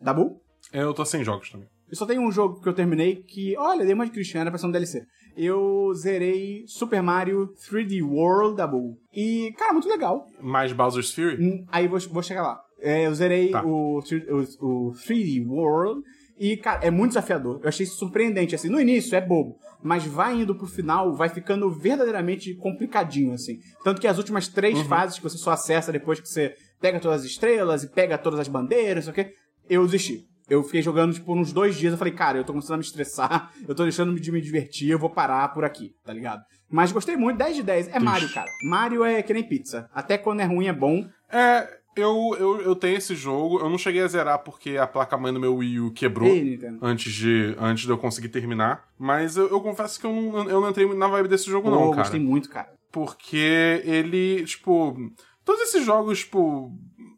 Dabu? 0.00 0.40
Eu 0.72 0.94
tô 0.94 1.04
sem 1.04 1.24
jogos 1.24 1.50
também. 1.50 1.68
Eu 1.90 1.96
só 1.96 2.06
tenho 2.06 2.22
um 2.22 2.30
jogo 2.30 2.60
que 2.60 2.68
eu 2.68 2.72
terminei 2.72 3.16
que, 3.16 3.56
olha, 3.58 3.84
dei 3.84 3.92
uma 3.92 4.08
de 4.08 4.38
era 4.38 4.48
pra 4.48 4.58
ser 4.58 4.66
um 4.66 4.70
DLC. 4.70 5.02
Eu 5.36 5.92
zerei 5.94 6.64
Super 6.66 7.02
Mario 7.02 7.52
3D 7.70 8.02
World, 8.02 8.56
Dabu. 8.56 8.98
E, 9.14 9.52
cara, 9.56 9.72
muito 9.72 9.88
legal. 9.88 10.26
Mais 10.40 10.72
Bowser's 10.72 11.12
Fury? 11.14 11.36
Hum, 11.42 11.64
Aí 11.70 11.86
vou, 11.88 11.98
vou 12.10 12.22
chegar 12.22 12.42
lá. 12.42 12.60
É, 12.80 13.06
eu 13.06 13.14
zerei 13.14 13.50
Tá. 13.50 13.64
o, 13.64 13.98
o, 13.98 14.88
o 14.88 14.92
3D 14.92 15.46
World 15.46 16.02
e, 16.38 16.56
cara, 16.56 16.80
é 16.82 16.90
muito 16.90 17.10
desafiador. 17.10 17.60
Eu 17.62 17.68
achei 17.68 17.84
isso 17.84 17.96
surpreendente, 17.98 18.54
assim. 18.54 18.68
No 18.70 18.80
início 18.80 19.14
é 19.14 19.20
bobo, 19.20 19.56
mas 19.82 20.04
vai 20.06 20.40
indo 20.40 20.54
pro 20.54 20.66
final, 20.66 21.14
vai 21.14 21.28
ficando 21.28 21.70
verdadeiramente 21.70 22.54
complicadinho, 22.54 23.34
assim. 23.34 23.58
Tanto 23.84 24.00
que 24.00 24.06
as 24.06 24.16
últimas 24.18 24.48
três 24.48 24.78
Uhum. 24.78 24.84
fases 24.84 25.16
que 25.18 25.22
você 25.22 25.36
só 25.36 25.50
acessa 25.50 25.92
depois 25.92 26.18
que 26.20 26.28
você 26.28 26.54
pega 26.80 26.98
todas 26.98 27.20
as 27.20 27.26
estrelas 27.26 27.82
e 27.84 27.88
pega 27.92 28.16
todas 28.16 28.40
as 28.40 28.48
bandeiras, 28.48 29.06
não 29.06 29.12
sei 29.14 29.22
o 29.22 29.26
quê, 29.26 29.34
eu 29.68 29.84
desisti. 29.84 30.24
Eu 30.50 30.64
fiquei 30.64 30.82
jogando, 30.82 31.14
tipo, 31.14 31.32
uns 31.32 31.52
dois 31.52 31.76
dias. 31.76 31.92
Eu 31.92 31.98
falei, 31.98 32.12
cara, 32.12 32.38
eu 32.38 32.44
tô 32.44 32.52
começando 32.52 32.74
a 32.74 32.78
me 32.78 32.84
estressar. 32.84 33.52
Eu 33.66 33.74
tô 33.74 33.84
deixando 33.84 34.18
de 34.18 34.32
me 34.32 34.40
divertir. 34.40 34.90
Eu 34.90 34.98
vou 34.98 35.08
parar 35.08 35.48
por 35.54 35.64
aqui, 35.64 35.94
tá 36.04 36.12
ligado? 36.12 36.42
Mas 36.68 36.90
gostei 36.92 37.16
muito. 37.16 37.38
10 37.38 37.56
de 37.56 37.62
10. 37.62 37.88
É 37.88 38.00
Mario, 38.00 38.28
cara. 38.32 38.50
Mario 38.64 39.04
é 39.04 39.22
que 39.22 39.32
nem 39.32 39.42
pizza. 39.42 39.88
Até 39.94 40.18
quando 40.18 40.40
é 40.40 40.44
ruim 40.44 40.66
é 40.66 40.72
bom. 40.72 41.06
É, 41.32 41.68
eu, 41.96 42.36
eu, 42.38 42.60
eu 42.62 42.76
tenho 42.76 42.96
esse 42.96 43.14
jogo. 43.14 43.58
Eu 43.60 43.68
não 43.68 43.78
cheguei 43.78 44.02
a 44.02 44.08
zerar 44.08 44.38
porque 44.40 44.76
a 44.76 44.86
placa-mãe 44.86 45.32
do 45.32 45.40
meu 45.40 45.56
Wii 45.56 45.80
U 45.80 45.90
quebrou. 45.92 46.28
Ei. 46.28 46.58
Antes 46.80 47.12
de, 47.12 47.54
antes 47.58 47.84
de 47.84 47.90
eu 47.90 47.98
conseguir 47.98 48.28
terminar. 48.28 48.84
Mas 48.98 49.36
eu, 49.36 49.48
eu 49.48 49.60
confesso 49.60 50.00
que 50.00 50.06
eu 50.06 50.12
não, 50.12 50.48
eu 50.48 50.60
não 50.60 50.70
entrei 50.70 50.92
na 50.94 51.08
vibe 51.08 51.28
desse 51.28 51.50
jogo, 51.50 51.68
Pô, 51.68 51.74
não, 51.74 51.90
cara. 51.90 52.02
gostei 52.02 52.20
muito, 52.20 52.48
cara. 52.48 52.72
Porque 52.90 53.82
ele, 53.84 54.44
tipo. 54.44 54.96
Todos 55.44 55.62
esses 55.62 55.84
jogos, 55.84 56.20
tipo. 56.20 56.72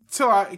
Sei 0.06 0.26
lá. 0.26 0.48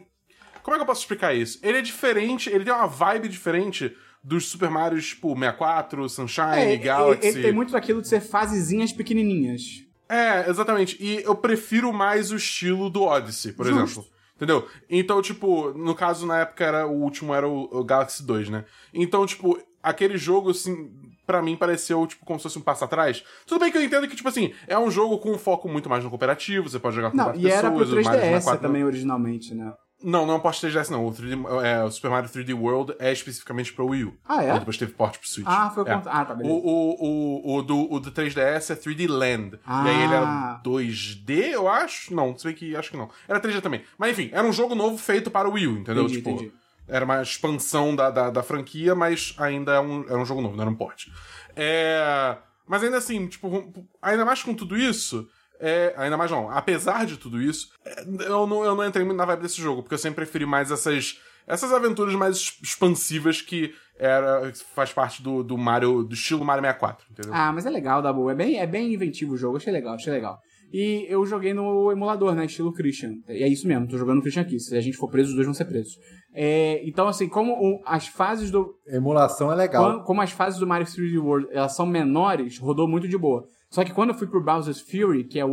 Como 0.65 0.75
é 0.75 0.79
que 0.79 0.83
eu 0.83 0.87
posso 0.87 1.03
explicar 1.03 1.33
isso? 1.35 1.61
Ele 1.63 1.79
é 1.79 1.83
diferente, 1.83 2.49
ele 2.51 2.65
tem 2.65 2.73
uma 2.73 2.87
vibe 2.89 3.29
diferente 3.29 3.95
dos 4.23 4.49
Super 4.49 4.71
Mario, 4.71 5.01
tipo, 5.01 5.29
64, 5.35 6.09
Sunshine, 6.09 6.47
É, 6.57 6.73
ele- 6.73 6.83
Galaxy. 6.83 7.27
Ele 7.29 7.43
tem 7.43 7.53
muito 7.53 7.73
daquilo 7.73 8.01
de 8.01 8.09
ser 8.09 8.21
fasezinhas 8.21 8.91
pequenininhas. 8.91 9.85
É, 10.09 10.49
exatamente. 10.49 10.97
E 10.99 11.23
eu 11.23 11.35
prefiro 11.35 11.93
mais 11.93 12.33
o 12.33 12.37
estilo 12.37 12.89
do 12.89 13.03
Odyssey, 13.03 13.53
por 13.53 13.67
Justo. 13.67 13.83
exemplo. 14.01 14.05
Entendeu? 14.37 14.67
Então, 14.91 15.23
tipo, 15.23 15.71
no 15.75 15.95
caso, 15.95 16.27
na 16.27 16.41
época, 16.41 16.65
era 16.65 16.87
o 16.87 16.93
último 17.03 17.33
era 17.35 17.47
o, 17.47 17.69
o 17.71 17.85
Galaxy 17.85 18.23
2, 18.27 18.49
né? 18.49 18.65
Então, 18.93 19.25
tipo, 19.27 19.59
aquele 19.83 20.17
jogo, 20.19 20.51
assim, 20.51 20.91
pra 21.27 21.41
mim 21.43 21.57
pareceu, 21.57 22.05
tipo, 22.07 22.25
como 22.25 22.39
se 22.39 22.43
fosse 22.45 22.59
um 22.59 22.63
passo 22.63 22.85
atrás. 22.85 23.23
Tudo 23.47 23.61
bem 23.61 23.71
que 23.71 23.79
eu 23.79 23.83
entendo 23.83 24.09
que, 24.09 24.17
tipo 24.17 24.29
assim, 24.29 24.53
é 24.67 24.79
um 24.79 24.91
jogo 24.91 25.19
com 25.19 25.31
um 25.33 25.39
foco 25.39 25.69
muito 25.69 25.89
mais 25.89 26.03
no 26.03 26.11
cooperativo, 26.11 26.69
você 26.69 26.79
pode 26.81 26.97
jogar 26.97 27.11
com 27.13 27.17
Não, 27.17 27.25
quatro 27.27 27.41
e 27.41 27.47
era 27.51 27.71
pro 27.71 27.79
pessoas, 27.81 27.91
o 28.01 28.05
Mario 28.09 28.21
3DS 28.21 28.25
64 28.43 28.63
também 28.67 28.85
originalmente, 28.85 29.55
né? 29.55 29.73
Não, 30.05 30.27
não 30.27 30.35
é 30.35 30.37
um 30.37 30.41
porte 30.41 30.67
3DS, 30.67 30.91
não. 30.91 31.07
O, 31.07 31.11
3D, 31.11 31.65
é, 31.65 31.83
o 31.83 31.91
Super 31.91 32.11
Mario 32.11 32.29
3D 32.29 32.55
World 32.55 32.95
é 32.99 33.11
especificamente 33.11 33.73
pro 33.73 33.87
Wii 33.87 34.05
U. 34.05 34.15
Ah, 34.29 34.45
é? 34.45 34.59
Depois 34.59 34.77
teve 34.77 34.93
porte 34.93 35.19
pro 35.19 35.27
Switch. 35.27 35.47
Ah, 35.49 35.71
foi 35.71 35.83
o 35.83 35.89
é. 35.89 35.93
Ah, 35.93 36.25
tá, 36.25 36.35
O, 36.35 36.37
beleza. 36.37 36.55
o, 36.55 36.97
o, 37.01 37.57
o, 37.57 37.63
do, 37.63 37.93
o 37.93 37.99
do 37.99 38.13
3DS 38.13 38.71
é 38.71 38.77
3D 38.77 39.09
Land. 39.09 39.59
Ah. 39.67 39.85
E 39.87 39.89
aí 39.89 40.03
ele 40.03 40.15
era 40.15 40.61
2D, 40.63 41.31
eu 41.53 41.67
acho? 41.69 42.15
Não, 42.15 42.37
se 42.37 42.45
bem 42.45 42.55
que 42.55 42.77
acho 42.77 42.91
que 42.91 42.97
não. 42.99 43.09
Era 43.27 43.41
3D 43.41 43.63
também. 43.63 43.83
Mas 43.97 44.11
enfim, 44.11 44.29
era 44.33 44.47
um 44.47 44.53
jogo 44.53 44.75
novo 44.75 44.99
feito 44.99 45.31
para 45.31 45.49
o 45.49 45.53
Wii 45.53 45.67
U, 45.67 45.79
entendeu? 45.79 46.03
Entendi, 46.05 46.19
tipo, 46.19 46.31
entendi. 46.31 46.53
era 46.87 47.05
uma 47.05 47.23
expansão 47.23 47.97
da, 47.97 48.11
da, 48.11 48.29
da 48.29 48.43
franquia, 48.43 48.95
mas 48.95 49.35
ainda 49.39 49.73
é 49.73 49.81
um, 49.81 50.05
era 50.05 50.19
um 50.19 50.27
jogo 50.27 50.43
novo, 50.43 50.55
não 50.55 50.63
era 50.63 50.71
um 50.71 50.77
porte. 50.77 51.11
É... 51.57 52.37
Mas 52.67 52.83
ainda 52.83 52.99
assim, 52.99 53.27
tipo, 53.27 53.73
ainda 54.03 54.25
mais 54.25 54.43
com 54.43 54.53
tudo 54.55 54.77
isso. 54.77 55.27
É, 55.61 55.95
ainda 55.97 56.17
mais 56.17 56.31
não, 56.31 56.51
apesar 56.51 57.07
de 57.07 57.17
tudo 57.17 57.41
isso, 57.41 57.69
é, 57.85 58.03
eu 58.27 58.47
não, 58.47 58.65
eu 58.65 58.75
não 58.75 58.85
entrei 58.87 59.05
muito 59.05 59.17
na 59.19 59.25
vibe 59.25 59.43
desse 59.43 59.61
jogo, 59.61 59.83
porque 59.83 59.95
eu 59.95 59.99
sempre 59.99 60.17
preferi 60.25 60.45
mais 60.45 60.71
essas, 60.71 61.19
essas 61.47 61.73
aventuras 61.73 62.15
mais 62.15 62.59
expansivas 62.63 63.41
que 63.41 63.73
era, 63.99 64.53
faz 64.75 64.93
parte 64.93 65.23
do, 65.23 65.43
do 65.45 65.57
Mario, 65.57 66.03
do 66.03 66.15
estilo 66.15 66.45
Mario 66.45 66.63
64, 66.65 67.07
entendeu? 67.11 67.33
Ah, 67.35 67.53
mas 67.53 67.65
é 67.65 67.71
legal, 67.71 68.03
Dabu. 68.03 68.29
É 68.29 68.35
bem, 68.35 68.59
é 68.59 68.67
bem 68.67 68.93
inventivo 68.93 69.35
o 69.35 69.37
jogo. 69.37 69.57
Achei 69.57 69.73
legal, 69.73 69.95
achei 69.95 70.13
legal. 70.13 70.39
E 70.73 71.07
eu 71.09 71.25
joguei 71.25 71.55
no 71.55 71.93
emulador, 71.93 72.35
né? 72.35 72.47
Estilo 72.47 72.73
Christian. 72.73 73.13
E 73.29 73.45
é 73.45 73.47
isso 73.49 73.69
mesmo, 73.69 73.87
tô 73.87 73.97
jogando 73.97 74.17
no 74.17 74.23
Christian 74.23 74.43
aqui. 74.43 74.59
Se 74.59 74.77
a 74.77 74.81
gente 74.81 74.97
for 74.97 75.09
preso, 75.09 75.29
os 75.29 75.35
dois 75.37 75.47
vão 75.47 75.55
ser 75.55 75.67
presos. 75.67 75.95
É, 76.35 76.83
então, 76.85 77.07
assim, 77.07 77.29
como 77.29 77.53
o- 77.53 77.81
as 77.87 78.09
fases 78.09 78.51
do. 78.51 78.75
Emulação 78.89 79.53
é 79.53 79.55
legal. 79.55 79.93
Como, 79.93 80.05
como 80.05 80.21
as 80.23 80.33
fases 80.33 80.59
do 80.59 80.67
Mario 80.67 80.85
3D 80.87 81.17
World 81.19 81.47
elas 81.53 81.77
são 81.77 81.87
menores, 81.87 82.59
rodou 82.59 82.89
muito 82.89 83.07
de 83.07 83.17
boa. 83.17 83.47
Só 83.75 83.83
que 83.83 83.93
quando 83.93 84.11
eu 84.11 84.15
fui 84.15 84.29
pro 84.29 84.41
Bowser's 84.41 84.81
Fury, 84.81 85.25
que 85.25 85.37
é 85.41 85.43
a, 85.43 85.47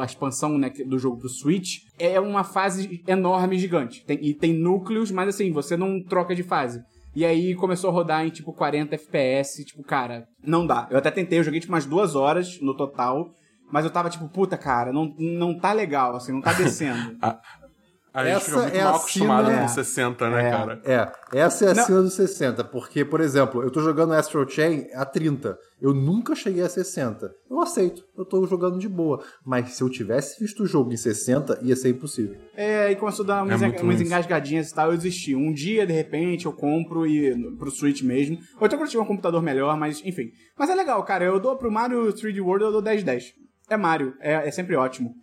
a 0.00 0.04
expansão 0.06 0.56
né, 0.56 0.70
do 0.70 0.98
jogo 0.98 1.18
pro 1.18 1.28
Switch, 1.28 1.80
é 1.98 2.18
uma 2.18 2.42
fase 2.42 3.02
enorme, 3.06 3.58
gigante. 3.58 4.02
Tem- 4.06 4.18
e 4.22 4.32
tem 4.32 4.54
núcleos, 4.54 5.10
mas 5.10 5.28
assim, 5.28 5.52
você 5.52 5.76
não 5.76 6.02
troca 6.02 6.34
de 6.34 6.42
fase. 6.42 6.82
E 7.14 7.22
aí 7.22 7.54
começou 7.54 7.90
a 7.90 7.92
rodar 7.92 8.24
em 8.26 8.30
tipo 8.30 8.50
40 8.54 8.94
FPS, 8.94 9.62
tipo, 9.62 9.82
cara, 9.82 10.26
não 10.42 10.66
dá. 10.66 10.86
Eu 10.90 10.96
até 10.96 11.10
tentei, 11.10 11.38
eu 11.38 11.44
joguei 11.44 11.60
tipo 11.60 11.70
umas 11.70 11.84
duas 11.84 12.14
horas 12.16 12.58
no 12.62 12.74
total, 12.74 13.28
mas 13.70 13.84
eu 13.84 13.90
tava 13.90 14.08
tipo, 14.08 14.26
puta, 14.26 14.56
cara, 14.56 14.90
não, 14.90 15.14
não 15.18 15.58
tá 15.58 15.74
legal, 15.74 16.16
assim, 16.16 16.32
não 16.32 16.40
tá 16.40 16.54
descendo. 16.54 17.14
A 17.20 17.38
gente 18.24 18.36
Essa 18.36 18.44
fica 18.46 18.58
muito 18.62 18.74
é 18.76 18.82
mal 18.84 18.92
a 18.92 18.96
acostumado 18.96 19.46
cena- 19.46 19.60
com 19.62 19.68
60, 19.68 20.30
né, 20.30 20.46
É. 20.46 20.50
cara? 20.50 20.80
É, 20.84 21.38
essa 21.38 21.64
é 21.66 21.70
a 21.70 21.74
Não. 21.74 21.84
cena 21.84 22.02
dos 22.02 22.14
60, 22.14 22.64
porque, 22.64 23.04
por 23.04 23.20
exemplo, 23.20 23.62
eu 23.62 23.70
tô 23.70 23.80
jogando 23.80 24.12
Astral 24.14 24.48
Chain 24.48 24.86
a 24.94 25.04
30, 25.04 25.58
eu 25.80 25.92
nunca 25.92 26.34
cheguei 26.34 26.62
a 26.62 26.68
60. 26.68 27.30
Eu 27.50 27.60
aceito, 27.60 28.02
eu 28.16 28.24
tô 28.24 28.46
jogando 28.46 28.78
de 28.78 28.88
boa, 28.88 29.22
mas 29.44 29.70
se 29.72 29.82
eu 29.82 29.90
tivesse 29.90 30.40
visto 30.42 30.62
o 30.62 30.66
jogo 30.66 30.92
em 30.92 30.96
60, 30.96 31.58
ia 31.62 31.76
ser 31.76 31.90
impossível. 31.90 32.36
É, 32.56 32.90
e 32.90 32.96
começou 32.96 33.24
a 33.24 33.26
dar 33.26 33.42
umas, 33.42 33.60
É 33.62 33.66
umas 33.82 34.00
engasgadinhas 34.00 34.70
e 34.70 34.74
tal, 34.74 34.90
eu 34.90 34.96
desisti. 34.96 35.34
Um 35.34 35.52
dia, 35.52 35.86
de 35.86 35.92
repente, 35.92 36.46
eu 36.46 36.52
compro 36.52 37.06
e 37.06 37.34
pro 37.58 37.70
Switch 37.70 38.02
mesmo. 38.02 38.36
Ou 38.60 38.66
então 38.66 38.78
quando 38.78 38.82
eu 38.86 38.90
tiver 38.90 39.02
um 39.02 39.06
computador 39.06 39.42
melhor, 39.42 39.76
mas 39.76 40.00
enfim. 40.04 40.30
Mas 40.58 40.70
é 40.70 40.74
legal, 40.74 41.02
cara. 41.04 41.24
Eu 41.24 41.38
dou 41.38 41.56
pro 41.56 41.70
Mario 41.70 42.12
3D 42.12 42.40
World, 42.40 42.64
eu 42.64 42.72
dou 42.72 42.82
10-10. 42.82 43.34
É 43.68 43.76
Mario, 43.76 44.14
é, 44.20 44.48
é 44.48 44.50
sempre 44.50 44.76
ótimo. 44.76 45.14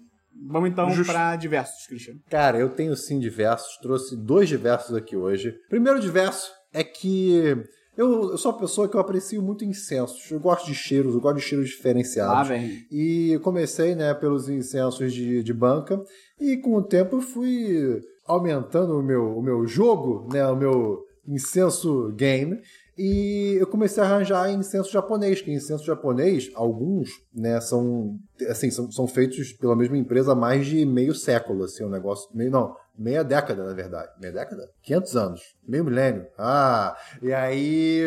Vamos 0.50 0.70
então 0.70 0.90
Justo. 0.90 1.12
pra 1.12 1.36
diversos, 1.36 1.86
Christian. 1.88 2.16
Cara, 2.30 2.58
eu 2.58 2.70
tenho 2.70 2.96
sim 2.96 3.20
diversos, 3.20 3.78
trouxe 3.78 4.16
dois 4.16 4.50
diversos 4.50 4.96
aqui 4.96 5.16
hoje. 5.16 5.56
Primeiro 5.70 6.00
diverso 6.00 6.52
é 6.74 6.84
que 6.84 7.56
eu, 7.96 8.32
eu 8.32 8.38
sou 8.38 8.52
uma 8.52 8.60
pessoa 8.60 8.90
que 8.90 8.96
eu 8.96 9.02
aprecio 9.02 9.42
muito 9.42 9.64
incensos. 9.64 10.30
Eu 10.32 10.40
gosto 10.40 10.66
de 10.66 10.74
cheiros, 10.74 11.14
eu 11.14 11.22
gosto 11.22 11.38
de 11.38 11.44
cheiros 11.44 11.70
diferenciados. 11.70 12.34
Lá, 12.34 12.44
velho. 12.44 12.72
E 12.92 13.32
eu 13.32 13.40
comecei, 13.40 13.94
né, 13.96 14.14
pelos 14.14 14.50
incensos 14.50 15.14
de, 15.14 15.44
de 15.44 15.54
banca, 15.54 16.02
e 16.40 16.58
com 16.58 16.76
o 16.76 16.84
tempo 16.84 17.18
eu 17.18 17.22
fui 17.22 18.02
aumentando 18.26 18.98
o 18.98 19.04
meu, 19.04 19.38
o 19.38 19.44
meu 19.44 19.68
jogo, 19.68 20.28
né, 20.34 20.46
o 20.48 20.56
meu 20.56 21.04
incenso 21.28 22.12
game, 22.14 22.60
e 22.98 23.58
eu 23.60 23.68
comecei 23.68 24.02
a 24.02 24.06
arranjar 24.06 24.52
incenso 24.52 24.92
japonês, 24.92 25.42
que 25.42 25.52
incenso 25.52 25.84
japonês, 25.84 26.52
alguns, 26.54 27.10
né, 27.34 27.60
são, 27.60 28.18
assim, 28.48 28.70
são, 28.70 28.92
são 28.92 29.08
feitos 29.08 29.52
pela 29.54 29.76
mesma 29.76 29.98
empresa 29.98 30.34
há 30.34 30.36
mais 30.36 30.66
de 30.66 30.86
meio 30.86 31.16
século, 31.16 31.64
assim, 31.64 31.84
um 31.84 31.90
negócio, 31.90 32.30
meio, 32.36 32.52
não, 32.52 32.76
meia 32.98 33.24
década, 33.24 33.64
na 33.64 33.74
verdade, 33.74 34.12
meia 34.20 34.34
década? 34.34 34.70
500 34.84 35.16
anos, 35.16 35.42
meio 35.68 35.86
milênio, 35.86 36.28
ah, 36.38 36.96
e 37.22 37.34
aí, 37.34 38.00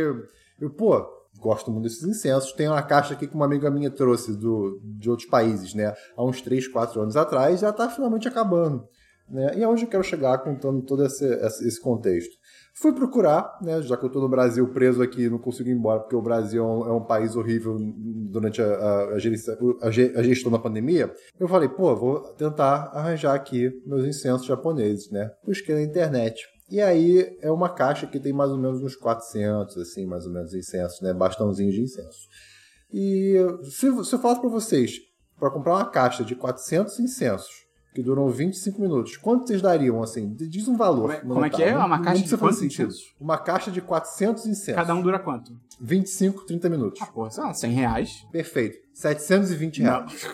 eu, 0.61 0.71
pô, 0.71 1.17
gosto 1.39 1.71
muito 1.71 1.85
desses 1.85 2.03
incensos. 2.03 2.53
Tem 2.53 2.69
uma 2.69 2.83
caixa 2.83 3.15
aqui 3.15 3.27
que 3.27 3.35
uma 3.35 3.45
amiga 3.45 3.71
minha 3.71 3.91
trouxe 3.91 4.35
do, 4.37 4.81
de 4.83 5.11
outros 5.11 5.29
países, 5.29 5.75
né? 5.75 5.95
Há 6.17 6.25
uns 6.25 6.41
3, 6.41 6.69
4 6.69 7.01
anos 7.01 7.17
atrás, 7.17 7.61
já 7.61 7.71
está 7.71 7.89
finalmente 7.89 8.27
acabando. 8.27 8.89
Né? 9.29 9.59
E 9.59 9.63
é 9.63 9.69
onde 9.69 9.85
eu 9.85 9.89
quero 9.89 10.05
chegar 10.05 10.39
contando 10.39 10.83
todo 10.83 11.05
esse 11.05 11.25
esse 11.25 11.81
contexto. 11.81 12.33
Fui 12.79 12.93
procurar, 12.93 13.59
né? 13.63 13.81
Já 13.81 13.97
que 13.97 14.05
eu 14.05 14.09
estou 14.09 14.21
no 14.21 14.29
Brasil 14.29 14.69
preso 14.69 15.03
aqui, 15.03 15.31
não 15.31 15.39
consigo 15.39 15.69
ir 15.71 15.73
embora, 15.73 16.01
porque 16.01 16.15
o 16.15 16.21
Brasil 16.21 16.63
é 16.63 16.67
um, 16.93 16.97
é 17.03 17.07
país 17.07 17.35
horrível 17.35 17.77
durante 17.79 18.61
a, 18.61 18.67
a, 18.67 19.05
a, 19.15 19.15
a 19.15 19.91
ge- 19.91 20.13
a 20.15 20.23
gestão 20.23 20.53
da 20.53 20.59
pandemia. 20.59 21.11
Eu 21.41 21.49
falei, 21.49 21.71
pô, 21.71 21.97
vou 21.97 22.21
tentar 22.35 22.91
arranjar 22.93 23.35
aqui 23.35 23.71
meus 23.87 24.05
incensos 24.05 24.47
japoneses, 24.47 25.11
né? 25.11 25.31
Busquei 25.43 25.75
na 25.75 25.83
internet. 25.83 26.45
E 26.71 26.81
aí 26.81 27.39
é 27.41 27.51
uma 27.51 27.71
caixa 27.71 28.07
que 28.07 28.21
tem 28.21 28.33
mais 28.33 28.51
ou 28.51 28.59
menos 28.59 28.83
uns 28.83 28.95
400, 28.95 29.79
assim, 29.79 30.05
mais 30.05 30.27
ou 30.27 30.33
menos, 30.33 30.53
incensos, 30.53 31.01
né? 31.01 31.15
Bastãozinhos 31.15 31.75
de 31.75 31.81
incenso. 31.81 32.29
E 32.93 33.37
se, 33.65 34.05
se 34.05 34.15
eu 34.15 34.19
falasse 34.19 34.41
para 34.41 34.51
vocês, 34.51 34.99
para 35.39 35.51
comprar 35.51 35.75
uma 35.77 35.91
caixa 35.91 36.23
de 36.25 36.35
400 36.35 36.99
incensos, 37.01 37.66
que 37.97 38.03
duram 38.03 38.29
25 38.29 38.81
minutos, 38.81 39.17
quanto 39.17 39.47
vocês 39.49 39.63
dariam, 39.63 40.03
assim? 40.03 40.35
Diz 40.35 40.69
um 40.69 40.77
valor. 40.77 41.03
Como 41.03 41.13
é- 41.13 41.21
como 41.21 41.45
é 41.47 41.51
que 41.51 41.63
é? 41.63 41.75
Uma 41.77 41.97
Não- 41.97 42.05
caixa 42.05 42.21
não 42.21 42.29
de 42.29 42.37
quantos 42.37 42.63
incensos? 42.63 43.15
Uma 43.19 43.39
caixa 43.39 43.71
de 43.71 43.81
400 43.81 44.45
incensos. 44.47 44.75
Cada 44.75 44.95
um 44.95 45.01
dura 45.03 45.19
quanto? 45.19 45.59
25, 45.81 46.45
30 46.45 46.69
minutos. 46.69 47.01
Ah, 47.03 47.31
sei 47.31 47.43
lá, 47.45 47.55
100 47.55 47.73
reais. 47.73 48.27
Perfeito. 48.31 48.79
720 48.95 49.81
reais. 49.83 50.29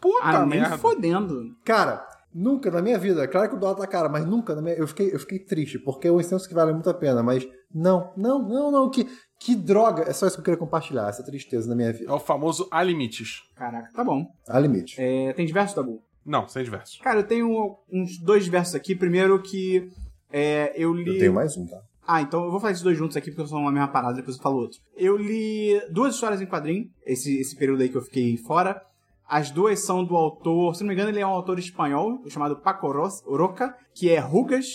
Puta 0.00 0.18
Ah, 0.22 0.44
nem 0.46 0.60
merda. 0.60 0.76
fodendo. 0.76 1.56
Cara, 1.64 2.06
nunca 2.34 2.70
na 2.70 2.82
minha 2.82 2.98
vida, 2.98 3.26
claro 3.28 3.48
que 3.48 3.56
o 3.56 3.58
dólar 3.58 3.76
tá 3.76 3.86
caro, 3.86 4.10
mas 4.10 4.26
nunca 4.26 4.54
na 4.54 4.60
minha, 4.60 4.74
eu 4.74 4.86
fiquei, 4.86 5.14
eu 5.14 5.18
fiquei 5.18 5.38
triste, 5.38 5.78
porque 5.78 6.08
é 6.08 6.12
um 6.12 6.20
incenso 6.20 6.48
que 6.48 6.54
vale 6.54 6.72
muito 6.72 6.90
a 6.90 6.94
pena, 6.94 7.22
mas 7.22 7.46
não, 7.72 8.12
não, 8.16 8.42
não, 8.46 8.70
não, 8.70 8.90
que, 8.90 9.06
que 9.40 9.54
droga, 9.56 10.02
é 10.02 10.12
só 10.12 10.26
isso 10.26 10.36
que 10.36 10.40
eu 10.40 10.44
queria 10.44 10.58
compartilhar, 10.58 11.08
essa 11.08 11.22
tristeza 11.24 11.68
na 11.68 11.74
minha 11.74 11.88
É 11.88 11.92
vida. 11.92 12.12
o 12.12 12.18
famoso 12.20 12.68
há 12.70 12.82
limites. 12.82 13.42
Caraca, 13.56 13.90
tá 13.94 14.04
bom. 14.04 14.26
Há 14.48 14.58
limite. 14.58 14.96
É, 15.00 15.32
tem 15.32 15.46
diversos, 15.46 15.74
Dabu? 15.76 16.02
Não, 16.24 16.48
sem 16.48 16.64
diversos. 16.64 16.98
Cara, 16.98 17.20
eu 17.20 17.26
tenho 17.26 17.76
uns 17.92 18.18
dois 18.18 18.44
diversos 18.44 18.74
aqui. 18.74 18.94
Primeiro 18.94 19.40
que 19.42 19.88
é, 20.32 20.72
eu 20.76 20.92
li... 20.92 21.12
Eu 21.12 21.18
tenho 21.18 21.34
mais 21.34 21.56
um, 21.56 21.66
tá? 21.66 21.80
Ah, 22.06 22.20
então 22.20 22.44
eu 22.44 22.50
vou 22.50 22.60
falar 22.60 22.72
esses 22.72 22.82
dois 22.82 22.98
juntos 22.98 23.16
aqui 23.16 23.30
porque 23.30 23.48
são 23.48 23.60
uma 23.60 23.72
mesma 23.72 23.88
parada, 23.88 24.14
depois 24.14 24.36
eu 24.36 24.42
falo 24.42 24.58
outro. 24.58 24.78
Eu 24.94 25.16
li 25.16 25.80
duas 25.90 26.14
histórias 26.14 26.40
em 26.40 26.46
quadrinho, 26.46 26.90
esse, 27.06 27.38
esse 27.38 27.56
período 27.56 27.82
aí 27.82 27.88
que 27.88 27.96
eu 27.96 28.02
fiquei 28.02 28.36
fora. 28.36 28.80
As 29.26 29.50
duas 29.50 29.80
são 29.80 30.04
do 30.04 30.14
autor, 30.14 30.74
se 30.74 30.82
não 30.82 30.88
me 30.88 30.94
engano, 30.94 31.10
ele 31.10 31.20
é 31.20 31.26
um 31.26 31.30
autor 31.30 31.58
espanhol, 31.58 32.22
chamado 32.28 32.60
Paco 32.60 32.92
Roca, 33.24 33.74
que 33.94 34.10
é 34.10 34.18
Rugas. 34.18 34.66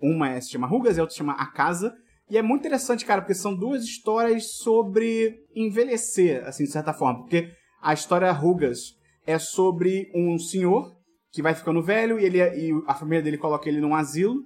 Uma 0.00 0.28
é- 0.28 0.40
se 0.40 0.50
chama 0.50 0.66
Rugas 0.66 0.96
e 0.96 1.00
a 1.00 1.02
outra 1.02 1.12
se 1.12 1.18
chama 1.18 1.32
A 1.32 1.46
Casa. 1.46 1.94
E 2.28 2.36
é 2.36 2.42
muito 2.42 2.60
interessante, 2.60 3.04
cara, 3.06 3.22
porque 3.22 3.34
são 3.34 3.54
duas 3.54 3.82
histórias 3.82 4.58
sobre 4.58 5.42
envelhecer, 5.54 6.46
assim, 6.46 6.64
de 6.64 6.70
certa 6.70 6.92
forma. 6.92 7.20
Porque 7.20 7.50
a 7.80 7.94
história 7.94 8.30
Rugas 8.30 8.94
é 9.26 9.38
sobre 9.38 10.10
um 10.14 10.38
senhor 10.38 10.92
que 11.32 11.42
vai 11.42 11.54
ficando 11.54 11.82
velho 11.82 12.18
e, 12.20 12.24
ele, 12.24 12.38
e 12.38 12.70
a 12.86 12.94
família 12.94 13.22
dele 13.22 13.38
coloca 13.38 13.68
ele 13.68 13.80
num 13.80 13.94
asilo. 13.94 14.36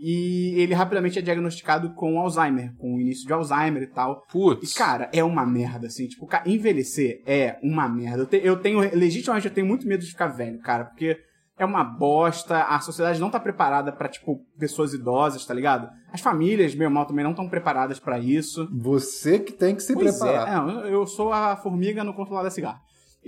E 0.00 0.54
ele 0.60 0.74
rapidamente 0.74 1.18
é 1.18 1.22
diagnosticado 1.22 1.92
com 1.94 2.20
Alzheimer, 2.20 2.72
com 2.78 2.94
o 2.94 3.00
início 3.00 3.26
de 3.26 3.32
Alzheimer 3.32 3.82
e 3.82 3.86
tal. 3.88 4.22
Putz. 4.30 4.70
E, 4.70 4.78
cara, 4.78 5.10
é 5.12 5.24
uma 5.24 5.44
merda, 5.44 5.88
assim. 5.88 6.06
Tipo, 6.06 6.28
envelhecer 6.46 7.20
é 7.26 7.58
uma 7.64 7.88
merda. 7.88 8.22
Eu, 8.22 8.26
te- 8.26 8.40
eu 8.44 8.56
tenho, 8.60 8.78
legitimamente, 8.96 9.48
eu 9.48 9.52
tenho 9.54 9.66
muito 9.66 9.88
medo 9.88 10.04
de 10.04 10.10
ficar 10.10 10.28
velho, 10.28 10.60
cara, 10.60 10.84
porque 10.84 11.16
é 11.58 11.64
uma 11.64 11.82
bosta. 11.82 12.62
A 12.62 12.78
sociedade 12.78 13.18
não 13.20 13.28
tá 13.28 13.40
preparada 13.40 13.90
pra, 13.90 14.08
tipo, 14.08 14.38
pessoas 14.56 14.94
idosas, 14.94 15.44
tá 15.44 15.52
ligado? 15.52 15.88
As 16.12 16.20
famílias, 16.20 16.76
meio 16.76 16.92
mal, 16.92 17.04
também 17.04 17.24
não 17.24 17.32
estão 17.32 17.48
preparadas 17.48 17.98
pra 17.98 18.20
isso. 18.20 18.68
Você 18.72 19.40
que 19.40 19.52
tem 19.52 19.74
que 19.74 19.82
se 19.82 19.94
Pois 19.94 20.16
preparar. 20.16 20.84
é, 20.86 20.94
eu 20.94 21.04
sou 21.08 21.32
a 21.32 21.56
formiga 21.56 22.04
no 22.04 22.14
controlado 22.14 22.44
da 22.46 22.50
cigarra. 22.52 22.78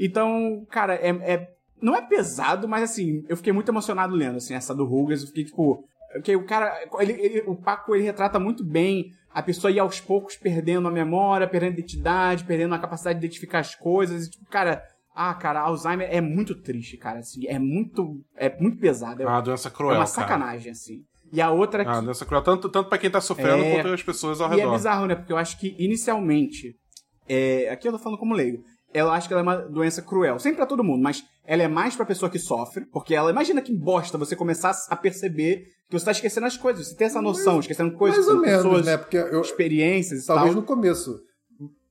Então, 0.05 0.65
cara, 0.71 0.95
é, 0.95 1.11
é- 1.11 1.49
não 1.81 1.95
é 1.95 2.01
pesado, 2.03 2.67
mas 2.67 2.83
assim, 2.83 3.25
eu 3.29 3.37
fiquei 3.37 3.53
muito 3.53 3.71
emocionado 3.71 4.15
lendo, 4.15 4.37
assim, 4.37 4.55
essa 4.55 4.75
do 4.75 4.85
Rugas. 4.85 5.21
Eu 5.23 5.29
fiquei, 5.29 5.45
tipo. 5.45 5.85
Porque 6.15 6.35
o 6.35 6.45
cara. 6.45 6.77
Ele, 6.99 7.13
ele- 7.13 7.41
o 7.47 7.55
Paco 7.55 7.95
ele 7.95 8.05
retrata 8.05 8.39
muito 8.41 8.65
bem 8.65 9.11
a 9.33 9.41
pessoa 9.43 9.71
ir 9.71 9.79
aos 9.79 10.01
poucos 10.01 10.37
perdendo 10.37 10.89
a 10.89 10.91
memória, 10.91 11.47
perdendo 11.47 11.71
a 11.71 11.75
identidade, 11.75 12.45
perdendo 12.45 12.75
a 12.75 12.79
capacidade 12.79 13.21
de 13.21 13.25
identificar 13.27 13.61
as 13.61 13.75
coisas. 13.75 14.27
E, 14.27 14.31
tipo, 14.31 14.45
cara. 14.47 14.83
Ah, 15.15 15.35
cara, 15.35 15.61
Alzheimer 15.61 16.09
é 16.11 16.21
muito 16.21 16.55
triste, 16.55 16.97
cara. 16.97 17.19
Assim, 17.19 17.47
é 17.47 17.59
muito. 17.59 18.21
É 18.37 18.49
muito 18.61 18.79
pesado. 18.79 19.21
É, 19.21 19.25
É 19.25 19.29
uma 19.29 19.41
doença 19.41 19.69
é 19.69 19.71
cruel, 19.71 19.91
uma 19.91 19.97
cara. 19.99 20.07
sacanagem, 20.07 20.71
assim. 20.73 21.03
E 21.33 21.41
a 21.41 21.51
outra 21.51 21.83
É 21.83 21.87
uma 21.87 21.99
que- 21.99 22.05
doença 22.07 22.25
cruel, 22.25 22.43
tanto, 22.43 22.69
tanto 22.69 22.89
pra 22.89 22.97
quem 22.99 23.11
tá 23.11 23.21
sofrendo 23.21 23.63
É. 23.63 23.75
quanto 23.75 23.93
as 23.95 24.03
pessoas 24.03 24.41
ao 24.41 24.49
e 24.51 24.55
é 24.55 24.57
redor. 24.59 24.73
bizarro, 24.73 25.07
né? 25.07 25.15
Porque 25.17 25.33
eu 25.33 25.37
acho 25.37 25.59
que 25.59 25.75
inicialmente. 25.79 26.75
é, 27.29 27.69
aqui 27.71 27.87
eu 27.87 27.93
tô 27.93 27.99
falando 27.99 28.19
como 28.19 28.35
leigo. 28.35 28.65
Eu 28.93 29.11
acho 29.11 29.29
que 29.29 29.35
ela 29.35 29.41
é 29.41 29.45
uma 29.45 29.57
doença 29.57 30.03
cruel. 30.03 30.39
Sempre 30.39 30.57
pra 30.57 30.67
todo 30.67 30.83
mundo, 30.83 31.03
mas 31.03 31.25
ela 31.45 31.63
é 31.63 31.69
mais 31.69 31.95
pra 31.95 32.05
pessoa 32.05 32.31
que 32.31 32.39
sofre. 32.39 32.85
Porque 32.87 33.15
ela. 33.15 33.31
Imagina 33.31 33.63
que 33.63 33.73
bosta 33.73 34.19
você 34.19 34.35
começar 34.35 34.73
a 34.89 34.97
perceber 34.97 35.65
que 35.89 35.99
você 35.99 36.05
tá 36.05 36.11
esquecendo 36.11 36.47
as 36.47 36.57
coisas. 36.57 36.89
Você 36.89 36.97
tem 36.97 37.07
essa 37.07 37.23
noção, 37.23 37.61
esquecendo 37.61 37.93
coisas, 37.93 38.27
Mais 38.27 38.37
ou 38.37 38.43
menos, 38.43 38.63
pessoas, 38.63 38.87
né? 38.87 38.97
Porque 38.97 39.17
eu, 39.17 39.41
experiências 39.41 40.25
e 40.25 40.27
talvez 40.27 40.53
tal. 40.53 40.61
no 40.61 40.67
começo. 40.67 41.21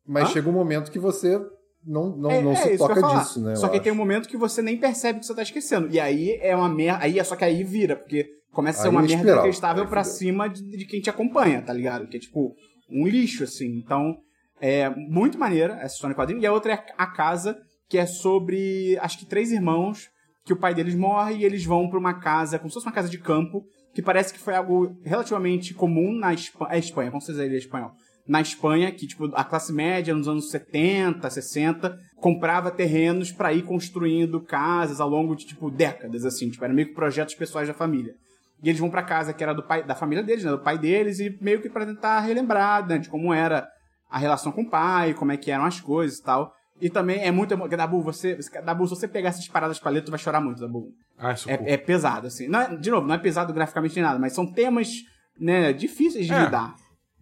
Mas 0.06 0.30
Hã? 0.30 0.34
chega 0.34 0.50
um 0.50 0.54
momento 0.54 0.92
que 0.92 1.00
você 1.00 1.40
não, 1.86 2.16
não, 2.18 2.32
É, 2.32 2.42
não 2.42 2.52
é 2.52 2.56
se 2.56 2.78
toca 2.78 3.02
disso, 3.02 3.42
né? 3.42 3.56
Só 3.56 3.68
que 3.70 3.80
tem 3.80 3.92
um 3.92 3.96
acho. 3.96 4.00
momento 4.00 4.28
que 4.28 4.38
você 4.38 4.62
nem 4.62 4.78
percebe 4.78 5.20
que 5.20 5.26
você 5.26 5.34
tá 5.34 5.42
esquecendo. 5.42 5.88
E 5.90 6.00
aí 6.00 6.38
é 6.42 6.56
uma 6.56 6.70
merda. 6.70 7.04
Aí 7.04 7.20
é 7.20 7.24
só 7.24 7.36
que 7.36 7.46
aí 7.46 7.64
vira, 7.64 7.96
porque 7.96 8.30
começa 8.52 8.80
a 8.80 8.82
ser 8.82 8.88
Aí 8.90 8.94
uma 8.94 9.06
é 9.06 9.08
merda 9.08 9.32
inacreditável 9.32 9.88
pra 9.88 10.04
cima 10.04 10.50
de, 10.50 10.62
de 10.64 10.86
quem 10.86 11.00
te 11.00 11.10
acompanha, 11.10 11.62
tá 11.62 11.72
ligado? 11.72 12.08
Que 12.08 12.18
é 12.18 12.20
tipo 12.20 12.56
um 12.90 13.08
lixo, 13.08 13.44
assim. 13.44 13.78
Então, 13.78 14.18
é 14.62 14.90
muito 14.90 15.38
maneira 15.38 15.74
essa 15.82 15.96
história 15.96 16.14
em 16.14 16.18
quadrinho. 16.18 16.42
E 16.42 16.46
a 16.46 16.54
outra 16.54 16.74
é 16.74 16.86
a 16.98 17.08
casa, 17.08 17.58
que 17.90 17.98
é 17.98 18.06
sobre, 18.06 18.98
acho 19.00 19.20
que 19.20 19.26
três 19.26 19.52
irmãos, 19.52 20.10
que 20.46 20.54
o 20.54 20.58
pai 20.58 20.74
deles 20.74 20.96
morre 20.96 21.36
e 21.36 21.46
eles 21.46 21.66
vão 21.66 21.90
pra 21.90 22.00
uma 22.00 22.20
casa, 22.20 22.58
como 22.58 22.70
se 22.70 22.74
fosse 22.74 22.88
uma 22.88 22.94
casa 22.94 23.10
de 23.10 23.20
campo, 23.20 23.64
que 23.94 24.02
parece 24.02 24.34
que 24.34 24.40
foi 24.40 24.56
algo 24.56 24.96
relativamente 25.04 25.74
comum 25.74 26.14
na 26.14 26.34
Espanha. 26.34 26.74
É 26.74 26.80
Espanha, 26.80 27.12
como 27.12 27.22
vocês 27.22 27.38
dizer 27.38 27.56
espanhol. 27.56 27.92
Na 28.28 28.42
Espanha, 28.42 28.92
que, 28.92 29.08
tipo, 29.08 29.26
a 29.34 29.44
classe 29.44 29.74
média 29.74 30.14
nos 30.14 30.28
anos 30.28 30.52
70, 30.52 31.28
60, 31.28 31.98
comprava 32.18 32.70
terrenos 32.70 33.32
pra 33.32 33.52
ir 33.52 33.64
construindo 33.64 34.40
casas 34.40 35.00
ao 35.00 35.10
longo 35.10 35.36
de, 35.36 35.48
tipo, 35.48 35.72
décadas, 35.72 36.24
assim. 36.26 36.50
Tipo, 36.50 36.64
era 36.64 36.74
meio 36.74 36.90
que 36.90 36.94
projetos 36.94 37.34
pessoais 37.34 37.68
da 37.68 37.74
família. 37.74 38.14
E 38.62 38.70
eles 38.70 38.80
vão 38.80 38.90
pra 38.90 39.02
casa 39.02 39.34
que 39.34 39.42
era 39.44 39.54
do 39.54 39.64
pai, 39.64 39.84
da 39.84 39.96
família 39.96 40.24
deles, 40.24 40.44
né? 40.44 40.52
Do 40.52 40.60
pai 40.60 40.78
deles, 40.78 41.20
e 41.20 41.36
meio 41.42 41.62
que 41.62 41.70
pra 41.70 41.86
tentar 41.86 42.20
relembrar, 42.20 42.86
né? 42.88 43.00
De 43.00 43.10
como 43.10 43.34
era 43.34 43.68
a 44.10 44.18
relação 44.18 44.52
com 44.52 44.62
o 44.64 44.70
pai, 44.70 45.14
como 45.14 45.32
é 45.32 45.38
que 45.38 45.52
eram 45.52 45.66
as 45.66 45.80
coisas 45.80 46.18
e 46.20 46.24
tal. 46.24 46.54
E 46.82 46.90
também 46.90 47.22
é 47.24 47.32
muito... 47.32 47.56
Dabu, 47.76 48.02
você... 48.02 48.38
Dabu, 48.64 48.88
se 48.88 48.96
você 48.96 49.08
pegar 49.08 49.30
essas 49.30 49.48
paradas 49.48 49.78
pra 49.80 49.92
ler, 49.92 50.02
tu 50.02 50.12
vai 50.12 50.20
chorar 50.20 50.40
muito, 50.42 50.62
Dabu. 50.62 50.94
Socorro. 51.36 51.68
É, 51.68 51.74
é 51.74 51.78
pesado, 51.78 52.28
assim. 52.28 52.48
Não 52.48 52.62
é- 52.62 52.76
de 52.78 52.90
novo, 52.90 53.06
não 53.06 53.16
é 53.16 53.18
pesado 53.18 53.52
graficamente 53.54 53.96
nem 53.96 54.04
nada, 54.04 54.18
mas 54.18 54.34
são 54.34 54.50
temas, 54.50 54.90
né, 55.38 55.74
difíceis 55.74 56.26
de 56.26 56.34
É. 56.34 56.46
lidar. 56.46 56.74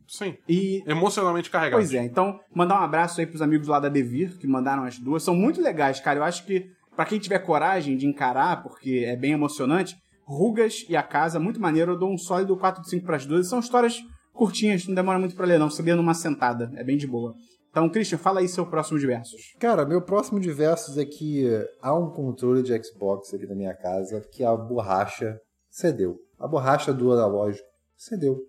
Sim. 0.07 0.37
E 0.47 0.83
Emocionalmente 0.87 1.49
carregado. 1.49 1.79
Pois 1.79 1.93
é, 1.93 2.03
então 2.05 2.39
mandar 2.55 2.79
um 2.79 2.83
abraço 2.83 3.19
aí 3.19 3.25
pros 3.27 3.41
amigos 3.41 3.67
lá 3.67 3.79
da 3.79 3.89
Devir, 3.89 4.37
que 4.37 4.47
mandaram 4.47 4.83
as 4.83 4.97
duas. 4.99 5.21
São 5.23 5.35
muito 5.35 5.59
legais, 5.61 5.99
cara. 5.99 6.19
Eu 6.19 6.23
acho 6.23 6.45
que 6.45 6.65
pra 6.95 7.03
quem 7.03 7.19
tiver 7.19 7.39
coragem 7.39 7.97
de 7.97 8.05
encarar, 8.07 8.63
porque 8.63 9.03
é 9.05 9.17
bem 9.17 9.33
emocionante, 9.33 9.97
Rugas 10.23 10.85
e 10.87 10.95
a 10.95 11.03
Casa, 11.03 11.39
muito 11.39 11.59
maneiro. 11.59 11.93
Eu 11.93 11.97
dou 11.99 12.13
um 12.13 12.17
sólido 12.17 12.55
4 12.55 12.81
de 12.83 12.89
5 12.89 13.05
pras 13.05 13.25
duas. 13.25 13.49
São 13.49 13.59
histórias 13.59 14.01
curtinhas, 14.37 14.87
não 14.87 14.95
demora 14.95 15.19
muito 15.19 15.35
pra 15.35 15.45
ler, 15.45 15.59
não. 15.59 15.69
Você 15.69 15.81
lê 15.81 15.93
numa 15.93 16.13
sentada, 16.13 16.71
é 16.75 16.83
bem 16.83 16.97
de 16.97 17.07
boa. 17.07 17.35
Então, 17.69 17.89
Christian, 17.89 18.17
fala 18.17 18.39
aí 18.39 18.47
seu 18.47 18.65
próximo 18.65 18.97
diversos. 18.97 19.53
Cara, 19.59 19.85
meu 19.85 20.01
próximo 20.01 20.39
de 20.39 20.51
versos 20.51 20.97
é 20.97 21.05
que 21.05 21.45
há 21.81 21.93
um 21.93 22.09
controle 22.09 22.63
de 22.63 22.73
Xbox 22.83 23.33
aqui 23.33 23.45
na 23.45 23.53
minha 23.53 23.73
casa 23.73 24.21
que 24.31 24.43
a 24.43 24.55
borracha 24.55 25.39
cedeu. 25.69 26.17
A 26.39 26.47
borracha 26.47 26.93
do 26.93 27.11
analógico 27.11 27.67
cedeu. 27.95 28.39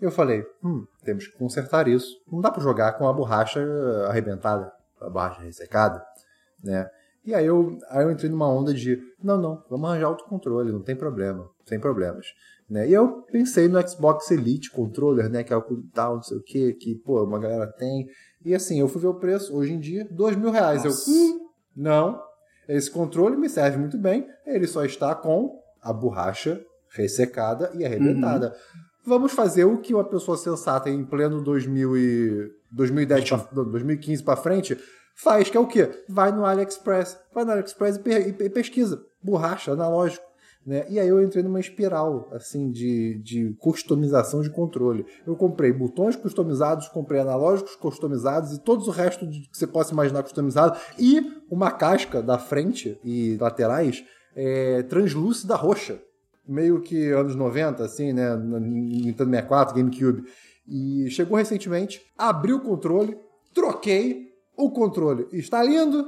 Eu 0.00 0.10
falei, 0.10 0.44
hum, 0.64 0.86
temos 1.04 1.26
que 1.26 1.36
consertar 1.36 1.88
isso. 1.88 2.16
Não 2.30 2.40
dá 2.40 2.50
pra 2.50 2.62
jogar 2.62 2.92
com 2.92 3.08
a 3.08 3.12
borracha 3.12 3.60
arrebentada, 4.08 4.72
a 5.00 5.10
borracha 5.10 5.42
ressecada, 5.42 6.02
né? 6.62 6.88
E 7.24 7.34
aí 7.34 7.44
eu, 7.44 7.76
aí 7.90 8.04
eu 8.04 8.10
entrei 8.10 8.30
numa 8.30 8.48
onda 8.48 8.72
de, 8.72 8.98
não, 9.22 9.36
não, 9.36 9.62
vamos 9.68 9.90
arranjar 9.90 10.08
outro 10.08 10.24
controle, 10.24 10.72
não 10.72 10.80
tem 10.80 10.96
problema, 10.96 11.46
sem 11.66 11.78
problemas. 11.78 12.28
Né? 12.68 12.88
E 12.88 12.92
eu 12.92 13.22
pensei 13.32 13.66
no 13.68 13.80
Xbox 13.88 14.30
Elite 14.30 14.70
Controller, 14.70 15.30
né, 15.30 15.42
que 15.42 15.52
é 15.52 15.56
o 15.56 15.62
tal, 15.94 16.16
não 16.16 16.22
sei 16.22 16.36
o 16.36 16.42
que, 16.42 16.72
que, 16.74 16.94
pô, 16.96 17.24
uma 17.24 17.38
galera 17.38 17.66
tem. 17.66 18.06
E 18.44 18.54
assim, 18.54 18.78
eu 18.80 18.88
fui 18.88 19.00
ver 19.00 19.08
o 19.08 19.14
preço, 19.18 19.56
hoje 19.56 19.72
em 19.72 19.80
dia, 19.80 20.06
dois 20.10 20.36
mil 20.36 20.50
reais. 20.50 20.84
Eu, 20.84 20.90
Nossa. 20.90 21.10
hum, 21.10 21.38
não, 21.74 22.20
esse 22.68 22.90
controle 22.90 23.36
me 23.36 23.48
serve 23.48 23.78
muito 23.78 23.96
bem, 23.96 24.26
ele 24.46 24.66
só 24.66 24.84
está 24.84 25.14
com 25.14 25.58
a 25.80 25.92
borracha 25.92 26.60
ressecada 26.94 27.70
e 27.74 27.84
arrebentada. 27.84 28.54
Vamos 29.06 29.32
fazer 29.32 29.64
o 29.64 29.78
que 29.78 29.94
uma 29.94 30.04
pessoa 30.04 30.36
sensata 30.36 30.90
em 30.90 31.02
pleno 31.04 31.40
2000 31.42 31.96
e 31.96 32.50
2010, 32.72 33.28
pra- 33.30 33.48
não, 33.54 33.70
2015 33.70 34.22
para 34.22 34.36
frente 34.36 34.76
faz, 35.16 35.48
que 35.48 35.56
é 35.56 35.60
o 35.60 35.66
quê? 35.66 35.88
Vai 36.08 36.30
no 36.32 36.44
AliExpress, 36.44 37.18
vai 37.34 37.44
no 37.46 37.52
AliExpress 37.52 37.96
e, 37.96 38.00
pe- 38.00 38.28
e 38.28 38.32
pe- 38.34 38.50
pesquisa 38.50 39.02
borracha, 39.22 39.72
analógico. 39.72 40.27
Né? 40.68 40.84
E 40.90 41.00
aí 41.00 41.08
eu 41.08 41.22
entrei 41.22 41.42
numa 41.42 41.58
espiral 41.58 42.28
assim 42.30 42.70
de, 42.70 43.18
de 43.22 43.54
customização 43.58 44.42
de 44.42 44.50
controle. 44.50 45.06
Eu 45.26 45.34
comprei 45.34 45.72
botões 45.72 46.14
customizados, 46.14 46.88
comprei 46.88 47.22
analógicos 47.22 47.74
customizados 47.74 48.52
e 48.52 48.60
todos 48.60 48.86
o 48.86 48.90
resto 48.90 49.26
de, 49.26 49.48
que 49.48 49.56
você 49.56 49.66
possa 49.66 49.94
imaginar 49.94 50.22
customizado 50.22 50.78
e 50.98 51.22
uma 51.50 51.70
casca 51.70 52.20
da 52.20 52.38
frente 52.38 53.00
e 53.02 53.38
laterais 53.40 54.04
é, 54.36 54.82
translúcida 54.82 55.56
roxa 55.56 55.98
meio 56.46 56.82
que 56.82 57.12
anos 57.12 57.34
90, 57.34 57.82
assim, 57.82 58.12
né? 58.12 58.36
Nintendo 58.36 59.30
64, 59.30 59.74
GameCube. 59.74 60.24
E 60.66 61.08
chegou 61.08 61.38
recentemente, 61.38 62.02
abri 62.16 62.52
o 62.52 62.60
controle, 62.60 63.16
troquei 63.54 64.28
o 64.54 64.70
controle. 64.70 65.28
Está 65.32 65.62
lindo 65.62 66.04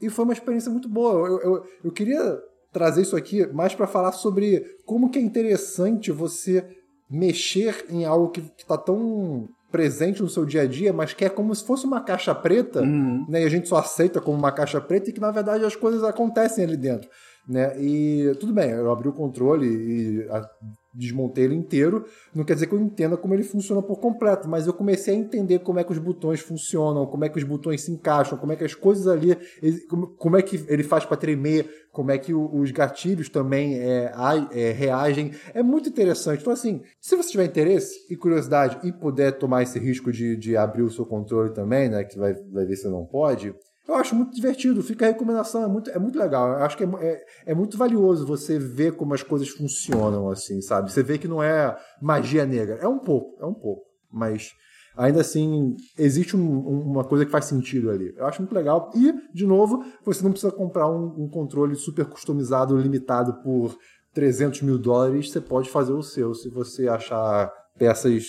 e 0.00 0.08
foi 0.08 0.24
uma 0.24 0.34
experiência 0.34 0.70
muito 0.70 0.88
boa. 0.88 1.28
Eu, 1.28 1.40
eu, 1.40 1.64
eu 1.82 1.90
queria 1.90 2.40
trazer 2.74 3.00
isso 3.02 3.16
aqui 3.16 3.46
mais 3.54 3.74
para 3.74 3.86
falar 3.86 4.12
sobre 4.12 4.62
como 4.84 5.08
que 5.08 5.18
é 5.18 5.22
interessante 5.22 6.10
você 6.12 6.66
mexer 7.10 7.86
em 7.88 8.04
algo 8.04 8.28
que 8.30 8.40
está 8.58 8.76
tão 8.76 9.48
presente 9.70 10.22
no 10.22 10.28
seu 10.28 10.44
dia 10.44 10.62
a 10.62 10.66
dia, 10.66 10.92
mas 10.92 11.12
que 11.12 11.24
é 11.24 11.28
como 11.28 11.54
se 11.54 11.64
fosse 11.64 11.84
uma 11.86 12.00
caixa 12.00 12.34
preta, 12.34 12.80
Uhum. 12.82 13.24
né? 13.28 13.42
E 13.42 13.44
a 13.44 13.48
gente 13.48 13.68
só 13.68 13.76
aceita 13.76 14.20
como 14.20 14.36
uma 14.38 14.52
caixa 14.52 14.80
preta 14.80 15.10
e 15.10 15.12
que 15.12 15.20
na 15.20 15.30
verdade 15.30 15.64
as 15.64 15.74
coisas 15.74 16.04
acontecem 16.04 16.64
ali 16.64 16.76
dentro, 16.76 17.08
né? 17.48 17.78
E 17.80 18.34
tudo 18.40 18.52
bem, 18.52 18.70
eu 18.70 18.90
abri 18.90 19.08
o 19.08 19.12
controle 19.12 19.66
e 19.66 20.28
a- 20.30 20.48
desmontei 20.94 21.44
ele 21.44 21.56
inteiro, 21.56 22.04
não 22.32 22.44
quer 22.44 22.54
dizer 22.54 22.68
que 22.68 22.72
eu 22.74 22.80
entenda 22.80 23.16
como 23.16 23.34
ele 23.34 23.42
funciona 23.42 23.82
por 23.82 23.98
completo, 23.98 24.48
mas 24.48 24.66
eu 24.66 24.72
comecei 24.72 25.14
a 25.14 25.18
entender 25.18 25.58
como 25.58 25.80
é 25.80 25.84
que 25.84 25.90
os 25.90 25.98
botões 25.98 26.38
funcionam, 26.40 27.04
como 27.06 27.24
é 27.24 27.28
que 27.28 27.36
os 27.36 27.42
botões 27.42 27.82
se 27.82 27.90
encaixam, 27.90 28.38
como 28.38 28.52
é 28.52 28.56
que 28.56 28.64
as 28.64 28.74
coisas 28.74 29.08
ali, 29.08 29.36
como, 30.16 30.36
é 30.36 30.42
que 30.42 30.64
ele 30.68 30.84
faz 30.84 31.04
para 31.04 31.16
tremer, 31.16 31.68
como 31.90 32.12
é 32.12 32.18
que 32.18 32.32
os 32.32 32.70
gatilhos 32.70 33.28
também 33.28 33.74
é, 33.78 34.12
é, 34.52 34.70
reagem. 34.70 35.32
É 35.52 35.62
muito 35.62 35.88
interessante. 35.88 36.40
Então, 36.40 36.52
assim, 36.52 36.80
se 37.00 37.16
você 37.16 37.30
tiver 37.30 37.44
interesse 37.46 38.06
e 38.08 38.16
curiosidade 38.16 38.78
e 38.86 38.92
puder 38.92 39.32
tomar 39.32 39.64
esse 39.64 39.78
risco 39.78 40.12
de, 40.12 40.36
de 40.36 40.56
abrir 40.56 40.82
o 40.82 40.90
seu 40.90 41.04
controle 41.04 41.52
também, 41.52 41.88
né, 41.88 42.04
que 42.04 42.16
vai, 42.16 42.34
vai 42.34 42.64
ver 42.64 42.76
se 42.76 42.88
não 42.88 43.04
pode, 43.04 43.52
eu 43.86 43.94
acho 43.96 44.14
muito 44.14 44.34
divertido, 44.34 44.82
fica 44.82 45.04
a 45.04 45.08
recomendação, 45.08 45.62
é 45.64 45.68
muito, 45.68 45.90
é 45.90 45.98
muito 45.98 46.18
legal. 46.18 46.48
Eu 46.48 46.64
acho 46.64 46.76
que 46.76 46.84
é, 46.84 46.88
é, 47.00 47.24
é 47.46 47.54
muito 47.54 47.76
valioso 47.76 48.26
você 48.26 48.58
ver 48.58 48.96
como 48.96 49.12
as 49.14 49.22
coisas 49.22 49.48
funcionam, 49.48 50.30
assim, 50.30 50.60
sabe? 50.60 50.90
Você 50.92 51.02
vê 51.02 51.18
que 51.18 51.28
não 51.28 51.42
é 51.42 51.76
magia 52.00 52.46
negra. 52.46 52.76
É 52.80 52.88
um 52.88 52.98
pouco, 52.98 53.42
é 53.42 53.46
um 53.46 53.54
pouco. 53.54 53.82
Mas 54.10 54.52
ainda 54.96 55.20
assim, 55.20 55.74
existe 55.98 56.36
um- 56.36 56.60
uma 56.90 57.04
coisa 57.04 57.24
que 57.24 57.30
faz 57.30 57.44
sentido 57.46 57.90
ali. 57.90 58.14
Eu 58.16 58.26
acho 58.26 58.40
muito 58.40 58.54
legal. 58.54 58.90
E, 58.94 59.12
de 59.34 59.46
novo, 59.46 59.84
você 60.04 60.22
não 60.22 60.30
precisa 60.30 60.52
comprar 60.52 60.88
um, 60.90 61.24
um 61.24 61.28
controle 61.28 61.74
super 61.74 62.06
customizado, 62.06 62.76
limitado 62.78 63.42
por 63.42 63.76
300 64.14 64.62
mil 64.62 64.78
dólares. 64.78 65.30
Você 65.30 65.40
pode 65.40 65.68
fazer 65.68 65.92
o 65.92 66.02
seu 66.02 66.32
se 66.34 66.48
você 66.48 66.88
achar 66.88 67.50
peças 67.78 68.24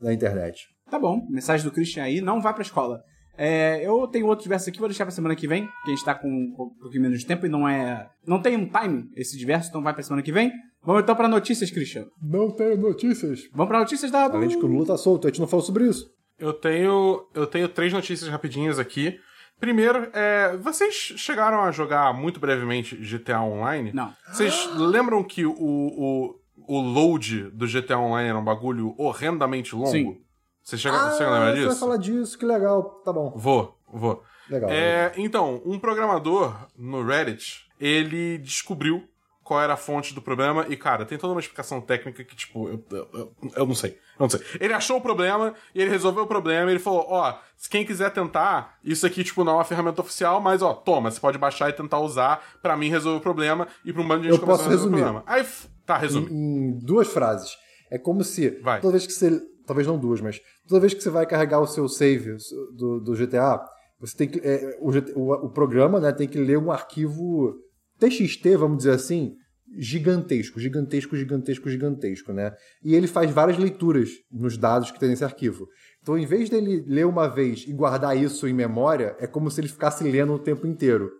na 0.00 0.12
internet. 0.12 0.66
Tá 0.90 0.98
bom, 0.98 1.26
mensagem 1.30 1.64
do 1.64 1.72
Christian 1.72 2.02
aí, 2.02 2.20
não 2.20 2.42
vá 2.42 2.52
pra 2.52 2.62
escola. 2.62 3.02
É, 3.36 3.86
eu 3.86 4.06
tenho 4.08 4.26
outro 4.26 4.42
diverso 4.42 4.68
aqui, 4.68 4.78
vou 4.78 4.88
deixar 4.88 5.04
pra 5.04 5.10
semana 5.12 5.34
que 5.34 5.48
vem, 5.48 5.66
que 5.84 5.90
a 5.90 5.90
gente 5.90 6.04
tá 6.04 6.14
com 6.14 6.28
um 6.28 6.76
pouquinho 6.80 7.02
menos 7.02 7.20
de 7.20 7.26
tempo 7.26 7.46
e 7.46 7.48
não 7.48 7.68
é. 7.68 8.08
Não 8.26 8.40
tem 8.40 8.56
um 8.56 8.68
time 8.68 9.10
esse 9.16 9.38
diverso, 9.38 9.68
então 9.68 9.82
vai 9.82 9.94
pra 9.94 10.02
semana 10.02 10.22
que 10.22 10.32
vem. 10.32 10.52
Vamos 10.84 11.02
então 11.02 11.14
pra 11.14 11.28
notícias, 11.28 11.70
Cristiano. 11.70 12.10
Não 12.20 12.50
tenho 12.50 12.76
notícias. 12.76 13.48
Vamos 13.52 13.68
pra 13.68 13.78
notícias 13.78 14.10
da. 14.10 14.24
Além 14.24 14.48
de 14.48 14.58
que 14.58 14.64
o 14.64 14.68
Lula 14.68 14.86
tá 14.86 14.96
solto, 14.96 15.26
a 15.26 15.30
gente 15.30 15.40
não 15.40 15.46
falou 15.46 15.64
sobre 15.64 15.88
isso. 15.88 16.10
Eu 16.38 16.52
tenho, 16.52 17.26
eu 17.34 17.46
tenho 17.46 17.68
três 17.68 17.92
notícias 17.92 18.28
rapidinhas 18.28 18.78
aqui. 18.78 19.18
Primeiro, 19.60 20.10
é, 20.12 20.56
vocês 20.56 20.92
chegaram 20.92 21.62
a 21.62 21.70
jogar 21.70 22.12
muito 22.12 22.40
brevemente 22.40 22.96
GTA 22.96 23.40
Online? 23.40 23.92
Não. 23.94 24.12
Vocês 24.26 24.68
lembram 24.74 25.22
que 25.22 25.46
o, 25.46 25.54
o, 25.56 26.34
o 26.66 26.80
load 26.80 27.44
do 27.50 27.64
GTA 27.68 27.96
Online 27.96 28.30
era 28.30 28.38
um 28.38 28.44
bagulho 28.44 28.92
horrendamente 28.98 29.72
longo? 29.76 29.86
Sim. 29.86 30.20
Vocês 30.62 30.80
chegaram, 30.80 31.10
você 31.10 31.24
lembra 31.24 31.38
você 31.40 31.60
vai 31.60 31.68
disso? 31.68 31.80
falar 31.80 31.96
disso, 31.96 32.38
que 32.38 32.44
legal. 32.46 32.82
Tá 33.04 33.12
bom. 33.12 33.32
Vou, 33.36 33.76
vou. 33.92 34.22
Legal. 34.48 34.70
É, 34.70 35.12
então, 35.16 35.60
um 35.64 35.78
programador 35.78 36.54
no 36.76 37.04
Reddit, 37.04 37.66
ele 37.80 38.38
descobriu 38.38 39.02
qual 39.42 39.60
era 39.60 39.72
a 39.74 39.76
fonte 39.76 40.14
do 40.14 40.22
problema 40.22 40.66
e, 40.68 40.76
cara, 40.76 41.04
tem 41.04 41.18
toda 41.18 41.32
uma 41.32 41.40
explicação 41.40 41.80
técnica 41.80 42.22
que, 42.22 42.36
tipo, 42.36 42.68
eu, 42.68 42.84
eu, 42.92 43.08
eu- 43.12 43.32
eu 43.56 43.66
não 43.66 43.74
sei. 43.74 43.90
Eu 43.90 44.20
não 44.20 44.30
sei. 44.30 44.40
Ele 44.60 44.72
achou 44.72 44.98
o 44.98 45.00
problema 45.00 45.52
e 45.74 45.80
ele 45.80 45.90
resolveu 45.90 46.22
o 46.22 46.26
problema 46.28 46.70
e 46.70 46.74
ele 46.74 46.78
falou, 46.78 47.04
ó, 47.08 47.36
se 47.56 47.68
quem 47.68 47.84
quiser 47.84 48.10
tentar, 48.12 48.78
isso 48.84 49.04
aqui, 49.04 49.24
tipo, 49.24 49.42
não 49.42 49.52
é 49.52 49.56
uma 49.56 49.64
ferramenta 49.64 50.00
oficial, 50.00 50.40
mas, 50.40 50.62
ó, 50.62 50.72
toma, 50.74 51.10
você 51.10 51.18
pode 51.18 51.38
baixar 51.38 51.68
e 51.70 51.72
tentar 51.72 51.98
usar 51.98 52.40
pra 52.62 52.76
mim 52.76 52.88
resolver 52.88 53.18
o 53.18 53.20
problema 53.22 53.66
e 53.84 53.92
pra 53.92 54.00
um 54.02 54.06
bando 54.06 54.22
de 54.22 54.28
gente 54.28 54.38
Eu 54.40 54.46
posso 54.46 54.62
começar 54.64 54.68
a 54.68 54.70
resolver 54.70 54.96
resumir. 54.96 55.18
o 55.18 55.22
problema. 55.22 55.24
Aí, 55.26 55.46
tá, 55.84 55.96
resume. 55.98 56.30
Em, 56.30 56.34
em 56.68 56.78
duas 56.78 57.08
frases. 57.08 57.56
É 57.90 57.98
como 57.98 58.22
se 58.22 58.48
Vai. 58.62 58.80
toda 58.80 58.92
vez 58.92 59.06
que 59.06 59.12
você. 59.12 59.42
Talvez 59.66 59.86
não 59.86 59.98
duas, 59.98 60.20
mas 60.20 60.40
toda 60.68 60.80
vez 60.80 60.94
que 60.94 61.02
você 61.02 61.10
vai 61.10 61.26
carregar 61.26 61.60
o 61.60 61.66
seu 61.66 61.88
save 61.88 62.36
do, 62.76 63.00
do 63.00 63.14
GTA, 63.14 63.60
você 64.00 64.16
tem 64.16 64.28
que. 64.28 64.40
é, 64.40 64.78
o, 64.80 65.46
o 65.46 65.50
programa 65.50 66.00
né, 66.00 66.12
tem 66.12 66.28
que 66.28 66.38
ler 66.38 66.58
um 66.58 66.72
arquivo 66.72 67.54
TXT, 67.98 68.56
vamos 68.56 68.78
dizer 68.78 68.92
assim, 68.92 69.36
gigantesco, 69.78 70.60
gigantesco, 70.60 71.16
gigantesco, 71.16 71.70
gigantesco, 71.70 72.32
né? 72.32 72.52
E 72.82 72.94
ele 72.94 73.06
faz 73.06 73.30
várias 73.30 73.58
leituras 73.58 74.10
nos 74.30 74.58
dados 74.58 74.90
que 74.90 74.98
tem 74.98 75.08
nesse 75.08 75.24
arquivo. 75.24 75.68
Então, 76.02 76.18
em 76.18 76.26
vez 76.26 76.50
dele 76.50 76.84
ler 76.86 77.06
uma 77.06 77.28
vez 77.28 77.64
e 77.66 77.72
guardar 77.72 78.16
isso 78.16 78.48
em 78.48 78.52
memória, 78.52 79.16
é 79.18 79.26
como 79.26 79.50
se 79.50 79.60
ele 79.60 79.68
ficasse 79.68 80.04
lendo 80.04 80.34
o 80.34 80.38
tempo 80.38 80.66
inteiro. 80.66 81.10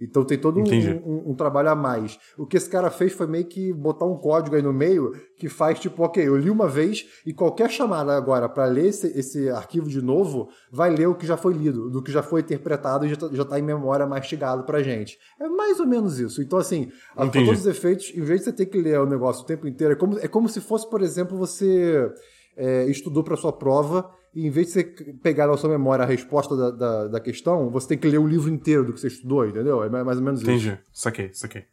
Então 0.00 0.24
tem 0.24 0.36
todo 0.36 0.58
um, 0.58 0.64
um- 1.04 1.30
um 1.30 1.34
trabalho 1.34 1.68
a 1.70 1.74
mais. 1.76 2.18
O 2.36 2.44
que 2.44 2.56
esse 2.56 2.68
cara 2.68 2.90
fez 2.90 3.12
foi 3.12 3.26
meio 3.26 3.44
que 3.44 3.72
botar 3.72 4.04
um 4.04 4.16
código 4.16 4.56
aí 4.56 4.62
no 4.62 4.72
meio 4.72 5.12
que 5.36 5.48
faz 5.48 5.78
tipo, 5.78 6.02
ok, 6.02 6.26
eu 6.26 6.36
li 6.36 6.50
uma 6.50 6.66
vez 6.66 7.06
e 7.24 7.32
qualquer 7.32 7.70
chamada 7.70 8.16
agora 8.16 8.48
para 8.48 8.64
ler 8.66 8.86
esse, 8.86 9.06
esse 9.16 9.48
arquivo 9.50 9.88
de 9.88 10.02
novo 10.02 10.48
vai 10.72 10.90
ler 10.90 11.06
o 11.06 11.14
que 11.14 11.24
já 11.26 11.36
foi 11.36 11.52
lido, 11.54 11.88
do 11.88 12.02
que 12.02 12.10
já 12.10 12.22
foi 12.22 12.40
interpretado 12.40 13.06
e 13.06 13.10
já 13.10 13.16
tá, 13.16 13.28
já 13.32 13.44
tá 13.44 13.58
em 13.58 13.62
memória 13.62 14.04
mastigado 14.06 14.64
pra 14.64 14.82
gente. 14.82 15.18
É 15.40 15.46
mais 15.48 15.78
ou 15.78 15.86
menos 15.86 16.18
isso. 16.18 16.42
Então, 16.42 16.58
assim, 16.58 16.90
a- 17.14 17.22
todos 17.44 17.60
os 17.60 17.66
efeitos, 17.66 18.12
em 18.14 18.22
vez 18.22 18.40
de 18.40 18.46
você 18.46 18.52
ter 18.52 18.66
que 18.66 18.78
ler 18.80 18.98
o 18.98 19.06
negócio 19.06 19.44
o 19.44 19.46
tempo 19.46 19.68
inteiro, 19.68 19.92
é 19.92 19.96
como, 19.96 20.18
é 20.18 20.26
como 20.26 20.48
se 20.48 20.60
fosse, 20.60 20.88
por 20.90 21.00
exemplo, 21.00 21.36
você 21.38 22.10
é, 22.56 22.86
estudou 22.86 23.22
para 23.22 23.36
sua 23.36 23.52
prova 23.52 24.10
e 24.34 24.46
em 24.46 24.50
vez 24.50 24.68
de 24.68 24.72
você 24.74 24.84
pegar 25.22 25.46
na 25.46 25.56
sua 25.56 25.68
memória 25.70 26.04
a 26.04 26.08
resposta 26.08 26.56
da, 26.56 26.70
da, 26.70 27.08
da 27.08 27.20
questão, 27.20 27.68
você 27.70 27.88
tem 27.88 27.98
que 27.98 28.08
ler 28.08 28.18
o 28.18 28.26
livro 28.26 28.48
inteiro 28.50 28.84
do 28.84 28.92
que 28.92 29.00
você 29.00 29.08
estudou, 29.08 29.46
entendeu? 29.46 29.82
É 29.84 29.88
mais 29.88 30.18
ou 30.18 30.24
menos 30.24 30.40
isso. 30.40 30.50
Entendi. 30.50 30.78
Saquei, 30.92 31.30
saquei. 31.32 31.64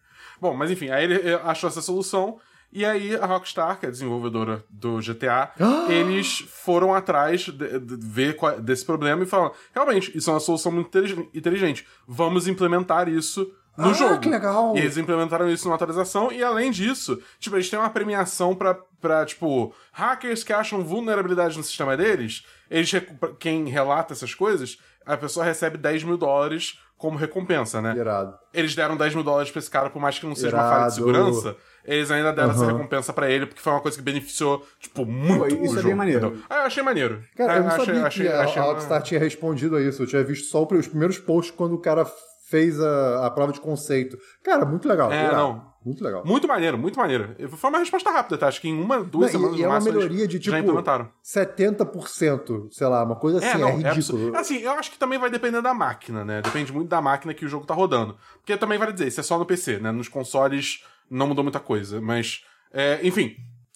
Bom, 0.41 0.53
mas 0.53 0.69
enfim, 0.71 0.89
aí 0.89 1.03
ele 1.05 1.15
eh, 1.29 1.39
achou 1.43 1.67
essa 1.69 1.81
solução. 1.81 2.37
E 2.71 2.85
aí 2.85 3.15
a 3.15 3.25
Rockstar, 3.25 3.79
que 3.79 3.85
é 3.87 3.89
a 3.89 3.91
desenvolvedora 3.91 4.63
do 4.69 4.97
GTA, 4.99 5.51
eles 5.89 6.39
foram 6.49 6.93
atrás 6.93 7.41
de, 7.41 7.79
de 7.79 7.95
ver 7.97 8.35
qual- 8.35 8.61
desse 8.61 8.85
problema 8.85 9.23
e 9.23 9.25
falaram: 9.25 9.53
realmente, 9.73 10.15
isso 10.15 10.29
é 10.29 10.33
uma 10.33 10.39
solução 10.39 10.71
muito 10.71 10.87
intelig- 10.95 11.29
inteligente. 11.33 11.87
Vamos 12.07 12.47
implementar 12.47 13.09
isso 13.09 13.51
no 13.79 13.89
Ah, 13.89 13.93
jogo. 13.93 14.19
que 14.19 14.29
legal! 14.29 14.75
E 14.75 14.79
eles 14.79 14.97
implementaram 14.97 15.49
isso 15.49 15.65
numa 15.65 15.75
atualização, 15.75 16.31
e 16.31 16.43
além 16.43 16.69
disso, 16.71 17.21
tipo, 17.39 17.55
eles 17.55 17.69
têm 17.69 17.79
uma 17.79 17.89
premiação 17.89 18.53
pra, 18.55 18.75
pra 19.01 19.25
tipo, 19.25 19.73
hackers 19.91 20.43
que 20.43 20.53
acham 20.53 20.83
vulnerabilidade 20.83 21.57
no 21.57 21.63
sistema 21.63 21.95
deles, 21.97 22.43
eles, 22.69 22.91
quem 23.39 23.67
relata 23.69 24.13
essas 24.13 24.33
coisas, 24.33 24.77
a 25.05 25.17
pessoa 25.17 25.45
recebe 25.45 25.77
10 25.77 26.03
mil 26.03 26.17
dólares 26.17 26.79
como 26.97 27.17
recompensa, 27.17 27.81
né? 27.81 27.95
Irado. 27.95 28.37
eles 28.53 28.75
deram 28.75 28.97
10 28.97 29.15
mil 29.15 29.23
dólares 29.23 29.49
pra 29.49 29.59
esse 29.59 29.69
cara, 29.69 29.89
por 29.89 30.01
mais 30.01 30.19
que 30.19 30.25
não 30.25 30.35
seja 30.35 30.53
uma 30.55 30.63
falha 30.63 30.73
de 30.73 30.79
Irado. 30.79 30.93
segurança, 30.95 31.55
eles 31.85 32.11
ainda 32.11 32.33
deram 32.33 32.51
essa 32.51 32.63
Aham. 32.65 32.73
recompensa 32.75 33.13
pra 33.13 33.31
ele, 33.31 33.45
porque 33.45 33.61
foi 33.61 33.71
uma 33.71 33.79
coisa 33.79 33.97
que 33.97 34.03
beneficiou, 34.03 34.67
tipo, 34.81 35.05
muito 35.05 35.55
Pô, 35.55 35.63
isso 35.63 35.75
o 35.75 35.79
é 35.79 35.81
bem 35.81 35.81
jogo, 35.83 35.95
maneiro. 35.95 36.27
entendeu? 36.27 36.43
Ah, 36.49 36.55
eu 36.57 36.61
achei 36.63 36.83
maneiro. 36.83 37.23
Cara, 37.37 37.55
eu 37.55 37.63
não 37.63 37.69
Ah, 37.69 37.73
achei, 37.75 37.85
sabia 37.85 38.05
achei, 38.05 38.25
que 38.27 38.31
a, 38.33 38.41
achei 38.41 38.61
a 38.61 38.65
uma- 38.65 38.73
Rockstar 38.73 39.01
tinha 39.01 39.19
respondido 39.19 39.77
a 39.77 39.81
isso. 39.81 40.03
Eu 40.03 40.07
tinha 40.07 40.21
visto 40.25 40.47
só 40.49 40.67
os 40.69 40.87
primeiros 40.87 41.17
posts 41.17 41.55
quando 41.55 41.73
o 41.73 41.79
cara 41.79 42.05
fez 42.49 42.79
a, 42.79 43.25
a 43.27 43.31
prova 43.31 43.53
de 43.53 43.59
conceito. 43.59 44.17
Cara, 44.43 44.65
muito 44.65 44.87
legal. 44.87 45.11
É, 45.11 45.25
irado. 45.25 45.35
não. 45.37 45.69
Muito 45.85 46.03
legal. 46.03 46.25
Muito 46.25 46.45
maneiro, 46.45 46.77
muito 46.77 46.99
maneiro. 46.99 47.35
Foi 47.51 47.69
uma 47.69 47.79
resposta 47.79 48.11
rápida, 48.11 48.37
tá? 48.37 48.47
Acho 48.47 48.59
que 48.59 48.67
em 48.67 48.79
uma, 48.79 49.01
duas 49.01 49.31
Não, 49.31 49.39
semanas 49.39 49.57
e, 49.57 49.61
e 49.61 49.63
é 49.63 49.67
uma 49.67 49.79
melhoria 49.79 50.27
de 50.27 50.37
tipo 50.37 50.51
já 50.51 50.59
implementaram. 50.59 51.09
70%, 51.23 52.67
sei 52.71 52.87
lá, 52.87 53.03
uma 53.03 53.15
coisa 53.15 53.37
assim, 53.37 53.47
é, 53.47 53.51
É, 53.51 53.57
não, 53.57 53.67
é 53.69 53.71
ridículo. 53.71 53.91
absurdo. 53.93 54.35
Assim, 54.37 54.57
eu 54.57 54.71
acho 54.71 54.91
que 54.91 54.97
também 54.99 55.17
vai 55.17 55.29
depender 55.29 55.61
da 55.61 55.73
máquina, 55.73 56.25
né? 56.25 56.41
Depende 56.41 56.73
muito 56.73 56.89
da 56.89 57.01
máquina 57.01 57.33
que 57.33 57.45
o 57.45 57.47
jogo 57.47 57.65
tá 57.65 57.73
rodando. 57.73 58.17
Porque 58.35 58.57
também 58.57 58.77
vale 58.77 58.91
dizer, 58.91 59.07
isso 59.07 59.19
é 59.19 59.23
só 59.23 59.37
no 59.39 59.45
PC, 59.45 59.79
né? 59.79 59.91
Nos 59.91 60.09
consoles 60.09 60.83
não 61.09 61.27
mudou 61.27 61.43
muita 61.43 61.59
coisa. 61.61 62.01
Mas, 62.01 62.43
é, 62.73 62.99
enfim, 63.01 63.35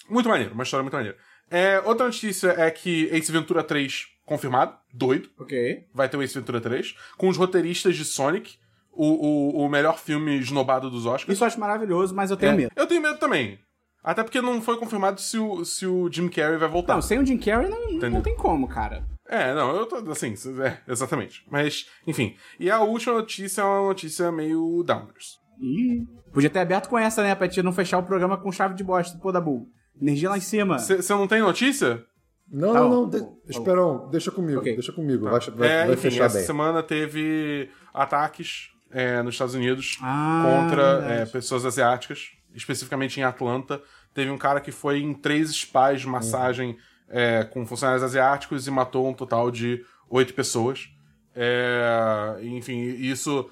muito 0.10 0.28
maneiro, 0.28 0.54
uma 0.54 0.64
história 0.64 0.84
muito 0.84 0.94
maneira. 0.96 1.18
É, 1.50 1.82
outra 1.86 2.06
notícia 2.06 2.50
é 2.58 2.70
que 2.70 3.06
Ace 3.14 3.32
Ventura 3.32 3.64
3 3.64 4.08
confirmado, 4.26 4.76
doido. 4.94 5.30
Ok. 5.40 5.86
Vai 5.94 6.10
ter 6.10 6.18
o 6.18 6.22
Ace 6.24 6.34
Ventura 6.34 6.60
3, 6.62 6.96
com 7.18 7.28
os 7.28 7.38
roteiristas 7.38 7.96
de 7.96 8.06
Sonic, 8.06 8.56
o, 8.96 9.58
o, 9.62 9.66
o 9.66 9.70
melhor 9.70 9.98
filme 9.98 10.38
esnobado 10.38 10.90
dos 10.90 11.06
Oscars. 11.06 11.30
Isso 11.34 11.44
eu 11.44 11.48
acho 11.48 11.60
maravilhoso, 11.60 12.14
mas 12.16 12.32
eu 12.32 12.38
tenho 12.38 12.52
É, 12.54 12.56
medo. 12.56 12.72
Eu 12.76 12.88
tenho 12.88 13.02
medo 13.02 13.18
também. 13.18 13.58
Até 14.04 14.22
porque 14.24 14.42
não 14.42 14.62
foi 14.62 14.78
confirmado 14.78 15.20
se 15.22 15.38
o, 15.38 15.64
se 15.64 15.86
o 15.88 16.12
Jim 16.12 16.28
Carrey 16.28 16.58
vai 16.58 16.68
voltar. 16.68 16.94
Não, 16.96 17.02
sem 17.02 17.20
o 17.20 17.26
Jim 17.26 17.38
Carrey 17.38 17.70
não, 17.70 18.10
não 18.10 18.22
tem 18.22 18.36
como, 18.36 18.68
cara. 18.68 19.04
É, 19.30 19.54
não, 19.56 19.74
eu 19.76 19.86
tô 19.86 19.96
assim, 20.12 20.34
é, 20.62 20.78
exatamente. 20.92 21.42
Mas, 21.50 21.86
enfim. 22.06 22.36
E 22.60 22.70
a 22.70 22.82
última 22.82 23.14
notícia 23.16 23.62
é 23.62 23.64
uma 23.64 23.88
notícia 23.88 24.30
meio 24.32 24.84
downers. 24.86 25.38
Ih, 25.62 26.04
podia 26.34 26.50
ter 26.50 26.60
aberto 26.60 26.90
com 26.90 27.00
essa, 27.00 27.24
né? 27.24 27.34
Pra 27.34 27.48
gente 27.48 27.64
não 27.64 27.72
fechar 27.72 27.98
o 28.00 28.04
programa 28.04 28.36
com 28.38 28.52
chave 28.52 28.76
de 28.76 28.84
bosta, 28.84 29.18
pô 29.20 29.32
da 29.32 29.40
Bull. 29.40 29.68
Energia 30.02 30.30
lá 30.30 30.38
em 30.38 30.42
cima. 30.42 30.78
Você 30.80 31.14
não 31.14 31.28
tem 31.28 31.40
notícia? 31.42 32.04
Não, 32.52 32.74
Tá 32.74 32.80
não, 32.82 32.90
não. 32.90 33.10
tá 33.10 33.20
de- 33.20 33.24
tá 33.26 33.32
Esperão, 33.48 34.10
deixa 34.10 34.30
comigo, 34.32 34.60
Ok. 34.60 34.74
deixa 34.74 34.92
comigo. 34.92 35.30
Vai, 35.30 35.40
vai, 35.40 35.68
é, 35.70 35.84
vai 35.86 35.94
enfim, 35.94 36.02
fechar 36.02 36.26
essa 36.26 36.38
bem. 36.40 36.46
semana 36.46 36.84
teve 36.84 37.70
ataques 37.94 38.73
é, 38.94 39.22
nos 39.22 39.36
Estados 39.36 39.56
Unidos 39.56 39.98
Ah, 40.02 40.44
contra 40.46 41.00
verdade. 41.00 41.22
é, 41.22 41.26
pessoas 41.26 41.66
asiáticas, 41.66 42.32
especificamente 42.54 43.20
em 43.20 43.24
Atlanta. 43.24 43.82
Teve 44.14 44.30
um 44.30 44.38
cara 44.38 44.62
que 44.62 44.72
foi 44.72 45.00
em 45.02 45.14
três 45.14 45.50
spas 45.52 46.02
de 46.02 46.08
massagem 46.08 46.78
é, 47.10 47.44
com 47.44 47.66
funcionários 47.66 48.04
asiáticos 48.04 48.68
e 48.68 48.72
matou 48.72 49.08
um 49.08 49.14
total 49.14 49.50
de 49.52 49.84
oito 50.10 50.34
pessoas. 50.34 50.90
É, 51.36 52.38
enfim, 52.42 52.80
isso, 52.80 53.50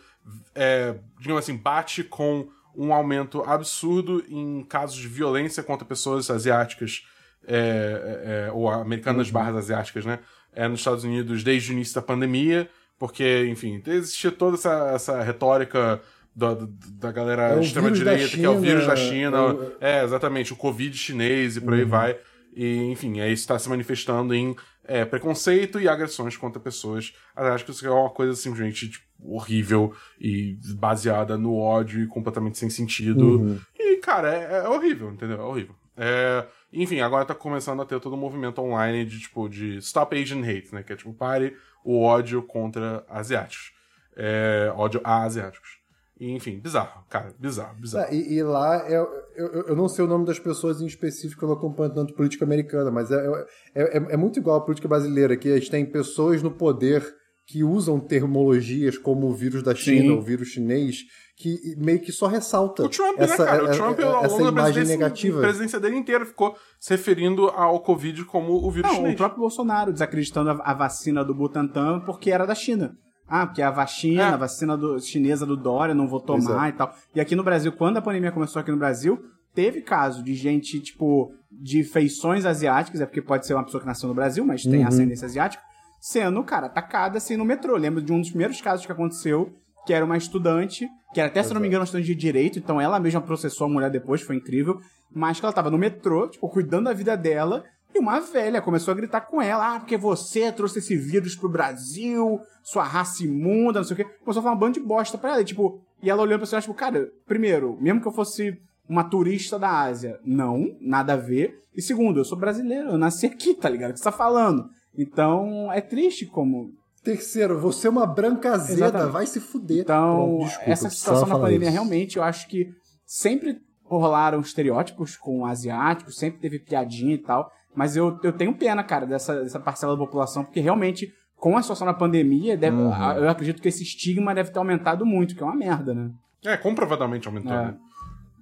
é, 0.54 0.96
digamos 1.20 1.44
assim, 1.44 1.58
bate 1.58 2.04
com 2.04 2.48
um 2.76 2.94
aumento 2.94 3.42
absurdo 3.44 4.24
em 4.30 4.64
casos 4.64 4.96
de 4.98 5.08
violência 5.08 5.62
contra 5.64 5.86
pessoas 5.86 6.30
asiáticas 6.30 7.06
é, 7.48 7.58
é, 7.58 8.48
é, 8.48 8.52
ou 8.52 8.70
americanas 8.70 9.30
barras 9.32 9.56
asiáticas, 9.58 10.06
né? 10.06 10.20
É, 10.54 10.68
nos 10.68 10.80
Estados 10.82 11.04
Unidos 11.04 11.44
desde 11.44 11.72
o 11.72 11.74
início 11.74 11.96
da 11.96 12.02
pandemia, 12.02 12.70
porque, 13.02 13.48
enfim, 13.50 13.82
existia 13.88 14.32
toda 14.32 14.56
essa, 14.58 14.92
essa 14.94 15.24
retórica 15.24 16.00
da, 16.36 16.56
da- 17.00 17.12
galera 17.12 17.56
É 17.56 17.60
extrema-direita, 17.60 18.38
que 18.38 18.46
é 18.46 18.50
o 18.50 18.60
vírus 18.60 18.86
da 18.86 18.96
China, 18.96 19.38
é 19.38 19.42
Uhum. 19.42 19.72
é, 19.82 20.04
exatamente, 20.04 20.54
o 20.54 20.56
Covid 20.56 20.96
chinês 20.96 21.58
e 21.58 21.62
por 21.62 21.74
aí 21.74 21.84
vai. 21.84 22.16
E, 22.56 22.92
enfim, 22.92 23.20
aí 23.20 23.34
isso 23.34 23.42
está 23.42 23.58
se 23.58 23.68
manifestando 23.68 24.36
em 24.36 24.56
é, 24.86 25.04
preconceito 25.04 25.80
e 25.80 25.88
agressões 25.88 26.38
contra 26.38 26.60
pessoas. 26.62 27.12
Acho 27.36 27.66
que 27.66 27.72
isso 27.72 27.88
é 27.88 27.90
uma 27.90 28.12
coisa 28.12 28.36
simplesmente 28.36 28.88
tipo, 28.88 29.06
horrível 29.24 29.96
e 30.20 30.58
baseada 30.76 31.38
no 31.40 31.56
ódio 31.58 32.04
e 32.04 32.08
completamente 32.08 32.60
sem 32.60 32.70
sentido. 32.70 33.40
Uhum. 33.40 33.60
E, 33.80 33.98
cara, 33.98 34.32
é, 34.32 34.64
é 34.66 34.70
horrível, 34.70 35.10
entendeu? 35.12 35.40
É 35.40 35.44
horrível. 35.44 35.74
É, 35.98 36.46
enfim, 36.74 37.02
agora 37.02 37.26
tá 37.26 37.36
começando 37.36 37.82
a 37.82 37.86
ter 37.86 38.00
todo 38.00 38.16
um 38.16 38.20
movimento 38.20 38.62
online 38.62 39.06
de, 39.06 39.20
tipo, 39.20 39.50
de 39.50 39.78
Stop 39.78 40.16
Asian 40.20 40.42
Hate, 40.42 40.74
né? 40.74 40.84
Que 40.84 40.94
é, 40.94 40.96
tipo, 40.96 41.14
pare 41.14 41.56
o 41.84 42.02
ódio 42.02 42.42
contra 42.44 43.06
asiáticos. 43.10 43.74
É, 44.16 44.72
ódio 44.76 45.02
a 45.04 45.24
asiáticos. 45.24 45.82
Enfim, 46.20 46.60
bizarro, 46.60 47.04
cara, 47.10 47.34
bizarro, 47.40 47.76
bizarro. 47.76 48.06
Ah, 48.08 48.14
e, 48.14 48.36
e 48.36 48.44
lá, 48.44 48.88
é- 48.88 48.96
eu, 48.96 49.08
eu, 49.36 49.68
eu 49.70 49.76
não 49.76 49.90
sei 49.90 50.06
o 50.06 50.08
nome 50.08 50.24
das 50.24 50.38
pessoas 50.38 50.80
em 50.80 50.86
específico, 50.86 51.44
eu 51.44 51.50
não 51.50 51.56
acompanho 51.56 51.92
tanto 51.92 52.14
política 52.14 52.46
americana, 52.46 52.92
mas 52.92 53.10
é, 53.10 53.26
é, 53.74 53.98
é, 53.98 54.14
é 54.14 54.18
muito 54.18 54.38
igual 54.38 54.58
a 54.58 54.62
política 54.62 54.88
brasileira, 54.88 55.36
que 55.36 55.52
a 55.52 55.58
gente 55.58 55.72
tem 55.72 55.84
pessoas 55.84 56.44
no 56.44 56.52
poder 56.52 57.04
que 57.48 57.64
usam 57.64 58.00
termologias 58.00 58.98
como 58.98 59.28
o 59.28 59.34
vírus 59.34 59.62
da 59.64 59.76
China, 59.76 60.02
Sim. 60.02 60.12
o 60.12 60.22
vírus 60.22 60.50
chinês, 60.50 61.00
que 61.36 61.58
meio 61.78 62.00
que 62.00 62.12
só 62.12 62.28
ressalta 62.28 62.84
O 62.84 62.90
Trump, 62.90 63.20
essa, 63.20 63.44
né, 63.44 63.50
cara? 63.52 63.64
O 63.64 63.68
é- 63.68 63.72
Trump, 63.72 64.00
é- 64.00 64.04
ao 64.04 64.24
longo 64.24 64.44
da 64.44 64.50
imagem 64.52 64.74
presidência, 64.74 64.98
negativa. 64.98 65.38
a 65.40 65.42
presidência 65.42 65.80
dele 65.80 65.98
inteira 65.98 66.26
ficou 66.26 66.56
se 66.80 66.92
referindo 66.92 67.48
ao 67.50 67.80
Covid 67.82 68.24
como 68.26 68.54
o 68.54 68.72
vírus 68.72 68.90
Não, 68.90 68.98
chinês. 68.98 69.14
o 69.16 69.18
próprio 69.18 69.40
Bolsonaro 69.42 69.92
desacreditando 69.92 70.52
a, 70.52 70.54
a 70.64 70.74
vacina 70.74 71.26
do 71.26 71.34
Butantan 71.34 72.00
porque 72.06 72.32
era 72.32 72.46
da 72.46 72.56
China. 72.56 72.96
Ah, 73.28 73.48
porque 73.48 73.62
a 73.62 73.72
vacina, 73.72 74.22
É. 74.24 74.26
a 74.26 74.38
vacina 74.38 74.78
do- 74.78 75.00
chinesa 75.00 75.46
do 75.46 75.56
Dória, 75.58 75.96
não 75.96 76.08
vou 76.08 76.20
tomar 76.20 76.70
e 76.70 76.74
tal. 76.74 76.94
E 77.16 77.20
aqui 77.22 77.36
no 77.36 77.44
Brasil, 77.44 77.72
quando 77.72 77.98
a 77.98 78.02
pandemia 78.02 78.32
começou 78.32 78.60
aqui 78.60 78.72
no 78.72 78.78
Brasil, 78.78 79.18
teve 79.56 79.82
caso 79.82 80.22
de 80.24 80.36
gente, 80.36 80.80
tipo, 80.82 81.34
de 81.50 81.84
feições 81.84 82.46
asiáticas, 82.46 83.00
é 83.02 83.06
porque 83.06 83.22
pode 83.22 83.48
ser 83.48 83.54
uma 83.54 83.64
pessoa 83.64 83.80
que 83.82 83.88
nasceu 83.88 84.08
no 84.10 84.16
Brasil, 84.16 84.46
mas 84.46 84.64
tem 84.64 84.82
Uhum. 84.82 84.88
ascendência 84.88 85.26
asiática, 85.26 85.64
sendo, 86.02 86.44
cara, 86.44 86.66
atacada 86.66 87.20
assim 87.20 87.38
no 87.38 87.46
metrô. 87.46 87.78
Lembro 87.78 88.02
de 88.02 88.12
um 88.12 88.20
dos 88.20 88.32
primeiros 88.32 88.60
casos 88.60 88.86
que 88.86 88.92
aconteceu, 88.92 89.54
que 89.86 89.94
era 89.94 90.04
uma 90.04 90.18
estudante, 90.18 90.90
que 91.14 91.20
era 91.20 91.30
até, 91.30 91.44
se 91.44 91.54
não 91.54 91.62
me 91.62 91.68
engano, 91.68 91.82
uma 91.82 91.86
estudante 91.86 92.08
de 92.08 92.16
direito, 92.16 92.58
então 92.58 92.82
ela 92.82 93.00
mesma 93.00 93.22
processou 93.22 93.68
a 93.68 93.70
mulher 93.70 93.92
depois, 93.92 94.22
foi 94.22 94.36
incrível, 94.36 94.80
mas 95.14 95.40
que 95.40 95.46
ela 95.46 95.54
tava 95.54 95.70
no 95.70 95.78
metrô, 95.78 96.28
tipo, 96.28 96.50
cuidando 96.50 96.86
da 96.86 96.94
vida 96.94 97.16
dela, 97.16 97.64
e 97.94 98.00
uma 98.00 98.20
velha 98.20 98.62
começou 98.62 98.94
a 98.94 98.96
gritar 98.96 99.22
com 99.22 99.42
ela, 99.42 99.76
ah, 99.76 99.80
porque 99.80 99.98
você 99.98 100.52
trouxe 100.52 100.80
esse 100.80 100.96
vírus 100.96 101.36
pro 101.36 101.50
Brasil, 101.50 102.40
sua 102.64 102.84
raça 102.84 103.24
imunda, 103.24 103.80
não 103.80 103.84
sei 103.84 103.94
o 103.94 103.98
quê. 103.98 104.04
Começou 104.24 104.40
a 104.40 104.44
falar 104.44 104.56
um 104.56 104.60
bando 104.60 104.80
de 104.80 104.86
bosta 104.86 105.18
pra 105.18 105.32
ela, 105.32 105.42
e, 105.42 105.46
tipo, 105.46 105.82
e 106.02 106.10
ela 106.10 106.22
olhando 106.22 106.40
pra 106.40 106.46
você, 106.48 106.62
tipo, 106.62 106.74
cara, 106.74 107.12
primeiro, 107.28 107.78
mesmo 107.82 108.02
que 108.02 108.08
eu 108.08 108.14
fosse 108.14 108.58
uma 108.88 109.04
turista 109.04 109.60
da 109.60 109.82
Ásia, 109.82 110.20
não, 110.24 110.76
nada 110.80 111.14
a 111.14 111.18
ver. 111.18 111.60
E 111.76 111.82
segundo, 111.82 112.20
eu 112.20 112.26
sou 112.26 112.38
brasileiro, 112.38 112.90
eu 112.90 112.98
nasci 112.98 113.26
aqui, 113.26 113.54
tá 113.54 113.70
ligado? 113.70 113.92
O 113.92 113.94
que 113.94 114.00
você 114.00 114.06
tá 114.06 114.12
falando? 114.12 114.70
Então, 114.98 115.72
é 115.72 115.82
triste 115.82 116.26
como 116.26 116.70
Terceiro, 117.04 117.60
você 117.60 117.88
é 117.88 117.90
uma 117.90 118.06
branca 118.06 118.52
azeda, 118.54 118.74
Exatamente. 118.86 119.12
vai 119.12 119.26
se 119.26 119.40
fuder. 119.40 119.80
Então, 119.80 120.16
Pronto, 120.38 120.46
desculpa, 120.46 120.70
essa 120.72 120.90
situação 120.92 121.28
na 121.28 121.40
pandemia, 121.40 121.68
isso. 121.68 121.72
realmente, 121.74 122.18
eu 122.18 122.24
acho 122.24 122.48
que 122.48 122.68
sempre 123.08 123.58
rolaram 123.84 124.40
estereótipos 124.40 125.18
com 125.18 125.44
asiáticos, 125.44 126.16
sempre 126.18 126.40
teve 126.40 126.60
piadinha 126.60 127.16
e 127.16 127.18
tal, 127.18 127.52
mas 127.76 127.96
eu, 127.98 128.20
eu 128.24 128.32
tenho 128.32 128.54
pena, 128.54 128.84
cara, 128.84 129.08
dessa, 129.08 129.42
dessa 129.42 129.60
parcela 129.60 129.94
da 129.94 129.98
população, 130.06 130.44
porque 130.46 130.60
realmente, 130.60 131.12
com 131.38 131.58
a 131.58 131.62
situação 131.64 131.88
da 131.88 131.94
pandemia, 131.94 132.56
deve- 132.56 132.76
Uhum. 132.78 133.12
eu 133.14 133.30
acredito 133.30 133.64
que 133.64 133.68
esse 133.70 133.82
estigma 133.82 134.36
deve 134.36 134.52
ter 134.52 134.60
aumentado 134.60 135.04
muito, 135.04 135.36
que 135.36 135.42
é 135.42 135.46
uma 135.46 135.56
merda, 135.56 135.96
né? 135.96 136.12
É, 136.46 136.56
comprovadamente 136.56 137.28
aumentou. 137.28 137.52
É. 137.52 137.66
né? 137.66 137.78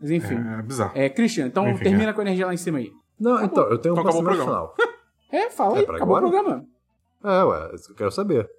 Mas 0.02 0.12
enfim. 0.12 0.36
É, 0.36 0.62
bizarro. 0.64 0.92
É, 0.96 1.08
Christian, 1.10 1.48
então 1.48 1.70
Enfim, 1.70 1.84
termina 1.86 2.14
com 2.14 2.20
a 2.20 2.24
energia 2.26 2.46
lá 2.46 2.54
em 2.54 2.58
cima 2.58 2.78
aí. 2.80 2.92
Não, 3.18 3.42
então, 3.42 3.64
eu 3.70 3.78
tenho 3.78 3.96
um 3.96 4.00
Então 4.00 4.10
acabou 4.10 4.22
o 4.22 4.26
pensamento 4.26 4.46
programa. 4.46 4.74
final. 4.76 4.76
É, 5.32 5.50
fala 5.50 5.76
É 5.78 5.80
aí, 5.80 5.86
pra 5.86 5.96
acabou 5.96 6.18
agora? 6.18 6.28
o 6.28 6.32
programa. 6.44 6.66
É, 7.24 7.44
ué, 7.44 7.72
isso 7.76 7.86
que 7.88 7.92
eu 7.92 7.96
quero 7.98 8.12
saber. 8.12 8.50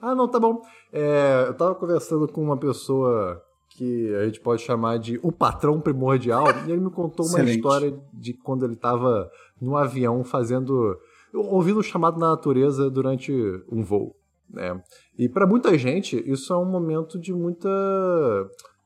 Ah, 0.00 0.14
não, 0.14 0.28
tá 0.28 0.38
bom. 0.38 0.62
É, 0.92 1.44
eu 1.48 1.54
tava 1.54 1.74
conversando 1.74 2.26
com 2.28 2.42
uma 2.42 2.56
pessoa 2.56 3.40
que 3.70 4.14
a 4.16 4.24
gente 4.26 4.40
pode 4.40 4.60
chamar 4.62 4.98
de 4.98 5.18
o 5.22 5.32
patrão 5.32 5.80
primordial, 5.80 6.44
e 6.66 6.72
ele 6.72 6.80
me 6.82 6.90
contou 6.90 7.24
uma 7.24 7.38
Excelente. 7.38 7.56
história 7.56 7.98
de 8.12 8.34
quando 8.34 8.64
ele 8.66 8.76
tava 8.76 9.30
no 9.60 9.76
avião 9.76 10.22
fazendo. 10.24 10.98
ouvindo 11.34 11.78
o 11.80 11.82
chamado 11.82 12.18
na 12.18 12.30
natureza 12.30 12.90
durante 12.90 13.32
um 13.70 13.82
voo. 13.82 14.14
Né? 14.50 14.78
E 15.18 15.28
pra 15.28 15.46
muita 15.46 15.76
gente, 15.78 16.22
isso 16.30 16.52
é 16.52 16.58
um 16.58 16.66
momento 16.66 17.18
de 17.18 17.32
muita. 17.32 17.70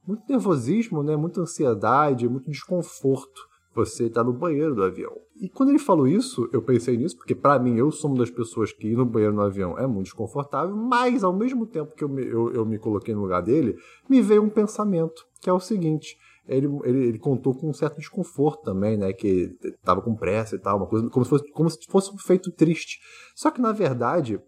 muito 0.07 0.23
nervosismo, 0.29 1.03
né? 1.03 1.17
muita 1.17 1.41
ansiedade, 1.41 2.29
muito 2.29 2.49
desconforto. 2.51 3.41
Você 3.75 4.09
tá 4.09 4.23
no 4.23 4.33
banheiro 4.33 4.75
do 4.75 4.85
avião. 4.85 5.13
E 5.39 5.49
quando 5.51 5.69
ele 5.69 5.79
falou 5.79 6.09
isso, 6.09 6.49
eu 6.53 6.63
pensei 6.63 6.97
nisso, 6.97 7.17
porque 7.17 7.35
pra 7.35 7.59
mim 7.59 7.77
eu 7.77 7.91
sou 7.91 8.11
uma 8.11 8.19
das 8.19 8.31
pessoas 8.31 8.73
que 8.73 8.89
ir 8.89 8.97
no 8.97 9.05
banheiro 9.05 9.35
no 9.35 9.43
avião 9.43 9.79
é 9.79 9.87
muito 9.87 10.07
desconfortável, 10.07 10.75
mas 10.75 11.23
ao 11.23 11.33
mesmo 11.33 11.67
tempo 11.67 11.95
que 11.95 12.03
eu 12.03 12.09
me, 12.09 12.25
eu, 12.25 12.51
eu 12.53 12.65
me 12.65 12.79
coloquei 12.79 13.15
no 13.15 13.21
lugar 13.21 13.43
dele, 13.43 13.77
me 14.09 14.23
veio 14.23 14.43
um 14.43 14.49
pensamento, 14.49 15.27
que 15.41 15.51
é 15.51 15.53
o 15.53 15.61
seguinte. 15.61 16.17
Ele, 16.49 16.67
ele, 16.85 17.09
ele 17.09 17.19
contou 17.19 17.55
com 17.55 17.69
um 17.69 17.75
certo 17.75 17.99
desconforto 17.99 18.63
também, 18.63 18.97
né? 18.97 19.13
Que 19.13 19.59
tava 19.83 20.01
com 20.01 20.15
pressa 20.15 20.57
e 20.57 20.59
tal, 20.59 20.79
uma 20.79 20.87
coisa 20.87 21.11
como 21.11 21.25
se 21.25 21.31
fosse, 21.31 21.51
como 21.51 21.71
se 21.71 21.79
fosse 21.87 22.15
um 22.15 22.19
feito 22.19 22.51
triste. 22.53 23.01
Só 23.35 23.51
que 23.51 23.61
na 23.61 23.73
verdade, 23.73 24.41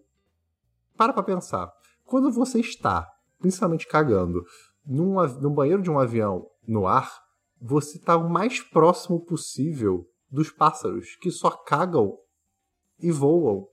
para 0.97 1.13
pra 1.13 1.21
pensar. 1.21 1.71
Quando 2.03 2.31
você 2.31 2.59
está, 2.59 3.07
principalmente 3.37 3.87
cagando, 3.87 4.43
num, 4.85 5.15
num 5.39 5.53
banheiro 5.53 5.81
de 5.81 5.91
um 5.91 5.99
avião 5.99 6.47
no 6.67 6.87
ar, 6.87 7.11
você 7.61 7.97
está 7.97 8.17
o 8.17 8.29
mais 8.29 8.59
próximo 8.61 9.19
possível 9.19 10.07
dos 10.31 10.51
pássaros 10.51 11.15
que 11.21 11.31
só 11.31 11.49
cagam 11.51 12.17
e 12.99 13.11
voam 13.11 13.65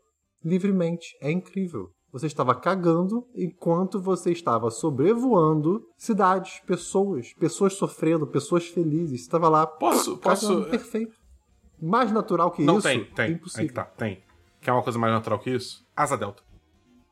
livremente. 0.45 1.17
É 1.21 1.31
incrível. 1.31 1.91
Você 2.13 2.27
estava 2.27 2.55
cagando 2.55 3.27
enquanto 3.35 4.01
você 4.01 4.31
estava 4.33 4.71
sobrevoando 4.71 5.83
cidades, 5.99 6.61
pessoas, 6.67 7.33
pessoas 7.35 7.75
sofrendo, 7.75 8.27
pessoas 8.27 8.67
felizes. 8.69 9.21
Você 9.21 9.27
estava 9.27 9.49
lá 9.49 9.67
Posso- 9.67 10.17
cagando, 10.19 10.61
posso- 10.63 10.71
perfeito. 10.71 11.15
Mais 11.81 12.11
natural 12.11 12.51
que 12.53 12.63
Não 12.65 12.79
isso? 12.79 12.89
tem, 12.89 13.05
tem. 13.05 13.25
Aí 13.27 13.33
Impossível. 13.33 13.69
que 13.69 13.75
tá, 13.75 13.85
tem. 13.85 14.23
Quer 14.63 14.73
uma 14.73 14.83
coisa 14.83 14.99
mais 14.99 15.13
natural 15.13 15.39
que 15.39 15.51
isso? 15.51 15.85
Asa 15.95 16.17
delta. 16.17 16.43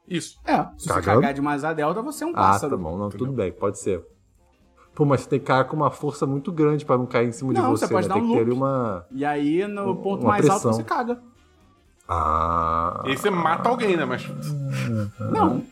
Isso. 0.09 0.39
É, 0.45 0.63
se 0.79 0.85
você 0.85 0.89
Cagando? 0.89 1.21
cagar 1.21 1.35
de 1.35 1.41
uma 1.41 1.53
asa 1.53 1.73
delta, 1.75 2.01
você 2.03 2.25
é 2.25 2.27
um 2.27 2.31
Ah, 2.31 2.35
pássaro. 2.35 2.77
tá 2.77 2.83
bom, 2.83 2.97
não, 2.97 3.09
Entendeu? 3.09 3.27
tudo 3.27 3.37
bem, 3.37 3.53
pode 3.53 3.79
ser. 3.79 4.03
Pô, 4.95 5.05
mas 5.05 5.23
você 5.23 5.31
tem 5.31 5.41
que 5.41 5.47
cair 5.47 5.67
com 5.67 5.75
uma 5.75 5.91
força 5.91 6.25
muito 6.25 6.53
grande 6.53 6.85
pra 6.85 6.97
não 6.97 7.07
cair 7.07 7.29
em 7.29 7.33
cima 7.33 7.53
de 7.53 7.61
Não, 7.61 7.71
você, 7.71 7.87
você 7.87 7.93
pode 7.93 8.09
né? 8.09 8.15
dar 8.15 8.21
Tem 8.21 8.31
um 8.31 8.39
que 8.39 8.45
ter 8.45 8.53
uma. 8.53 9.07
E 9.11 9.25
aí, 9.25 9.67
no 9.67 9.97
ponto 9.97 10.25
mais 10.25 10.49
alto, 10.49 10.63
pressão. 10.63 10.73
você 10.73 10.85
caga. 10.85 11.19
Ah. 12.09 13.03
E 13.07 13.11
aí 13.11 13.17
você 13.17 13.31
mata 13.31 13.69
alguém, 13.69 13.97
né? 13.97 14.05
Mas. 14.05 14.29
Não. 15.19 15.63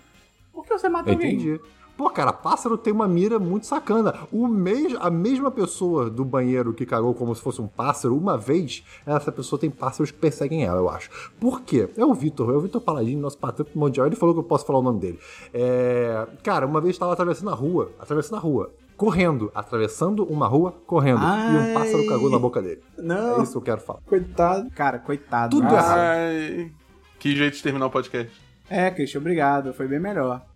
Por 0.53 0.65
que 0.65 0.77
você 0.77 0.89
mata 0.89 1.11
alguém? 1.11 1.35
Entendi. 1.35 1.61
Pô, 1.97 2.09
cara, 2.09 2.32
pássaro 2.32 2.78
tem 2.78 2.93
uma 2.93 3.07
mira 3.07 3.39
muito 3.39 3.66
sacana. 3.66 4.15
O 4.32 4.49
mes... 4.49 4.97
A 4.99 5.11
mesma 5.11 5.51
pessoa 5.51 6.09
do 6.09 6.24
banheiro 6.24 6.73
que 6.73 6.86
cagou 6.86 7.15
como 7.15 7.35
se 7.35 7.43
fosse 7.43 7.61
um 7.61 7.69
pássaro, 7.69 8.16
uma 8.16 8.36
vez, 8.36 8.82
essa 9.07 9.31
pessoa 9.31 9.61
tem 9.61 9.70
pássaros 9.70 10.11
que 10.11 10.19
perseguem 10.19 10.65
ela, 10.65 10.78
eu 10.78 10.89
acho. 10.89 11.11
Por 11.39 11.61
quê? 11.61 11.90
É 11.97 12.05
o 12.05 12.15
Vitor, 12.15 12.51
é 12.51 12.57
o 12.57 12.61
Vitor 12.61 12.81
Paladino, 12.81 13.20
nosso 13.20 13.39
patrão 13.39 13.66
mundial. 13.74 14.07
Ele 14.07 14.16
falou 14.16 14.35
que 14.35 14.40
eu 14.40 14.44
posso 14.44 14.65
falar 14.65 14.78
o 14.78 14.82
nome 14.82 15.01
dele. 15.01 15.19
É... 15.53 16.27
Cara, 16.43 16.66
uma 16.66 16.81
vez 16.81 16.94
estava 16.94 17.12
atravessando 17.12 17.51
a 17.51 17.55
rua, 17.55 17.93
atravessando 18.01 18.39
a 18.39 18.40
rua, 18.40 18.73
correndo, 19.03 19.51
atravessando 19.53 20.24
uma 20.24 20.47
rua, 20.47 20.81
correndo. 20.87 21.20
E 21.20 21.57
um 21.57 21.74
pássaro 21.74 22.03
Ai. 22.03 22.07
cagou 22.07 22.31
na 22.31 22.39
boca 22.39 22.62
dele. 22.62 22.81
Não. 22.97 23.41
É 23.41 23.43
isso 23.43 23.51
que 23.51 23.59
eu 23.59 23.62
quero 23.62 23.81
falar. 23.81 23.99
Coitado. 24.07 24.70
Cara, 24.70 25.01
coitado. 25.01 25.57
Tudo 25.57 25.74
errado. 25.74 25.99
Ai. 25.99 26.70
Que 27.19 27.35
jeito 27.35 27.57
de 27.57 27.62
terminar 27.65 27.87
o 27.87 27.91
podcast. 27.91 28.31
É, 28.70 28.93
Christian, 28.93 29.19
obrigado. 29.19 29.74
Foi 29.74 29.89
bem 29.89 29.99
melhor. 29.99 30.47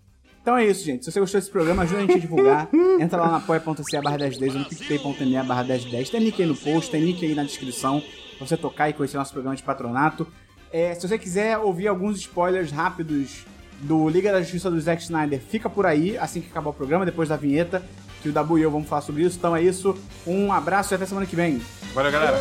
Então 0.40 0.56
é 0.56 0.64
isso, 0.64 0.84
gente. 0.84 1.04
Se 1.04 1.10
você 1.10 1.18
gostou 1.18 1.40
desse 1.40 1.50
programa, 1.50 1.82
ajuda 1.82 1.98
a 1.98 2.02
gente 2.02 2.14
a 2.14 2.20
divulgar. 2.20 2.68
Entra 3.00 3.20
lá 3.20 3.32
na 3.32 3.36
apoia.se 3.38 4.00
barra 4.00 4.16
1010 4.16 4.54
ou 4.54 4.60
no 4.60 4.66
picpay.me 4.66 5.42
barra 5.42 5.64
1010. 5.64 6.10
Tem 6.10 6.20
link 6.20 6.40
aí 6.40 6.48
no 6.48 6.56
post, 6.56 6.88
tem 6.88 7.04
link 7.04 7.26
aí 7.26 7.34
na 7.34 7.42
descrição 7.42 8.00
pra 8.38 8.46
você 8.46 8.56
tocar 8.56 8.88
e 8.88 8.92
conhecer 8.92 9.16
nosso 9.16 9.32
programa 9.32 9.56
de 9.56 9.64
patronato. 9.64 10.24
É, 10.72 10.94
se 10.94 11.08
você 11.08 11.18
quiser 11.18 11.58
ouvir 11.58 11.88
alguns 11.88 12.18
spoilers 12.18 12.70
rápidos 12.70 13.44
do 13.80 14.08
Liga 14.08 14.30
da 14.30 14.40
Justiça 14.40 14.70
do 14.70 14.80
Zack 14.80 15.02
Snyder, 15.02 15.40
fica 15.40 15.68
por 15.68 15.84
aí 15.84 16.16
assim 16.16 16.40
que 16.40 16.48
acabar 16.48 16.70
o 16.70 16.72
programa, 16.72 17.04
depois 17.04 17.28
da 17.28 17.36
vinheta, 17.36 17.82
que 18.26 18.30
o 18.30 18.32
Dabu 18.32 18.58
e 18.58 18.62
eu 18.62 18.70
vamos 18.70 18.88
falar 18.88 19.02
sobre 19.02 19.22
isso. 19.22 19.38
Então 19.38 19.54
é 19.54 19.62
isso. 19.62 19.96
Um 20.26 20.52
abraço 20.52 20.92
e 20.92 20.94
até 20.96 21.06
semana 21.06 21.26
que 21.26 21.36
vem. 21.36 21.62
Valeu, 21.94 22.10
galera. 22.10 22.36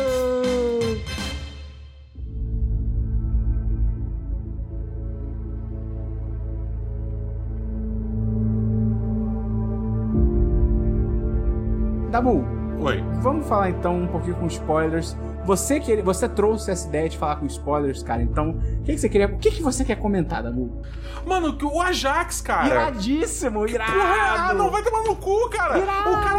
Dabu, 12.10 12.44
Oi. 12.80 13.02
Vamos 13.20 13.46
falar 13.46 13.70
então 13.70 14.02
um 14.02 14.06
pouquinho 14.06 14.36
com 14.36 14.46
spoilers. 14.46 15.16
Você 15.46 15.78
que 15.78 16.02
você 16.02 16.28
trouxe 16.28 16.70
essa 16.70 16.88
ideia 16.88 17.08
de 17.08 17.16
falar 17.16 17.36
com 17.36 17.46
spoilers, 17.46 18.02
cara. 18.02 18.20
Então, 18.22 18.50
o 18.50 18.82
que, 18.82 18.92
que 18.94 18.98
você 18.98 19.08
queria? 19.08 19.26
O 19.28 19.38
que, 19.38 19.50
que 19.52 19.62
você 19.62 19.84
quer 19.84 19.96
comentar, 19.96 20.42
Dabu? 20.42 20.82
Mano, 21.24 21.56
que 21.56 21.64
o 21.64 21.80
Ajax, 21.80 22.40
cara. 22.40 22.66
Iradíssimo, 22.68 23.66
irado. 23.66 23.92
Porra, 23.92 24.48
ah, 24.50 24.54
não 24.54 24.70
vai 24.70 24.82
tomar 24.82 25.02
no 25.02 25.16
cu, 25.16 25.48
cara! 25.50 25.78
Irado. 25.78 26.10
O 26.10 26.20
cara 26.20 26.35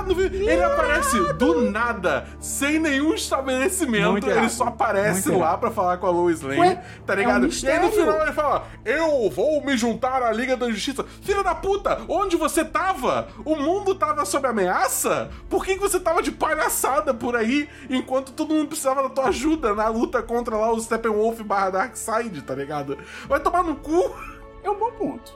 é 0.00 0.02
no. 0.02 0.20
Ele 0.20 0.62
aparece 0.62 1.32
do 1.34 1.70
nada, 1.70 2.26
sem 2.40 2.78
nenhum 2.78 3.14
estabelecimento. 3.14 4.12
Muito. 4.12 4.30
Ele 4.30 4.48
só 4.48 4.64
aparece 4.64 5.28
Muito 5.28 5.40
lá 5.42 5.56
pra 5.56 5.70
falar 5.70 5.96
com 5.98 6.06
a 6.06 6.10
Lois 6.10 6.40
Lane, 6.42 6.60
Ué, 6.60 6.82
tá 7.06 7.12
é 7.12 7.16
um 7.16 7.18
ligado? 7.18 7.48
e 7.48 7.70
aí 7.70 7.80
no 7.80 7.90
final 7.90 8.22
ele 8.22 8.32
fala: 8.32 8.66
Eu 8.84 9.30
vou 9.30 9.64
me 9.64 9.76
juntar 9.76 10.22
à 10.22 10.32
Liga 10.32 10.56
da 10.56 10.70
Justiça. 10.70 11.04
Filha 11.22 11.42
da 11.42 11.54
puta, 11.54 12.02
onde 12.08 12.36
você 12.36 12.64
tava? 12.64 13.28
O 13.44 13.56
mundo 13.56 13.94
tava 13.94 14.24
sob 14.24 14.46
ameaça? 14.46 15.30
Por 15.48 15.64
que, 15.64 15.74
que 15.74 15.80
você 15.80 16.00
tava 16.00 16.22
de 16.22 16.32
palhaçada 16.32 17.14
por 17.14 17.36
aí 17.36 17.68
enquanto 17.88 18.32
todo 18.32 18.54
mundo 18.54 18.68
precisava 18.68 19.02
da 19.02 19.08
tua 19.08 19.28
ajuda 19.28 19.74
na 19.74 19.88
luta 19.88 20.22
contra 20.22 20.56
lá 20.56 20.72
o 20.72 20.80
Steppenwolf 20.80 21.40
barra 21.42 21.70
Darkseid, 21.70 22.42
tá 22.42 22.54
ligado? 22.54 22.98
Vai 23.28 23.40
tomar 23.40 23.62
no 23.62 23.76
cu! 23.76 24.14
É 24.62 24.70
um 24.70 24.78
bom 24.78 24.90
ponto. 24.92 25.32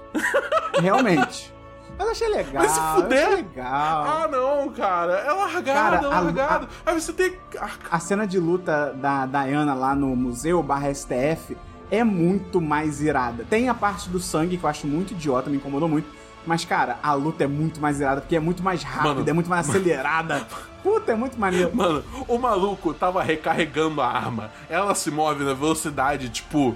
Realmente. 0.80 1.52
Mas 1.98 2.06
eu 2.06 2.12
achei 2.12 2.28
legal. 2.28 2.62
Vai 2.64 2.68
se 2.68 2.80
fuder. 2.80 3.26
achei 3.26 3.36
legal. 3.36 4.04
Ah, 4.04 4.28
não, 4.30 4.68
cara. 4.70 5.12
É 5.14 5.32
largado, 5.32 5.64
Cara, 5.64 5.96
é 5.96 6.04
a- 6.04 6.08
largado. 6.20 6.68
Aí 6.86 7.00
você 7.00 7.12
tem. 7.12 7.36
Ah, 7.60 7.68
A 7.90 7.98
cena 8.00 8.26
de 8.26 8.38
luta 8.38 8.92
da 8.96 9.26
Diana 9.26 9.74
lá 9.74 9.94
no 9.94 10.14
museu 10.16 10.62
barra 10.62 10.88
STF 10.94 11.56
é 11.90 12.02
muito 12.02 12.60
mais 12.60 13.02
irada. 13.02 13.44
Tem 13.48 13.68
a 13.68 13.74
parte 13.74 14.08
do 14.08 14.18
sangue 14.20 14.56
que 14.56 14.64
eu 14.64 14.70
acho 14.70 14.86
muito 14.86 15.12
idiota, 15.12 15.50
me 15.50 15.56
incomodou 15.56 15.88
muito. 15.88 16.08
Mas, 16.46 16.64
cara, 16.64 16.98
a 17.02 17.12
luta 17.12 17.44
é 17.44 17.46
muito 17.46 17.80
mais 17.82 18.00
irada, 18.00 18.22
porque 18.22 18.34
é 18.34 18.40
muito 18.40 18.62
mais 18.62 18.82
rápida, 18.82 19.14
Mano. 19.16 19.28
é 19.28 19.32
muito 19.34 19.50
mais 19.50 19.68
acelerada. 19.68 20.46
Puta, 20.82 21.12
é 21.12 21.14
muito 21.14 21.38
maneiro. 21.38 21.70
Mano, 21.76 22.02
o 22.26 22.38
maluco 22.38 22.94
tava 22.94 23.22
recarregando 23.22 24.00
a 24.00 24.06
arma. 24.06 24.50
Ela 24.70 24.94
se 24.94 25.10
move 25.10 25.44
na 25.44 25.52
velocidade, 25.52 26.30
tipo, 26.30 26.74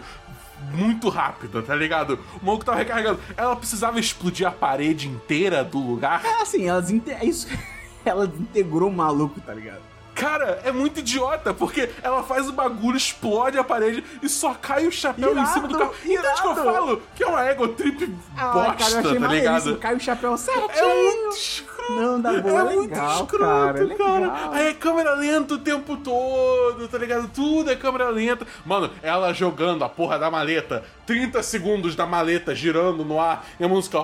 muito 0.73 1.09
rápida, 1.09 1.63
tá 1.63 1.75
ligado? 1.75 2.19
O 2.41 2.47
maluco 2.47 2.65
tava 2.65 2.79
recarregando. 2.79 3.21
Ela 3.37 3.57
precisava 3.57 3.99
explodir 3.99 4.47
a 4.47 4.51
parede 4.51 5.09
inteira 5.09 5.65
do 5.65 5.79
lugar. 5.79 6.25
É 6.25 6.43
assim, 6.43 6.69
elas 6.69 6.91
inte... 6.91 7.11
é 7.11 7.25
isso. 7.25 7.47
Ela 8.05 8.27
integrou 8.27 8.91
o 8.91 8.93
maluco, 8.93 9.41
tá 9.41 9.55
ligado? 9.55 9.81
Cara, 10.15 10.61
é 10.65 10.71
muito 10.71 11.01
idiota, 11.01 11.53
porque 11.53 11.91
ela 12.03 12.23
faz 12.23 12.49
o 12.49 12.53
bagulho, 12.53 12.97
explode 12.97 13.59
a 13.59 13.65
parede 13.65 14.05
e 14.23 14.29
só 14.29 14.55
cai 14.55 14.87
o 14.87 14.93
chapéu 14.93 15.31
em 15.31 15.33
Irado, 15.33 15.49
cima 15.53 15.69
do 15.69 15.79
carro. 15.79 15.95
Entende 16.05 16.19
o 16.19 16.21
que 16.21 16.47
eu 16.47 16.53
irado. 16.53 16.73
falo? 16.73 17.03
Que 17.17 17.25
é 17.25 17.27
uma 17.27 17.45
ego 17.45 17.69
trip 17.69 18.15
Ah, 18.37 18.53
bosta, 18.53 19.03
cara, 19.03 19.21
tá 19.21 19.27
ligado? 19.29 19.77
Cai 19.79 19.95
o 19.97 20.01
chapéu 20.01 20.37
certinho. 20.37 20.71
É 20.73 21.03
muito 21.03 21.37
escroto. 21.37 21.75
Não, 21.93 22.19
dá 22.21 22.41
boa, 22.41 22.71
é 22.71 22.73
é 22.73 22.77
muito 22.77 22.91
legal, 22.91 23.23
escroto, 23.25 23.45
cara, 23.45 23.85
é 23.85 23.87
cara. 23.97 24.13
legal. 24.19 24.53
Aí 24.53 24.67
é 24.69 24.75
câmera 24.75 25.15
lenta 25.15 25.55
o 25.55 25.59
tempo 25.59 25.97
todo, 25.99 26.89
tá 26.89 26.97
ligado? 26.97 27.29
Tudo 27.29 27.71
é 27.71 27.77
câmera 27.77 28.09
lenta. 28.09 28.47
Mano, 28.65 28.91
ela 29.03 29.33
jogando 29.35 29.85
a 29.85 29.89
porra 29.89 30.19
da 30.19 30.31
maleta, 30.31 30.83
30 31.07 31.43
segundos 31.43 31.95
da 31.95 32.07
maleta 32.07 32.55
girando 32.55 33.05
no 33.05 33.21
ar 33.21 33.45
e 33.61 33.65
a 33.65 33.69
música. 33.69 33.99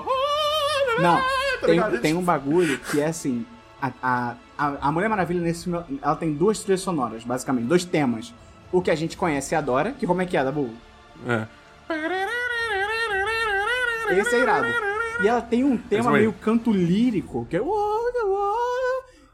Não, 0.99 1.15
tá 1.59 1.65
tem, 1.65 1.81
tem 2.01 2.13
um 2.15 2.21
bagulho 2.21 2.77
que 2.77 3.01
é 3.01 3.07
assim. 3.07 3.45
A, 3.81 3.91
a, 4.03 4.33
a, 4.61 4.89
a 4.89 4.91
Mulher 4.91 5.09
Maravilha 5.09 5.41
nesse 5.41 5.63
filme, 5.63 5.99
ela 6.03 6.15
tem 6.15 6.33
duas 6.33 6.59
trilhas 6.59 6.81
sonoras, 6.81 7.23
basicamente, 7.23 7.65
dois 7.65 7.83
temas. 7.83 8.31
O 8.71 8.79
que 8.79 8.91
a 8.91 8.95
gente 8.95 9.17
conhece 9.17 9.55
e 9.55 9.57
adora, 9.57 9.91
que 9.91 10.05
como 10.05 10.21
é 10.21 10.25
que 10.25 10.37
é, 10.37 10.43
Dabu? 10.43 10.69
É. 11.25 11.47
Esse 14.19 14.35
é 14.35 14.39
irado. 14.39 14.67
E 15.23 15.27
ela 15.27 15.41
tem 15.41 15.63
um 15.63 15.75
tema 15.77 16.11
meio 16.11 16.31
canto 16.31 16.71
lírico, 16.71 17.45
que 17.49 17.57
é. 17.57 17.61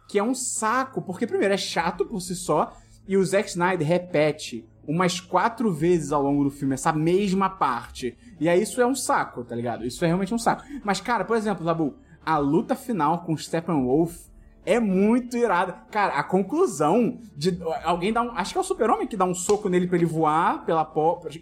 Que 0.08 0.18
é 0.18 0.24
um 0.24 0.34
saco, 0.34 1.02
porque 1.02 1.28
primeiro 1.28 1.54
é 1.54 1.58
chato 1.58 2.06
por 2.06 2.22
si 2.22 2.34
só, 2.34 2.74
e 3.06 3.18
o 3.18 3.26
Zack 3.26 3.50
Snyder 3.50 3.86
repete 3.86 4.66
umas 4.88 5.20
quatro 5.20 5.74
vezes 5.74 6.14
ao 6.14 6.24
longo 6.24 6.46
do 6.46 6.50
filme 6.50 6.74
essa 6.74 6.94
mesma 6.94 7.50
parte. 7.50 8.18
E 8.40 8.48
aí 8.48 8.62
isso 8.62 8.80
é 8.80 8.86
um 8.86 8.96
saco, 8.96 9.44
tá 9.44 9.54
ligado? 9.54 9.86
Isso 9.86 10.06
é 10.06 10.08
realmente 10.08 10.34
um 10.34 10.38
saco. 10.38 10.64
Mas, 10.86 11.02
cara, 11.02 11.26
por 11.26 11.36
exemplo, 11.36 11.66
Dabu, 11.66 11.96
a 12.26 12.38
luta 12.38 12.76
final 12.76 13.20
com 13.24 13.34
o 13.34 13.38
Steppenwolf 13.38 14.28
é 14.68 14.82
muito 14.82 15.38
irada. 15.38 15.72
Cara, 15.90 16.16
a 16.16 16.24
conclusão 16.24 17.22
de 17.34 17.58
alguém 17.86 18.12
dá 18.12 18.22
um. 18.22 18.32
Acho 18.32 18.52
que 18.52 18.58
é 18.58 18.62
o 18.62 18.66
super-homem 18.66 19.08
que 19.08 19.16
dá 19.16 19.24
um 19.24 19.34
soco 19.34 19.70
nele 19.70 19.88
pra 19.88 19.96
ele 19.96 20.06
voar 20.06 20.66
pela 20.66 20.86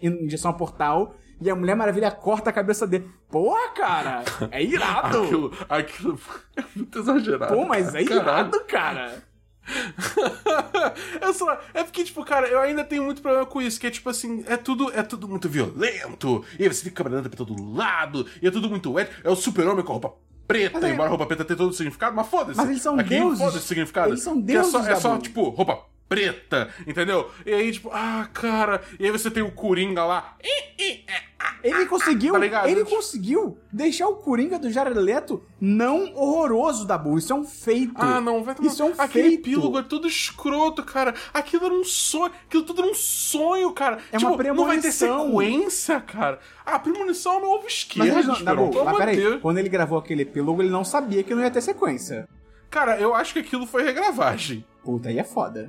em 0.00 0.26
direção 0.26 0.52
ao 0.52 0.56
portal. 0.56 1.16
E 1.40 1.50
a 1.50 1.56
Mulher 1.56 1.74
Maravilha 1.74 2.10
corta 2.10 2.50
a 2.50 2.52
cabeça 2.52 2.86
dele. 2.86 3.10
Porra, 3.28 3.68
cara! 3.74 4.24
É 4.52 4.62
irado! 4.64 5.24
Aquilo, 5.24 5.52
aquilo 5.68 6.20
é 6.56 6.64
muito 6.76 6.98
exagerado. 7.00 7.52
Pô, 7.52 7.66
mas 7.66 7.94
é 7.96 8.04
Caralho. 8.04 8.22
irado, 8.22 8.64
cara! 8.64 9.22
eu 11.20 11.34
só, 11.34 11.60
é 11.74 11.82
porque, 11.82 12.04
tipo, 12.04 12.24
cara, 12.24 12.46
eu 12.46 12.60
ainda 12.60 12.84
tenho 12.84 13.02
muito 13.02 13.20
problema 13.20 13.44
com 13.44 13.60
isso, 13.60 13.80
que 13.80 13.88
é 13.88 13.90
tipo 13.90 14.08
assim, 14.08 14.44
é 14.46 14.56
tudo, 14.56 14.92
é 14.94 15.02
tudo 15.02 15.28
muito 15.28 15.48
violento, 15.48 16.44
e 16.56 16.68
você 16.68 16.88
câmera 16.88 17.16
lenta 17.16 17.28
pra 17.28 17.36
todo 17.36 17.74
lado, 17.74 18.24
e 18.40 18.46
é 18.46 18.50
tudo 18.52 18.70
muito 18.70 18.92
wet. 18.92 19.10
É 19.24 19.28
o 19.28 19.34
super-homem 19.34 19.84
com 19.84 19.90
a 19.90 19.94
roupa 19.94 20.14
preta, 20.46 20.86
é- 20.86 20.92
embora 20.92 21.08
a 21.08 21.10
roupa 21.10 21.26
preta 21.26 21.44
tenha 21.44 21.56
todo 21.56 21.70
o 21.70 21.72
significado, 21.72 22.14
mas 22.14 22.26
foda-se. 22.28 22.56
Mas 22.56 22.68
eles 22.70 22.82
são 22.82 22.98
Aqui, 22.98 23.08
deuses. 23.10 23.38
Foda-se 23.38 23.58
o 23.58 23.60
significado. 23.68 24.10
Eles 24.10 24.22
são 24.22 24.32
É 24.34 24.36
só, 24.36 24.42
deuses, 24.78 24.86
é 24.88 24.96
só 24.96 25.08
Dabu. 25.10 25.22
tipo, 25.22 25.48
roupa 25.50 25.80
preta, 26.08 26.70
entendeu? 26.86 27.30
E 27.44 27.52
aí, 27.52 27.72
tipo, 27.72 27.90
ah, 27.92 28.28
cara, 28.32 28.80
e 28.98 29.04
aí 29.04 29.10
você 29.10 29.30
tem 29.30 29.42
o 29.42 29.50
Coringa 29.50 30.04
lá. 30.04 30.36
Ih, 30.42 30.82
ih, 30.82 31.04
é, 31.08 31.68
Ele 31.68 31.86
conseguiu, 31.86 32.32
Tá 32.32 32.38
ligado? 32.38 32.68
ele 32.68 32.84
conseguiu 32.84 33.58
deixar 33.72 34.06
o 34.08 34.16
Coringa 34.16 34.58
do 34.58 34.70
Jared 34.70 34.98
Leto 34.98 35.42
não 35.60 36.12
horroroso, 36.14 36.86
Dabu. 36.86 37.18
Isso 37.18 37.32
é 37.32 37.36
um 37.36 37.44
feito. 37.44 37.92
Ah, 37.96 38.20
não, 38.20 38.44
vai 38.44 38.54
tomar... 38.54 38.68
Isso 38.68 38.82
é 38.82 38.86
um 38.86 38.92
Aquele 38.96 39.28
feito. 39.28 39.40
epílogo 39.40 39.78
é 39.78 39.82
tudo 39.82 40.06
escroto, 40.06 40.82
cara. 40.84 41.14
Aquilo 41.34 41.66
era 41.66 41.74
um 41.74 41.84
sonho. 41.84 42.32
Aquilo 42.46 42.62
tudo 42.62 42.82
era 42.82 42.90
um 42.90 42.94
sonho, 42.94 43.72
cara. 43.72 43.98
É 44.12 44.16
tipo, 44.18 44.30
uma 44.32 44.42
não 44.42 44.64
vai 44.66 44.78
ter 44.80 44.92
premonição. 44.92 45.26
sequência, 45.26 46.00
cara. 46.00 46.38
Ah, 46.64 46.78
premonição 46.78 47.34
é 47.34 47.36
o 47.36 47.40
meu 47.40 47.50
ovo 47.50 47.62
Mas 47.64 47.74
Esperon, 47.76 48.44
Dabu, 48.44 48.84
mas 48.84 48.96
peraí, 48.96 49.38
quando 49.40 49.58
ele 49.58 49.68
gravou 49.68 49.98
aquele 49.98 50.22
epílogo, 50.22 50.62
ele 50.62 50.70
não 50.70 50.84
sabia 50.84 51.22
que 51.22 51.34
não 51.34 51.42
ia 51.42 51.50
ter 51.50 51.60
sequência. 51.60 52.28
Cara, 52.70 52.98
eu 52.98 53.14
acho 53.14 53.32
que 53.32 53.38
aquilo 53.40 53.66
foi 53.66 53.82
regravagem. 53.84 54.64
Puta, 54.86 55.08
aí 55.08 55.18
é 55.18 55.24
foda. 55.24 55.68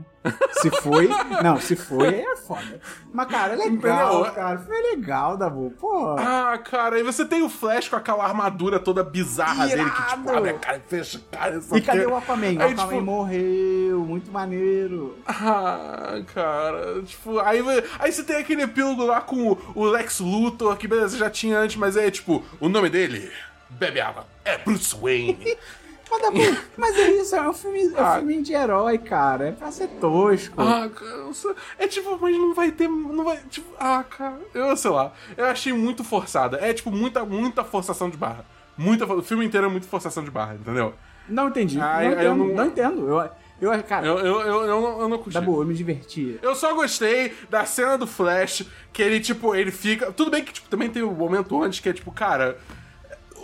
Se 0.62 0.70
foi. 0.70 1.10
não, 1.44 1.60
se 1.60 1.76
foi, 1.76 2.08
aí 2.10 2.22
é 2.22 2.36
foda. 2.36 2.80
Mas, 3.12 3.28
cara, 3.28 3.54
é 3.54 3.56
legal, 3.56 4.14
Entendeu? 4.20 4.34
cara. 4.36 4.60
Foi 4.60 4.82
legal, 4.92 5.36
Dabu. 5.38 5.72
Pô. 5.80 6.16
Ah, 6.20 6.56
cara, 6.64 7.00
e 7.00 7.04
você 7.04 7.26
tem 7.26 7.42
o 7.42 7.50
Flash 7.50 7.90
com 7.90 7.96
aquela 7.96 8.24
armadura 8.24 8.80
toda 8.80 9.04
bizarra 9.04 9.66
dele 9.66 9.84
que, 9.90 9.90
tipo, 9.90 10.22
Irado. 10.22 10.38
abre 10.38 10.50
a 10.52 10.54
cara 10.54 10.78
e 10.86 10.88
fecha 10.88 11.20
a 11.32 11.36
cara. 11.36 11.60
e 11.74 11.82
cadê 11.82 12.06
o 12.06 12.16
Aquaman? 12.16 12.46
O 12.46 12.62
Aí, 12.62 12.74
Aquaman 12.74 12.90
tipo, 12.90 13.02
morreu. 13.02 14.00
Muito 14.06 14.32
maneiro. 14.32 15.18
Ah, 15.26 16.22
cara, 16.36 17.02
tipo, 17.02 17.40
aí, 17.40 17.60
aí 17.98 18.12
você 18.12 18.24
tem 18.24 18.36
aquele 18.36 18.62
epílogo 18.62 19.04
lá 19.04 19.20
com 19.20 19.54
o, 19.54 19.58
o 19.74 19.86
Lex 19.86 20.20
Luthor, 20.20 20.78
que 20.78 20.88
beleza, 20.88 21.18
já 21.18 21.30
tinha 21.32 21.58
antes, 21.58 21.76
mas 21.76 21.98
é 21.98 22.12
tipo, 22.12 22.44
o 22.60 22.70
nome 22.70 22.88
dele, 22.90 23.32
bebe 23.72 24.00
água, 24.00 24.28
é 24.46 24.60
Bruce 24.60 24.96
Wayne. 24.96 25.58
Mas, 26.10 26.58
mas 26.78 26.98
é 26.98 27.12
isso, 27.12 27.36
é 27.36 27.50
um 27.50 27.54
filme, 27.54 27.82
é 27.96 28.02
um 28.02 28.06
Ah. 28.06 28.16
filme 28.18 28.42
de 28.42 28.54
herói, 28.54 28.98
cara. 28.98 29.50
É 29.50 29.52
pra 29.52 29.72
ser 29.72 29.88
tosco. 30.00 30.60
ah, 30.62 30.90
cara, 30.90 31.12
eu 31.12 31.32
é 31.78 31.88
tipo, 31.88 32.18
mas 32.22 32.36
não 32.38 32.54
vai 32.54 32.72
ter, 32.72 32.88
não 32.88 33.24
vai, 33.24 33.38
tipo, 33.50 33.68
ah, 33.80 34.04
cara, 34.04 34.40
eu 34.54 34.76
sei 34.78 34.92
lá, 34.92 35.12
eu 35.36 35.46
achei 35.46 35.74
muito 35.74 36.04
forçada, 36.04 36.58
é 36.62 36.74
tipo, 36.74 36.92
muita, 36.92 37.26
muita 37.26 37.64
forçação 37.64 38.10
de 38.10 38.18
barra. 38.18 38.46
Muita, 38.78 39.06
o 39.06 39.22
filme 39.24 39.46
inteiro 39.46 39.68
é 39.68 39.70
muito 39.70 39.88
forçação 39.88 40.24
de 40.24 40.30
barra, 40.32 40.56
entendeu? 40.56 40.94
Não 41.28 41.48
entendi. 41.50 41.80
Ah, 41.82 41.98
não, 41.98 42.04
eu 42.04 42.12
entendo 42.14 42.36
não- 42.38 42.56
não... 42.56 42.66
entendo. 42.66 43.08
Eu, 43.10 43.30
eu, 43.74 43.84
cara, 43.84 44.06
Eu, 44.06 44.18
eu, 44.20 44.40
eu, 44.42 44.62
eu 44.66 44.82
não, 44.82 45.02
eu 45.02 45.10
não 45.10 45.18
curti. 45.18 45.34
Dabu, 45.34 45.62
eu 45.62 45.66
me 45.66 45.74
diverti. 45.74 46.40
Eu 46.42 46.56
só 46.56 46.74
gostei 46.74 47.34
da 47.50 47.66
cena 47.66 47.98
do 47.98 48.06
Flash, 48.08 48.64
que 48.94 49.02
ele, 49.02 49.20
tipo, 49.20 49.54
ele 49.56 49.72
fica. 49.72 50.12
Tudo 50.12 50.30
bem 50.32 50.44
que, 50.44 50.54
tipo, 50.54 50.70
também 50.70 50.90
tem 50.90 51.02
o 51.04 51.12
momento 51.12 51.62
antes 51.62 51.80
que 51.80 51.90
é, 51.90 51.94
tipo, 51.94 52.12
cara. 52.12 52.58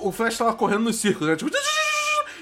O 0.02 0.11
Flash 0.11 0.38
tava 0.38 0.53
correndo 0.53 0.84
no 0.84 0.94
círculo, 0.94 1.30
né? 1.30 1.35
Tipo. 1.35 1.49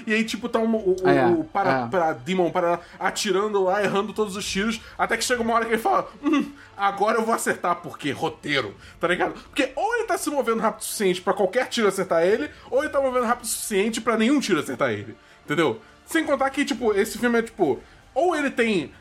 E 0.07 0.13
aí, 0.13 0.23
tipo, 0.23 0.47
tá 0.49 0.59
um, 0.59 0.75
o, 0.75 0.95
o- 1.03 1.07
É, 1.09 1.25
o 1.27 1.43
para, 1.43 1.81
é. 1.83 1.87
para 1.87 2.13
Demon 2.13 2.51
para 2.51 2.79
atirando 2.99 3.63
lá, 3.63 3.83
errando 3.83 4.13
todos 4.13 4.35
os 4.35 4.45
tiros, 4.45 4.79
até 4.97 5.15
que 5.17 5.23
chega 5.23 5.41
uma 5.41 5.53
hora 5.53 5.65
que 5.65 5.71
ele 5.73 5.81
fala: 5.81 6.09
Hum, 6.23 6.51
agora 6.75 7.17
eu 7.17 7.25
vou 7.25 7.33
acertar, 7.33 7.75
porque 7.77 8.11
roteiro, 8.11 8.75
tá 8.99 9.07
ligado? 9.07 9.33
Porque 9.33 9.71
ou 9.75 9.95
ele 9.95 10.05
tá 10.05 10.17
se 10.17 10.29
movendo 10.29 10.59
rápido 10.61 10.81
o 10.81 10.83
suficiente 10.83 11.21
pra 11.21 11.33
qualquer 11.33 11.67
tiro 11.67 11.87
acertar 11.87 12.23
ele, 12.23 12.49
ou 12.69 12.83
ele 12.83 12.91
tá 12.91 12.99
movendo 13.01 13.25
rápido 13.25 13.45
o 13.45 13.47
suficiente 13.47 14.01
pra 14.01 14.17
nenhum 14.17 14.39
tiro 14.39 14.59
acertar 14.59 14.91
ele. 14.91 15.15
Entendeu? 15.45 15.79
Sem 16.05 16.25
contar 16.25 16.49
que, 16.49 16.65
tipo, 16.65 16.93
esse 16.93 17.17
filme 17.17 17.39
é 17.39 17.41
tipo. 17.43 17.79
Ou 18.13 18.35
ele 18.35 18.49
tem 18.51 18.91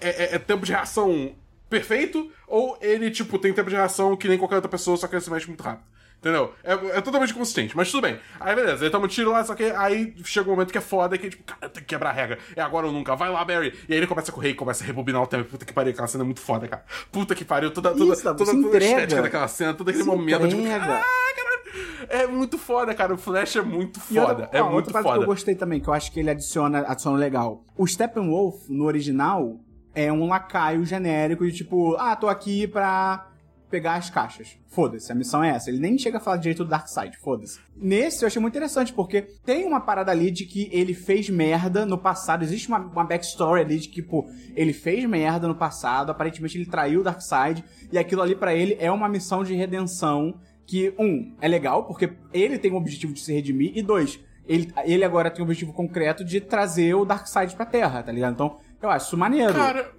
é, 0.00 0.24
é- 0.24 0.34
é 0.34 0.38
tempo 0.38 0.64
de 0.66 0.72
reação 0.72 1.32
perfeito, 1.70 2.30
ou 2.46 2.76
ele, 2.82 3.10
tipo, 3.10 3.38
tem 3.38 3.52
tempo 3.52 3.70
de 3.70 3.76
reação 3.76 4.14
que 4.16 4.28
nem 4.28 4.36
qualquer 4.36 4.56
outra 4.56 4.68
pessoa, 4.70 4.96
só 4.96 5.06
que 5.06 5.14
ele 5.14 5.22
se 5.22 5.30
mexe 5.30 5.46
muito 5.46 5.62
rápido. 5.62 5.84
Entendeu? 6.22 6.54
É, 6.62 6.72
é 6.98 7.00
totalmente 7.00 7.34
consistente, 7.34 7.76
mas 7.76 7.90
tudo 7.90 8.02
bem. 8.02 8.16
Aí 8.38 8.54
beleza, 8.54 8.84
ele 8.84 8.90
toma 8.92 9.06
um 9.06 9.08
tiro 9.08 9.32
lá, 9.32 9.42
só 9.44 9.56
que 9.56 9.64
aí 9.64 10.14
chega 10.24 10.46
um 10.48 10.52
momento 10.52 10.70
que 10.70 10.78
é 10.78 10.80
foda, 10.80 11.18
que 11.18 11.26
é 11.26 11.30
tipo, 11.30 11.42
cara, 11.42 11.68
tem 11.68 11.82
que 11.82 11.88
quebrar 11.88 12.10
a 12.10 12.12
regra. 12.12 12.38
É 12.54 12.62
agora 12.62 12.86
ou 12.86 12.92
nunca, 12.92 13.16
vai 13.16 13.28
lá, 13.28 13.44
Barry. 13.44 13.74
E 13.88 13.92
aí 13.92 13.98
ele 13.98 14.06
começa 14.06 14.30
a 14.30 14.34
correr 14.34 14.50
e 14.50 14.54
começa 14.54 14.84
a 14.84 14.86
rebobinar 14.86 15.20
o 15.20 15.26
tempo. 15.26 15.50
Puta 15.50 15.64
que 15.64 15.72
pariu, 15.72 15.90
aquela 15.90 16.06
cena 16.06 16.22
é 16.22 16.24
muito 16.24 16.40
foda, 16.40 16.68
cara. 16.68 16.84
Puta 17.10 17.34
que 17.34 17.44
pariu, 17.44 17.72
toda, 17.72 17.90
toda, 17.90 18.12
Isso, 18.12 18.22
toda, 18.22 18.44
se 18.46 18.62
toda 18.62 18.78
a 18.78 18.80
estética 18.80 19.20
daquela 19.22 19.48
cena, 19.48 19.74
todo 19.74 19.88
aquele 19.88 20.04
Se 20.04 20.08
momento, 20.08 20.46
tipo, 20.46 20.60
entrega. 20.60 20.84
ah, 20.84 21.02
caralho. 21.34 22.06
É 22.08 22.26
muito 22.28 22.56
foda, 22.56 22.94
cara. 22.94 23.14
O 23.14 23.18
Flash 23.18 23.56
é 23.56 23.62
muito 23.62 23.98
E 24.08 24.16
outra- 24.18 24.34
foda. 24.46 24.48
é 24.52 24.62
ó, 24.62 24.70
muito 24.70 24.86
outra 24.86 25.02
foda. 25.02 25.16
que 25.18 25.22
eu 25.24 25.26
gostei 25.26 25.54
também, 25.56 25.80
que 25.80 25.88
eu 25.88 25.92
acho 25.92 26.12
que 26.12 26.20
ele 26.20 26.30
adiciona, 26.30 26.80
adiciona 26.86 27.18
legal. 27.18 27.64
O 27.76 27.84
Steppenwolf, 27.84 28.68
no 28.68 28.84
original, 28.84 29.58
é 29.92 30.12
um 30.12 30.28
lacaio 30.28 30.84
genérico 30.84 31.44
de 31.44 31.52
tipo, 31.52 31.96
ah, 31.96 32.14
tô 32.14 32.28
aqui 32.28 32.68
pra 32.68 33.26
pegar 33.72 33.94
as 33.94 34.10
caixas. 34.10 34.58
Foda-se, 34.68 35.10
a 35.10 35.14
missão 35.14 35.42
é 35.42 35.48
essa. 35.48 35.70
Ele 35.70 35.78
nem 35.78 35.96
chega 35.98 36.18
a 36.18 36.20
falar 36.20 36.36
direito 36.36 36.62
do 36.62 36.70
Darkseid, 36.70 37.16
foda-se. 37.16 37.58
Nesse 37.74 38.22
eu 38.22 38.26
achei 38.26 38.40
muito 38.40 38.52
interessante, 38.52 38.92
porque 38.92 39.22
tem 39.44 39.64
uma 39.64 39.80
parada 39.80 40.12
ali 40.12 40.30
de 40.30 40.44
que 40.44 40.68
ele 40.70 40.92
fez 40.92 41.30
merda 41.30 41.86
no 41.86 41.96
passado. 41.96 42.44
Existe 42.44 42.68
uma, 42.68 42.78
uma 42.78 43.04
backstory 43.04 43.62
ali 43.62 43.78
de 43.78 43.88
que, 43.88 44.02
tipo, 44.02 44.28
ele 44.54 44.74
fez 44.74 45.04
merda 45.06 45.48
no 45.48 45.54
passado, 45.54 46.10
aparentemente 46.10 46.58
ele 46.58 46.66
traiu 46.66 47.00
o 47.00 47.02
Darkseid, 47.02 47.64
e 47.90 47.98
aquilo 47.98 48.20
ali 48.20 48.36
pra 48.36 48.54
ele 48.54 48.76
é 48.78 48.90
uma 48.92 49.08
missão 49.08 49.42
de 49.42 49.54
redenção 49.54 50.38
que, 50.66 50.94
um, 50.98 51.34
é 51.40 51.48
legal, 51.48 51.84
porque 51.84 52.12
ele 52.32 52.58
tem 52.58 52.70
o 52.70 52.76
objetivo 52.76 53.14
de 53.14 53.20
se 53.20 53.32
redimir, 53.32 53.72
e 53.74 53.82
dois, 53.82 54.20
ele, 54.46 54.72
ele 54.84 55.04
agora 55.04 55.30
tem 55.30 55.40
o 55.40 55.44
objetivo 55.44 55.72
concreto 55.72 56.24
de 56.24 56.40
trazer 56.40 56.94
o 56.94 57.04
Darkseid 57.04 57.56
pra 57.56 57.64
Terra, 57.64 58.02
tá 58.02 58.12
ligado? 58.12 58.34
Então, 58.34 58.58
eu 58.82 58.90
acho 58.90 59.06
isso 59.06 59.16
maneiro. 59.16 59.54
Cara, 59.54 59.90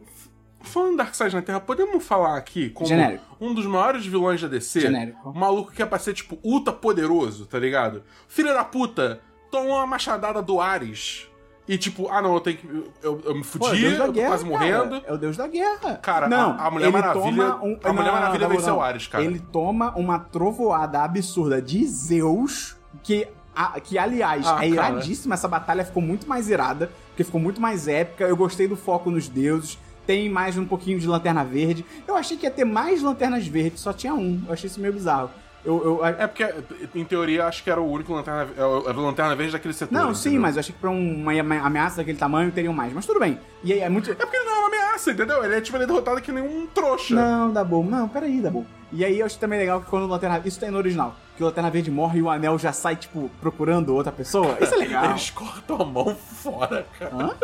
falando 0.63 0.93
em 0.93 0.97
Darkseid 0.97 1.33
na 1.35 1.41
Terra, 1.41 1.59
podemos 1.59 2.03
falar 2.03 2.37
aqui 2.37 2.69
como 2.71 2.87
Genérico. 2.87 3.23
um 3.39 3.53
dos 3.53 3.65
maiores 3.65 4.05
vilões 4.05 4.41
da 4.41 4.47
DC? 4.47 4.81
Genérico. 4.81 5.29
Um 5.29 5.33
maluco 5.39 5.71
que 5.71 5.81
é 5.81 5.85
pra 5.85 5.99
ser, 5.99 6.13
tipo, 6.13 6.37
ultra 6.43 6.73
poderoso, 6.73 7.45
tá 7.45 7.59
ligado? 7.59 8.03
Filho 8.27 8.53
da 8.53 8.63
puta, 8.63 9.19
toma 9.51 9.69
uma 9.75 9.87
machadada 9.87 10.41
do 10.41 10.59
Ares 10.59 11.27
E 11.67 11.77
tipo, 11.77 12.09
ah 12.09 12.21
não, 12.21 12.33
eu 12.33 12.39
tenho 12.41 12.57
que. 12.57 12.67
Eu, 13.01 13.21
eu 13.23 13.35
me 13.35 13.41
Pô, 13.43 13.67
é 13.67 13.69
o 13.69 13.69
fudi, 13.69 13.81
Deus 13.81 13.97
da 13.97 14.03
eu 14.03 14.07
tô 14.07 14.11
guerra, 14.13 14.27
quase 14.29 14.43
cara. 14.43 14.57
morrendo. 14.57 15.01
É 15.07 15.13
o 15.13 15.17
Deus 15.17 15.37
da 15.37 15.47
guerra. 15.47 15.95
Cara, 16.01 16.27
não, 16.27 16.51
a- 16.51 16.65
a 16.67 16.71
Mulher 16.71 16.85
ele 16.87 16.91
Maravilha- 16.97 17.23
toma 17.23 17.55
um- 17.63 17.79
a 17.81 17.93
Mulher 17.93 18.05
não, 18.11 18.13
Maravilha 18.19 18.47
não, 18.49 18.55
venceu 18.55 18.73
não. 18.73 18.81
Ares, 18.81 19.07
cara. 19.07 19.23
Ele 19.23 19.39
toma 19.39 19.93
uma 19.95 20.19
trovoada 20.19 21.01
absurda 21.03 21.61
de 21.61 21.85
Zeus, 21.87 22.75
que, 23.01 23.27
a- 23.55 23.79
que 23.79 23.97
aliás, 23.97 24.45
Ah, 24.45 24.65
é 24.65 24.71
cara. 24.75 24.89
iradíssima. 24.89 25.35
Essa 25.35 25.47
batalha 25.47 25.85
ficou 25.85 26.03
muito 26.03 26.27
mais 26.27 26.49
irada, 26.49 26.91
porque 27.09 27.23
ficou 27.23 27.39
muito 27.39 27.61
mais 27.61 27.87
épica. 27.87 28.25
Eu 28.25 28.35
gostei 28.35 28.67
do 28.67 28.75
foco 28.75 29.09
nos 29.09 29.29
deuses. 29.29 29.77
Tem 30.05 30.29
mais 30.29 30.57
um 30.57 30.65
pouquinho 30.65 30.99
de 30.99 31.07
Lanterna 31.07 31.43
Verde. 31.43 31.85
Eu 32.07 32.15
achei 32.15 32.37
que 32.37 32.45
ia 32.45 32.51
ter 32.51 32.65
mais 32.65 33.01
Lanternas 33.01 33.47
Verdes, 33.47 33.81
só 33.81 33.93
tinha 33.93 34.13
um. 34.13 34.41
Eu 34.47 34.53
achei 34.53 34.67
isso 34.67 34.79
meio 34.79 34.93
bizarro. 34.93 35.29
Eu, 35.65 36.01
eu, 36.01 36.05
É 36.05 36.27
porque, 36.27 36.45
em 36.93 37.05
teoria, 37.05 37.45
acho 37.45 37.63
que 37.63 37.69
era 37.71 37.79
o 37.79 37.89
único 37.89 38.13
lanterna, 38.13 38.49
era 38.57 38.67
o 38.67 39.01
lanterna 39.01 39.33
verde 39.33 39.53
daquele 39.53 39.73
setor. 39.73 39.93
não, 39.93 40.13
sim, 40.13 40.29
entendeu? 40.29 40.41
mas 40.41 40.55
eu 40.55 40.59
achei 40.59 40.75
que 40.75 40.81
pra 40.81 40.89
uma 40.89 41.31
ameaça 41.65 41.97
daquele 41.97 42.17
tamanho 42.17 42.51
teriam 42.51 42.73
mais. 42.73 42.91
Mas 42.91 43.05
tudo 43.05 43.19
bem. 43.19 43.39
E 43.63 43.71
aí 43.71 43.79
é 43.79 43.87
muito. 43.87 44.11
É 44.11 44.15
porque 44.15 44.35
ele 44.35 44.45
não 44.45 44.53
é 44.53 44.57
uma 44.59 44.67
ameaça, 44.67 45.11
entendeu? 45.11 45.43
Ele 45.43 45.55
é 45.55 45.61
tipo, 45.61 45.77
ele 45.77 45.85
é 45.85 45.87
derrotado 45.87 46.21
que 46.21 46.33
nem 46.33 46.43
um 46.43 46.67
trouxa. 46.67 47.15
Não, 47.15 47.51
Dabu, 47.51 47.81
não, 47.81 48.09
peraí, 48.09 48.41
Dabu. 48.41 48.65
E 48.91 49.05
aí 49.05 49.19
eu 49.19 49.25
acho 49.25 49.39
também 49.39 49.57
legal 49.57 49.81
que 49.81 49.89
quando 49.89 50.03
o 50.03 50.07
Lanterna 50.07 50.41
Isso 50.43 50.59
tem 50.59 50.69
no 50.69 50.77
original. 50.77 51.15
Que 51.37 51.41
o 51.41 51.45
Lanterna 51.47 51.71
Verde 51.71 51.89
morre 51.89 52.19
e 52.19 52.21
o 52.21 52.29
anel 52.29 52.59
já 52.59 52.73
sai, 52.73 52.95
tipo, 52.95 53.31
procurando 53.41 53.95
outra 53.95 54.11
pessoa. 54.11 54.57
Isso 54.59 54.73
é 54.75 54.77
legal. 54.77 55.05
Eles 55.11 55.29
cortam 55.29 55.81
a 55.81 55.85
mão 55.85 56.15
fora, 56.15 56.85
cara. 56.99 57.15
Hã? 57.15 57.35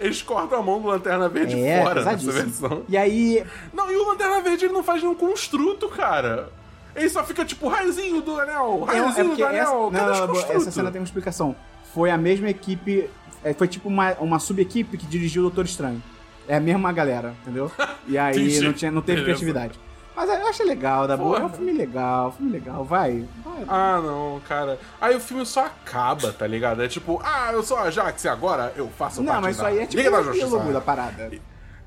Eles 0.00 0.22
cortam 0.22 0.58
a 0.58 0.62
mão 0.62 0.80
do 0.80 0.88
Lanterna 0.88 1.28
Verde 1.28 1.60
É, 1.60 1.82
fora 1.82 1.94
nessa 2.04 2.16
pesadíssimo. 2.16 2.68
versão. 2.68 2.82
E 2.88 2.96
aí. 2.96 3.44
Não, 3.72 3.90
e 3.90 3.96
o 3.96 4.08
Lanterna 4.08 4.40
Verde 4.40 4.66
ele 4.66 4.72
não 4.74 4.82
faz 4.82 5.02
nenhum 5.02 5.14
construto, 5.14 5.88
cara. 5.88 6.50
Ele 6.94 7.08
só 7.08 7.22
fica 7.24 7.44
tipo, 7.44 7.68
raiozinho 7.68 8.20
do 8.22 8.38
anel, 8.40 8.86
É, 8.90 8.96
é 8.98 9.02
porque 9.24 9.42
do 9.42 9.46
anel, 9.46 9.62
essa, 9.62 9.72
não, 9.72 9.90
cadê 9.90 10.20
não, 10.20 10.28
construtos? 10.28 10.62
essa 10.62 10.70
cena 10.70 10.90
tem 10.90 11.00
uma 11.00 11.04
explicação. 11.04 11.54
Foi 11.94 12.10
a 12.10 12.18
mesma 12.18 12.48
equipe. 12.50 13.08
é, 13.44 13.52
Foi 13.54 13.68
tipo 13.68 13.88
uma, 13.88 14.12
uma 14.14 14.38
sub-equipe 14.38 14.96
que 14.96 15.06
dirigiu 15.06 15.42
o 15.42 15.46
Doutor 15.46 15.64
Estranho. 15.64 16.02
É 16.46 16.56
a 16.56 16.60
mesma 16.60 16.90
galera, 16.92 17.34
entendeu? 17.42 17.70
E 18.08 18.16
aí 18.16 18.60
não, 18.60 18.72
tinha, 18.72 18.90
não 18.90 19.02
teve 19.02 19.20
Beleza. 19.20 19.38
criatividade. 19.40 19.78
Mas 20.18 20.28
eu 20.40 20.48
achei 20.48 20.66
legal, 20.66 21.06
Dabu. 21.06 21.22
Porra. 21.24 21.42
É 21.42 21.44
um 21.44 21.48
filme 21.48 21.72
legal, 21.72 22.28
um 22.28 22.32
filme 22.32 22.50
legal. 22.52 22.84
Vai. 22.84 23.24
vai. 23.44 23.64
Ah, 23.68 24.00
não, 24.02 24.40
cara. 24.48 24.76
Aí 25.00 25.14
o 25.14 25.20
filme 25.20 25.46
só 25.46 25.66
acaba, 25.66 26.32
tá 26.32 26.44
ligado? 26.44 26.82
É 26.82 26.88
tipo, 26.88 27.20
ah, 27.24 27.50
eu 27.52 27.62
sou 27.62 27.76
a 27.78 27.88
Jax 27.88 28.24
e 28.24 28.28
agora 28.28 28.72
eu 28.76 28.88
faço 28.88 29.22
não, 29.22 29.40
mas 29.40 29.52
isso 29.54 29.62
da 29.62 29.68
aí 29.68 29.78
é 29.78 29.86
tipo 29.86 29.96
Liga 30.02 30.08
o 30.10 30.16
da 30.16 30.22
Justiça. 30.24 30.46
epílogo 30.46 30.72
da 30.72 30.80
parada. 30.80 31.30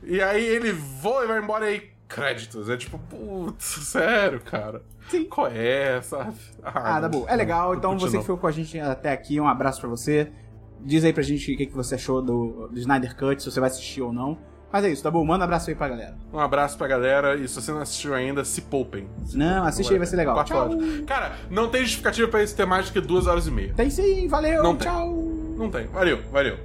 E 0.02 0.22
aí 0.22 0.46
ele 0.46 0.72
voa 0.72 1.26
e 1.26 1.28
vai 1.28 1.40
embora 1.40 1.70
e 1.70 1.74
aí, 1.74 1.90
créditos. 2.08 2.70
É 2.70 2.78
tipo, 2.78 2.98
putz, 2.98 3.66
sério, 3.66 4.40
cara. 4.40 4.82
Sim. 5.10 5.26
Qual 5.26 5.48
é, 5.48 6.02
sabe? 6.02 6.34
Ah, 6.64 6.94
não- 6.94 7.02
Dabu, 7.02 7.26
é 7.28 7.36
legal. 7.36 7.76
Então 7.76 8.00
você 8.00 8.16
que 8.16 8.24
ficou 8.24 8.38
com 8.38 8.48
a 8.48 8.52
gente 8.52 8.80
até 8.80 9.12
aqui, 9.12 9.42
um 9.42 9.48
abraço 9.48 9.82
pra 9.82 9.90
você. 9.90 10.32
Diz 10.80 11.04
aí 11.04 11.12
pra 11.12 11.22
gente 11.22 11.54
o 11.54 11.58
que, 11.58 11.66
que 11.66 11.76
você 11.76 11.96
achou 11.96 12.22
do, 12.22 12.70
do 12.72 12.80
Snyder 12.80 13.16
Cut, 13.18 13.44
se 13.44 13.52
você 13.52 13.60
vai 13.60 13.70
assistir 13.70 14.02
ou 14.02 14.14
não. 14.14 14.38
Mas 14.72 14.86
é 14.86 14.90
isso, 14.90 15.04
Dabu, 15.04 15.24
manda 15.26 15.44
um 15.44 15.46
abraço 15.46 15.70
aí 15.70 15.76
pra 15.76 15.90
galera. 15.90 16.16
Um 16.32 16.40
abraço 16.40 16.78
pra 16.78 16.88
galera 16.88 17.36
e 17.36 17.48
se 17.48 17.56
você 17.56 17.72
não 17.72 17.82
assistiu 17.82 18.14
ainda, 18.14 18.46
se 18.46 18.62
poupem. 18.62 19.08
Se 19.26 19.38
Não, 19.38 19.48
poupem, 19.48 19.68
assiste 19.70 19.92
aí, 19.92 19.98
vai 19.98 20.08
ser 20.08 20.16
legal. 20.16 20.34
Corte 20.36 20.48
Tchau. 20.54 20.62
áudio. 20.62 21.06
Cara, 21.06 21.34
não 21.50 21.68
tem 21.70 21.82
justificativa 21.82 22.28
pra 22.30 22.42
isso 22.42 22.56
ter 22.56 22.66
mais 22.66 22.88
do 22.88 22.94
que 22.94 23.02
duas 23.02 23.28
horas 23.28 23.48
e 23.48 23.52
meia. 23.52 23.74
Tem 23.74 23.90
sim, 23.90 24.28
valeu, 24.30 24.64
Não 24.64 24.76
tem. 24.76 24.88
tchau. 24.88 25.14
Não 25.58 25.70
tem. 25.70 25.88
Valeu, 25.88 26.22
valeu. 26.32 26.58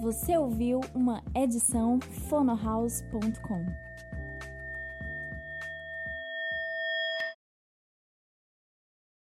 Você 0.00 0.36
ouviu 0.36 0.80
uma 0.94 1.22
edição 1.34 2.00
fonohouse.com. 2.28 3.66